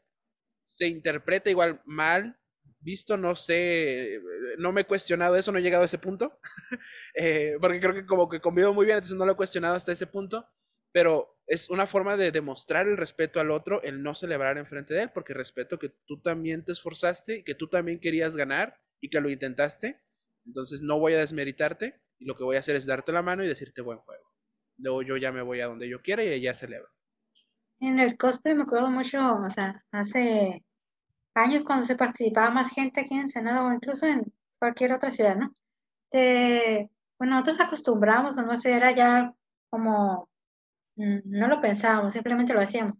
se 0.62 0.88
interpreta 0.88 1.50
igual 1.50 1.82
mal, 1.86 2.38
visto, 2.84 3.18
no 3.18 3.36
sé, 3.36 4.20
no 4.58 4.72
me 4.72 4.82
he 4.82 4.86
cuestionado 4.86 5.36
eso, 5.36 5.52
no 5.52 5.60
he 5.60 5.62
llegado 5.62 5.84
a 5.84 5.86
ese 5.86 5.98
punto, 5.98 6.40
eh, 7.16 7.58
porque 7.60 7.80
creo 7.80 7.94
que 7.94 8.06
como 8.06 8.30
que 8.30 8.42
convivo 8.42 8.74
muy 8.74 8.86
bien, 8.86 8.98
entonces 8.98 9.18
no 9.18 9.26
lo 9.26 9.34
he 9.34 9.38
cuestionado 9.38 9.76
hasta 9.76 9.92
ese 9.92 10.08
punto, 10.08 10.48
pero 10.92 11.40
es 11.48 11.70
una 11.70 11.88
forma 11.88 12.16
de 12.18 12.32
demostrar 12.32 12.88
el 12.88 12.98
respeto 12.98 13.40
al 13.40 13.52
otro, 13.52 13.82
el 13.84 14.04
no 14.04 14.14
celebrar 14.16 14.58
enfrente 14.58 14.94
de 14.94 15.04
él, 15.04 15.12
porque 15.14 15.34
respeto 15.34 15.80
que 15.80 15.90
tú 16.06 16.22
también 16.22 16.64
te 16.64 16.72
esforzaste, 16.72 17.44
que 17.44 17.56
tú 17.56 17.68
también 17.68 18.00
querías 18.00 18.36
ganar 18.36 18.80
y 19.02 19.10
que 19.10 19.20
lo 19.20 19.30
intentaste, 19.30 20.02
entonces 20.46 20.82
no 20.82 21.00
voy 21.00 21.14
a 21.14 21.20
desmeritarte 21.20 22.02
y 22.20 22.26
lo 22.26 22.38
que 22.38 22.44
voy 22.44 22.58
a 22.58 22.60
hacer 22.60 22.76
es 22.76 22.86
darte 22.86 23.12
la 23.12 23.22
mano 23.22 23.44
y 23.44 23.48
decirte 23.48 23.82
buen 23.82 23.98
juego. 24.00 24.24
Luego 24.78 25.02
yo 25.02 25.18
ya 25.18 25.32
me 25.32 25.42
voy 25.42 25.62
a 25.62 25.68
donde 25.68 25.90
yo 25.90 26.02
quiera 26.02 26.24
y 26.24 26.30
ella 26.30 26.54
celebra. 26.54 26.90
En 27.80 28.00
el 28.00 28.18
cosplay 28.18 28.56
me 28.56 28.64
acuerdo 28.64 28.90
mucho, 28.90 29.20
o 29.20 29.50
sea, 29.50 29.84
hace 29.92 30.64
años 31.36 31.64
cuando 31.64 31.86
se 31.86 31.96
participaba 31.96 32.52
más 32.52 32.70
gente 32.72 33.02
aquí 33.02 33.16
en 33.16 33.28
Senado 33.28 33.68
o 33.68 33.74
incluso 33.74 34.06
en 34.06 34.32
cualquier 34.60 34.94
otra 34.94 35.12
ciudad, 35.12 35.36
¿no? 35.36 35.54
bueno, 37.18 37.36
nosotros 37.36 37.60
acostumbramos, 37.62 38.38
o 38.38 38.44
no 38.44 38.56
sé, 38.58 38.74
era 38.76 38.92
ya 38.92 39.34
como, 39.70 40.30
mm, 40.96 41.20
no 41.26 41.48
lo 41.48 41.62
pensábamos, 41.62 42.14
simplemente 42.14 42.54
lo 42.54 42.62
hacíamos. 42.62 42.96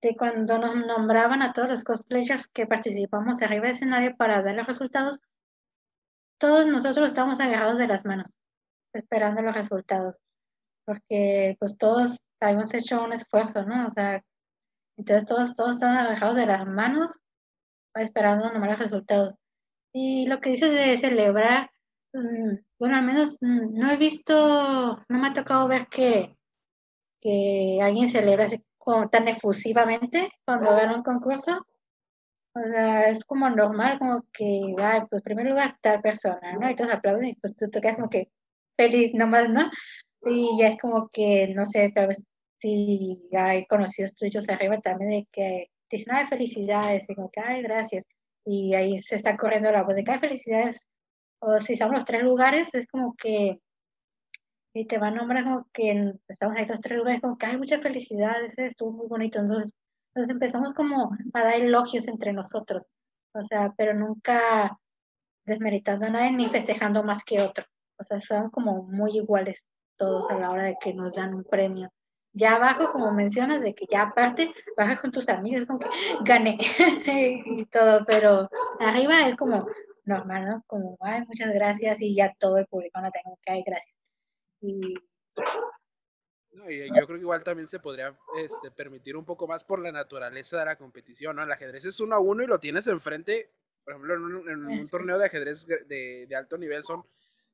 De 0.00 0.16
cuando 0.16 0.58
nos 0.58 0.76
nombraban 0.86 1.42
a 1.42 1.52
todos 1.52 1.70
los 1.70 1.84
cosplayers 1.84 2.46
que 2.48 2.66
participamos 2.66 3.42
arriba 3.42 3.62
del 3.62 3.72
escenario 3.72 4.16
para 4.16 4.42
dar 4.42 4.54
los 4.54 4.66
resultados, 4.66 5.20
todos 6.38 6.66
nosotros 6.66 7.08
estábamos 7.08 7.40
agarrados 7.40 7.78
de 7.78 7.88
las 7.88 8.04
manos, 8.04 8.38
esperando 8.92 9.42
los 9.42 9.54
resultados, 9.54 10.22
porque 10.84 11.56
pues 11.58 11.78
todos 11.78 12.24
habíamos 12.40 12.74
hecho 12.74 13.02
un 13.04 13.12
esfuerzo, 13.12 13.64
¿no? 13.64 13.86
O 13.86 13.90
sea, 13.90 14.22
entonces 14.96 15.26
todos, 15.26 15.54
todos 15.56 15.76
estaban 15.76 15.96
agarrados 15.96 16.36
de 16.36 16.46
las 16.46 16.66
manos 16.66 17.18
esperando 17.94 18.52
nomás 18.52 18.78
resultados. 18.78 19.34
Y 19.92 20.26
lo 20.26 20.40
que 20.40 20.50
dices 20.50 20.72
de 20.72 20.96
celebrar, 20.96 21.70
mm, 22.14 22.56
bueno, 22.78 22.96
al 22.96 23.04
menos 23.04 23.36
mm, 23.40 23.78
no 23.78 23.90
he 23.90 23.96
visto, 23.96 24.34
no 25.08 25.18
me 25.18 25.28
ha 25.28 25.32
tocado 25.32 25.68
ver 25.68 25.88
que, 25.88 26.36
que 27.20 27.78
alguien 27.82 28.08
celebra 28.08 28.46
así 28.46 28.62
como 28.78 29.08
tan 29.10 29.28
efusivamente 29.28 30.30
cuando 30.44 30.70
gana 30.70 30.96
un 30.96 31.02
concurso. 31.02 31.66
O 32.54 32.60
sea, 32.70 33.08
es 33.08 33.24
como 33.24 33.48
normal, 33.50 33.98
como 33.98 34.24
que, 34.32 34.74
ay, 34.78 35.02
pues 35.10 35.22
primer 35.22 35.46
lugar 35.46 35.76
tal 35.80 36.02
persona, 36.02 36.58
¿no? 36.58 36.70
Y 36.70 36.76
todos 36.76 36.92
aplauden 36.92 37.28
y 37.28 37.34
pues 37.36 37.56
tú 37.56 37.66
quedas 37.80 37.96
como 37.96 38.10
que 38.10 38.30
feliz 38.76 39.12
nomás, 39.14 39.48
¿no? 39.48 39.70
Y 40.24 40.58
ya 40.58 40.68
es 40.68 40.78
como 40.80 41.08
que, 41.08 41.48
no 41.54 41.66
sé, 41.66 41.90
tal 41.94 42.08
vez 42.08 42.22
si 42.60 43.28
hay 43.36 43.66
conocidos 43.66 44.14
tuyos 44.14 44.48
arriba 44.48 44.78
también 44.80 45.10
de 45.10 45.28
que 45.32 45.71
dicen, 45.96 46.14
ay, 46.14 46.26
felicidades, 46.26 47.04
y 47.08 47.14
como 47.14 47.30
que, 47.30 47.40
ay, 47.40 47.62
gracias. 47.62 48.04
y 48.44 48.74
ahí 48.74 48.98
se 48.98 49.16
está 49.16 49.36
corriendo 49.36 49.70
la 49.70 49.84
voz 49.84 49.94
de 49.94 50.04
que 50.04 50.12
hay 50.12 50.18
felicidades, 50.18 50.88
o 51.40 51.58
si 51.60 51.76
son 51.76 51.92
los 51.92 52.04
tres 52.04 52.22
lugares, 52.22 52.74
es 52.74 52.86
como 52.88 53.14
que, 53.16 53.60
y 54.74 54.86
te 54.86 54.98
va 54.98 55.08
a 55.08 55.10
nombrar 55.10 55.44
como 55.44 55.66
que 55.72 56.14
estamos 56.28 56.56
ahí 56.56 56.66
los 56.66 56.80
tres 56.80 56.98
lugares, 56.98 57.20
como 57.20 57.36
que 57.36 57.46
hay 57.46 57.58
muchas 57.58 57.82
felicidades, 57.82 58.56
estuvo 58.58 58.92
muy 58.92 59.08
bonito, 59.08 59.40
entonces, 59.40 59.72
entonces 60.14 60.32
empezamos 60.32 60.74
como 60.74 61.10
a 61.32 61.42
dar 61.42 61.60
elogios 61.60 62.08
entre 62.08 62.32
nosotros, 62.32 62.88
o 63.34 63.42
sea, 63.42 63.72
pero 63.76 63.94
nunca 63.94 64.78
desmeritando 65.46 66.06
a 66.06 66.10
nadie 66.10 66.32
ni 66.32 66.48
festejando 66.48 67.02
más 67.02 67.24
que 67.24 67.40
otro, 67.42 67.64
o 67.98 68.04
sea, 68.04 68.20
son 68.20 68.50
como 68.50 68.84
muy 68.84 69.18
iguales 69.18 69.68
todos 69.96 70.30
a 70.30 70.38
la 70.38 70.50
hora 70.50 70.64
de 70.64 70.76
que 70.80 70.94
nos 70.94 71.14
dan 71.14 71.34
un 71.34 71.44
premio. 71.44 71.90
Ya 72.34 72.56
abajo, 72.56 72.90
como 72.92 73.12
mencionas, 73.12 73.62
de 73.62 73.74
que 73.74 73.86
ya 73.90 74.02
aparte, 74.02 74.54
baja 74.76 75.00
con 75.00 75.12
tus 75.12 75.28
amigos, 75.28 75.66
como 75.66 75.80
que 75.80 75.88
gané 76.24 76.58
y 77.46 77.66
todo, 77.66 78.04
pero 78.06 78.48
arriba 78.80 79.28
es 79.28 79.36
como 79.36 79.66
normal, 80.04 80.46
¿no? 80.46 80.64
Como, 80.66 80.96
ay, 81.00 81.24
muchas 81.26 81.52
gracias 81.52 82.00
y 82.00 82.14
ya 82.14 82.34
todo 82.38 82.58
el 82.58 82.66
público 82.66 83.00
no 83.00 83.10
tengo 83.10 83.38
que, 83.42 83.52
ay, 83.52 83.62
gracias. 83.66 83.96
Y... 84.60 84.94
No, 86.52 86.70
y 86.70 86.88
yo 86.88 87.06
creo 87.06 87.18
que 87.18 87.22
igual 87.22 87.42
también 87.42 87.66
se 87.66 87.78
podría 87.78 88.14
este, 88.36 88.70
permitir 88.70 89.16
un 89.16 89.24
poco 89.24 89.46
más 89.46 89.64
por 89.64 89.80
la 89.80 89.90
naturaleza 89.90 90.58
de 90.58 90.66
la 90.66 90.76
competición, 90.76 91.36
¿no? 91.36 91.42
El 91.42 91.52
ajedrez 91.52 91.84
es 91.86 92.00
uno 92.00 92.16
a 92.16 92.20
uno 92.20 92.42
y 92.42 92.46
lo 92.46 92.60
tienes 92.60 92.86
enfrente, 92.86 93.50
por 93.84 93.94
ejemplo, 93.94 94.14
en 94.14 94.22
un, 94.22 94.50
en 94.50 94.66
un 94.66 94.88
torneo 94.88 95.18
de 95.18 95.26
ajedrez 95.26 95.66
de, 95.66 96.26
de 96.26 96.36
alto 96.36 96.58
nivel 96.58 96.84
son 96.84 97.04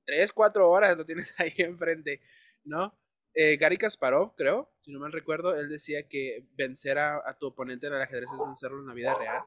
tres, 0.05 0.33
cuatro 0.33 0.71
horas 0.71 0.97
lo 0.97 1.05
tienes 1.05 1.33
ahí 1.39 1.53
enfrente, 1.59 2.21
¿no? 2.65 2.99
Eh, 3.35 3.57
Gary 3.57 3.79
Kasparov, 3.79 4.35
creo, 4.35 4.71
si 4.81 4.91
no 4.91 4.99
mal 4.99 5.13
recuerdo, 5.13 5.55
él 5.55 5.69
decía 5.69 6.09
que 6.09 6.47
vencer 6.57 6.99
a, 6.99 7.37
tu 7.39 7.49
oponente 7.49 7.87
en 7.87 7.95
el 7.95 8.03
ajedrez 8.03 8.29
es 8.33 8.39
vencerlo 8.39 8.81
en 8.81 8.89
la 8.89 8.95
vida 8.95 9.15
real. 9.15 9.43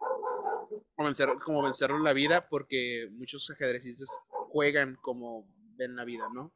O 0.95 1.03
vencer, 1.03 1.29
como 1.43 1.61
vencerlo 1.63 1.97
en 1.97 2.03
la 2.03 2.13
vida, 2.13 2.47
porque 2.47 3.09
muchos 3.11 3.49
ajedrecistas 3.49 4.09
juegan 4.29 4.95
como 5.01 5.47
ven 5.75 5.95
la 5.95 6.05
vida, 6.05 6.27
¿no? 6.33 6.53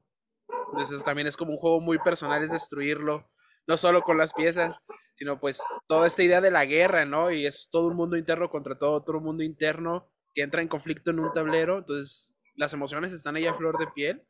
Entonces 0.71 1.03
también 1.03 1.27
es 1.27 1.35
como 1.35 1.53
un 1.53 1.57
juego 1.57 1.81
muy 1.81 1.97
personal, 1.99 2.43
es 2.43 2.51
destruirlo, 2.51 3.29
no 3.67 3.77
solo 3.77 4.01
con 4.01 4.17
las 4.17 4.33
piezas, 4.33 4.81
sino 5.15 5.39
pues 5.39 5.61
toda 5.87 6.07
esta 6.07 6.23
idea 6.23 6.41
de 6.41 6.51
la 6.51 6.65
guerra, 6.65 7.05
¿no? 7.05 7.31
Y 7.31 7.45
es 7.45 7.69
todo 7.71 7.87
un 7.87 7.95
mundo 7.95 8.17
interno 8.17 8.49
contra 8.49 8.77
todo 8.77 8.91
otro 8.91 9.19
mundo 9.19 9.43
interno 9.43 10.11
que 10.33 10.43
entra 10.43 10.61
en 10.61 10.67
conflicto 10.67 11.11
en 11.11 11.19
un 11.19 11.33
tablero, 11.33 11.79
entonces 11.79 12.35
las 12.55 12.73
emociones 12.73 13.13
están 13.13 13.35
ahí 13.35 13.47
a 13.47 13.55
flor 13.55 13.77
de 13.77 13.87
piel 13.87 14.23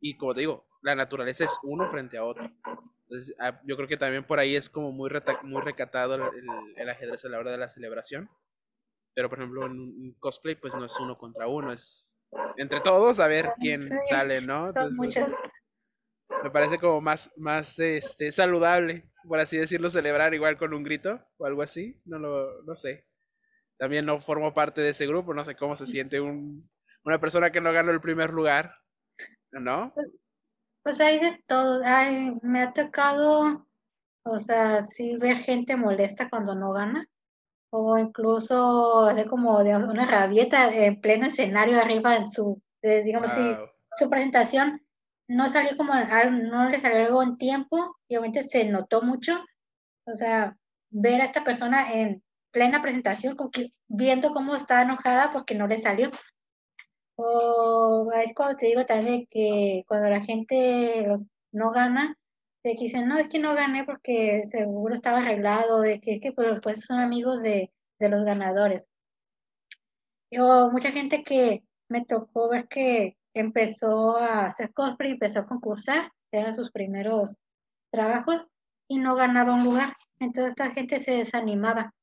y 0.00 0.16
como 0.16 0.34
te 0.34 0.40
digo, 0.40 0.67
la 0.82 0.94
naturaleza 0.94 1.44
es 1.44 1.58
uno 1.62 1.90
frente 1.90 2.18
a 2.18 2.24
otro. 2.24 2.50
Entonces, 3.02 3.34
ah, 3.40 3.60
yo 3.64 3.76
creo 3.76 3.88
que 3.88 3.96
también 3.96 4.24
por 4.24 4.38
ahí 4.38 4.54
es 4.54 4.68
como 4.68 4.92
muy, 4.92 5.10
muy 5.42 5.62
recatado 5.62 6.14
el, 6.76 6.88
ajedrez 6.88 7.24
a 7.24 7.28
la 7.28 7.38
hora 7.38 7.50
de 7.50 7.58
la 7.58 7.68
celebración. 7.68 8.28
Pero, 9.14 9.28
por 9.28 9.38
ejemplo, 9.38 9.66
en 9.66 9.72
un 9.72 10.16
cosplay, 10.20 10.54
pues 10.54 10.74
no 10.74 10.84
es 10.84 10.98
uno 11.00 11.16
contra 11.16 11.48
uno, 11.48 11.72
es 11.72 12.14
entre 12.56 12.80
todos 12.80 13.20
a 13.20 13.26
ver 13.26 13.52
quién 13.58 13.88
sale, 14.08 14.40
¿no? 14.40 14.72
Pues, 14.96 15.18
me 16.42 16.50
parece 16.50 16.78
como 16.78 17.00
más, 17.00 17.32
más 17.36 17.78
este, 17.78 18.30
saludable, 18.30 19.10
por 19.26 19.40
así 19.40 19.56
decirlo, 19.56 19.88
celebrar 19.90 20.34
igual 20.34 20.58
con 20.58 20.74
un 20.74 20.82
grito 20.82 21.20
o 21.38 21.46
algo 21.46 21.62
así. 21.62 22.00
No 22.04 22.18
lo 22.18 22.62
no 22.62 22.76
sé. 22.76 23.06
También 23.78 24.04
no 24.04 24.20
formo 24.20 24.52
parte 24.54 24.80
de 24.80 24.90
ese 24.90 25.06
grupo, 25.06 25.32
no 25.32 25.44
sé 25.44 25.56
cómo 25.56 25.76
se 25.76 25.86
siente 25.86 26.20
un, 26.20 26.68
una 27.04 27.20
persona 27.20 27.50
que 27.50 27.60
no 27.60 27.72
ganó 27.72 27.90
el 27.92 28.00
primer 28.00 28.32
lugar, 28.32 28.74
¿no? 29.52 29.92
Pues, 29.94 30.10
pues 30.88 31.00
hay 31.00 31.18
de 31.18 31.38
todo. 31.46 31.82
Ay, 31.84 32.32
me 32.40 32.62
ha 32.62 32.72
tocado, 32.72 33.66
o 34.22 34.38
sea, 34.38 34.80
sí 34.80 35.18
ver 35.18 35.36
gente 35.36 35.76
molesta 35.76 36.30
cuando 36.30 36.54
no 36.54 36.72
gana, 36.72 37.06
o 37.68 37.98
incluso 37.98 39.04
de 39.14 39.26
como 39.26 39.62
de 39.62 39.76
una 39.76 40.06
rabieta 40.06 40.74
en 40.74 40.98
pleno 41.02 41.26
escenario 41.26 41.78
arriba 41.78 42.16
en 42.16 42.26
su, 42.26 42.62
digamos 42.82 43.30
así, 43.30 43.54
su 43.98 44.08
presentación 44.08 44.80
no 45.28 45.50
salió 45.50 45.76
como, 45.76 45.92
no 45.92 46.70
le 46.70 46.80
salió 46.80 47.00
algo 47.00 47.22
en 47.22 47.36
tiempo 47.36 47.98
y 48.08 48.16
obviamente 48.16 48.42
se 48.42 48.64
notó 48.64 49.02
mucho. 49.02 49.44
O 50.06 50.14
sea, 50.14 50.56
ver 50.88 51.20
a 51.20 51.26
esta 51.26 51.44
persona 51.44 51.92
en 51.92 52.22
plena 52.50 52.80
presentación, 52.80 53.36
como 53.36 53.50
que 53.50 53.74
viendo 53.88 54.32
cómo 54.32 54.56
está 54.56 54.80
enojada 54.80 55.32
porque 55.32 55.54
no 55.54 55.66
le 55.66 55.76
salió. 55.76 56.10
O 57.20 58.12
es 58.12 58.32
cuando 58.32 58.56
te 58.56 58.66
digo 58.66 58.86
también 58.86 59.26
que 59.28 59.82
cuando 59.88 60.08
la 60.08 60.20
gente 60.20 61.04
no 61.50 61.72
gana, 61.72 62.16
de 62.62 62.74
dicen, 62.74 63.08
no, 63.08 63.18
es 63.18 63.28
que 63.28 63.40
no 63.40 63.54
gané 63.54 63.84
porque 63.84 64.42
seguro 64.44 64.94
estaba 64.94 65.18
arreglado, 65.18 65.80
de 65.80 66.00
que 66.00 66.12
es 66.14 66.20
que 66.20 66.30
pues, 66.32 66.46
los 66.46 66.60
jueces 66.60 66.84
son 66.84 67.00
amigos 67.00 67.42
de, 67.42 67.72
de 67.98 68.08
los 68.08 68.24
ganadores. 68.24 68.86
O 70.38 70.70
mucha 70.70 70.92
gente 70.92 71.24
que 71.24 71.64
me 71.88 72.04
tocó 72.04 72.50
ver 72.50 72.68
que 72.68 73.16
empezó 73.34 74.16
a 74.16 74.44
hacer 74.44 74.72
cosplay, 74.72 75.12
empezó 75.12 75.40
a 75.40 75.46
concursar, 75.46 76.12
eran 76.30 76.54
sus 76.54 76.70
primeros 76.70 77.36
trabajos 77.90 78.46
y 78.86 78.98
no 78.98 79.16
ganaba 79.16 79.54
un 79.54 79.64
lugar. 79.64 79.96
Entonces 80.20 80.50
esta 80.50 80.70
gente 80.70 81.00
se 81.00 81.12
desanimaba 81.12 81.94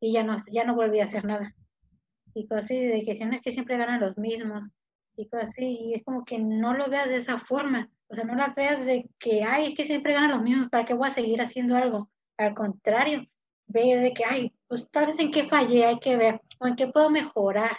y 0.00 0.12
ya 0.12 0.22
no, 0.22 0.36
ya 0.52 0.62
no 0.62 0.76
volvía 0.76 1.02
a 1.02 1.06
hacer 1.06 1.24
nada 1.24 1.56
y 2.34 2.46
cosas 2.46 2.64
así, 2.66 2.78
de 2.78 3.02
que 3.02 3.24
no 3.24 3.34
es 3.34 3.42
que 3.42 3.52
siempre 3.52 3.76
ganan 3.76 4.00
los 4.00 4.18
mismos 4.18 4.70
y 5.16 5.28
cosas 5.28 5.50
así, 5.50 5.78
y 5.80 5.94
es 5.94 6.04
como 6.04 6.24
que 6.24 6.38
no 6.38 6.74
lo 6.74 6.88
veas 6.88 7.08
de 7.08 7.16
esa 7.16 7.38
forma, 7.38 7.90
o 8.08 8.14
sea, 8.14 8.24
no 8.24 8.34
la 8.34 8.54
veas 8.56 8.86
de 8.86 9.08
que, 9.18 9.42
ay, 9.42 9.66
es 9.66 9.74
que 9.74 9.84
siempre 9.84 10.14
ganan 10.14 10.30
los 10.30 10.42
mismos, 10.42 10.68
¿para 10.70 10.84
qué 10.84 10.94
voy 10.94 11.08
a 11.08 11.12
seguir 11.12 11.42
haciendo 11.42 11.76
algo? 11.76 12.10
Al 12.38 12.54
contrario, 12.54 13.26
ve 13.66 13.96
de 14.00 14.12
que, 14.12 14.24
ay, 14.24 14.52
pues 14.66 14.88
tal 14.90 15.06
vez 15.06 15.18
en 15.18 15.30
qué 15.30 15.44
fallé, 15.44 15.84
hay 15.84 15.98
que 15.98 16.16
ver, 16.16 16.40
o 16.58 16.66
en 16.66 16.76
qué 16.76 16.88
puedo 16.88 17.10
mejorar, 17.10 17.76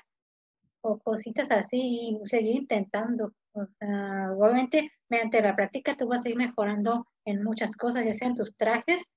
o 0.82 1.00
cositas 1.00 1.52
así, 1.52 2.20
y 2.22 2.28
seguir 2.28 2.56
intentando. 2.56 3.34
O 3.54 3.66
sea, 3.66 4.32
obviamente, 4.32 4.92
mediante 5.10 5.42
la 5.42 5.56
práctica 5.56 5.96
tú 5.98 6.08
vas 6.08 6.26
a 6.26 6.30
ir 6.30 6.38
mejorando 6.38 7.08
en 7.26 7.44
muchas 7.44 7.76
cosas, 7.76 8.06
ya 8.06 8.14
sea 8.14 8.28
en 8.28 8.36
tus 8.36 8.56
trajes 8.56 9.10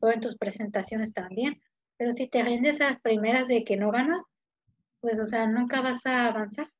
o 0.00 0.10
en 0.10 0.20
tus 0.20 0.36
presentaciones 0.36 1.12
también. 1.12 1.60
Pero 1.98 2.12
si 2.12 2.26
te 2.26 2.42
rindes 2.42 2.80
a 2.80 2.90
las 2.90 3.00
primeras 3.00 3.48
de 3.48 3.64
que 3.64 3.76
no 3.76 3.90
ganas, 3.90 4.22
pues, 5.02 5.18
o 5.18 5.26
sea, 5.26 5.46
nunca 5.46 5.82
vas 5.82 6.06
a 6.06 6.28
avanzar. 6.28 6.72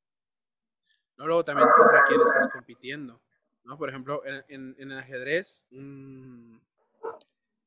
No, 1.19 1.27
luego 1.27 1.45
también 1.45 1.69
contra 1.77 2.05
quién 2.07 2.21
estás 2.25 2.49
compitiendo, 2.49 3.21
¿no? 3.65 3.77
Por 3.77 3.89
ejemplo, 3.89 4.23
en, 4.25 4.75
en, 4.79 4.93
el 4.93 4.99
ajedrez, 4.99 5.67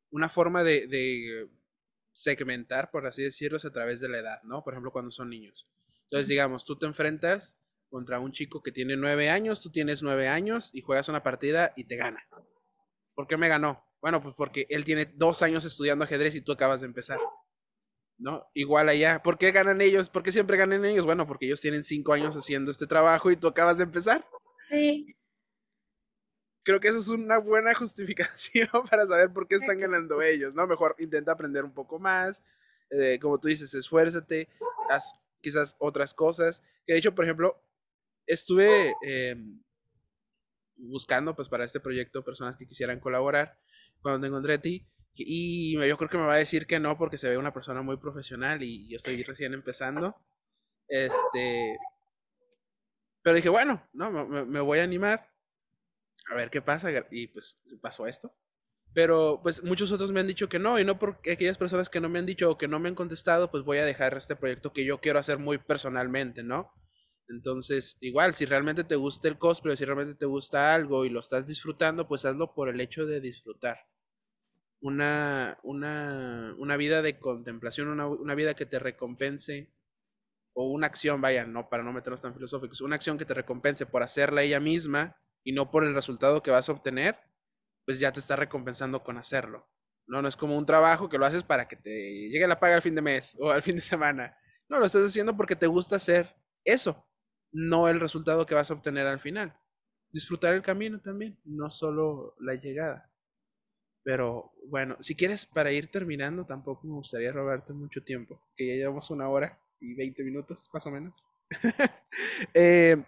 una 0.10 0.30
forma 0.30 0.64
de, 0.64 1.48
segmentar, 2.14 2.90
por 2.90 3.06
así 3.06 3.22
decirlo, 3.22 3.57
es 3.57 3.65
a 3.65 3.72
través 3.72 3.99
de 3.99 4.07
la 4.07 4.19
edad, 4.19 4.41
¿no? 4.44 4.64
Por 4.64 4.73
ejemplo, 4.73 4.91
cuando 4.91 5.11
son 5.11 5.30
niños. 5.30 5.68
Entonces, 6.03 6.30
digamos, 6.30 6.64
tú 6.64 6.77
te 6.77 6.86
enfrentas 6.86 7.60
contra 7.90 8.22
un 8.22 8.32
chico 8.32 8.64
que 8.64 8.72
tiene 8.72 8.95
nueve 8.95 9.30
años, 9.30 9.61
tú 9.61 9.69
tienes 9.69 10.02
nueve 10.02 10.30
años 10.30 10.73
y 10.73 10.82
juegas 10.82 11.10
una 11.10 11.22
partida 11.22 11.73
y 11.76 11.84
te 11.84 11.98
gana. 11.98 12.26
¿Por 13.14 13.27
qué 13.27 13.36
me 13.36 13.49
ganó? 13.49 13.86
Bueno, 13.99 14.23
pues 14.23 14.34
porque 14.36 14.65
él 14.69 14.86
tiene 14.86 15.06
dos 15.06 15.41
años 15.41 15.65
estudiando 15.65 16.06
ajedrez 16.06 16.36
y 16.36 16.41
tú 16.41 16.53
acabas 16.53 16.80
de 16.80 16.88
empezar. 16.88 17.19
¿No? 18.18 18.50
Igual 18.54 18.90
allá. 18.90 19.22
¿Por 19.22 19.38
qué 19.38 19.52
ganan 19.52 19.82
ellos? 19.82 20.10
¿Por 20.10 20.24
qué 20.24 20.32
siempre 20.32 20.58
ganan 20.58 20.86
ellos? 20.86 21.06
Bueno, 21.06 21.28
porque 21.28 21.46
ellos 21.46 21.62
tienen 21.62 21.84
cinco 21.84 22.14
años 22.14 22.36
haciendo 22.36 22.72
este 22.72 22.88
trabajo 22.88 23.32
y 23.32 23.38
tú 23.38 23.48
acabas 23.48 23.78
de 23.78 23.84
empezar. 23.84 24.26
Sí. 24.70 25.16
Creo 26.64 26.80
que 26.80 26.88
eso 26.88 26.98
es 26.98 27.10
una 27.10 27.38
buena 27.38 27.74
justificación 27.76 28.70
para 28.90 29.06
saber 29.08 29.32
por 29.32 29.48
qué 29.48 29.56
están 29.56 29.80
ganando 29.80 30.22
ellos, 30.22 30.56
¿no? 30.56 30.66
Mejor 30.68 30.96
intenta 31.00 31.34
aprender 31.34 31.64
un 31.64 31.74
poco 31.74 32.00
más. 32.00 32.42
Eh, 32.90 33.20
como 33.22 33.40
tú 33.40 33.48
dices, 33.48 33.74
esfuérzate, 33.74 34.48
haz 34.90 35.14
quizás 35.42 35.76
otras 35.80 36.14
cosas. 36.14 36.64
Que 36.86 36.94
de 36.94 37.00
hecho, 37.00 37.14
por 37.14 37.26
ejemplo, 37.26 37.62
estuve 38.26 38.96
em, 39.02 39.62
buscando, 40.76 41.36
pues, 41.36 41.50
para 41.50 41.66
este 41.66 41.80
proyecto 41.80 42.24
personas 42.24 42.58
que 42.58 42.68
quisieran 42.68 43.00
colaborar. 43.00 43.60
Cuando 44.02 44.22
te 44.22 44.28
encontré 44.28 44.54
a 44.56 44.62
ti, 44.62 44.86
y 45.24 45.74
yo 45.88 45.98
creo 45.98 46.10
que 46.10 46.18
me 46.18 46.26
va 46.26 46.34
a 46.34 46.38
decir 46.38 46.68
que 46.68 46.80
no 46.80 46.98
porque 46.98 47.18
se 47.18 47.30
ve 47.30 47.38
una 47.38 47.54
persona 47.54 47.82
muy 47.82 47.98
profesional 47.98 48.62
y 48.64 48.90
yo 48.90 48.98
estoy 48.98 49.22
recién 49.24 49.54
empezando. 49.54 50.16
Este. 50.88 51.78
Pero 53.22 53.36
dije, 53.36 53.50
bueno, 53.50 53.88
no, 53.94 54.12
me, 54.28 54.60
voy 54.60 54.80
a 54.80 54.84
animar 54.84 55.30
a 56.30 56.36
ver 56.36 56.50
qué 56.50 56.62
pasa. 56.62 56.90
Y 57.12 57.28
pues 57.28 57.60
pasó 57.82 58.08
esto. 58.08 58.34
Pero 58.94 59.40
pues 59.44 59.64
muchos 59.64 59.92
otros 59.92 60.12
me 60.12 60.20
han 60.22 60.28
dicho 60.28 60.48
que 60.48 60.60
no, 60.60 60.80
y 60.80 60.86
no 60.86 61.00
porque 61.00 61.34
aquellas 61.34 61.58
personas 61.58 61.90
que 61.90 62.00
no 62.00 62.08
me 62.08 62.20
han 62.20 62.26
dicho 62.26 62.50
o 62.52 62.58
que 62.58 62.68
no 62.68 62.80
me 62.80 62.90
han 62.90 62.96
contestado, 62.96 63.52
pues 63.52 63.64
voy 63.64 63.78
a 63.80 63.86
dejar 63.86 64.16
este 64.16 64.36
proyecto 64.36 64.72
que 64.72 64.86
yo 64.86 65.02
quiero 65.02 65.20
hacer 65.20 65.38
muy 65.38 65.58
personalmente, 65.58 66.44
¿no? 66.44 66.72
Entonces, 67.28 67.98
igual, 68.02 68.34
si 68.34 68.46
realmente 68.46 68.84
te 68.84 68.96
gusta 68.96 69.28
el 69.28 69.38
cosplay 69.38 69.76
si 69.76 69.84
realmente 69.86 70.16
te 70.16 70.26
gusta 70.26 70.74
algo 70.74 71.06
y 71.06 71.10
lo 71.10 71.20
estás 71.20 71.48
disfrutando, 71.48 72.08
pues 72.08 72.24
hazlo 72.26 72.54
por 72.54 72.70
el 72.70 72.80
hecho 72.80 73.06
de 73.06 73.20
disfrutar 73.20 73.80
una, 74.81 75.57
una, 75.64 76.56
una 76.57 76.77
vida 76.77 77.02
de 77.02 77.19
contemplación, 77.19 77.88
una, 77.88 78.07
una, 78.07 78.35
vida 78.35 78.53
que 78.53 78.65
te 78.65 78.80
recompense, 78.80 79.73
o 80.53 80.72
una 80.72 80.88
acción, 80.88 81.22
vaya, 81.22 81.45
no 81.45 81.69
para 81.69 81.84
no 81.84 81.91
meternos 81.91 82.22
tan 82.22 82.34
filosóficos, 82.34 82.81
una 82.81 82.95
acción 82.95 83.18
que 83.18 83.26
te 83.26 83.34
recompense 83.34 83.85
por 83.85 84.03
hacerla 84.03 84.43
ella 84.43 84.60
misma 84.60 85.18
y 85.43 85.52
no 85.52 85.69
por 85.69 85.84
el 85.84 85.93
resultado 85.93 86.41
que 86.41 86.52
vas 86.52 86.69
a 86.69 86.72
obtener, 86.72 87.18
pues 87.85 87.99
ya 87.99 88.11
te 88.11 88.19
está 88.19 88.35
recompensando 88.35 89.03
con 89.03 89.18
hacerlo. 89.18 89.68
No, 90.07 90.22
no 90.22 90.27
es 90.27 90.38
como 90.38 90.57
un 90.57 90.65
trabajo 90.65 91.10
que 91.10 91.18
lo 91.18 91.26
haces 91.26 91.43
para 91.43 91.68
que 91.68 91.76
te 91.76 92.30
llegue 92.30 92.47
la 92.47 92.60
paga 92.60 92.76
al 92.76 92.81
fin 92.81 92.95
de 92.95 93.02
mes 93.02 93.38
o 93.39 93.52
al 93.52 93.64
fin 93.64 93.76
de 93.76 93.81
semana. 93.81 94.38
No, 94.69 94.80
lo 94.80 94.85
estás 94.85 95.03
haciendo 95.03 95.35
porque 95.35 95.56
te 95.56 95.68
gusta 95.68 95.97
hacer 95.97 96.35
eso, 96.64 97.07
no 97.52 97.88
el 97.88 97.99
resultado 97.99 98.45
que 98.45 98.56
vas 98.56 98.69
a 98.72 98.73
obtener 98.73 99.07
al 99.07 99.19
final. 99.19 99.56
Disfrutar 100.11 100.53
el 100.53 100.61
camino 100.61 100.99
también, 101.02 101.39
no 101.43 101.69
solo 101.69 102.35
la 102.39 102.56
llegada. 102.56 103.11
Pero 104.06 104.53
bueno, 104.68 104.98
si 105.02 105.15
quieres 105.15 105.48
para 105.48 105.72
ir 105.72 105.90
terminando, 105.90 106.45
tampoco 106.45 106.86
me 106.86 106.94
gustaría 106.94 107.32
robarte 107.32 107.73
mucho 107.73 108.03
tiempo, 108.03 108.40
que 108.56 108.68
ya 108.68 108.76
llevamos 108.76 109.10
una 109.10 109.27
hora 109.27 109.60
y 109.82 109.95
20 109.95 110.23
minutos, 110.23 110.69
más 110.72 110.86
o 110.86 110.91
menos. 110.91 111.26
Eh, 112.53 113.03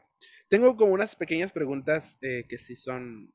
tengo 0.48 0.76
como 0.78 0.94
unas 0.94 1.15
pequeñas 1.15 1.52
preguntas 1.52 2.19
eh, 2.22 2.45
que 2.48 2.57
sí 2.57 2.76
son 2.76 3.34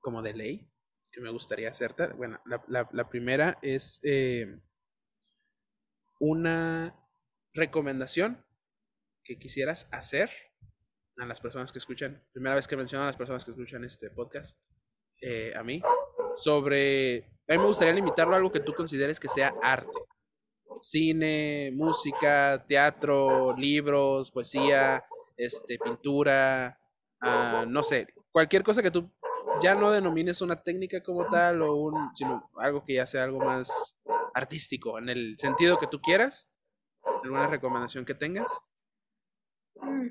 como 0.00 0.22
de 0.22 0.32
ley, 0.32 0.70
que 1.12 1.20
me 1.20 1.30
gustaría 1.30 1.68
hacerte. 1.68 2.08
Bueno, 2.08 2.40
la, 2.46 3.08
primera 3.08 3.58
es 3.62 4.00
eh, 4.02 4.58
una 6.18 6.94
recomendación 7.52 8.42
que 9.22 9.38
quisieras 9.38 9.86
hacer 9.92 10.30
a 11.18 11.26
las 11.26 11.40
personas 11.40 11.72
que 11.72 11.78
escuchan, 11.78 12.22
primera 12.32 12.54
vez 12.54 12.66
que 12.66 12.76
menciono 12.76 13.04
a 13.04 13.08
las 13.08 13.16
personas 13.16 13.44
que 13.44 13.50
escuchan 13.50 13.84
este 13.84 14.10
podcast, 14.10 14.58
a 15.54 15.62
mí, 15.62 15.82
sobre, 16.36 17.24
a 17.48 17.52
mí 17.52 17.58
me 17.58 17.66
gustaría 17.66 17.94
limitarlo 17.94 18.34
a 18.34 18.36
algo 18.36 18.52
que 18.52 18.60
tú 18.60 18.74
consideres 18.74 19.18
que 19.18 19.28
sea 19.28 19.54
arte. 19.62 19.98
Cine, 20.80 21.72
música, 21.74 22.64
teatro, 22.68 23.56
libros, 23.56 24.30
poesía, 24.30 25.02
este, 25.36 25.78
pintura, 25.78 26.78
ah, 27.20 27.64
no 27.66 27.82
sé, 27.82 28.06
cualquier 28.30 28.62
cosa 28.62 28.82
que 28.82 28.90
tú 28.90 29.10
ya 29.62 29.74
no 29.74 29.90
denomines 29.90 30.42
una 30.42 30.62
técnica 30.62 31.02
como 31.02 31.24
tal 31.30 31.62
o 31.62 31.74
un, 31.76 32.14
sino 32.14 32.50
algo 32.56 32.84
que 32.84 32.94
ya 32.94 33.06
sea 33.06 33.24
algo 33.24 33.38
más 33.38 33.96
artístico, 34.34 34.98
en 34.98 35.08
el 35.08 35.36
sentido 35.38 35.78
que 35.78 35.86
tú 35.86 36.00
quieras. 36.00 36.50
¿Alguna 37.22 37.46
recomendación 37.46 38.04
que 38.04 38.14
tengas? 38.14 38.52
Mm, 39.76 40.08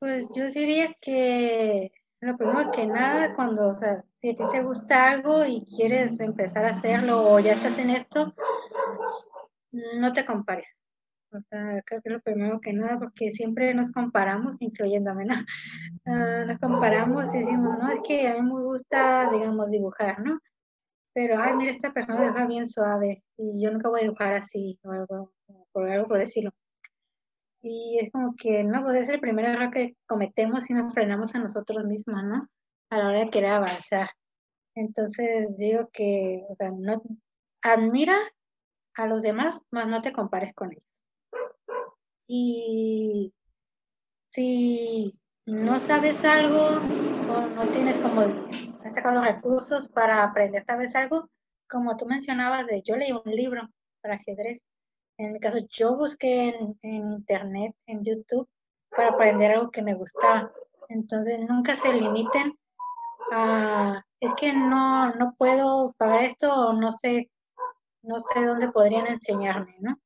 pues 0.00 0.28
yo 0.34 0.48
diría 0.48 0.92
que 1.00 1.92
lo 2.20 2.36
primero 2.36 2.70
que 2.72 2.86
nada, 2.86 3.34
cuando, 3.34 3.68
o 3.68 3.74
sea, 3.74 4.04
si 4.20 4.30
a 4.30 4.36
ti 4.36 4.42
te 4.50 4.62
gusta 4.62 5.10
algo 5.10 5.44
y 5.44 5.64
quieres 5.66 6.18
empezar 6.20 6.64
a 6.64 6.70
hacerlo 6.70 7.32
o 7.32 7.38
ya 7.38 7.52
estás 7.52 7.78
en 7.78 7.90
esto, 7.90 8.34
no 9.72 10.12
te 10.12 10.24
compares. 10.24 10.82
O 11.30 11.40
sea, 11.50 11.82
creo 11.84 12.00
que 12.02 12.10
lo 12.10 12.20
primero 12.20 12.60
que 12.60 12.72
nada, 12.72 12.98
porque 12.98 13.30
siempre 13.30 13.74
nos 13.74 13.92
comparamos, 13.92 14.60
incluyéndome, 14.60 15.26
¿no? 15.26 15.34
Ah, 16.06 16.44
nos 16.46 16.58
comparamos 16.58 17.34
y 17.34 17.40
decimos, 17.40 17.76
no, 17.78 17.90
es 17.90 18.00
que 18.00 18.26
a 18.28 18.34
mí 18.34 18.42
me 18.42 18.62
gusta, 18.62 19.30
digamos, 19.30 19.70
dibujar, 19.70 20.20
¿no? 20.20 20.40
Pero, 21.12 21.38
ay, 21.38 21.54
mira, 21.54 21.70
esta 21.70 21.92
persona 21.92 22.22
dibuja 22.22 22.46
bien 22.46 22.66
suave 22.66 23.24
y 23.36 23.62
yo 23.62 23.70
nunca 23.70 23.90
voy 23.90 24.00
a 24.00 24.04
dibujar 24.04 24.32
así 24.34 24.78
o 24.84 24.92
algo, 24.92 25.32
por 25.72 25.90
algo 25.90 26.08
por 26.08 26.18
decirlo. 26.18 26.50
Y 27.60 27.98
es 28.00 28.10
como 28.10 28.34
que, 28.36 28.64
no, 28.64 28.82
pues 28.82 28.96
es 28.96 29.08
el 29.10 29.20
primer 29.20 29.44
error 29.46 29.70
que 29.70 29.96
cometemos 30.06 30.70
y 30.70 30.74
nos 30.74 30.94
frenamos 30.94 31.34
a 31.34 31.40
nosotros 31.40 31.84
mismos, 31.84 32.22
¿no? 32.24 32.48
A 32.90 32.98
la 32.98 33.08
hora 33.08 33.20
de 33.20 33.30
querer 33.30 33.50
avanzar. 33.50 34.10
Entonces, 34.74 35.56
digo 35.56 35.88
que, 35.92 36.44
o 36.48 36.54
sea, 36.54 36.70
no, 36.70 37.02
admira 37.62 38.16
a 38.94 39.06
los 39.06 39.22
demás, 39.22 39.62
más 39.70 39.86
no 39.86 40.02
te 40.02 40.12
compares 40.12 40.52
con 40.52 40.72
ellos. 40.72 40.84
Y 42.26 43.32
si 44.30 45.14
no 45.46 45.80
sabes 45.80 46.24
algo 46.24 46.76
o 47.32 47.46
no 47.48 47.70
tienes 47.70 47.98
como 47.98 48.22
sacado 48.90 49.16
los 49.16 49.24
recursos 49.24 49.88
para 49.88 50.22
aprender 50.22 50.64
tal 50.64 50.78
vez 50.78 50.94
algo, 50.94 51.28
como 51.68 51.96
tú 51.96 52.06
mencionabas 52.06 52.66
de 52.66 52.82
yo 52.82 52.96
leí 52.96 53.12
un 53.12 53.34
libro 53.34 53.68
para 54.02 54.14
ajedrez. 54.14 54.64
En 55.18 55.32
mi 55.32 55.40
caso, 55.40 55.58
yo 55.70 55.96
busqué 55.96 56.50
en, 56.82 57.02
internet, 57.12 57.74
en 57.86 58.04
YouTube, 58.04 58.48
para 58.90 59.08
aprender 59.08 59.50
algo 59.50 59.70
que 59.70 59.82
me 59.82 59.94
gustaba. 59.94 60.52
Entonces, 60.88 61.40
nunca 61.40 61.74
se 61.76 61.92
limiten 61.92 62.56
a, 63.32 64.02
es 64.20 64.34
que 64.34 64.52
no, 64.52 65.14
no 65.14 65.34
puedo 65.36 65.92
pagar 65.98 66.24
esto 66.24 66.72
no 66.72 66.90
sé, 66.90 67.30
no 68.02 68.18
sé 68.18 68.44
dónde 68.44 68.70
podrían 68.70 69.06
enseñarme, 69.06 69.76
¿no? 69.80 69.96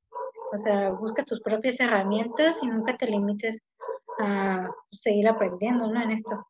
O 0.53 0.59
sea, 0.59 0.91
busca 0.91 1.25
tus 1.25 1.41
propias 1.41 1.81
herramientas 1.81 2.63
y 2.63 2.67
nunca 2.67 2.97
te 2.97 3.07
limites 3.07 3.63
a 4.19 4.69
seguir 4.91 5.29
aprendiendo, 5.29 5.87
¿no? 5.91 6.03
En 6.03 6.11
esto. 6.11 6.47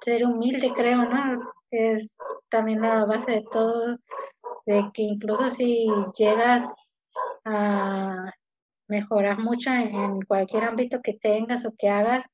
ser 0.00 0.26
humilde, 0.26 0.72
creo, 0.74 1.04
¿no? 1.04 1.52
Es 1.70 2.16
también 2.50 2.80
la 2.80 3.04
base 3.04 3.32
de 3.32 3.44
todo, 3.50 3.98
de 4.66 4.90
que 4.92 5.02
incluso 5.02 5.48
si 5.50 5.86
llegas 6.16 6.74
a 7.44 8.32
mejorar 8.88 9.38
mucho 9.38 9.70
en, 9.70 10.22
cualquier 10.22 10.64
ámbito 10.64 11.00
que 11.02 11.14
tengas 11.14 11.64
o 11.64 11.74
que 11.76 11.88
hagas 11.88 12.26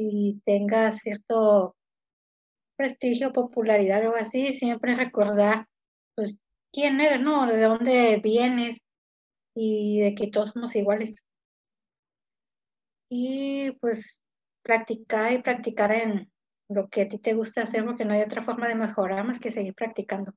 y 0.00 0.40
tengas 0.44 0.98
cierto 0.98 1.76
prestigio, 2.76 3.32
popularidad 3.32 4.00
algo 4.00 4.16
así, 4.16 4.54
siempre 4.54 4.96
recordar 4.96 5.66
pues 6.14 6.38
quién 6.72 7.00
eres, 7.00 7.20
¿no? 7.20 7.46
De 7.46 7.60
dónde 7.60 8.18
vienes 8.22 8.80
y 9.54 10.00
de 10.00 10.14
que 10.14 10.28
todos 10.28 10.50
somos 10.50 10.74
iguales. 10.76 11.24
Y 13.10 13.72
pues 13.80 14.26
practicar 14.62 15.32
y 15.32 15.42
practicar 15.42 15.92
en 15.92 16.32
lo 16.68 16.88
que 16.88 17.02
a 17.02 17.08
ti 17.08 17.18
te 17.18 17.34
gusta 17.34 17.62
hacer 17.62 17.84
porque 17.84 18.04
no 18.04 18.14
hay 18.14 18.22
otra 18.22 18.42
forma 18.42 18.68
de 18.68 18.76
mejorar 18.76 19.24
más 19.24 19.40
que 19.40 19.50
seguir 19.50 19.74
practicando. 19.74 20.32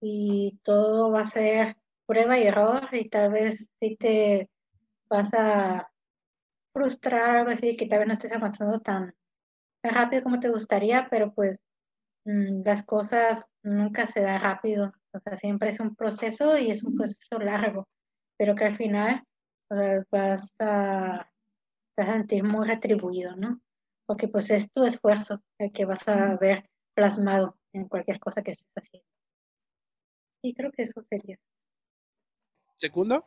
Y 0.00 0.58
todo 0.64 1.12
va 1.12 1.20
a 1.20 1.24
ser 1.24 1.76
prueba 2.06 2.38
y 2.38 2.44
error 2.44 2.88
y 2.92 3.08
tal 3.08 3.30
vez 3.30 3.70
si 3.78 3.96
te 3.96 4.50
vas 5.08 5.32
a 5.34 5.91
frustrar 6.72 7.36
algo 7.36 7.50
así 7.50 7.76
que 7.76 7.86
tal 7.86 8.00
vez 8.00 8.08
no 8.08 8.12
estés 8.14 8.32
avanzando 8.32 8.80
tan, 8.80 9.14
tan 9.82 9.94
rápido 9.94 10.22
como 10.22 10.40
te 10.40 10.50
gustaría, 10.50 11.08
pero 11.10 11.32
pues 11.34 11.64
mm, 12.24 12.62
las 12.64 12.84
cosas 12.84 13.50
nunca 13.62 14.06
se 14.06 14.22
dan 14.22 14.40
rápido. 14.40 14.92
O 15.14 15.20
sea, 15.20 15.36
siempre 15.36 15.68
es 15.70 15.80
un 15.80 15.94
proceso 15.94 16.56
y 16.56 16.70
es 16.70 16.82
un 16.82 16.96
proceso 16.96 17.38
largo, 17.38 17.88
pero 18.38 18.54
que 18.54 18.64
al 18.64 18.74
final 18.74 19.24
vas 20.10 20.52
a, 20.58 21.28
sentir 21.96 22.42
muy 22.44 22.66
retribuido, 22.66 23.36
¿no? 23.36 23.60
Porque 24.06 24.28
pues 24.28 24.50
es 24.50 24.72
tu 24.72 24.84
esfuerzo 24.84 25.42
el 25.58 25.72
que 25.72 25.84
vas 25.84 26.08
a 26.08 26.36
ver 26.36 26.68
plasmado 26.94 27.56
en 27.72 27.88
cualquier 27.88 28.18
cosa 28.18 28.42
que 28.42 28.50
estés 28.50 28.72
haciendo. 28.74 29.06
Y 30.42 30.54
creo 30.54 30.72
que 30.72 30.82
eso 30.82 31.00
sería. 31.02 31.38
¿Segundo? 32.76 33.24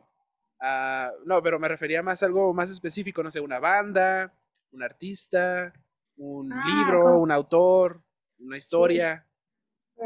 Ah, 0.60 1.10
no, 1.24 1.42
pero 1.42 1.58
me 1.58 1.68
refería 1.68 2.02
más 2.02 2.22
a 2.22 2.26
algo 2.26 2.52
más 2.54 2.70
específico, 2.70 3.22
no 3.22 3.30
sé, 3.30 3.40
una 3.40 3.60
banda, 3.60 4.32
un 4.72 4.82
artista, 4.82 5.72
un 6.16 6.52
ah, 6.52 6.64
libro, 6.66 7.18
un 7.18 7.30
autor, 7.30 8.02
una 8.38 8.56
historia 8.56 9.26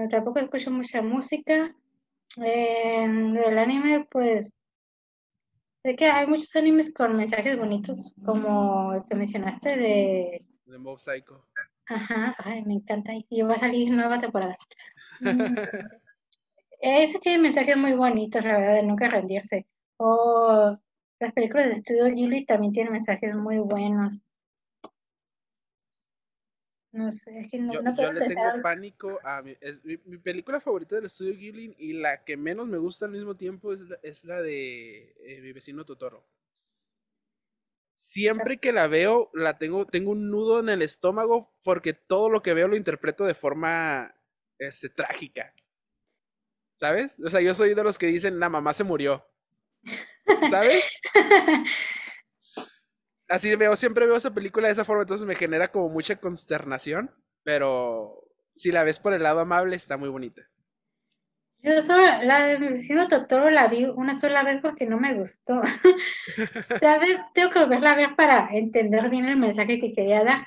tampoco 0.09 0.39
escucho 0.39 0.71
mucha 0.71 1.03
música. 1.03 1.75
En 2.37 3.37
el 3.37 3.59
anime, 3.59 4.07
pues, 4.11 4.55
sé 5.83 5.97
que 5.97 6.07
hay 6.07 6.27
muchos 6.27 6.55
animes 6.57 6.93
con 6.93 7.17
mensajes 7.17 7.59
bonitos, 7.59 8.13
como 8.25 8.95
el 8.95 9.03
que 9.09 9.17
mencionaste 9.17 9.77
de... 9.77 10.47
De 10.65 10.79
Mob 10.79 11.01
Psycho. 11.01 11.45
Ajá, 11.87 12.37
ay, 12.39 12.65
me 12.65 12.75
encanta. 12.75 13.13
Y 13.29 13.43
va 13.43 13.55
a 13.55 13.59
salir 13.59 13.91
nueva 13.91 14.19
temporada. 14.19 14.57
Ese 16.81 17.19
tiene 17.19 17.43
mensajes 17.43 17.77
muy 17.77 17.93
bonitos, 17.93 18.45
la 18.45 18.57
verdad, 18.57 18.75
de 18.75 18.83
nunca 18.85 19.09
rendirse. 19.09 19.67
O 20.03 20.79
las 21.21 21.33
películas 21.35 21.69
de 21.69 21.77
Studio 21.77 22.07
Ghibli 22.07 22.47
también 22.47 22.73
tienen 22.73 22.91
mensajes 22.91 23.35
muy 23.35 23.59
buenos. 23.59 24.23
No 26.93 27.13
sé, 27.13 27.39
es 27.39 27.51
que 27.51 27.59
no, 27.59 27.75
yo, 27.75 27.83
yo 27.83 28.13
le 28.13 28.27
tengo 28.27 28.63
pánico 28.63 29.21
a 29.23 29.43
mi, 29.43 29.55
es, 29.61 29.85
mi, 29.85 29.97
película 30.17 30.59
favorita 30.59 30.97
del 30.97 31.05
estudio 31.05 31.37
Ghibli 31.37 31.77
y 31.79 31.93
la 31.93 32.25
que 32.25 32.39
menos 32.39 32.67
me 32.67 32.79
gusta 32.79 33.05
al 33.05 33.13
mismo 33.13 33.37
tiempo 33.37 33.75
es 33.75 33.83
la, 33.83 33.99
es 34.03 34.25
la 34.25 34.41
de 34.41 35.15
eh, 35.21 35.41
mi 35.43 35.53
vecino 35.53 35.85
Totoro. 35.85 36.27
Siempre 37.95 38.59
que 38.59 38.73
la 38.73 38.87
veo, 38.87 39.31
la 39.35 39.59
tengo, 39.59 39.87
tengo 39.87 40.13
un 40.13 40.31
nudo 40.31 40.61
en 40.61 40.71
el 40.71 40.81
estómago 40.81 41.53
porque 41.63 41.93
todo 41.93 42.31
lo 42.31 42.43
que 42.43 42.55
veo 42.55 42.69
lo 42.69 42.77
interpreto 42.77 43.27
de 43.27 43.35
forma 43.35 44.15
este, 44.59 44.89
trágica. 44.89 45.55
¿Sabes? 46.75 47.15
O 47.23 47.29
sea, 47.29 47.43
yo 47.43 47.53
soy 47.53 47.75
de 47.75 47.85
los 47.85 47.99
que 47.99 48.07
dicen, 48.07 48.41
la 48.41 48.49
mamá 48.49 48.73
se 48.73 48.85
murió. 48.85 49.27
¿Sabes? 50.49 51.01
así 53.29 53.55
veo, 53.57 53.77
siempre 53.77 54.07
veo 54.07 54.17
esa 54.17 54.35
película 54.35 54.69
de 54.69 54.73
esa 54.73 54.85
forma, 54.85 55.03
entonces 55.03 55.27
me 55.27 55.35
genera 55.35 55.71
como 55.71 55.89
mucha 55.89 56.17
consternación, 56.17 57.11
pero 57.43 58.25
si 58.55 58.73
la 58.73 58.85
ves 58.85 58.99
por 58.99 59.15
el 59.15 59.23
lado 59.23 59.41
amable, 59.41 59.77
está 59.77 59.97
muy 59.97 60.09
bonita. 60.09 60.43
Yo 61.63 61.83
solo, 61.83 62.05
la 62.23 62.47
de 62.47 62.59
mi 62.59 62.69
vecino 62.69 63.07
Totoro 63.07 63.51
la 63.51 63.67
vi 63.69 63.85
una 63.85 64.15
sola 64.15 64.43
vez 64.43 64.61
porque 64.63 64.87
no 64.87 64.99
me 64.99 65.15
gustó. 65.15 65.61
¿Sabes? 66.81 67.23
Tengo 67.35 67.51
que 67.51 67.59
volverla 67.61 67.93
a 67.93 67.97
ver 67.97 68.17
para 68.17 68.49
entender 68.51 69.11
bien 69.11 69.27
el 69.27 69.37
mensaje 69.37 69.79
que 69.79 69.93
quería 69.93 70.25
dar. 70.25 70.47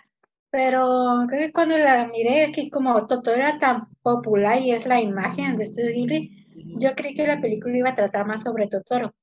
Pero 0.50 1.26
creo 1.28 1.48
que 1.48 1.54
cuando 1.54 1.78
la 1.78 2.08
miré, 2.08 2.46
es 2.46 2.52
que 2.52 2.70
como 2.70 3.06
Totoro 3.06 3.38
era 3.38 3.60
tan 3.60 3.88
popular 4.02 4.60
y 4.60 4.72
es 4.72 4.86
la 4.88 5.02
imagen 5.02 5.56
de 5.56 5.66
Studio 5.66 5.92
Ghibli, 5.94 6.78
yo 6.80 6.96
creí 6.96 7.14
que 7.14 7.28
la 7.28 7.42
película 7.42 7.78
iba 7.78 7.90
a 7.90 7.96
tratar 7.96 8.26
más 8.26 8.44
sobre 8.44 8.68
Totoro. 8.68 9.14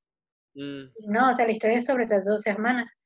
Mm, 0.54 0.92
No, 1.06 1.30
o 1.30 1.34
sea, 1.34 1.46
la 1.46 1.52
historia 1.52 1.78
es 1.78 1.86
sobre 1.86 2.06
las 2.06 2.24
dos 2.24 2.46
hermanas. 2.46 2.96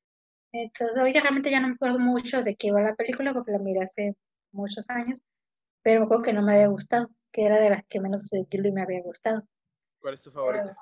Entonces, 0.52 0.96
ahorita 0.96 1.20
realmente 1.20 1.50
ya 1.50 1.60
no 1.60 1.68
me 1.68 1.74
acuerdo 1.74 1.98
mucho 1.98 2.42
de 2.42 2.54
qué 2.54 2.68
iba 2.68 2.80
la 2.80 2.94
película 2.94 3.32
porque 3.32 3.52
la 3.52 3.58
miré 3.58 3.82
hace 3.82 4.14
muchos 4.52 4.88
años, 4.88 5.22
pero 5.82 6.00
me 6.00 6.06
acuerdo 6.06 6.22
que 6.22 6.32
no 6.32 6.42
me 6.42 6.54
había 6.54 6.68
gustado, 6.68 7.10
que 7.32 7.44
era 7.44 7.60
de 7.60 7.70
las 7.70 7.84
que 7.86 8.00
menos 8.00 8.30
de 8.30 8.46
Ghibli 8.48 8.72
me 8.72 8.82
había 8.82 9.02
gustado. 9.02 9.42
¿Cuál 10.00 10.14
es 10.14 10.22
tu 10.22 10.30
favorita? 10.30 10.76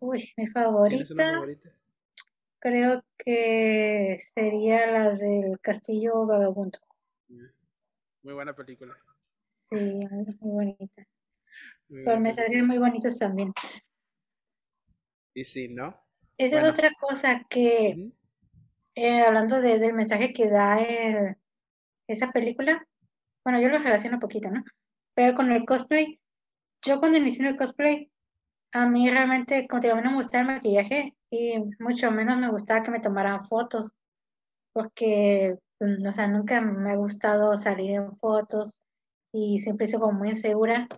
Uy, 0.00 0.32
mi 0.36 0.46
¿Tienes 0.46 1.10
una 1.10 1.24
favorita 1.24 1.34
favorita? 1.34 1.70
creo 2.58 3.04
que 3.18 4.18
sería 4.34 4.86
la 4.86 5.10
del 5.10 5.58
Castillo 5.60 6.26
Vagabundo. 6.26 6.78
Mm, 7.28 7.46
Muy 8.22 8.34
buena 8.34 8.54
película. 8.54 8.94
Sí, 9.70 9.76
muy, 9.76 10.36
bonita. 10.40 11.06
Por 12.04 12.20
mensajes 12.20 12.62
muy 12.64 12.78
bonitos 12.78 13.18
también. 13.18 13.52
Y 15.40 15.44
sí, 15.44 15.68
¿no? 15.70 15.96
Esa 16.38 16.56
Bueno. 16.56 16.68
es 16.68 16.74
otra 16.74 16.90
cosa 17.00 17.44
que, 17.48 18.12
eh, 18.96 19.22
hablando 19.22 19.60
de- 19.60 19.78
del 19.78 19.94
mensaje 19.94 20.32
que 20.34 20.48
da 20.50 20.78
el- 20.78 21.36
esa 22.08 22.32
película, 22.32 22.86
bueno, 23.44 23.60
yo 23.62 23.68
lo 23.70 23.78
relaciono 23.78 24.16
un 24.18 24.20
poquito, 24.20 24.50
¿no? 24.50 24.64
Pero 25.14 25.36
con 25.36 25.52
el 25.52 25.66
cosplay, 25.66 26.20
yo 26.84 27.00
cuando 27.00 27.18
inicié 27.18 27.42
en 27.42 27.48
el 27.52 27.56
cosplay, 27.58 28.10
a 28.72 28.86
mí 28.86 29.10
realmente, 29.10 29.68
como 29.68 29.80
te 29.82 29.88
digo, 29.88 29.98
a 29.98 30.02
mí 30.02 30.04
no 30.06 30.12
me 30.12 30.18
gustaba 30.18 30.42
el 30.42 30.56
maquillaje 30.56 31.16
y 31.30 31.58
mucho 31.80 32.12
menos 32.12 32.38
me 32.38 32.50
gustaba 32.50 32.82
que 32.84 32.92
me 32.92 33.00
tomaran 33.00 33.42
fotos, 33.46 33.92
porque, 34.72 35.56
pues, 35.78 36.06
o 36.06 36.12
sea, 36.12 36.28
nunca 36.28 36.60
me 36.62 36.92
ha 36.92 36.96
gustado 36.96 37.56
salir 37.58 37.92
en 37.92 38.16
fotos 38.18 38.84
y 39.32 39.60
siempre 39.60 39.86
sido 39.86 40.00
como 40.00 40.18
muy 40.20 40.30
insegura 40.30 40.88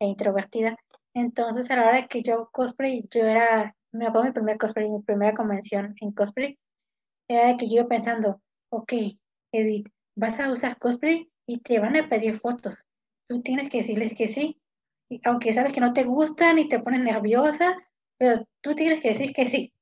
e 0.00 0.06
introvertida. 0.06 0.76
Entonces, 1.14 1.70
a 1.70 1.76
la 1.76 1.82
hora 1.84 1.96
de 2.02 2.08
que 2.08 2.22
yo 2.24 2.50
cosplay, 2.52 3.06
yo 3.10 3.22
era, 3.26 3.75
me 3.96 4.06
acuerdo 4.06 4.26
mi 4.26 4.32
primer 4.32 4.58
cosplay, 4.58 4.88
mi 4.88 5.02
primera 5.02 5.34
convención 5.34 5.94
en 6.00 6.12
cosplay, 6.12 6.58
era 7.28 7.48
de 7.48 7.56
que 7.56 7.68
yo 7.68 7.88
pensando, 7.88 8.40
ok, 8.70 8.92
Edith, 9.52 9.88
vas 10.14 10.38
a 10.40 10.50
usar 10.50 10.78
cosplay 10.78 11.30
y 11.46 11.58
te 11.58 11.78
van 11.78 11.96
a 11.96 12.08
pedir 12.08 12.34
fotos. 12.34 12.84
Tú 13.28 13.42
tienes 13.42 13.68
que 13.68 13.78
decirles 13.78 14.14
que 14.14 14.28
sí, 14.28 14.60
y 15.08 15.20
aunque 15.24 15.52
sabes 15.52 15.72
que 15.72 15.80
no 15.80 15.92
te 15.92 16.04
gustan 16.04 16.58
y 16.58 16.68
te 16.68 16.80
ponen 16.80 17.04
nerviosa, 17.04 17.76
pero 18.18 18.46
tú 18.60 18.74
tienes 18.74 19.00
que 19.00 19.10
decir 19.10 19.32
que 19.32 19.46
sí. 19.46 19.72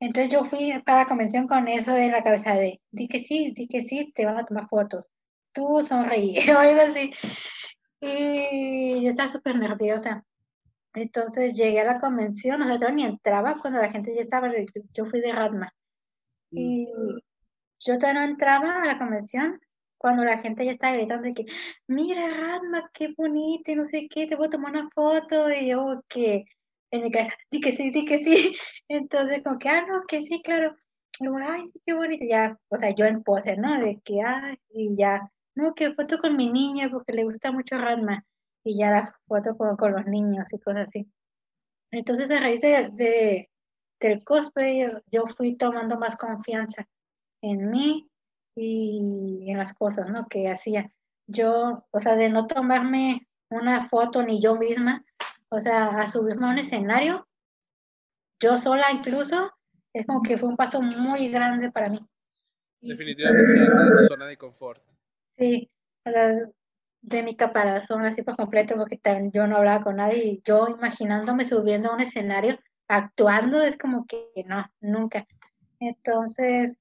Entonces 0.00 0.32
yo 0.32 0.44
fui 0.44 0.72
para 0.84 1.00
la 1.00 1.06
convención 1.06 1.46
con 1.46 1.68
eso 1.68 1.96
en 1.96 2.12
la 2.12 2.22
cabeza 2.22 2.54
de, 2.54 2.80
di 2.90 3.08
que 3.08 3.18
sí, 3.18 3.52
di 3.54 3.68
que 3.68 3.82
sí, 3.82 4.12
te 4.12 4.26
van 4.26 4.38
a 4.38 4.44
tomar 4.44 4.68
fotos. 4.68 5.10
Tú 5.52 5.80
sonreí 5.82 6.38
o 6.50 6.58
algo 6.58 6.82
así. 6.82 7.12
Y 8.00 9.02
yo 9.02 9.10
estaba 9.10 9.30
súper 9.30 9.56
nerviosa. 9.56 10.24
Entonces 10.94 11.54
llegué 11.54 11.80
a 11.80 11.84
la 11.84 12.00
convención, 12.00 12.62
o 12.62 12.66
sea, 12.66 12.78
yo 12.78 12.90
ni 12.92 13.04
entraba 13.04 13.56
cuando 13.60 13.80
la 13.80 13.90
gente 13.90 14.14
ya 14.14 14.20
estaba, 14.20 14.50
yo 14.92 15.04
fui 15.06 15.20
de 15.20 15.32
Radma. 15.32 15.72
Mm, 16.52 16.58
Y 16.60 16.88
yo 17.80 17.98
todavía 17.98 18.22
no 18.24 18.30
entraba 18.30 18.82
a 18.82 18.86
la 18.86 18.98
convención 18.98 19.60
cuando 19.98 20.24
la 20.24 20.38
gente 20.38 20.64
ya 20.64 20.72
estaba 20.72 20.94
gritando 20.96 21.24
de 21.28 21.34
que, 21.34 21.44
mira, 21.88 22.28
Radma, 22.30 22.90
qué 22.92 23.14
bonito 23.16 23.70
y 23.72 23.76
no 23.76 23.84
sé 23.84 24.08
qué, 24.10 24.26
te 24.26 24.36
voy 24.36 24.46
a 24.48 24.50
tomar 24.50 24.72
una 24.72 24.88
foto. 24.90 25.50
Y 25.50 25.68
yo 25.70 26.02
que 26.08 26.44
en 26.90 27.02
mi 27.02 27.10
cabeza, 27.10 27.34
di 27.50 27.60
que 27.60 27.72
sí, 27.72 27.90
di 27.90 28.04
que 28.04 28.18
sí. 28.18 28.56
Entonces 28.88 29.42
como 29.44 29.58
que, 29.58 29.68
ah, 29.68 29.84
no, 29.86 30.02
que 30.06 30.22
sí, 30.22 30.42
claro. 30.42 30.74
Y 31.20 31.24
luego, 31.26 31.38
ay, 31.50 31.66
sí, 31.66 31.80
qué 31.86 31.94
bonito. 31.94 32.24
Ya, 32.28 32.58
o 32.68 32.76
sea, 32.76 32.90
yo 32.94 33.04
en 33.06 33.22
pose, 33.22 33.56
¿no? 33.56 33.78
De 33.80 34.00
que, 34.04 34.20
ay, 34.22 34.56
y 34.70 34.96
ya, 34.96 35.20
no, 35.54 35.74
que 35.74 35.94
foto 35.94 36.18
con 36.18 36.36
mi 36.36 36.50
niña 36.50 36.88
porque 36.90 37.12
le 37.12 37.24
gusta 37.24 37.52
mucho 37.52 37.76
Radma. 37.78 38.24
Y 38.64 38.78
ya 38.78 38.90
la 38.90 39.14
foto 39.26 39.56
con, 39.56 39.76
con 39.76 39.92
los 39.92 40.06
niños 40.06 40.52
y 40.52 40.58
cosas 40.60 40.82
así. 40.84 41.10
Entonces, 41.90 42.30
a 42.30 42.40
raíz 42.40 42.60
de, 42.60 42.90
de- 42.92 43.50
del 44.00 44.24
cosplay, 44.24 44.82
yo- 44.82 45.00
yo 45.06 45.26
fui 45.26 45.56
tomando 45.56 45.98
más 45.98 46.16
confianza 46.16 46.86
en 47.42 47.70
mí 47.70 48.08
y 48.56 49.50
en 49.50 49.58
las 49.58 49.74
cosas, 49.74 50.08
¿no? 50.08 50.26
Que 50.28 50.48
hacía. 50.48 50.92
Yo, 51.26 51.84
o 51.90 52.00
sea, 52.00 52.16
de 52.16 52.30
no 52.30 52.46
tomarme 52.46 53.28
una 53.50 53.82
foto 53.88 54.22
ni 54.22 54.40
yo 54.40 54.56
misma, 54.56 55.04
o 55.50 55.58
sea, 55.58 55.86
a 55.88 56.08
subirme 56.08 56.46
a 56.46 56.50
un 56.50 56.58
escenario, 56.58 57.28
yo 58.40 58.58
sola 58.58 58.90
incluso, 58.92 59.50
es 59.92 60.06
como 60.06 60.22
que 60.22 60.36
fue 60.38 60.48
un 60.48 60.56
paso 60.56 60.80
muy 60.82 61.28
grande 61.28 61.70
para 61.70 61.88
mí. 61.88 62.00
Definitivamente 62.80 63.54
saliste 63.54 63.82
de 63.82 63.90
tu 64.02 64.08
zona 64.08 64.26
de 64.26 64.36
confort. 64.36 64.82
sí, 65.38 65.70
o 66.04 66.10
sea, 66.10 66.50
de 67.02 67.22
mi 67.22 67.36
caparazón 67.36 68.06
así 68.06 68.22
por 68.22 68.36
completo, 68.36 68.76
porque 68.76 69.00
yo 69.32 69.46
no 69.46 69.56
hablaba 69.56 69.84
con 69.84 69.96
nadie 69.96 70.24
y 70.24 70.42
yo 70.44 70.68
imaginándome 70.68 71.44
subiendo 71.44 71.90
a 71.90 71.94
un 71.94 72.00
escenario, 72.00 72.58
actuando, 72.88 73.62
es 73.62 73.76
como 73.78 74.06
que 74.06 74.28
no, 74.46 74.64
nunca. 74.80 75.26
Entonces, 75.80 76.78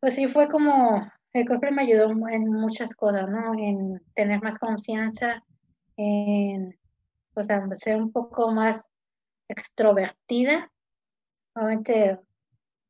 Pues 0.00 0.14
sí, 0.14 0.28
fue 0.28 0.48
como, 0.48 1.10
el 1.32 1.46
cosplay 1.46 1.72
me 1.72 1.82
ayudó 1.82 2.10
en 2.28 2.50
muchas 2.50 2.94
cosas, 2.94 3.28
¿no? 3.28 3.54
En 3.58 4.00
tener 4.14 4.42
más 4.42 4.58
confianza, 4.58 5.42
en, 5.96 6.78
sea, 7.34 7.66
ser 7.74 7.96
un 7.96 8.12
poco 8.12 8.52
más 8.52 8.88
extrovertida. 9.48 10.70
Obviamente, 11.54 12.20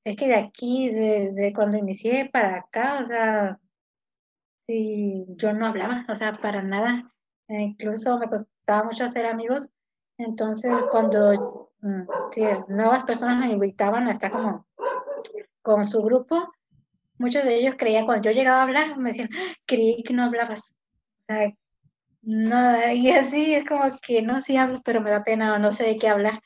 es 0.04 0.16
que 0.16 0.28
de 0.28 0.36
aquí, 0.36 0.90
de, 0.90 1.32
de 1.32 1.52
cuando 1.52 1.76
inicié 1.78 2.28
para 2.32 2.58
acá, 2.58 2.98
o 3.00 3.04
sea, 3.04 3.58
sí, 4.66 5.24
yo 5.36 5.52
no 5.52 5.66
hablaba, 5.66 6.04
o 6.08 6.16
sea, 6.16 6.32
para 6.32 6.62
nada. 6.62 7.12
E 7.48 7.60
incluso 7.60 8.18
me 8.18 8.28
costaba 8.28 8.84
mucho 8.84 9.04
hacer 9.04 9.26
amigos. 9.26 9.70
Entonces, 10.18 10.72
cuando 10.90 11.72
mm, 11.80 12.02
nuevas 12.68 13.04
personas 13.04 13.38
me 13.38 13.52
invitaban 13.52 14.08
a 14.08 14.10
estar 14.12 14.32
como 14.32 14.66
con 15.62 15.84
su 15.86 16.02
grupo, 16.02 16.52
muchos 17.18 17.44
de 17.44 17.56
ellos 17.56 17.76
creían, 17.78 18.06
cuando 18.06 18.28
yo 18.28 18.34
llegaba 18.34 18.60
a 18.60 18.64
hablar, 18.64 18.98
me 18.98 19.10
decían, 19.10 19.30
"Ah, 19.32 19.54
creí 19.66 20.02
que 20.02 20.14
no 20.14 20.24
hablabas. 20.24 20.74
O 21.28 21.34
sea, 21.34 21.52
no, 22.22 22.92
y 22.92 23.10
así 23.10 23.54
es 23.54 23.64
como 23.64 23.84
que 24.02 24.22
no, 24.22 24.40
sí 24.40 24.56
hablo, 24.56 24.80
pero 24.84 25.00
me 25.00 25.10
da 25.10 25.24
pena 25.24 25.54
o 25.54 25.58
no 25.58 25.72
sé 25.72 25.84
de 25.84 25.96
qué 25.96 26.08
hablar. 26.08 26.40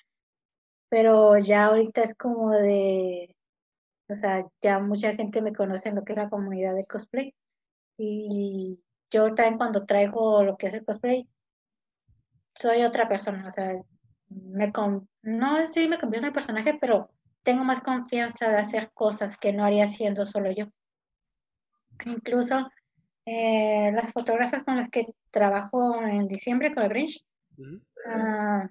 Pero 0.90 1.38
ya 1.38 1.66
ahorita 1.66 2.02
es 2.02 2.14
como 2.14 2.50
de, 2.50 3.36
o 4.08 4.14
sea, 4.14 4.46
ya 4.60 4.78
mucha 4.80 5.14
gente 5.14 5.42
me 5.42 5.54
conoce 5.54 5.88
en 5.88 5.96
lo 5.96 6.04
que 6.04 6.12
es 6.12 6.18
la 6.18 6.30
comunidad 6.30 6.74
de 6.74 6.86
cosplay. 6.86 7.34
Y 8.02 8.80
yo 9.10 9.34
también 9.34 9.58
cuando 9.58 9.84
traigo 9.84 10.42
lo 10.42 10.56
que 10.56 10.68
es 10.68 10.74
el 10.74 10.86
cosplay, 10.86 11.28
soy 12.54 12.82
otra 12.82 13.06
persona. 13.06 13.46
O 13.46 13.50
sea, 13.50 13.74
me 14.28 14.72
con, 14.72 15.06
no 15.20 15.58
sé 15.58 15.66
si 15.66 15.88
me 15.88 15.98
convierto 15.98 16.24
en 16.26 16.30
el 16.30 16.34
personaje, 16.34 16.78
pero 16.80 17.10
tengo 17.42 17.62
más 17.62 17.82
confianza 17.82 18.48
de 18.48 18.56
hacer 18.56 18.90
cosas 18.94 19.36
que 19.36 19.52
no 19.52 19.66
haría 19.66 19.86
siendo 19.86 20.24
solo 20.24 20.50
yo. 20.50 20.66
Incluso 22.06 22.70
eh, 23.26 23.92
las 23.92 24.10
fotógrafas 24.14 24.64
con 24.64 24.76
las 24.76 24.88
que 24.88 25.04
trabajo 25.30 26.00
en 26.00 26.26
diciembre 26.26 26.72
con 26.74 26.84
el 26.84 26.88
Grinch 26.88 27.22
ah, 28.06 28.66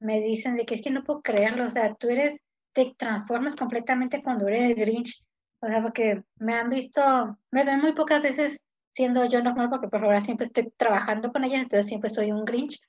me 0.00 0.20
dicen 0.20 0.56
de 0.56 0.66
que 0.66 0.74
es 0.74 0.82
que 0.82 0.90
no 0.90 1.04
puedo 1.04 1.22
creerlo, 1.22 1.66
o 1.66 1.70
sea, 1.70 1.94
tú 1.94 2.08
eres, 2.08 2.42
te 2.72 2.92
transformas 2.96 3.54
completamente 3.54 4.24
cuando 4.24 4.48
eres 4.48 4.70
el 4.70 4.74
Grinch, 4.74 5.24
o 5.60 5.68
sea, 5.68 5.80
porque 5.80 6.24
me 6.34 6.54
han 6.54 6.68
visto, 6.68 7.38
me 7.52 7.62
ven 7.62 7.80
muy 7.80 7.92
pocas 7.92 8.20
veces 8.20 8.66
siendo 8.94 9.24
yo 9.26 9.42
normal, 9.42 9.70
porque 9.70 9.88
por 9.88 10.04
ahora 10.04 10.20
siempre 10.20 10.46
estoy 10.46 10.72
trabajando 10.76 11.32
con 11.32 11.44
ellas, 11.44 11.62
entonces 11.62 11.86
siempre 11.86 12.10
soy 12.10 12.32
un 12.32 12.44
Grinch, 12.44 12.80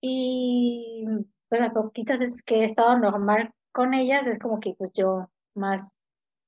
y 0.00 1.06
pues 1.48 1.60
las 1.60 1.70
poquitas 1.70 2.18
veces 2.18 2.42
que 2.42 2.60
he 2.60 2.64
estado 2.64 2.98
normal 2.98 3.52
con 3.72 3.94
ellas 3.94 4.26
es 4.26 4.38
como 4.38 4.60
que 4.60 4.74
pues 4.74 4.92
yo 4.92 5.30
más 5.54 5.98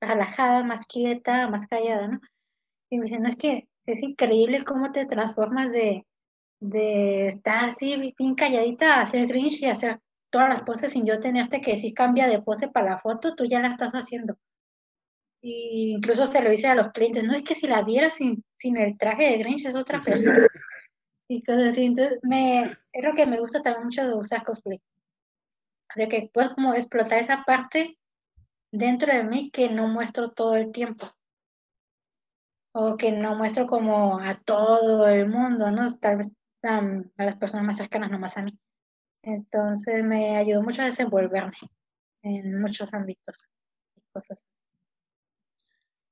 relajada, 0.00 0.62
más 0.62 0.86
quieta, 0.86 1.48
más 1.48 1.66
callada, 1.66 2.08
¿no? 2.08 2.20
Y 2.90 2.98
me 2.98 3.04
dicen, 3.04 3.22
no, 3.22 3.28
es 3.28 3.36
que 3.36 3.68
es 3.86 4.02
increíble 4.02 4.62
cómo 4.64 4.92
te 4.92 5.06
transformas 5.06 5.72
de, 5.72 6.06
de 6.60 7.28
estar 7.28 7.64
así 7.64 8.14
bien 8.18 8.34
calladita 8.34 8.94
a 8.94 9.02
hacer 9.02 9.26
Grinch 9.26 9.62
y 9.62 9.66
hacer 9.66 10.00
todas 10.30 10.48
las 10.48 10.62
poses 10.62 10.92
sin 10.92 11.06
yo 11.06 11.20
tenerte 11.20 11.60
que 11.60 11.72
decir 11.72 11.94
cambia 11.94 12.28
de 12.28 12.42
pose 12.42 12.68
para 12.68 12.90
la 12.90 12.98
foto, 12.98 13.34
tú 13.34 13.44
ya 13.44 13.60
la 13.60 13.68
estás 13.68 13.92
haciendo. 13.92 14.36
Y 15.48 15.92
incluso 15.92 16.26
se 16.26 16.42
lo 16.42 16.50
dice 16.50 16.66
a 16.66 16.74
los 16.74 16.90
clientes, 16.90 17.22
no 17.22 17.32
es 17.32 17.44
que 17.44 17.54
si 17.54 17.68
la 17.68 17.82
vieras 17.82 18.14
sin, 18.14 18.44
sin 18.58 18.76
el 18.78 18.98
traje 18.98 19.30
de 19.30 19.38
Grinch 19.38 19.64
es 19.66 19.76
otra 19.76 20.02
persona. 20.02 20.48
Y 21.28 21.42
cosas 21.44 21.72
así. 21.72 21.84
Entonces, 21.84 22.18
me, 22.22 22.76
es 22.92 23.04
lo 23.04 23.14
que 23.14 23.26
me 23.26 23.38
gusta 23.38 23.62
también 23.62 23.84
mucho 23.84 24.06
de 24.06 24.14
usar 24.14 24.44
cosplay. 24.44 24.80
De 25.94 26.08
que 26.08 26.30
puedo 26.32 26.54
como 26.54 26.74
explotar 26.74 27.18
esa 27.18 27.44
parte 27.44 27.96
dentro 28.72 29.12
de 29.12 29.24
mí 29.24 29.50
que 29.50 29.68
no 29.68 29.88
muestro 29.88 30.30
todo 30.30 30.56
el 30.56 30.72
tiempo. 30.72 31.06
O 32.72 32.96
que 32.96 33.12
no 33.12 33.36
muestro 33.36 33.66
como 33.66 34.20
a 34.20 34.40
todo 34.40 35.08
el 35.08 35.28
mundo, 35.28 35.70
¿no? 35.70 35.92
Tal 35.96 36.18
vez 36.18 36.32
um, 36.62 37.04
a 37.16 37.24
las 37.24 37.36
personas 37.36 37.66
más 37.66 37.76
cercanas, 37.76 38.10
no 38.10 38.18
más 38.18 38.36
a 38.36 38.42
mí. 38.42 38.56
Entonces 39.22 40.04
me 40.04 40.36
ayudó 40.36 40.62
mucho 40.62 40.82
a 40.82 40.86
desenvolverme 40.86 41.56
en 42.22 42.60
muchos 42.60 42.92
ámbitos 42.94 43.48
y 43.96 44.00
cosas. 44.12 44.44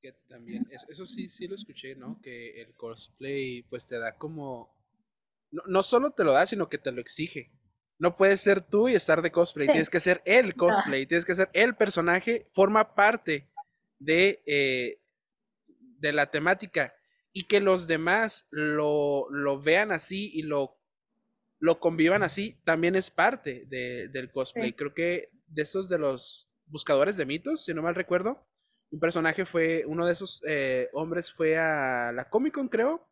Que 0.04 0.12
también, 0.28 0.68
eso, 0.70 0.84
eso 0.90 1.06
sí, 1.06 1.30
sí 1.30 1.48
lo 1.48 1.54
escuché, 1.54 1.94
¿no? 1.94 2.20
Que 2.20 2.60
el 2.60 2.74
cosplay 2.74 3.62
pues 3.62 3.86
te 3.86 3.98
da 3.98 4.14
como... 4.18 4.70
No, 5.50 5.62
no 5.66 5.82
solo 5.82 6.10
te 6.10 6.24
lo 6.24 6.32
da, 6.32 6.44
sino 6.44 6.68
que 6.68 6.76
te 6.76 6.92
lo 6.92 7.00
exige. 7.00 7.50
No 7.98 8.14
puedes 8.14 8.42
ser 8.42 8.60
tú 8.60 8.86
y 8.86 8.94
estar 8.94 9.22
de 9.22 9.32
cosplay, 9.32 9.66
tienes 9.66 9.88
que 9.88 10.00
ser 10.00 10.20
el 10.26 10.54
cosplay, 10.56 11.06
tienes 11.06 11.24
que 11.24 11.34
ser 11.34 11.48
el 11.54 11.74
personaje, 11.74 12.50
forma 12.52 12.94
parte 12.94 13.48
de, 13.98 14.42
eh, 14.44 15.00
de 16.00 16.12
la 16.12 16.30
temática 16.30 16.94
y 17.32 17.44
que 17.44 17.60
los 17.60 17.86
demás 17.86 18.46
lo, 18.50 19.30
lo 19.30 19.58
vean 19.58 19.90
así 19.90 20.30
y 20.34 20.42
lo, 20.42 20.76
lo 21.60 21.80
convivan 21.80 22.22
así, 22.22 22.60
también 22.66 22.94
es 22.94 23.10
parte 23.10 23.64
de, 23.68 24.08
del 24.08 24.30
cosplay. 24.30 24.74
Creo 24.74 24.92
que 24.92 25.30
de 25.46 25.62
esos 25.62 25.88
de 25.88 25.96
los 25.96 26.46
buscadores 26.66 27.16
de 27.16 27.24
mitos, 27.24 27.64
si 27.64 27.72
no 27.72 27.80
mal 27.80 27.94
recuerdo, 27.94 28.46
un 28.90 29.00
personaje 29.00 29.44
fue, 29.44 29.84
uno 29.86 30.06
de 30.06 30.12
esos 30.12 30.42
eh, 30.46 30.88
hombres 30.92 31.32
fue 31.32 31.58
a 31.58 32.12
la 32.12 32.28
Comic 32.28 32.54
Con, 32.54 32.68
creo, 32.68 33.08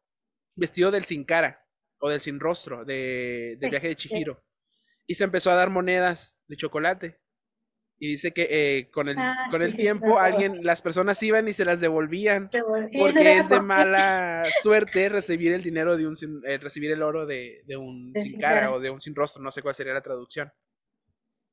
vestido 0.54 0.90
del 0.90 1.04
sin 1.04 1.24
cara 1.24 1.64
o 1.98 2.08
del 2.08 2.20
sin 2.20 2.40
rostro, 2.40 2.84
de, 2.84 3.56
del 3.60 3.70
viaje 3.70 3.88
de 3.88 3.96
Chihiro. 3.96 4.42
Y 5.06 5.14
se 5.14 5.24
empezó 5.24 5.50
a 5.50 5.56
dar 5.56 5.70
monedas 5.70 6.38
de 6.46 6.56
chocolate. 6.56 7.20
Y 7.98 8.08
dice 8.08 8.32
que 8.32 8.48
eh, 8.50 8.90
con 8.90 9.08
el, 9.08 9.16
ah, 9.16 9.46
con 9.48 9.62
el 9.62 9.76
tiempo 9.76 10.18
alguien, 10.18 10.64
las 10.64 10.82
personas 10.82 11.22
iban 11.22 11.46
y 11.46 11.52
se 11.52 11.64
las 11.64 11.80
devolvían. 11.80 12.50
porque 12.98 13.38
es 13.38 13.48
de 13.48 13.60
mala 13.60 14.42
suerte 14.60 15.08
recibir 15.08 15.52
el 15.52 15.62
dinero 15.62 15.96
de 15.96 16.08
un 16.08 16.16
eh, 16.44 16.58
recibir 16.58 16.90
el 16.90 17.02
oro 17.02 17.26
de, 17.26 17.62
un 17.78 18.12
sin 18.16 18.40
cara 18.40 18.72
o 18.72 18.80
de 18.80 18.90
un 18.90 19.00
sin 19.00 19.14
rostro, 19.14 19.40
no 19.40 19.52
sé 19.52 19.62
cuál 19.62 19.76
sería 19.76 19.94
la 19.94 20.00
traducción. 20.00 20.52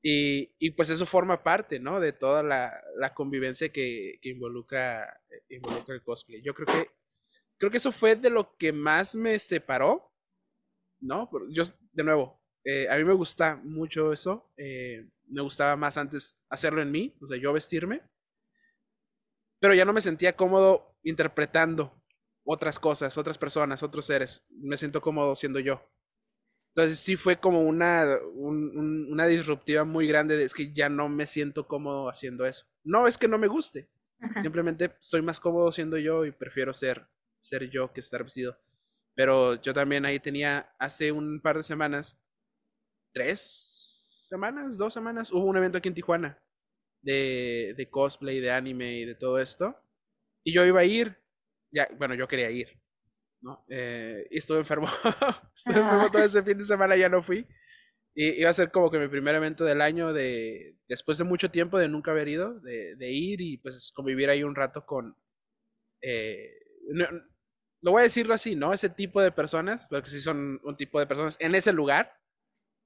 Y, 0.02 0.52
y 0.60 0.72
pues 0.72 0.90
eso 0.90 1.06
forma 1.06 1.44
parte, 1.44 1.80
¿no? 1.80 2.00
De 2.00 2.14
toda 2.14 2.42
la, 2.44 2.74
la 2.98 3.14
convivencia 3.14 3.70
que, 3.70 4.20
que 4.22 4.30
involucra, 4.30 5.22
involucra 5.50 5.96
el 5.96 6.04
cosplay. 6.04 6.42
Yo 6.42 6.54
creo 6.54 6.68
que 6.68 6.90
creo 7.58 7.72
que 7.72 7.78
eso 7.78 7.92
fue 7.92 8.16
de 8.16 8.30
lo 8.30 8.56
que 8.58 8.74
más 8.74 9.16
me 9.16 9.40
separó, 9.40 10.12
¿no? 11.02 11.30
Yo, 11.52 11.64
de 11.94 12.04
nuevo, 12.04 12.42
eh, 12.66 12.88
a 12.90 12.98
mí 12.98 13.04
me 13.04 13.14
gusta 13.14 13.58
mucho 13.64 14.14
eso. 14.14 14.52
Eh, 14.58 15.08
me 15.28 15.42
gustaba 15.42 15.76
más 15.76 15.98
antes 15.98 16.40
hacerlo 16.50 16.82
en 16.82 16.92
mí, 16.92 17.16
o 17.22 17.28
sea, 17.28 17.38
yo 17.38 17.54
vestirme. 17.54 18.02
Pero 19.60 19.74
ya 19.74 19.86
no 19.86 19.94
me 19.94 20.02
sentía 20.02 20.36
cómodo 20.36 20.96
interpretando 21.04 22.02
otras 22.44 22.80
cosas, 22.80 23.18
otras 23.18 23.38
personas, 23.38 23.84
otros 23.84 24.06
seres. 24.06 24.46
Me 24.50 24.78
siento 24.78 25.02
cómodo 25.02 25.36
siendo 25.36 25.60
yo. 25.60 25.82
Entonces 26.80 27.00
sí 27.00 27.18
fue 27.18 27.38
como 27.38 27.62
una, 27.62 28.18
una 28.34 29.26
disruptiva 29.28 29.84
muy 29.84 30.08
grande 30.08 30.38
de 30.38 30.46
es 30.46 30.54
que 30.54 30.72
ya 30.72 30.88
no 30.88 31.10
me 31.10 31.28
siento 31.28 31.68
cómodo 31.68 32.08
haciendo 32.08 32.46
eso. 32.46 32.68
No 32.86 33.06
es 33.06 33.18
que 33.18 33.28
no 33.28 33.38
me 33.38 33.48
guste, 33.48 33.90
simplemente 34.42 34.96
estoy 34.98 35.22
más 35.22 35.42
cómodo 35.42 35.74
siendo 35.74 35.98
yo 35.98 36.24
y 36.24 36.32
prefiero 36.32 36.74
ser, 36.74 37.06
ser 37.42 37.70
yo 37.70 37.92
que 37.92 38.00
estar 38.00 38.24
vestido. 38.24 38.58
Pero 39.14 39.62
yo 39.62 39.74
también 39.74 40.06
ahí 40.06 40.22
tenía, 40.22 40.74
hace 40.80 41.12
un 41.12 41.42
par 41.42 41.58
de 41.58 41.64
semanas, 41.64 42.18
tres 43.12 44.26
semanas, 44.30 44.78
dos 44.78 44.94
semanas, 44.94 45.34
hubo 45.34 45.44
un 45.48 45.58
evento 45.58 45.80
aquí 45.80 45.90
en 45.90 45.96
Tijuana 45.96 46.42
de, 47.02 47.74
de 47.76 47.90
cosplay, 47.90 48.40
de 48.40 48.52
anime 48.52 49.00
y 49.00 49.06
de 49.06 49.16
todo 49.16 49.38
esto. 49.40 49.76
Y 50.46 50.54
yo 50.54 50.66
iba 50.66 50.80
a 50.82 50.86
ir, 50.86 51.18
ya, 51.72 51.90
bueno, 51.98 52.16
yo 52.16 52.28
quería 52.30 52.50
ir, 52.52 52.80
¿no? 53.42 53.66
Eh, 53.70 54.28
y 54.32 54.38
estuve 54.38 54.60
enfermo, 54.60 54.88
estuve 55.56 55.80
enfermo 55.80 56.12
todo 56.12 56.24
ese 56.24 56.44
fin 56.44 56.58
de 56.58 56.66
semana, 56.66 56.96
ya 56.96 57.10
no 57.10 57.22
fui. 57.22 57.48
Y 58.16 58.42
iba 58.42 58.50
a 58.50 58.54
ser 58.54 58.72
como 58.72 58.92
que 58.92 59.00
mi 59.00 59.08
primer 59.08 59.36
evento 59.36 59.64
del 59.64 59.82
año, 59.82 60.12
de 60.14 60.78
después 60.88 61.18
de 61.18 61.24
mucho 61.24 61.52
tiempo 61.52 61.78
de 61.78 61.88
nunca 61.88 62.12
haber 62.12 62.28
ido, 62.28 62.60
de, 62.60 62.96
de 62.96 63.12
ir 63.12 63.40
y 63.42 63.58
pues 63.58 63.92
convivir 63.94 64.30
ahí 64.30 64.44
un 64.44 64.56
rato 64.56 64.86
con... 64.86 65.16
Eh, 66.02 66.50
lo 67.82 67.92
voy 67.92 68.02
a 68.02 68.04
decirlo 68.04 68.34
así, 68.34 68.56
¿no? 68.56 68.74
Ese 68.74 68.90
tipo 68.90 69.22
de 69.22 69.32
personas, 69.32 69.88
porque 69.88 70.10
sí 70.10 70.20
son 70.20 70.60
un 70.64 70.76
tipo 70.76 71.00
de 71.00 71.08
personas 71.08 71.38
en 71.40 71.56
ese 71.56 71.72
lugar, 71.72 72.20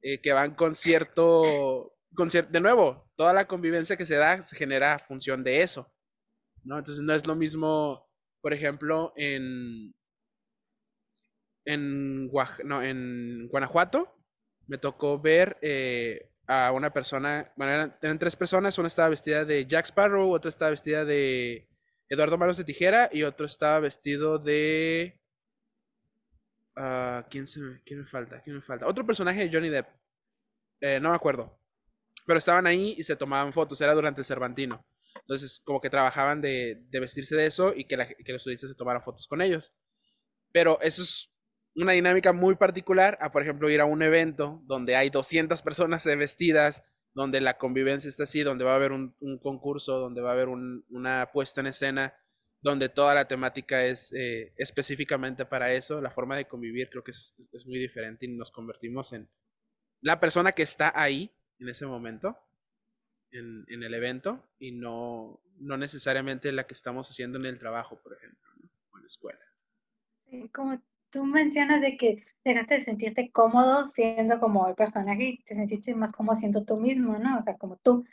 eh, 0.02 0.22
que 0.22 0.34
van 0.34 0.56
con 0.56 0.76
cierto, 0.76 1.96
con 2.14 2.28
de 2.28 2.60
nuevo, 2.60 3.10
toda 3.16 3.34
la 3.34 3.48
convivencia 3.48 3.98
que 3.98 4.06
se 4.06 4.18
da 4.18 4.42
se 4.42 4.56
genera 4.56 5.00
función 5.00 5.44
de 5.44 5.62
eso, 5.62 5.92
¿no? 6.64 6.78
Entonces 6.78 7.04
no 7.04 7.14
es 7.14 7.26
lo 7.26 7.36
mismo, 7.36 8.08
por 8.42 8.54
ejemplo, 8.54 9.14
en, 9.16 9.96
en, 11.66 12.28
Guanajuato, 13.50 14.16
me 14.68 14.78
tocó 14.78 15.20
ver 15.20 15.58
eh, 15.62 16.30
a 16.48 16.72
una 16.72 16.92
persona, 16.92 17.52
bueno, 17.56 17.94
eran, 18.02 18.20
tres 18.20 18.36
personas, 18.36 18.78
una 18.78 18.88
estaba 18.88 19.10
vestida 19.10 19.46
de 19.46 19.66
Jack 19.66 19.86
Sparrow, 19.86 20.32
otra 20.32 20.50
estaba 20.50 20.72
vestida 20.72 21.06
de 21.06 21.68
Eduardo 22.10 22.38
Maros 22.38 22.58
de 22.58 22.64
Tijera 22.64 23.10
y 23.12 23.24
otro 23.24 23.46
estaba 23.46 23.80
vestido 23.80 24.40
de... 24.40 25.20
Uh, 26.76 27.22
¿quién, 27.30 27.46
se 27.46 27.60
me, 27.60 27.82
¿Quién 27.84 28.00
me 28.00 28.08
falta? 28.08 28.42
¿Quién 28.42 28.56
me 28.56 28.62
falta? 28.62 28.88
Otro 28.88 29.06
personaje 29.06 29.42
de 29.42 29.54
Johnny 29.54 29.70
Depp. 29.70 29.88
Eh, 30.82 31.00
no 31.00 31.10
me 31.10 31.16
acuerdo. 31.16 31.60
Pero 32.26 32.40
estaban 32.40 32.66
ahí 32.66 32.96
y 32.98 33.04
se 33.04 33.16
tomaban 33.16 33.54
fotos. 33.54 33.80
Era 33.80 33.94
durante 33.94 34.24
Cervantino. 34.24 34.84
Entonces, 35.22 35.62
como 35.64 35.80
que 35.80 35.92
trabajaban 35.92 36.42
de, 36.42 36.84
de 36.90 37.00
vestirse 37.00 37.36
de 37.36 37.46
eso 37.46 37.74
y 37.76 37.86
que 37.86 37.96
los 38.34 38.44
turistas 38.44 38.72
se 38.72 38.76
tomaran 38.76 39.04
fotos 39.04 39.28
con 39.28 39.42
ellos. 39.42 39.72
Pero 40.52 40.82
eso 40.82 41.04
es 41.04 41.33
una 41.76 41.94
dinámica 41.94 42.34
muy 42.34 42.56
particular 42.56 43.18
a, 43.22 43.32
por 43.32 43.42
ejemplo, 43.42 43.70
ir 43.70 43.82
a 43.82 43.86
un 43.86 44.04
evento 44.04 44.62
donde 44.66 44.96
hay 44.96 45.10
200 45.10 45.62
personas 45.62 46.06
vestidas 46.06 46.84
donde 47.14 47.42
la 47.42 47.58
convivencia 47.58 48.10
está 48.10 48.24
así, 48.24 48.42
donde 48.44 48.66
va 48.66 48.74
a 48.74 48.76
haber 48.76 48.92
un, 48.92 49.16
concurso, 49.42 50.00
donde 50.00 50.22
va 50.22 50.32
a 50.32 50.34
haber 50.34 50.48
una 50.50 51.30
puesta 51.32 51.62
en 51.62 51.68
escena, 51.68 52.14
donde 52.62 52.90
toda 52.90 53.14
la 53.14 53.28
temática 53.28 53.86
es 53.86 54.14
eh, 54.14 54.54
específicamente 54.58 55.46
para 55.46 55.74
eso, 55.74 56.02
la 56.02 56.10
forma 56.10 56.38
de 56.38 56.48
convivir 56.48 56.90
creo 56.90 57.04
que 57.04 57.12
es, 57.12 57.36
muy 57.66 57.78
diferente 57.78 58.26
y 58.26 58.30
nos 58.30 58.52
convertimos 58.52 59.14
en 59.14 59.30
la 60.02 60.20
persona 60.20 60.54
que 60.54 60.64
está 60.64 60.92
ahí 60.96 61.32
en 61.60 61.70
ese 61.70 61.86
momento, 61.86 62.38
en, 63.32 63.66
el 63.68 63.94
evento, 63.94 64.48
y 64.60 64.72
no, 64.72 65.42
no 65.60 65.78
necesariamente 65.78 66.52
la 66.52 66.66
que 66.68 66.74
estamos 66.74 67.10
haciendo 67.10 67.38
en 67.40 67.46
el 67.46 67.60
trabajo, 67.60 68.00
por 68.02 68.14
ejemplo, 68.14 68.50
o 68.92 68.98
en 68.98 69.04
la 69.04 69.08
escuela. 69.08 69.40
Como 70.52 70.82
tú 71.14 71.24
mencionas 71.26 71.80
de 71.82 71.96
que 71.98 72.26
dejaste 72.44 72.76
de 72.76 72.82
sentirte 72.82 73.32
cómodo 73.32 73.88
siendo 73.88 74.40
como 74.40 74.68
el 74.68 74.76
personaje 74.76 75.24
y 75.24 75.44
te 75.44 75.56
sentiste 75.56 75.96
más 75.96 76.12
cómodo 76.12 76.36
siendo 76.36 76.66
tú 76.66 76.78
mismo, 76.78 77.18
¿no? 77.18 77.40
O 77.40 77.42
sea, 77.42 77.58
como 77.58 77.78
tú. 77.78 78.06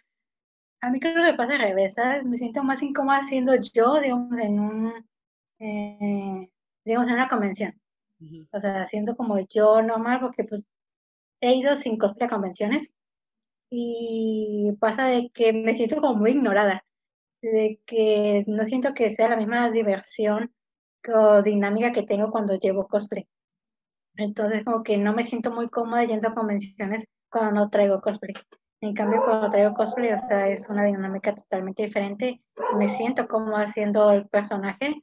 A 0.82 0.90
mí 0.90 1.00
creo 1.00 1.24
que 1.24 1.34
pasa 1.36 1.54
al 1.54 1.60
revés, 1.60 1.94
¿sabes? 1.94 2.24
Me 2.24 2.36
siento 2.36 2.62
más 2.62 2.82
incómoda 2.82 3.22
siendo 3.28 3.54
yo, 3.56 4.00
digamos, 4.00 4.38
en 4.38 4.60
un, 4.60 4.92
eh, 5.58 6.50
digamos, 6.84 7.08
en 7.08 7.14
una 7.14 7.28
convención. 7.28 7.80
O 8.52 8.60
sea, 8.60 8.86
siendo 8.86 9.16
como 9.16 9.38
yo 9.40 9.82
normal, 9.82 10.20
porque 10.20 10.44
pues 10.44 10.66
he 11.40 11.54
ido 11.54 11.74
sin 11.76 11.98
cosplay 11.98 12.26
a 12.28 12.30
convenciones 12.30 12.92
y 13.70 14.72
pasa 14.80 15.06
de 15.06 15.30
que 15.30 15.52
me 15.52 15.74
siento 15.74 16.00
como 16.00 16.16
muy 16.16 16.32
ignorada, 16.32 16.84
de 17.42 17.80
que 17.86 18.44
no 18.46 18.64
siento 18.64 18.94
que 18.94 19.10
sea 19.10 19.28
la 19.30 19.36
misma 19.36 19.70
diversión 19.70 20.52
dinámica 21.44 21.92
que 21.92 22.02
tengo 22.02 22.30
cuando 22.30 22.54
llevo 22.54 22.86
cosplay. 22.86 23.26
Entonces, 24.16 24.64
como 24.64 24.82
que 24.82 24.98
no 24.98 25.12
me 25.12 25.24
siento 25.24 25.50
muy 25.50 25.68
cómoda 25.68 26.04
yendo 26.04 26.28
a 26.28 26.34
convenciones 26.34 27.08
cuando 27.30 27.52
no 27.52 27.70
traigo 27.70 28.00
cosplay. 28.00 28.34
En 28.82 28.94
cambio, 28.94 29.22
cuando 29.24 29.50
traigo 29.50 29.74
cosplay, 29.74 30.12
o 30.12 30.18
sea, 30.18 30.48
es 30.48 30.68
una 30.68 30.84
dinámica 30.84 31.34
totalmente 31.34 31.84
diferente. 31.84 32.42
Me 32.76 32.88
siento 32.88 33.28
como 33.28 33.56
haciendo 33.56 34.10
el 34.10 34.28
personaje, 34.28 35.02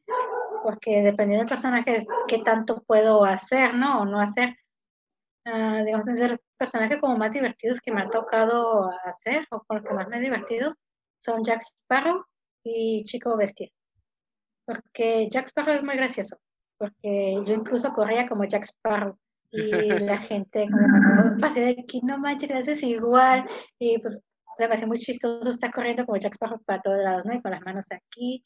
porque 0.63 1.01
dependiendo 1.01 1.43
del 1.43 1.49
personaje 1.49 1.95
es 1.95 2.07
qué 2.27 2.39
tanto 2.39 2.83
puedo 2.83 3.23
hacer, 3.25 3.73
¿no? 3.73 4.01
O 4.01 4.05
no 4.05 4.19
hacer. 4.19 4.55
Uh, 5.45 5.85
digamos, 5.85 6.05
ser 6.05 6.39
personajes 6.57 6.99
como 6.99 7.17
más 7.17 7.31
divertidos 7.31 7.79
que 7.79 7.91
me 7.91 8.01
ha 8.01 8.09
tocado 8.09 8.91
hacer, 9.05 9.47
o 9.51 9.63
porque 9.65 9.93
más 9.93 10.07
me 10.09 10.17
he 10.17 10.21
divertido, 10.21 10.75
son 11.19 11.43
Jack 11.43 11.61
Sparrow 11.61 12.25
y 12.63 13.03
Chico 13.05 13.37
Bestia 13.37 13.69
porque 14.67 15.29
Jack 15.31 15.47
Sparrow 15.47 15.75
es 15.75 15.83
muy 15.83 15.95
gracioso, 15.95 16.37
porque 16.77 17.41
yo 17.45 17.53
incluso 17.53 17.93
corría 17.93 18.27
como 18.27 18.43
Jack 18.43 18.65
Sparrow 18.65 19.17
y 19.49 19.71
la 20.11 20.17
gente 20.17 20.67
como 20.69 21.37
pasé 21.39 21.61
de 21.61 21.77
aquí, 21.81 22.01
no 22.03 22.19
manches, 22.19 22.51
haces 22.51 22.83
igual, 22.83 23.45
y 23.79 23.97
pues 23.99 24.21
se 24.57 24.67
me 24.67 24.75
hace 24.75 24.85
muy 24.85 24.99
chistoso 24.99 25.49
estar 25.49 25.71
corriendo 25.71 26.05
como 26.05 26.17
Jack 26.17 26.33
Sparrow 26.33 26.61
para 26.63 26.81
todos 26.81 27.01
lados, 27.01 27.25
¿no? 27.25 27.33
Y 27.33 27.41
con 27.41 27.51
las 27.51 27.61
manos 27.61 27.87
aquí 27.91 28.43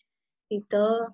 y 0.47 0.61
todo, 0.65 1.13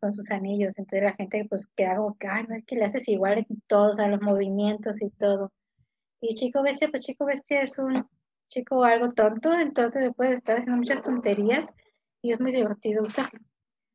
con 0.00 0.10
sus 0.10 0.30
anillos, 0.30 0.78
entonces 0.78 1.02
la 1.02 1.14
gente 1.14 1.46
pues 1.48 1.68
queda 1.76 1.96
como 1.96 2.16
que, 2.16 2.26
ay, 2.26 2.46
no 2.48 2.54
es 2.54 2.64
que 2.64 2.76
le 2.76 2.86
haces 2.86 3.08
igual 3.08 3.38
en 3.38 3.62
todos, 3.66 3.98
a 3.98 4.08
los 4.08 4.22
movimientos 4.22 5.02
y 5.02 5.10
todo. 5.10 5.52
Y 6.22 6.34
Chico 6.34 6.62
Bestia, 6.62 6.88
pues 6.88 7.02
Chico 7.02 7.26
Bestia 7.26 7.60
es 7.60 7.78
un 7.78 8.08
chico 8.48 8.84
algo 8.84 9.12
tonto, 9.12 9.52
entonces 9.52 10.10
puede 10.16 10.32
estar 10.32 10.56
haciendo 10.56 10.78
muchas 10.78 11.02
tonterías 11.02 11.74
y 12.22 12.32
es 12.32 12.40
muy 12.40 12.52
divertido 12.52 13.04
usarlo. 13.04 13.40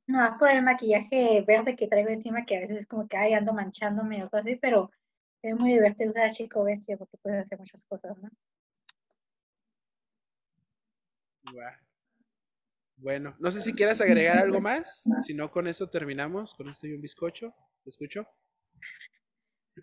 No, 0.07 0.38
por 0.38 0.52
el 0.52 0.61
maquillaje 0.61 1.44
verde 1.48 1.76
que 1.76 1.88
traigo 1.88 2.10
encima, 2.10 2.45
que 2.45 2.57
a 2.57 2.60
veces 2.60 2.80
es 2.80 2.88
como 2.88 3.07
que, 3.07 3.18
ay, 3.18 3.34
ando 3.34 3.53
manchándome 3.53 4.23
o 4.23 4.30
cosas 4.30 4.45
así, 4.45 4.56
pero 4.57 4.91
es 5.41 5.56
muy 5.56 5.73
divertido 5.73 6.11
usar 6.11 6.32
Chico 6.32 6.64
Bestia 6.64 6.98
porque 6.98 7.18
puedes 7.22 7.44
hacer 7.44 7.57
muchas 7.57 7.84
cosas, 7.86 8.18
¿no? 8.18 8.30
Bueno, 12.98 13.36
no 13.40 13.52
sé 13.52 13.61
si 13.61 13.73
quieras 13.73 14.02
agregar 14.02 14.38
algo 14.38 14.61
más, 14.61 15.03
si 15.22 15.34
no 15.34 15.52
con 15.52 15.68
eso 15.68 15.90
terminamos, 15.90 16.53
con 16.53 16.69
esto 16.69 16.88
y 16.88 16.94
un 16.94 17.02
bizcocho, 17.02 17.53
¿te 17.84 17.90
escucho? 17.90 18.27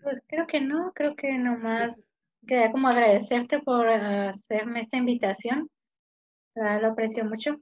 Pues 0.01 0.21
creo 0.27 0.47
que 0.47 0.59
no, 0.59 0.91
creo 0.93 1.15
que 1.15 1.37
nomás 1.37 2.01
quería 2.47 2.71
como 2.71 2.87
agradecerte 2.87 3.61
por 3.61 3.87
hacerme 3.87 4.81
esta 4.81 4.97
invitación. 4.97 5.69
lo 6.55 6.87
aprecio 6.87 7.25
mucho. 7.25 7.61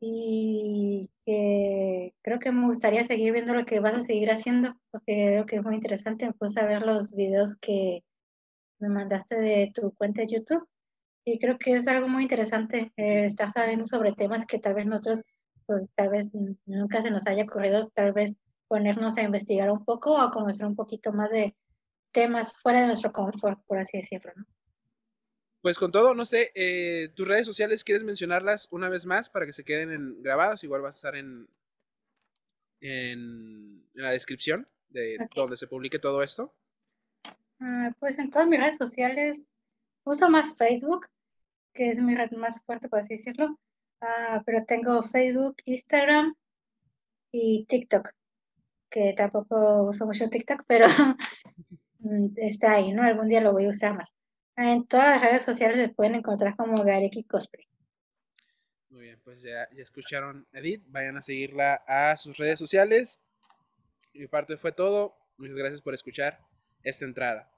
Y 0.00 1.10
que 1.24 2.14
creo 2.22 2.38
que 2.38 2.52
me 2.52 2.66
gustaría 2.66 3.04
seguir 3.04 3.32
viendo 3.32 3.54
lo 3.54 3.64
que 3.64 3.80
vas 3.80 3.94
a 3.94 4.00
seguir 4.00 4.30
haciendo, 4.30 4.74
porque 4.90 5.12
creo 5.32 5.46
que 5.46 5.56
es 5.56 5.62
muy 5.62 5.74
interesante. 5.74 6.26
Me 6.26 6.32
puse 6.32 6.60
a 6.60 6.66
ver 6.66 6.82
los 6.82 7.14
videos 7.14 7.56
que 7.56 8.04
me 8.78 8.88
mandaste 8.88 9.40
de 9.40 9.72
tu 9.74 9.92
cuenta 9.94 10.22
de 10.22 10.28
YouTube. 10.28 10.66
Y 11.24 11.38
creo 11.38 11.58
que 11.58 11.74
es 11.74 11.86
algo 11.88 12.08
muy 12.08 12.22
interesante 12.22 12.92
eh, 12.96 13.24
estar 13.24 13.50
sabiendo 13.50 13.86
sobre 13.86 14.12
temas 14.12 14.46
que 14.46 14.58
tal 14.58 14.74
vez 14.74 14.86
nosotros, 14.86 15.22
pues 15.66 15.88
tal 15.94 16.10
vez 16.10 16.30
nunca 16.64 17.02
se 17.02 17.10
nos 17.10 17.26
haya 17.26 17.44
ocurrido, 17.44 17.88
tal 17.88 18.12
vez 18.12 18.36
ponernos 18.68 19.16
a 19.18 19.22
investigar 19.22 19.70
un 19.70 19.84
poco 19.84 20.12
o 20.12 20.18
a 20.18 20.30
conocer 20.30 20.66
un 20.66 20.76
poquito 20.76 21.12
más 21.12 21.30
de 21.30 21.54
temas 22.12 22.54
fuera 22.54 22.80
de 22.80 22.86
nuestro 22.86 23.12
confort, 23.12 23.60
por 23.66 23.78
así 23.78 23.98
decirlo, 23.98 24.32
¿no? 24.36 24.44
Pues 25.60 25.78
con 25.78 25.90
todo, 25.90 26.14
no 26.14 26.24
sé, 26.24 26.52
eh, 26.54 27.10
tus 27.14 27.26
redes 27.26 27.46
sociales, 27.46 27.82
¿quieres 27.82 28.04
mencionarlas 28.04 28.68
una 28.70 28.88
vez 28.88 29.06
más 29.06 29.28
para 29.28 29.44
que 29.44 29.52
se 29.52 29.64
queden 29.64 29.90
en, 29.90 30.22
grabados? 30.22 30.62
Igual 30.64 30.84
va 30.84 30.88
a 30.88 30.92
estar 30.92 31.16
en, 31.16 31.48
en, 32.80 33.84
la 33.94 34.10
descripción 34.10 34.66
de 34.88 35.18
donde 35.34 35.56
se 35.56 35.66
publique 35.66 35.98
todo 35.98 36.22
esto. 36.22 36.54
Ah, 37.60 37.92
pues 37.98 38.18
en 38.18 38.30
todas 38.30 38.48
mis 38.48 38.60
redes 38.60 38.78
sociales 38.78 39.48
uso 40.04 40.30
más 40.30 40.56
Facebook, 40.56 41.06
que 41.74 41.90
es 41.90 41.98
mi 41.98 42.14
red 42.14 42.30
más 42.32 42.60
fuerte, 42.64 42.88
por 42.88 43.00
así 43.00 43.14
decirlo. 43.16 43.58
Ah, 44.00 44.42
pero 44.46 44.64
tengo 44.64 45.02
Facebook, 45.02 45.56
Instagram 45.64 46.36
y 47.32 47.66
TikTok 47.66 48.10
que 48.90 49.14
tampoco 49.16 49.84
uso 49.84 50.06
mucho 50.06 50.28
TikTok, 50.28 50.62
pero 50.66 50.86
mm, 52.00 52.26
está 52.36 52.72
ahí, 52.72 52.92
¿no? 52.92 53.02
Algún 53.02 53.28
día 53.28 53.40
lo 53.40 53.52
voy 53.52 53.66
a 53.66 53.70
usar 53.70 53.94
más. 53.94 54.14
En 54.60 54.88
todas 54.88 55.06
las 55.06 55.22
redes 55.22 55.42
sociales 55.42 55.76
me 55.76 55.88
pueden 55.88 56.16
encontrar 56.16 56.56
como 56.56 56.82
Gareki 56.82 57.22
Cosplay. 57.22 57.64
Muy 58.90 59.02
bien, 59.02 59.20
pues 59.22 59.40
ya, 59.40 59.68
ya 59.72 59.84
escucharon 59.84 60.48
Edith, 60.52 60.82
vayan 60.88 61.16
a 61.16 61.22
seguirla 61.22 61.74
a 61.86 62.16
sus 62.16 62.36
redes 62.38 62.58
sociales. 62.58 63.22
Mi 64.14 64.26
parte 64.26 64.56
fue 64.56 64.72
todo. 64.72 65.14
Muchas 65.36 65.54
gracias 65.54 65.80
por 65.80 65.94
escuchar 65.94 66.40
esta 66.82 67.04
entrada. 67.04 67.48